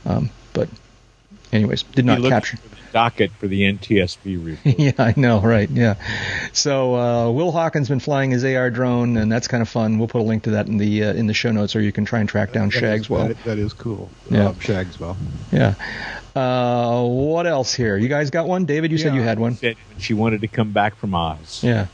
Um, 0.08 0.32
but, 0.54 0.70
anyways, 1.52 1.84
did 1.84 2.06
You 2.06 2.16
not 2.16 2.22
capture. 2.30 2.58
for 2.58 2.68
the 2.70 2.76
docket 2.92 3.32
for 3.34 3.48
the 3.48 3.62
NTSB 3.72 4.44
report. 4.46 4.80
yeah, 4.80 4.92
I 4.98 5.14
know, 5.18 5.40
right? 5.42 5.70
Yeah. 5.70 5.96
So 6.54 6.96
uh, 6.96 7.32
Will 7.32 7.52
Hawkins 7.52 7.88
been 7.90 8.00
flying 8.00 8.32
his 8.32 8.44
AR 8.44 8.70
drone, 8.72 9.18
and 9.18 9.32
that's 9.32 9.48
kind 9.48 9.62
of 9.62 9.70
fun. 9.70 10.00
We'll 10.00 10.08
put 10.08 10.22
a 10.22 10.24
link 10.24 10.44
to 10.44 10.52
that 10.52 10.68
in 10.68 10.78
the 10.78 11.04
uh, 11.06 11.14
in 11.14 11.28
the 11.28 11.34
show 11.34 11.52
notes, 11.52 11.76
or 11.76 11.82
you 11.82 11.92
can 11.92 12.06
try 12.06 12.20
and 12.20 12.28
track 12.30 12.52
down 12.54 12.70
That 12.70 12.84
is- 12.84 13.08
Shagswell. 13.08 13.28
that- 13.30 13.44
that 13.44 13.58
is 13.60 13.74
cool. 13.74 14.10
Yeah. 14.30 14.48
Uh, 14.50 14.54
Shagswell. 14.54 15.16
Yeah. 15.52 15.76
Uh, 16.36 17.04
what 17.04 17.48
else 17.48 17.74
here? 17.74 17.98
You 17.98 18.08
guys 18.08 18.30
got 18.30 18.48
one? 18.48 18.66
David, 18.66 18.92
you 18.92 18.98
said 18.98 19.14
you 19.16 19.22
had 19.22 19.40
one. 19.40 19.56
Said 19.56 19.76
she 19.98 20.14
wanted 20.14 20.42
to 20.42 20.48
come 20.48 20.72
back 20.72 20.96
from 20.96 21.14
Oz. 21.16 21.62
Yeah. 21.64 21.88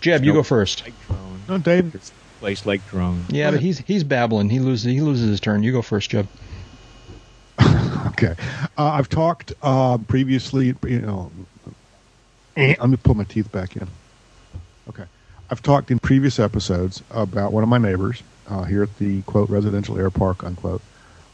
Jeb, 0.00 0.22
you 0.24 0.32
No. 0.32 0.38
go 0.38 0.42
first. 0.42 0.82
Like 0.84 0.94
drone. 1.06 1.40
No, 1.48 1.58
Dave. 1.58 2.12
Place 2.40 2.66
like 2.66 2.86
drone. 2.88 3.24
Yeah, 3.28 3.50
but 3.52 3.60
he's 3.60 3.78
he's 3.78 4.04
babbling. 4.04 4.50
He 4.50 4.58
loses 4.58 4.84
he 4.92 5.00
loses 5.00 5.28
his 5.30 5.40
turn. 5.40 5.62
You 5.62 5.72
go 5.72 5.80
first, 5.82 6.10
Jeb. 6.10 6.26
Okay. 8.08 8.34
Uh, 8.76 8.90
I've 8.90 9.08
talked 9.08 9.52
uh, 9.62 9.98
previously, 9.98 10.74
you 10.86 11.00
know, 11.00 11.30
let 12.56 12.88
me 12.88 12.96
put 12.96 13.16
my 13.16 13.24
teeth 13.24 13.50
back 13.50 13.76
in. 13.76 13.88
Okay. 14.88 15.04
I've 15.50 15.62
talked 15.62 15.90
in 15.90 15.98
previous 15.98 16.38
episodes 16.38 17.02
about 17.10 17.52
one 17.52 17.62
of 17.62 17.68
my 17.68 17.78
neighbors 17.78 18.22
uh, 18.48 18.64
here 18.64 18.82
at 18.82 18.96
the, 18.98 19.22
quote, 19.22 19.48
residential 19.48 19.98
air 19.98 20.10
park, 20.10 20.44
unquote, 20.44 20.82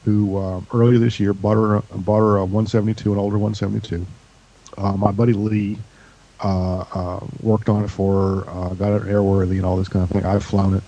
who 0.05 0.39
uh, 0.39 0.61
earlier 0.73 0.99
this 0.99 1.19
year 1.19 1.32
bought 1.32 1.55
her, 1.55 1.82
bought 1.97 2.20
her 2.20 2.36
a 2.36 2.45
172, 2.45 3.12
an 3.12 3.19
older 3.19 3.39
172. 3.39 4.07
Uh, 4.78 4.93
my 4.93 5.11
buddy 5.11 5.32
Lee 5.32 5.77
uh, 6.43 6.85
uh, 6.95 7.27
worked 7.43 7.69
on 7.69 7.85
it 7.85 7.89
for 7.89 8.45
her, 8.45 8.51
uh, 8.51 8.69
got 8.74 8.95
it 8.95 9.03
airworthy 9.03 9.57
and 9.57 9.66
all 9.66 9.77
this 9.77 9.89
kind 9.89 10.05
of 10.05 10.11
thing. 10.11 10.24
I've 10.24 10.45
flown 10.45 10.74
it. 10.77 10.82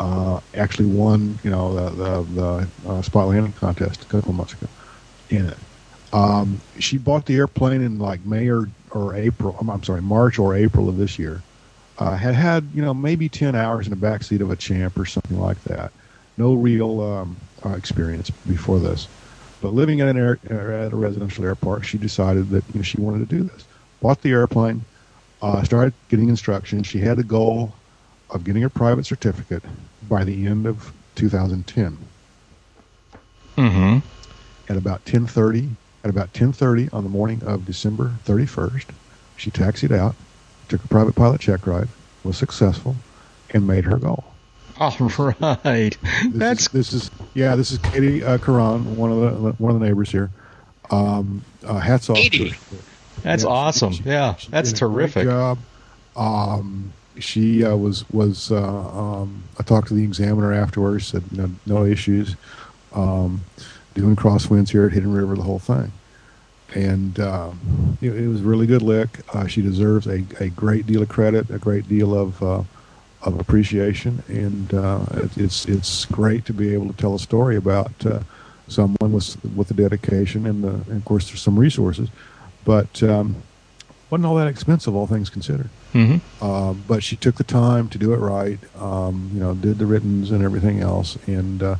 Uh, 0.00 0.40
actually 0.54 0.86
won, 0.86 1.38
you 1.42 1.50
know, 1.50 1.74
the 1.74 1.90
the, 1.90 2.22
the 2.40 2.88
uh, 2.88 3.02
spot 3.02 3.26
landing 3.28 3.52
contest 3.54 4.02
a 4.02 4.04
couple 4.04 4.30
of 4.30 4.36
months 4.36 4.52
ago 4.52 4.68
in 5.30 5.46
it. 5.46 5.58
Um, 6.12 6.60
she 6.78 6.98
bought 6.98 7.26
the 7.26 7.36
airplane 7.36 7.82
in 7.82 7.98
like 7.98 8.24
May 8.24 8.48
or, 8.48 8.68
or 8.90 9.14
April. 9.14 9.56
I'm, 9.60 9.82
sorry, 9.82 10.02
March 10.02 10.38
or 10.38 10.54
April 10.54 10.88
of 10.88 10.96
this 10.96 11.18
year. 11.18 11.42
Uh, 11.98 12.16
had 12.16 12.34
had 12.34 12.68
you 12.74 12.80
know 12.80 12.94
maybe 12.94 13.28
ten 13.28 13.54
hours 13.54 13.86
in 13.86 13.90
the 13.90 13.96
back 13.96 14.22
seat 14.22 14.40
of 14.40 14.50
a 14.50 14.56
Champ 14.56 14.98
or 14.98 15.04
something 15.04 15.38
like 15.38 15.62
that. 15.64 15.92
No 16.36 16.54
real 16.54 17.00
um, 17.00 17.36
uh, 17.66 17.70
experience 17.70 18.30
before 18.30 18.78
this, 18.78 19.08
but 19.60 19.74
living 19.74 20.00
at 20.00 20.08
an 20.08 20.16
air, 20.16 20.38
at 20.48 20.92
a 20.92 20.96
residential 20.96 21.44
air 21.44 21.56
park, 21.56 21.84
she 21.84 21.98
decided 21.98 22.50
that 22.50 22.64
you 22.72 22.76
know, 22.76 22.82
she 22.82 23.00
wanted 23.00 23.28
to 23.28 23.36
do 23.36 23.42
this. 23.42 23.64
Bought 24.00 24.22
the 24.22 24.30
airplane, 24.30 24.84
uh, 25.42 25.64
started 25.64 25.92
getting 26.08 26.28
instructions. 26.28 26.86
She 26.86 27.00
had 27.00 27.18
the 27.18 27.24
goal 27.24 27.74
of 28.30 28.44
getting 28.44 28.62
her 28.62 28.68
private 28.68 29.04
certificate 29.04 29.64
by 30.08 30.22
the 30.22 30.46
end 30.46 30.66
of 30.66 30.92
2010. 31.16 31.98
Mm-hmm. 33.56 33.98
At 34.68 34.76
about 34.76 35.04
10:30, 35.06 35.70
at 36.04 36.10
about 36.10 36.32
10:30 36.34 36.92
on 36.92 37.02
the 37.04 37.10
morning 37.10 37.42
of 37.44 37.64
December 37.64 38.12
31st, 38.26 38.84
she 39.36 39.50
taxied 39.50 39.92
out, 39.92 40.14
took 40.68 40.84
a 40.84 40.88
private 40.88 41.14
pilot 41.14 41.40
check 41.40 41.66
ride, 41.66 41.88
was 42.22 42.36
successful, 42.36 42.96
and 43.50 43.66
made 43.66 43.84
her 43.84 43.96
goal. 43.96 44.24
All 44.80 44.94
right. 45.64 45.96
This 46.02 46.32
That's 46.34 46.62
is, 46.62 46.68
this 46.68 46.92
is 46.92 47.10
yeah. 47.34 47.56
This 47.56 47.72
is 47.72 47.78
Katie 47.78 48.22
uh, 48.22 48.38
Karan, 48.38 48.96
one 48.96 49.10
of 49.10 49.18
the 49.42 49.50
one 49.52 49.74
of 49.74 49.80
the 49.80 49.86
neighbors 49.86 50.10
here. 50.10 50.30
Um, 50.90 51.42
uh, 51.66 51.78
hats 51.78 52.08
off. 52.10 52.16
to 52.16 52.22
Katie. 52.30 52.50
her. 52.50 52.56
that's 53.22 53.42
Yeah, 53.42 53.48
awesome. 53.48 53.92
she- 53.92 54.04
yeah, 54.04 54.36
she 54.36 54.50
that's 54.50 54.72
did 54.72 54.82
a 54.82 54.86
great 54.86 54.94
terrific. 55.12 55.24
job. 55.24 55.58
Um, 56.16 56.92
she 57.18 57.64
uh, 57.64 57.74
was 57.76 58.08
was 58.10 58.52
uh, 58.52 58.56
um, 58.62 59.42
I 59.58 59.62
talked 59.64 59.88
to 59.88 59.94
the 59.94 60.04
examiner 60.04 60.52
afterwards. 60.52 61.06
Said 61.08 61.24
no, 61.32 61.50
no 61.66 61.84
issues. 61.84 62.36
Um, 62.94 63.40
doing 63.98 64.16
crosswinds 64.16 64.70
here 64.70 64.86
at 64.86 64.92
Hidden 64.92 65.12
River, 65.12 65.34
the 65.34 65.42
whole 65.42 65.58
thing, 65.58 65.92
and 66.74 67.18
um, 67.20 67.98
it, 68.00 68.14
it 68.14 68.28
was 68.28 68.40
a 68.40 68.44
really 68.44 68.66
good 68.66 68.82
lick. 68.82 69.20
Uh, 69.34 69.46
she 69.46 69.60
deserves 69.62 70.06
a, 70.06 70.24
a 70.40 70.48
great 70.50 70.86
deal 70.86 71.02
of 71.02 71.08
credit, 71.08 71.50
a 71.50 71.58
great 71.58 71.88
deal 71.88 72.14
of 72.14 72.42
uh, 72.42 72.62
of 73.22 73.40
appreciation, 73.40 74.22
and 74.28 74.72
uh, 74.74 75.00
it, 75.14 75.36
it's 75.36 75.64
it's 75.66 76.04
great 76.06 76.44
to 76.46 76.52
be 76.52 76.72
able 76.74 76.86
to 76.86 76.94
tell 76.94 77.14
a 77.14 77.18
story 77.18 77.56
about 77.56 77.92
uh, 78.06 78.20
someone 78.68 79.12
with 79.12 79.36
with 79.56 79.68
the 79.68 79.74
dedication 79.74 80.46
and, 80.46 80.62
the, 80.62 80.68
and 80.68 80.96
of 80.96 81.04
course 81.04 81.28
there's 81.28 81.42
some 81.42 81.58
resources, 81.58 82.08
but 82.64 83.02
um, 83.02 83.36
wasn't 84.10 84.26
all 84.26 84.36
that 84.36 84.46
expensive, 84.48 84.94
all 84.94 85.06
things 85.06 85.28
considered. 85.30 85.68
hmm 85.92 86.16
Um, 86.40 86.84
but 86.86 87.02
she 87.02 87.16
took 87.16 87.34
the 87.36 87.44
time 87.44 87.88
to 87.88 87.98
do 87.98 88.12
it 88.14 88.18
right. 88.18 88.58
Um, 88.80 89.30
you 89.34 89.40
know, 89.40 89.54
did 89.54 89.78
the 89.78 89.86
writtens 89.86 90.30
and 90.30 90.42
everything 90.44 90.80
else, 90.80 91.18
and 91.26 91.62
uh, 91.62 91.76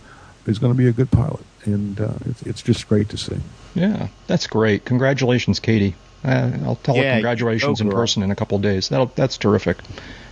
is 0.47 0.59
going 0.59 0.73
to 0.73 0.77
be 0.77 0.89
a 0.89 0.93
good 0.93 1.11
pilot. 1.11 1.45
And 1.65 2.01
uh, 2.01 2.13
it's, 2.27 2.43
it's 2.43 2.63
just 2.63 2.89
great 2.89 3.09
to 3.11 3.17
see. 3.17 3.37
Yeah, 3.75 4.09
that's 4.27 4.47
great. 4.47 4.85
Congratulations, 4.85 5.61
Katie. 5.61 5.95
Uh, 6.25 6.51
I'll 6.65 6.77
tell 6.77 6.97
her 6.97 7.03
congratulations 7.03 7.81
in 7.81 7.91
person 7.91 8.23
in 8.23 8.31
a 8.31 8.37
couple 8.37 8.57
of 8.57 8.63
days. 8.63 8.89
That'll, 8.89 9.07
that's 9.15 9.39
terrific. 9.39 9.79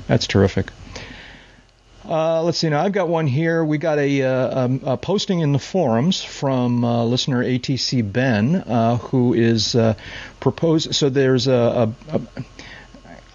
That's 0.09 0.27
terrific. 0.27 0.71
Uh, 2.09 2.43
let's 2.43 2.59
see 2.59 2.69
now. 2.69 2.83
I've 2.83 2.93
got 2.93 3.09
one 3.09 3.27
here. 3.27 3.65
We 3.65 3.79
got 3.79 3.99
a, 3.99 4.23
uh, 4.23 4.65
um, 4.65 4.81
a 4.85 4.97
posting 4.97 5.41
in 5.41 5.53
the 5.53 5.59
forums 5.59 6.23
from 6.23 6.85
uh, 6.85 7.05
listener 7.05 7.43
ATC 7.43 8.13
Ben, 8.13 8.57
uh, 8.57 8.97
who 8.99 9.35
is 9.35 9.75
uh, 9.75 9.95
proposed. 10.41 10.95
So 10.95 11.09
there's 11.09 11.49
a. 11.49 11.93
a, 12.11 12.17
a 12.17 12.21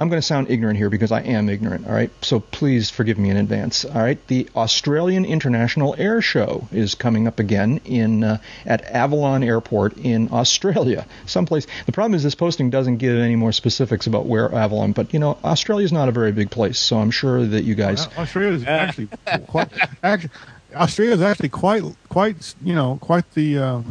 I'm 0.01 0.09
going 0.09 0.19
to 0.19 0.25
sound 0.25 0.49
ignorant 0.49 0.79
here 0.79 0.89
because 0.89 1.11
I 1.11 1.21
am 1.21 1.47
ignorant, 1.47 1.85
all 1.85 1.93
right? 1.93 2.09
So 2.23 2.39
please 2.39 2.89
forgive 2.89 3.19
me 3.19 3.29
in 3.29 3.37
advance, 3.37 3.85
all 3.85 4.01
right? 4.01 4.17
The 4.29 4.49
Australian 4.55 5.25
International 5.25 5.93
Air 5.95 6.23
Show 6.23 6.67
is 6.71 6.95
coming 6.95 7.27
up 7.27 7.37
again 7.37 7.79
in 7.85 8.23
uh, 8.23 8.39
at 8.65 8.81
Avalon 8.85 9.43
Airport 9.43 9.95
in 9.97 10.29
Australia, 10.31 11.05
someplace. 11.27 11.67
The 11.85 11.91
problem 11.91 12.15
is 12.15 12.23
this 12.23 12.33
posting 12.33 12.71
doesn't 12.71 12.97
give 12.97 13.15
any 13.15 13.35
more 13.35 13.51
specifics 13.51 14.07
about 14.07 14.25
where 14.25 14.51
Avalon, 14.51 14.93
but 14.93 15.13
you 15.13 15.19
know, 15.19 15.37
Australia 15.43 15.85
is 15.85 15.91
not 15.91 16.09
a 16.09 16.11
very 16.11 16.31
big 16.31 16.49
place, 16.49 16.79
so 16.79 16.97
I'm 16.97 17.11
sure 17.11 17.45
that 17.45 17.63
you 17.63 17.75
guys 17.75 18.07
Australia 18.17 18.53
is 18.53 18.65
actually 18.65 19.07
quite. 19.45 19.69
Actually, 20.01 20.31
Australia 20.73 21.13
is 21.13 21.21
actually 21.21 21.49
quite 21.49 21.83
quite 22.09 22.55
you 22.63 22.73
know 22.73 22.97
quite 23.01 23.31
the 23.35 23.59
uh, 23.59 23.81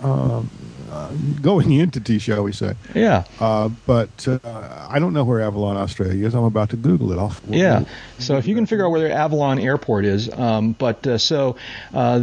um, 0.00 0.50
uh, 0.90 1.10
going 1.40 1.72
entity, 1.80 2.18
shall 2.18 2.42
we 2.42 2.52
say? 2.52 2.74
Yeah. 2.94 3.24
Uh, 3.40 3.68
but 3.86 4.26
uh, 4.28 4.86
I 4.88 4.98
don't 4.98 5.12
know 5.12 5.24
where 5.24 5.40
Avalon, 5.40 5.76
Australia 5.76 6.26
is. 6.26 6.34
I'm 6.34 6.44
about 6.44 6.70
to 6.70 6.76
Google 6.76 7.12
it. 7.12 7.18
I'll, 7.18 7.34
Yeah. 7.48 7.84
So 8.18 8.36
if 8.36 8.46
you 8.46 8.54
can 8.54 8.66
figure 8.66 8.86
out 8.86 8.90
where 8.90 9.10
Avalon 9.10 9.58
Airport 9.58 10.04
is, 10.04 10.30
um, 10.32 10.72
but 10.72 11.06
uh, 11.06 11.18
so 11.18 11.56
uh, 11.92 12.22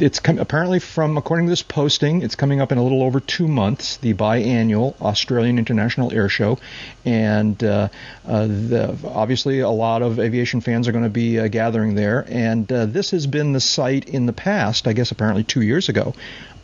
it's 0.00 0.20
com- 0.20 0.38
apparently 0.38 0.78
from 0.78 1.16
according 1.16 1.46
to 1.46 1.50
this 1.50 1.62
posting, 1.62 2.22
it's 2.22 2.34
coming 2.34 2.60
up 2.60 2.72
in 2.72 2.78
a 2.78 2.82
little 2.82 3.02
over 3.02 3.20
two 3.20 3.48
months, 3.48 3.96
the 3.98 4.14
biannual 4.14 5.00
Australian 5.00 5.58
International 5.58 6.12
Air 6.12 6.28
Show, 6.28 6.58
and 7.04 7.62
uh, 7.62 7.88
uh, 8.26 8.46
the, 8.46 8.96
obviously 9.04 9.60
a 9.60 9.70
lot 9.70 10.02
of 10.02 10.18
aviation 10.18 10.60
fans 10.60 10.88
are 10.88 10.92
going 10.92 11.04
to 11.04 11.10
be 11.10 11.38
uh, 11.38 11.48
gathering 11.48 11.94
there, 11.94 12.24
and 12.28 12.70
uh, 12.72 12.86
this 12.86 13.10
has 13.12 13.26
been 13.26 13.52
the 13.52 13.60
site 13.60 14.08
in 14.08 14.26
the 14.26 14.32
past, 14.32 14.86
I 14.88 14.92
guess 14.92 15.10
apparently 15.10 15.44
two 15.44 15.62
years 15.62 15.88
ago. 15.88 16.14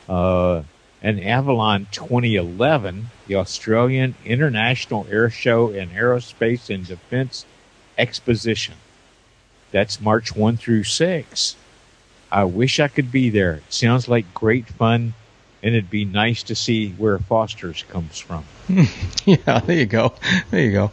Uh, 0.09 0.63
and 1.01 1.19
Avalon 1.23 1.87
2011, 1.91 3.09
the 3.27 3.35
Australian 3.35 4.15
International 4.25 5.07
Air 5.09 5.29
Show 5.29 5.69
and 5.69 5.91
Aerospace 5.91 6.73
and 6.73 6.85
Defense 6.85 7.45
Exposition. 7.97 8.75
That's 9.71 10.01
March 10.01 10.35
1 10.35 10.57
through 10.57 10.83
6. 10.83 11.55
I 12.31 12.43
wish 12.43 12.79
I 12.79 12.87
could 12.87 13.11
be 13.11 13.29
there. 13.29 13.55
It 13.55 13.73
sounds 13.73 14.07
like 14.07 14.33
great 14.33 14.67
fun, 14.67 15.13
and 15.63 15.75
it'd 15.75 15.89
be 15.89 16.05
nice 16.05 16.43
to 16.43 16.55
see 16.55 16.91
where 16.91 17.19
Foster's 17.19 17.83
comes 17.83 18.19
from. 18.19 18.45
Yeah, 19.23 19.59
there 19.59 19.77
you 19.77 19.85
go. 19.85 20.13
There 20.49 20.61
you 20.61 20.71
go. 20.71 20.91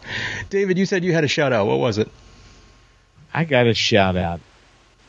David, 0.51 0.77
you 0.77 0.85
said 0.85 1.03
you 1.03 1.15
had 1.15 1.25
a 1.25 1.29
shout 1.29 1.53
out. 1.53 1.67
What 1.67 1.79
was 1.79 1.97
it? 1.97 2.11
I 3.33 3.45
got 3.45 3.67
a 3.67 3.75
shout 3.75 4.17
out. 4.17 4.41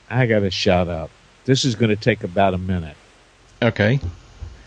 I 0.09 0.25
got 0.25 0.43
a 0.43 0.51
shout 0.51 0.87
out. 0.87 1.09
This 1.45 1.65
is 1.65 1.75
going 1.75 1.89
to 1.89 1.95
take 1.95 2.23
about 2.23 2.53
a 2.53 2.57
minute. 2.57 2.97
Okay. 3.61 3.99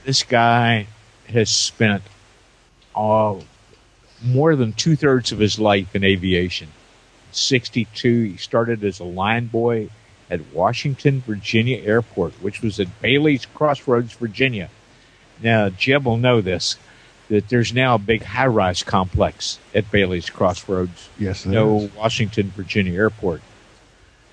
This 0.04 0.22
guy 0.22 0.86
has 1.28 1.50
spent 1.50 2.02
all 2.94 3.44
more 4.22 4.54
than 4.56 4.72
two 4.72 4.96
thirds 4.96 5.32
of 5.32 5.38
his 5.38 5.58
life 5.58 5.94
in 5.94 6.04
aviation. 6.04 6.68
62, 7.32 8.22
he 8.22 8.36
started 8.36 8.84
as 8.84 9.00
a 9.00 9.04
line 9.04 9.46
boy 9.46 9.88
at 10.30 10.52
Washington, 10.52 11.20
Virginia 11.20 11.78
Airport, 11.78 12.32
which 12.42 12.62
was 12.62 12.78
at 12.78 13.00
Bailey's 13.00 13.46
Crossroads, 13.46 14.12
Virginia. 14.14 14.70
Now, 15.42 15.68
Jeb 15.70 16.04
will 16.04 16.16
know 16.16 16.40
this. 16.40 16.76
That 17.32 17.48
there's 17.48 17.72
now 17.72 17.94
a 17.94 17.98
big 17.98 18.22
high-rise 18.22 18.82
complex 18.82 19.58
at 19.74 19.90
Bailey's 19.90 20.28
Crossroads. 20.28 21.08
Yes, 21.18 21.46
no. 21.46 21.88
Washington, 21.96 22.52
Virginia 22.54 22.92
airport. 22.92 23.40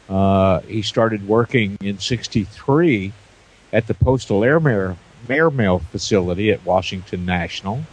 Uh, 0.10 0.60
he 0.62 0.82
started 0.82 1.26
working 1.26 1.78
in 1.80 1.98
'63 1.98 3.14
at 3.72 3.88
the 3.88 3.94
Postal 3.94 4.44
Airmail, 4.44 4.98
Airmail 5.30 5.80
facility 5.80 6.52
at 6.52 6.66
Washington 6.66 7.26
National. 7.26 7.84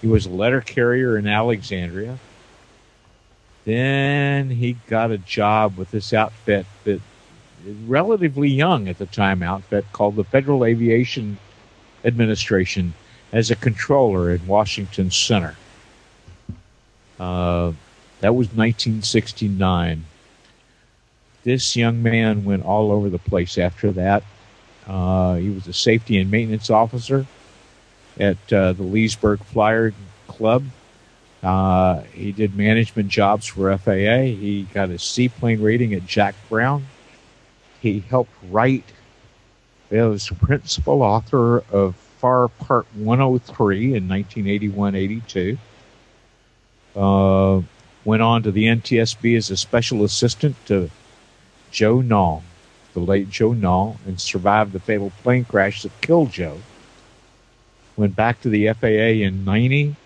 He 0.00 0.06
was 0.06 0.24
a 0.24 0.30
letter 0.30 0.62
carrier 0.62 1.18
in 1.18 1.26
Alexandria. 1.26 2.18
Then 3.66 4.48
he 4.48 4.78
got 4.86 5.10
a 5.10 5.18
job 5.18 5.76
with 5.76 5.90
this 5.90 6.14
outfit 6.14 6.64
that 6.84 7.02
relatively 7.86 8.48
young 8.48 8.88
at 8.88 8.96
the 8.96 9.06
time 9.06 9.42
outfit 9.42 9.84
called 9.92 10.16
the 10.16 10.24
Federal 10.24 10.64
Aviation 10.64 11.36
Administration 12.02 12.94
as 13.32 13.50
a 13.50 13.56
controller 13.56 14.30
in 14.30 14.46
Washington 14.46 15.10
Center. 15.10 15.56
Uh, 17.18 17.72
that 18.20 18.34
was 18.34 18.48
1969. 18.48 20.04
This 21.44 21.74
young 21.74 22.02
man 22.02 22.44
went 22.44 22.64
all 22.64 22.92
over 22.92 23.08
the 23.08 23.18
place 23.18 23.58
after 23.58 23.90
that. 23.92 24.22
Uh, 24.86 25.36
he 25.36 25.50
was 25.50 25.66
a 25.66 25.72
safety 25.72 26.18
and 26.18 26.30
maintenance 26.30 26.70
officer 26.70 27.26
at 28.18 28.52
uh, 28.52 28.72
the 28.72 28.82
Leesburg 28.82 29.40
Flyer 29.40 29.92
Club. 30.28 30.64
Uh, 31.42 32.02
he 32.12 32.30
did 32.30 32.56
management 32.56 33.08
jobs 33.08 33.46
for 33.46 33.76
FAA. 33.76 34.22
He 34.22 34.68
got 34.72 34.90
a 34.90 34.98
seaplane 34.98 35.60
rating 35.60 35.94
at 35.94 36.06
Jack 36.06 36.34
Brown. 36.48 36.86
He 37.80 38.00
helped 38.00 38.32
write, 38.48 38.84
he 39.90 39.96
was 39.96 40.28
principal 40.28 41.02
author 41.02 41.64
of 41.72 41.96
FAR 42.22 42.46
Part 42.46 42.86
103 42.94 43.96
in 43.96 44.08
1981 44.08 44.94
82. 44.94 45.58
Uh, 46.94 47.62
went 48.04 48.22
on 48.22 48.44
to 48.44 48.52
the 48.52 48.66
NTSB 48.66 49.36
as 49.36 49.50
a 49.50 49.56
special 49.56 50.04
assistant 50.04 50.54
to 50.66 50.88
Joe 51.72 51.96
Nall, 51.96 52.42
the 52.94 53.00
late 53.00 53.28
Joe 53.28 53.50
Nall, 53.50 53.96
and 54.06 54.20
survived 54.20 54.70
the 54.70 54.78
fatal 54.78 55.10
plane 55.24 55.44
crash 55.44 55.82
that 55.82 56.00
killed 56.00 56.30
Joe. 56.30 56.58
Went 57.96 58.14
back 58.14 58.40
to 58.42 58.48
the 58.48 58.72
FAA 58.72 59.24
in 59.26 59.44
90 59.44 59.96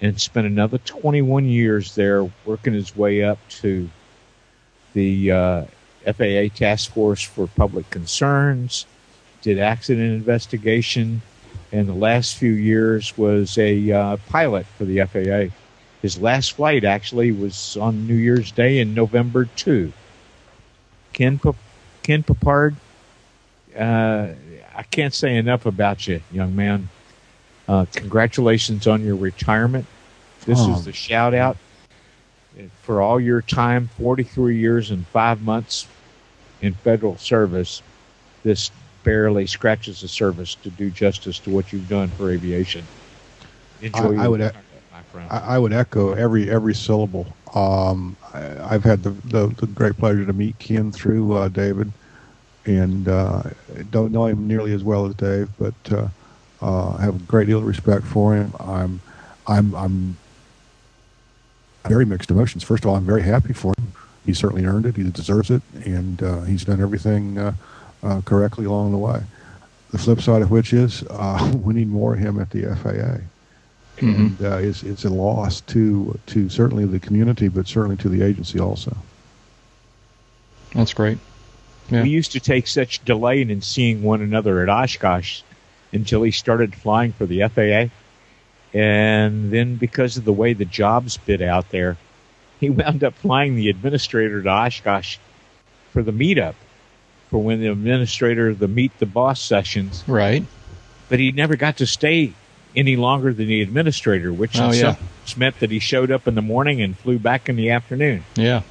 and 0.00 0.20
spent 0.20 0.48
another 0.48 0.78
21 0.78 1.44
years 1.44 1.94
there 1.94 2.28
working 2.44 2.74
his 2.74 2.96
way 2.96 3.22
up 3.22 3.38
to 3.48 3.88
the 4.94 5.30
uh, 5.30 5.64
FAA 6.04 6.48
Task 6.52 6.92
Force 6.92 7.22
for 7.22 7.46
Public 7.46 7.88
Concerns, 7.90 8.86
did 9.44 9.58
accident 9.58 10.10
investigation, 10.10 11.20
and 11.70 11.86
the 11.86 11.92
last 11.94 12.36
few 12.36 12.50
years 12.52 13.16
was 13.18 13.58
a 13.58 13.92
uh, 13.92 14.16
pilot 14.30 14.64
for 14.78 14.86
the 14.86 15.04
FAA. 15.04 15.54
His 16.00 16.18
last 16.18 16.52
flight 16.54 16.82
actually 16.82 17.30
was 17.30 17.76
on 17.76 18.06
New 18.06 18.14
Year's 18.14 18.50
Day 18.50 18.78
in 18.78 18.94
November 18.94 19.44
2. 19.56 19.92
Ken, 21.12 21.38
P- 21.38 21.50
Ken 22.02 22.22
Papard, 22.22 22.74
uh, 23.78 24.28
I 24.74 24.82
can't 24.90 25.12
say 25.12 25.36
enough 25.36 25.66
about 25.66 26.06
you, 26.08 26.22
young 26.32 26.56
man. 26.56 26.88
Uh, 27.68 27.84
congratulations 27.92 28.86
on 28.86 29.04
your 29.04 29.16
retirement. 29.16 29.84
This 30.46 30.58
Oh. 30.60 30.74
is 30.74 30.86
the 30.86 30.92
shout 30.92 31.34
out 31.34 31.58
for 32.82 33.02
all 33.02 33.20
your 33.20 33.42
time 33.42 33.90
43 33.98 34.56
years 34.56 34.90
and 34.90 35.06
five 35.08 35.42
months 35.42 35.86
in 36.62 36.72
federal 36.72 37.18
service. 37.18 37.82
This 38.42 38.70
barely 39.04 39.46
scratches 39.46 40.00
the 40.00 40.08
surface 40.08 40.54
to 40.56 40.70
do 40.70 40.90
justice 40.90 41.38
to 41.40 41.50
what 41.50 41.72
you've 41.72 41.88
done 41.88 42.08
for 42.08 42.30
aviation. 42.30 42.84
Enjoy 43.82 43.98
I- 43.98 44.02
I 44.06 44.22
your 44.22 44.30
would 44.30 44.40
e- 44.40 44.44
retirement, 44.44 44.64
my 44.92 45.02
friend. 45.12 45.28
I, 45.30 45.38
I 45.54 45.58
would 45.58 45.72
echo 45.72 46.12
every 46.14 46.50
every 46.50 46.74
syllable. 46.74 47.26
Um, 47.54 48.16
I, 48.32 48.74
I've 48.74 48.82
had 48.84 49.02
the, 49.04 49.10
the, 49.10 49.46
the 49.58 49.66
great 49.68 49.96
pleasure 49.96 50.24
to 50.26 50.32
meet 50.32 50.58
Ken 50.58 50.90
through 50.90 51.34
uh, 51.34 51.48
David, 51.48 51.92
and 52.66 53.06
uh, 53.08 53.42
don't 53.90 54.10
know 54.10 54.26
him 54.26 54.48
nearly 54.48 54.72
as 54.72 54.82
well 54.82 55.06
as 55.06 55.14
Dave, 55.14 55.48
but 55.58 55.74
uh, 55.92 56.08
uh, 56.60 56.96
have 56.96 57.14
a 57.16 57.18
great 57.20 57.46
deal 57.46 57.58
of 57.58 57.64
respect 57.66 58.04
for 58.04 58.34
him. 58.34 58.52
I'm 58.58 59.00
I'm 59.46 59.74
I'm 59.74 60.16
very 61.86 62.06
mixed 62.06 62.30
emotions. 62.30 62.64
First 62.64 62.84
of 62.84 62.90
all, 62.90 62.96
I'm 62.96 63.04
very 63.04 63.22
happy 63.22 63.52
for 63.52 63.74
him. 63.78 63.92
He 64.24 64.32
certainly 64.32 64.64
earned 64.64 64.86
it. 64.86 64.96
He 64.96 65.02
deserves 65.10 65.50
it, 65.50 65.60
and 65.84 66.22
uh, 66.22 66.40
he's 66.42 66.64
done 66.64 66.80
everything 66.80 67.36
uh, 67.38 67.52
uh, 68.04 68.20
correctly 68.24 68.66
along 68.66 68.92
the 68.92 68.98
way. 68.98 69.20
The 69.90 69.98
flip 69.98 70.20
side 70.20 70.42
of 70.42 70.50
which 70.50 70.72
is 70.72 71.02
uh, 71.10 71.52
we 71.62 71.74
need 71.74 71.88
more 71.88 72.14
of 72.14 72.20
him 72.20 72.40
at 72.40 72.50
the 72.50 72.76
FAA 72.76 73.24
and 74.00 74.42
uh, 74.42 74.56
it's 74.56 74.82
it's 74.82 75.04
a 75.04 75.10
loss 75.10 75.60
to 75.62 76.18
to 76.26 76.48
certainly 76.48 76.84
the 76.84 76.98
community, 76.98 77.48
but 77.48 77.66
certainly 77.66 77.96
to 77.98 78.08
the 78.08 78.22
agency 78.22 78.58
also. 78.58 78.96
That's 80.74 80.92
great. 80.92 81.18
Yeah. 81.90 82.02
We 82.02 82.10
used 82.10 82.32
to 82.32 82.40
take 82.40 82.66
such 82.66 83.04
delight 83.04 83.50
in 83.50 83.60
seeing 83.60 84.02
one 84.02 84.22
another 84.22 84.62
at 84.62 84.68
Oshkosh 84.68 85.42
until 85.92 86.22
he 86.22 86.30
started 86.30 86.74
flying 86.74 87.12
for 87.12 87.26
the 87.26 87.46
FAA. 87.48 87.94
And 88.76 89.52
then 89.52 89.76
because 89.76 90.16
of 90.16 90.24
the 90.24 90.32
way 90.32 90.54
the 90.54 90.64
jobs 90.64 91.16
bid 91.18 91.42
out 91.42 91.70
there, 91.70 91.96
he 92.58 92.70
wound 92.70 93.04
up 93.04 93.14
flying 93.14 93.54
the 93.54 93.68
administrator 93.68 94.42
to 94.42 94.48
Oshkosh 94.48 95.18
for 95.92 96.02
the 96.02 96.10
meetup, 96.10 96.54
for 97.34 97.42
when 97.42 97.58
the 97.60 97.66
administrator, 97.66 98.54
the 98.54 98.68
meet 98.68 98.96
the 99.00 99.06
boss 99.06 99.40
sessions. 99.42 100.04
Right. 100.06 100.44
But 101.08 101.18
he 101.18 101.32
never 101.32 101.56
got 101.56 101.78
to 101.78 101.86
stay 101.86 102.32
any 102.76 102.94
longer 102.94 103.32
than 103.32 103.48
the 103.48 103.60
administrator, 103.60 104.32
which 104.32 104.56
Oh, 104.56 104.70
yeah. 104.70 104.94
meant 105.36 105.58
that 105.58 105.72
he 105.72 105.80
showed 105.80 106.12
up 106.12 106.28
in 106.28 106.36
the 106.36 106.42
morning 106.42 106.80
and 106.80 106.96
flew 106.96 107.18
back 107.18 107.48
in 107.48 107.56
the 107.56 107.70
afternoon. 107.70 108.22
Yeah. 108.36 108.62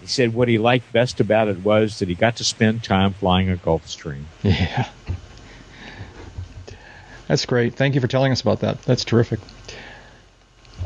He 0.00 0.06
said 0.06 0.32
what 0.32 0.48
he 0.48 0.56
liked 0.56 0.90
best 0.90 1.20
about 1.20 1.48
it 1.48 1.58
was 1.58 1.98
that 1.98 2.08
he 2.08 2.14
got 2.14 2.36
to 2.36 2.44
spend 2.44 2.82
time 2.82 3.12
flying 3.12 3.50
a 3.50 3.56
Gulfstream. 3.56 4.22
Yeah. 4.42 4.88
That's 7.26 7.44
great. 7.44 7.74
Thank 7.74 7.94
you 7.94 8.00
for 8.00 8.08
telling 8.08 8.32
us 8.32 8.40
about 8.40 8.60
that. 8.60 8.80
That's 8.84 9.04
terrific. 9.04 9.40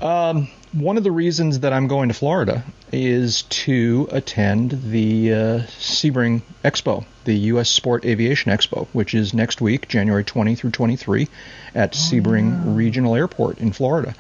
Um, 0.00 0.48
one 0.72 0.96
of 0.96 1.04
the 1.04 1.12
reasons 1.12 1.60
that 1.60 1.72
I'm 1.72 1.86
going 1.86 2.08
to 2.08 2.14
Florida 2.14 2.64
is 2.92 3.42
to 3.42 4.06
attend 4.12 4.70
the 4.90 5.32
uh, 5.32 5.36
Sebring 5.78 6.42
Expo, 6.62 7.04
the 7.24 7.34
U.S. 7.34 7.70
Sport 7.70 8.04
Aviation 8.04 8.52
Expo, 8.52 8.86
which 8.92 9.14
is 9.14 9.32
next 9.32 9.60
week, 9.60 9.88
January 9.88 10.24
20 10.24 10.54
through 10.54 10.70
23, 10.70 11.28
at 11.74 11.92
Sebring 11.92 12.76
Regional 12.76 13.14
Airport 13.14 13.58
in 13.58 13.72
Florida. 13.72 14.14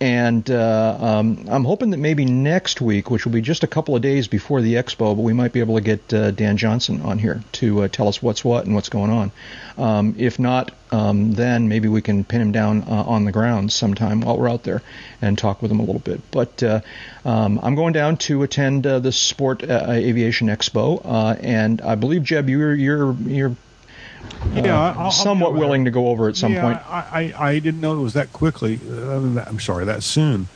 And 0.00 0.50
uh, 0.50 0.98
um, 1.00 1.46
I'm 1.48 1.64
hoping 1.64 1.90
that 1.90 1.98
maybe 1.98 2.24
next 2.24 2.80
week, 2.80 3.10
which 3.10 3.24
will 3.24 3.32
be 3.32 3.40
just 3.40 3.62
a 3.62 3.68
couple 3.68 3.94
of 3.94 4.02
days 4.02 4.26
before 4.26 4.60
the 4.60 4.74
expo, 4.74 5.14
but 5.14 5.22
we 5.22 5.32
might 5.32 5.52
be 5.52 5.60
able 5.60 5.76
to 5.76 5.80
get 5.80 6.12
uh, 6.12 6.32
Dan 6.32 6.56
Johnson 6.56 7.00
on 7.02 7.18
here 7.18 7.42
to 7.52 7.82
uh, 7.82 7.88
tell 7.88 8.08
us 8.08 8.22
what's 8.22 8.44
what 8.44 8.66
and 8.66 8.74
what's 8.74 8.88
going 8.88 9.10
on. 9.10 9.32
Um, 9.78 10.14
if 10.18 10.38
not, 10.38 10.72
um, 10.90 11.32
then 11.32 11.68
maybe 11.68 11.88
we 11.88 12.00
can 12.00 12.24
pin 12.24 12.40
him 12.40 12.52
down 12.52 12.82
uh, 12.82 13.04
on 13.06 13.24
the 13.24 13.32
ground 13.32 13.72
sometime 13.72 14.22
while 14.22 14.38
we're 14.38 14.48
out 14.48 14.62
there 14.62 14.82
and 15.20 15.36
talk 15.36 15.60
with 15.60 15.70
him 15.70 15.80
a 15.80 15.84
little 15.84 16.00
bit. 16.00 16.20
But 16.30 16.62
uh, 16.62 16.80
um, 17.24 17.60
I'm 17.62 17.74
going 17.74 17.92
down 17.92 18.15
to 18.20 18.42
attend 18.42 18.86
uh, 18.86 18.98
the 18.98 19.12
Sport 19.12 19.62
uh, 19.68 19.86
Aviation 19.88 20.48
Expo, 20.48 21.00
uh, 21.04 21.36
and 21.40 21.80
I 21.80 21.94
believe 21.94 22.22
Jeb, 22.22 22.48
you're 22.48 22.74
you're 22.74 23.12
you're 23.14 23.50
uh, 23.50 23.54
Yeah, 24.54 24.80
I'll- 24.80 24.98
I'll 25.04 25.10
somewhat 25.10 25.54
willing 25.54 25.84
to 25.84 25.90
go 25.90 26.08
over 26.08 26.28
at 26.28 26.36
some 26.36 26.52
yeah, 26.52 26.62
point. 26.62 26.78
I, 26.90 27.32
I, 27.38 27.48
I 27.50 27.58
didn't 27.58 27.80
know 27.80 27.98
it 27.98 28.02
was 28.02 28.14
that 28.14 28.32
quickly. 28.32 28.80
Uh, 28.90 29.18
that- 29.34 29.48
I'm 29.48 29.60
sorry, 29.60 29.84
that 29.86 30.02
soon. 30.02 30.48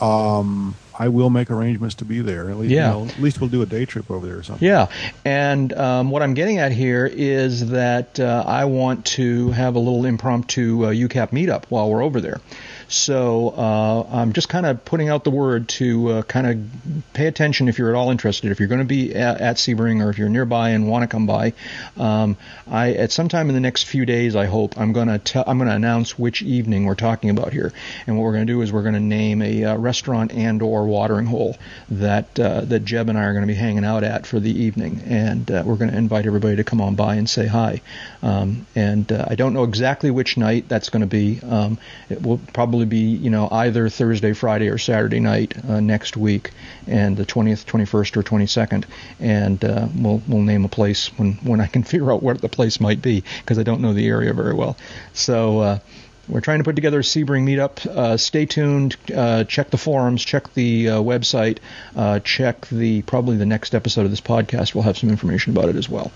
Um, 0.00 0.74
I 0.98 1.08
will 1.08 1.30
make 1.30 1.50
arrangements 1.50 1.94
to 1.96 2.04
be 2.04 2.20
there. 2.20 2.50
At 2.50 2.58
least, 2.58 2.70
Yeah. 2.72 2.92
you 2.98 3.04
know, 3.06 3.10
at 3.10 3.18
least 3.18 3.40
we'll 3.40 3.50
do 3.50 3.62
a 3.62 3.66
day 3.66 3.84
trip 3.84 4.10
over 4.10 4.26
there 4.26 4.38
or 4.38 4.42
something. 4.42 4.66
Yeah, 4.66 4.86
and 5.24 5.72
um, 5.74 6.10
what 6.10 6.22
I'm 6.22 6.34
getting 6.34 6.58
at 6.58 6.72
here 6.72 7.06
is 7.06 7.68
that 7.70 8.18
uh, 8.20 8.44
I 8.46 8.64
want 8.66 9.04
to 9.06 9.50
have 9.50 9.74
a 9.74 9.78
little 9.78 10.04
impromptu 10.06 10.84
uh, 10.86 10.88
UCAP 10.92 11.30
meetup 11.30 11.64
while 11.68 11.90
we're 11.90 12.02
over 12.02 12.20
there. 12.20 12.40
So 12.88 13.48
uh, 13.56 14.06
I'm 14.10 14.32
just 14.32 14.48
kind 14.48 14.64
of 14.64 14.84
putting 14.84 15.08
out 15.08 15.24
the 15.24 15.30
word 15.30 15.68
to 15.70 16.08
uh, 16.08 16.22
kind 16.22 16.46
of 16.46 17.02
pay 17.14 17.26
attention 17.26 17.68
if 17.68 17.78
you're 17.78 17.88
at 17.88 17.96
all 17.96 18.10
interested. 18.10 18.52
If 18.52 18.60
you're 18.60 18.68
going 18.68 18.80
to 18.80 18.84
be 18.84 19.14
at, 19.14 19.40
at 19.40 19.56
Sebring 19.56 20.04
or 20.04 20.10
if 20.10 20.18
you're 20.18 20.28
nearby 20.28 20.70
and 20.70 20.88
want 20.88 21.02
to 21.02 21.08
come 21.08 21.26
by, 21.26 21.52
um, 21.96 22.36
I 22.68 22.92
at 22.92 23.10
some 23.10 23.28
time 23.28 23.48
in 23.48 23.54
the 23.54 23.60
next 23.60 23.84
few 23.84 24.06
days, 24.06 24.36
I 24.36 24.46
hope 24.46 24.78
I'm 24.78 24.92
going 24.92 25.08
to 25.08 25.18
tell 25.18 25.44
I'm 25.46 25.58
going 25.58 25.68
to 25.68 25.74
announce 25.74 26.18
which 26.18 26.42
evening 26.42 26.86
we're 26.86 26.94
talking 26.94 27.30
about 27.30 27.52
here. 27.52 27.72
And 28.06 28.16
what 28.16 28.22
we're 28.22 28.32
going 28.32 28.46
to 28.46 28.52
do 28.52 28.62
is 28.62 28.72
we're 28.72 28.82
going 28.82 28.94
to 28.94 29.00
name 29.00 29.42
a 29.42 29.64
uh, 29.64 29.76
restaurant 29.76 30.32
and 30.32 30.62
or 30.62 30.86
watering 30.86 31.26
hole 31.26 31.56
that 31.90 32.38
uh, 32.38 32.60
that 32.62 32.84
Jeb 32.84 33.08
and 33.08 33.18
I 33.18 33.24
are 33.24 33.32
going 33.32 33.46
to 33.46 33.52
be 33.52 33.58
hanging 33.58 33.84
out 33.84 34.04
at 34.04 34.26
for 34.26 34.38
the 34.38 34.50
evening, 34.50 35.02
and 35.06 35.50
uh, 35.50 35.62
we're 35.66 35.76
going 35.76 35.90
to 35.90 35.96
invite 35.96 36.26
everybody 36.26 36.56
to 36.56 36.64
come 36.64 36.80
on 36.80 36.94
by 36.94 37.16
and 37.16 37.28
say 37.28 37.46
hi. 37.46 37.80
Um, 38.26 38.66
and 38.74 39.10
uh, 39.12 39.24
I 39.28 39.36
don't 39.36 39.54
know 39.54 39.62
exactly 39.62 40.10
which 40.10 40.36
night 40.36 40.68
that's 40.68 40.88
going 40.88 41.02
to 41.02 41.06
be. 41.06 41.38
Um, 41.48 41.78
it 42.08 42.20
will 42.22 42.40
probably 42.52 42.84
be 42.84 42.98
you 42.98 43.30
know 43.30 43.48
either 43.52 43.88
Thursday, 43.88 44.32
Friday, 44.32 44.68
or 44.68 44.78
Saturday 44.78 45.20
night 45.20 45.54
uh, 45.64 45.78
next 45.78 46.16
week, 46.16 46.50
and 46.88 47.16
the 47.16 47.24
20th, 47.24 47.64
21st, 47.66 48.16
or 48.16 48.22
22nd. 48.24 48.84
And 49.20 49.64
uh, 49.64 49.86
we'll 49.94 50.20
we'll 50.26 50.42
name 50.42 50.64
a 50.64 50.68
place 50.68 51.06
when 51.16 51.34
when 51.34 51.60
I 51.60 51.68
can 51.68 51.82
figure 51.92 52.10
out 52.10 52.20
what 52.20 52.40
the 52.40 52.48
place 52.48 52.80
might 52.80 53.00
be 53.00 53.22
because 53.42 53.60
I 53.60 53.62
don't 53.62 53.80
know 53.80 53.92
the 53.92 54.08
area 54.08 54.32
very 54.34 54.54
well. 54.54 54.76
So. 55.12 55.60
Uh, 55.60 55.78
we're 56.28 56.40
trying 56.40 56.58
to 56.58 56.64
put 56.64 56.74
together 56.74 56.98
a 56.98 57.02
Sebring 57.02 57.44
meetup. 57.44 57.86
Uh, 57.86 58.16
stay 58.16 58.46
tuned. 58.46 58.96
Uh, 59.14 59.44
check 59.44 59.70
the 59.70 59.78
forums. 59.78 60.24
Check 60.24 60.52
the 60.54 60.88
uh, 60.88 61.00
website. 61.00 61.58
Uh, 61.94 62.18
check 62.18 62.66
the 62.66 63.02
probably 63.02 63.36
the 63.36 63.46
next 63.46 63.76
episode 63.76 64.06
of 64.06 64.10
this 64.10 64.20
podcast. 64.20 64.74
We'll 64.74 64.82
have 64.82 64.98
some 64.98 65.08
information 65.08 65.56
about 65.56 65.68
it 65.68 65.76
as 65.76 65.88
well. 65.88 66.10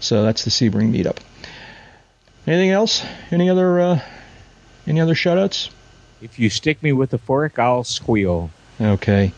So 0.00 0.22
that's 0.22 0.44
the 0.44 0.50
Sebring 0.50 0.96
meetup. 0.96 1.18
Anything 2.46 2.70
else? 2.70 3.04
Any 3.30 3.50
other 3.50 3.80
uh, 3.80 4.00
any 4.86 5.00
other 5.00 5.14
shoutouts? 5.14 5.70
If 6.22 6.38
you 6.38 6.50
stick 6.50 6.82
me 6.82 6.92
with 6.92 7.12
a 7.14 7.18
fork, 7.18 7.58
I'll 7.58 7.84
squeal. 7.84 8.50
Okay. 8.80 9.32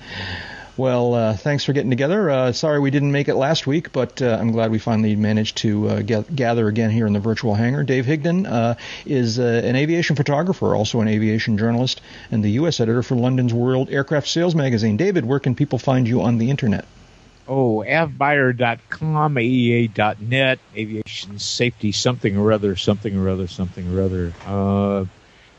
Well, 0.76 1.12
uh, 1.12 1.36
thanks 1.36 1.64
for 1.64 1.74
getting 1.74 1.90
together. 1.90 2.30
Uh, 2.30 2.52
sorry 2.52 2.80
we 2.80 2.90
didn't 2.90 3.12
make 3.12 3.28
it 3.28 3.34
last 3.34 3.66
week, 3.66 3.92
but 3.92 4.22
uh, 4.22 4.38
I'm 4.40 4.52
glad 4.52 4.70
we 4.70 4.78
finally 4.78 5.14
managed 5.16 5.58
to 5.58 5.88
uh, 5.88 6.02
get, 6.02 6.34
gather 6.34 6.66
again 6.66 6.90
here 6.90 7.06
in 7.06 7.12
the 7.12 7.20
virtual 7.20 7.54
hangar. 7.54 7.82
Dave 7.82 8.06
Higdon 8.06 8.46
uh, 8.50 8.76
is 9.04 9.38
uh, 9.38 9.62
an 9.64 9.76
aviation 9.76 10.16
photographer, 10.16 10.74
also 10.74 11.00
an 11.00 11.08
aviation 11.08 11.58
journalist, 11.58 12.00
and 12.30 12.42
the 12.42 12.52
U.S. 12.52 12.80
editor 12.80 13.02
for 13.02 13.16
London's 13.16 13.52
World 13.52 13.90
Aircraft 13.90 14.28
Sales 14.28 14.54
magazine. 14.54 14.96
David, 14.96 15.26
where 15.26 15.40
can 15.40 15.54
people 15.54 15.78
find 15.78 16.08
you 16.08 16.22
on 16.22 16.38
the 16.38 16.48
internet? 16.48 16.86
Oh, 17.54 17.84
avbuyer.com, 17.86 19.34
AEA.net, 19.34 20.58
aviation 20.74 21.38
safety 21.38 21.92
something 21.92 22.38
or 22.38 22.50
other, 22.50 22.76
something 22.76 23.14
or 23.14 23.28
other, 23.28 23.46
something 23.46 23.94
or 23.94 24.00
other. 24.00 24.32
Uh, 24.46 25.04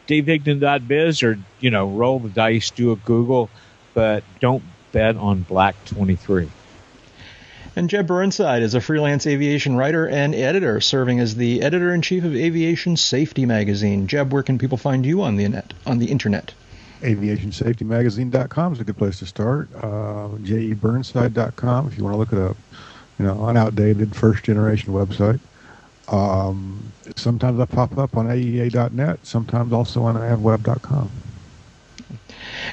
or, 0.10 1.38
you 1.60 1.70
know, 1.70 1.88
roll 1.88 2.18
the 2.18 2.30
dice, 2.30 2.72
do 2.72 2.94
a 2.94 2.95
Google, 2.95 3.52
but 3.94 4.24
don't 4.40 4.64
bet 4.91 5.18
on 5.18 5.44
Black 5.44 5.76
23. 5.86 6.49
And 7.76 7.91
Jeb 7.91 8.07
Burnside 8.07 8.64
is 8.64 8.74
a 8.74 8.82
freelance 8.82 9.28
aviation 9.28 9.76
writer 9.76 10.07
and 10.07 10.34
editor, 10.34 10.82
serving 10.82 11.20
as 11.20 11.36
the 11.36 11.61
editor 11.61 11.94
in 11.94 12.02
chief 12.02 12.24
of 12.24 12.36
Aviation 12.36 12.98
Safety 12.98 13.45
Magazine. 13.45 14.07
Jeb, 14.07 14.34
where 14.34 14.41
can 14.41 14.57
people 14.57 14.80
find 14.80 15.06
you 15.06 15.22
on 15.22 15.36
the 15.36 15.48
net, 15.48 15.76
on 15.86 15.99
the 15.99 16.07
internet? 16.07 16.56
AviationSafetyMagazine.com 17.03 18.73
is 18.73 18.80
a 18.80 18.84
good 18.84 18.97
place 18.97 19.19
to 19.19 19.25
start. 19.25 19.69
Uh, 19.75 20.30
JEBurnside.com 20.41 21.88
if 21.88 21.97
you 21.97 22.03
want 22.03 22.13
to 22.13 22.17
look 22.17 22.34
at 22.34 22.39
a, 22.39 22.55
you 23.19 23.25
know, 23.25 23.47
an 23.47 23.57
outdated 23.57 24.15
first 24.15 24.43
generation 24.43 24.93
website. 24.93 25.39
Um, 26.07 26.91
sometimes 27.15 27.59
I 27.59 27.65
pop 27.65 27.97
up 27.97 28.17
on 28.17 28.27
AEA.net, 28.27 29.19
sometimes 29.25 29.73
also 29.73 30.03
on 30.03 30.15
avweb.com. 30.15 31.09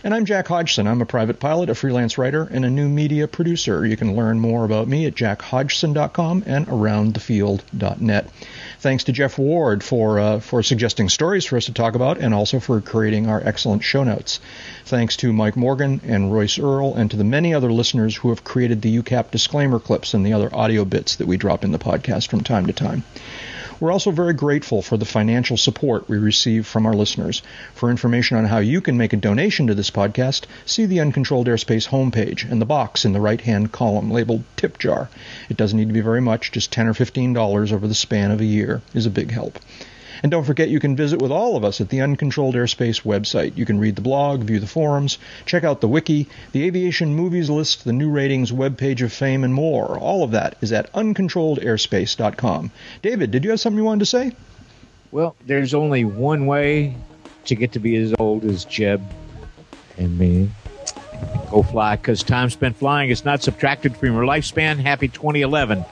And 0.02 0.14
I'm 0.14 0.24
Jack 0.24 0.48
Hodgson. 0.48 0.86
I'm 0.86 1.00
a 1.00 1.06
private 1.06 1.40
pilot, 1.40 1.68
a 1.68 1.74
freelance 1.74 2.16
writer, 2.18 2.44
and 2.44 2.64
a 2.64 2.70
new 2.70 2.88
media 2.88 3.28
producer. 3.28 3.86
You 3.86 3.96
can 3.96 4.16
learn 4.16 4.40
more 4.40 4.64
about 4.64 4.88
me 4.88 5.06
at 5.06 5.14
jackhodgson.com 5.14 6.44
and 6.46 6.66
aroundthefield.net. 6.66 8.30
Thanks 8.80 9.04
to 9.04 9.12
Jeff 9.12 9.36
Ward 9.36 9.84
for 9.84 10.18
uh, 10.18 10.40
for 10.40 10.62
suggesting 10.62 11.10
stories 11.10 11.44
for 11.44 11.58
us 11.58 11.66
to 11.66 11.74
talk 11.74 11.94
about, 11.94 12.16
and 12.16 12.32
also 12.32 12.60
for 12.60 12.80
creating 12.80 13.26
our 13.26 13.38
excellent 13.44 13.84
show 13.84 14.04
notes. 14.04 14.40
Thanks 14.86 15.18
to 15.18 15.34
Mike 15.34 15.54
Morgan 15.54 16.00
and 16.02 16.32
Royce 16.32 16.58
Earl, 16.58 16.94
and 16.94 17.10
to 17.10 17.18
the 17.18 17.22
many 17.22 17.52
other 17.52 17.70
listeners 17.70 18.16
who 18.16 18.30
have 18.30 18.42
created 18.42 18.80
the 18.80 19.02
UCAP 19.02 19.30
disclaimer 19.32 19.80
clips 19.80 20.14
and 20.14 20.24
the 20.24 20.32
other 20.32 20.48
audio 20.56 20.86
bits 20.86 21.16
that 21.16 21.26
we 21.26 21.36
drop 21.36 21.62
in 21.62 21.72
the 21.72 21.78
podcast 21.78 22.28
from 22.28 22.40
time 22.40 22.68
to 22.68 22.72
time. 22.72 23.04
We're 23.80 23.92
also 23.92 24.10
very 24.10 24.34
grateful 24.34 24.82
for 24.82 24.98
the 24.98 25.06
financial 25.06 25.56
support 25.56 26.06
we 26.06 26.18
receive 26.18 26.66
from 26.66 26.84
our 26.84 26.92
listeners. 26.92 27.40
For 27.74 27.90
information 27.90 28.36
on 28.36 28.44
how 28.44 28.58
you 28.58 28.82
can 28.82 28.98
make 28.98 29.14
a 29.14 29.16
donation 29.16 29.66
to 29.68 29.74
this 29.74 29.90
podcast, 29.90 30.44
see 30.66 30.84
the 30.84 31.00
Uncontrolled 31.00 31.46
Airspace 31.46 31.88
homepage 31.88 32.48
and 32.50 32.60
the 32.60 32.66
box 32.66 33.06
in 33.06 33.14
the 33.14 33.20
right 33.22 33.40
hand 33.40 33.72
column 33.72 34.10
labeled 34.10 34.44
Tip 34.56 34.78
Jar. 34.78 35.08
It 35.48 35.56
doesn't 35.56 35.78
need 35.78 35.88
to 35.88 35.94
be 35.94 36.02
very 36.02 36.20
much, 36.20 36.52
just 36.52 36.70
10 36.70 36.88
or 36.88 36.92
$15 36.92 37.72
over 37.72 37.88
the 37.88 37.94
span 37.94 38.30
of 38.30 38.42
a 38.42 38.44
year 38.44 38.82
is 38.92 39.06
a 39.06 39.10
big 39.10 39.30
help. 39.30 39.58
And 40.22 40.30
don't 40.30 40.44
forget 40.44 40.68
you 40.68 40.80
can 40.80 40.96
visit 40.96 41.20
with 41.20 41.30
all 41.30 41.56
of 41.56 41.64
us 41.64 41.80
at 41.80 41.88
the 41.88 42.00
Uncontrolled 42.00 42.54
Airspace 42.54 43.02
website. 43.02 43.56
You 43.56 43.64
can 43.64 43.78
read 43.78 43.96
the 43.96 44.02
blog, 44.02 44.42
view 44.42 44.60
the 44.60 44.66
forums, 44.66 45.18
check 45.46 45.64
out 45.64 45.80
the 45.80 45.88
wiki, 45.88 46.28
the 46.52 46.64
aviation 46.64 47.14
movies 47.14 47.48
list, 47.48 47.84
the 47.84 47.92
new 47.92 48.10
ratings 48.10 48.52
webpage 48.52 49.02
of 49.02 49.12
fame, 49.12 49.44
and 49.44 49.54
more. 49.54 49.98
All 49.98 50.22
of 50.22 50.32
that 50.32 50.56
is 50.60 50.72
at 50.72 50.92
uncontrolledairspace.com. 50.92 52.70
David, 53.02 53.30
did 53.30 53.44
you 53.44 53.50
have 53.50 53.60
something 53.60 53.78
you 53.78 53.84
wanted 53.84 54.00
to 54.00 54.06
say? 54.06 54.32
Well, 55.10 55.34
there's 55.46 55.74
only 55.74 56.04
one 56.04 56.46
way 56.46 56.94
to 57.46 57.54
get 57.54 57.72
to 57.72 57.78
be 57.78 57.96
as 57.96 58.14
old 58.18 58.44
as 58.44 58.64
Jeb 58.64 59.02
and 59.96 60.18
me. 60.18 60.50
Go 61.50 61.62
fly, 61.62 61.96
because 61.96 62.22
time 62.22 62.48
spent 62.50 62.76
flying 62.76 63.10
is 63.10 63.24
not 63.24 63.42
subtracted 63.42 63.96
from 63.96 64.12
your 64.12 64.22
lifespan. 64.22 64.78
Happy 64.78 65.08
2011. 65.08 65.84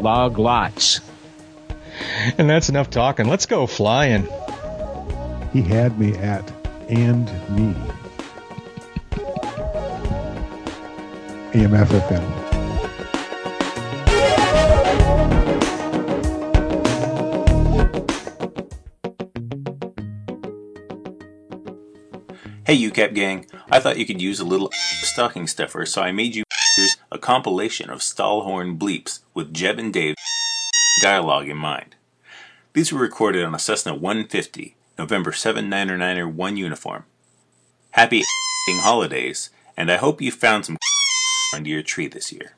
Log 0.00 0.38
lots. 0.38 1.00
And 2.38 2.48
that's 2.48 2.68
enough 2.68 2.90
talking. 2.90 3.26
Let's 3.28 3.46
go 3.46 3.66
flying. 3.66 4.26
He 5.52 5.62
had 5.62 5.98
me 5.98 6.14
at 6.16 6.50
and 6.88 7.26
me. 7.50 7.74
AMFFM. 11.52 12.42
Hey 22.64 22.78
UCAP 22.78 23.14
gang, 23.14 23.46
I 23.70 23.80
thought 23.80 23.98
you 23.98 24.06
could 24.06 24.22
use 24.22 24.40
a 24.40 24.44
little 24.44 24.70
stocking 25.02 25.46
stuffer, 25.46 25.84
so 25.84 26.00
I 26.00 26.12
made 26.12 26.34
you 26.34 26.44
a 27.12 27.18
compilation 27.18 27.90
of 27.90 27.98
Stallhorn 27.98 28.78
bleeps 28.78 29.20
with 29.34 29.52
Jeb 29.52 29.78
and 29.78 29.92
Dave 29.92 30.14
dialogue 31.00 31.48
in 31.48 31.56
mind. 31.56 31.96
These 32.72 32.92
were 32.92 33.00
recorded 33.00 33.44
on 33.44 33.54
a 33.54 33.58
Cessna 33.58 33.94
150, 33.94 34.76
November 34.98 35.30
79er 35.30 36.32
1 36.32 36.56
uniform. 36.56 37.04
Happy 37.92 38.22
holidays, 38.68 39.50
and 39.76 39.90
I 39.90 39.96
hope 39.96 40.22
you 40.22 40.30
found 40.30 40.66
some 40.66 40.76
under 41.54 41.68
your 41.68 41.82
tree 41.82 42.08
this 42.08 42.32
year. 42.32 42.56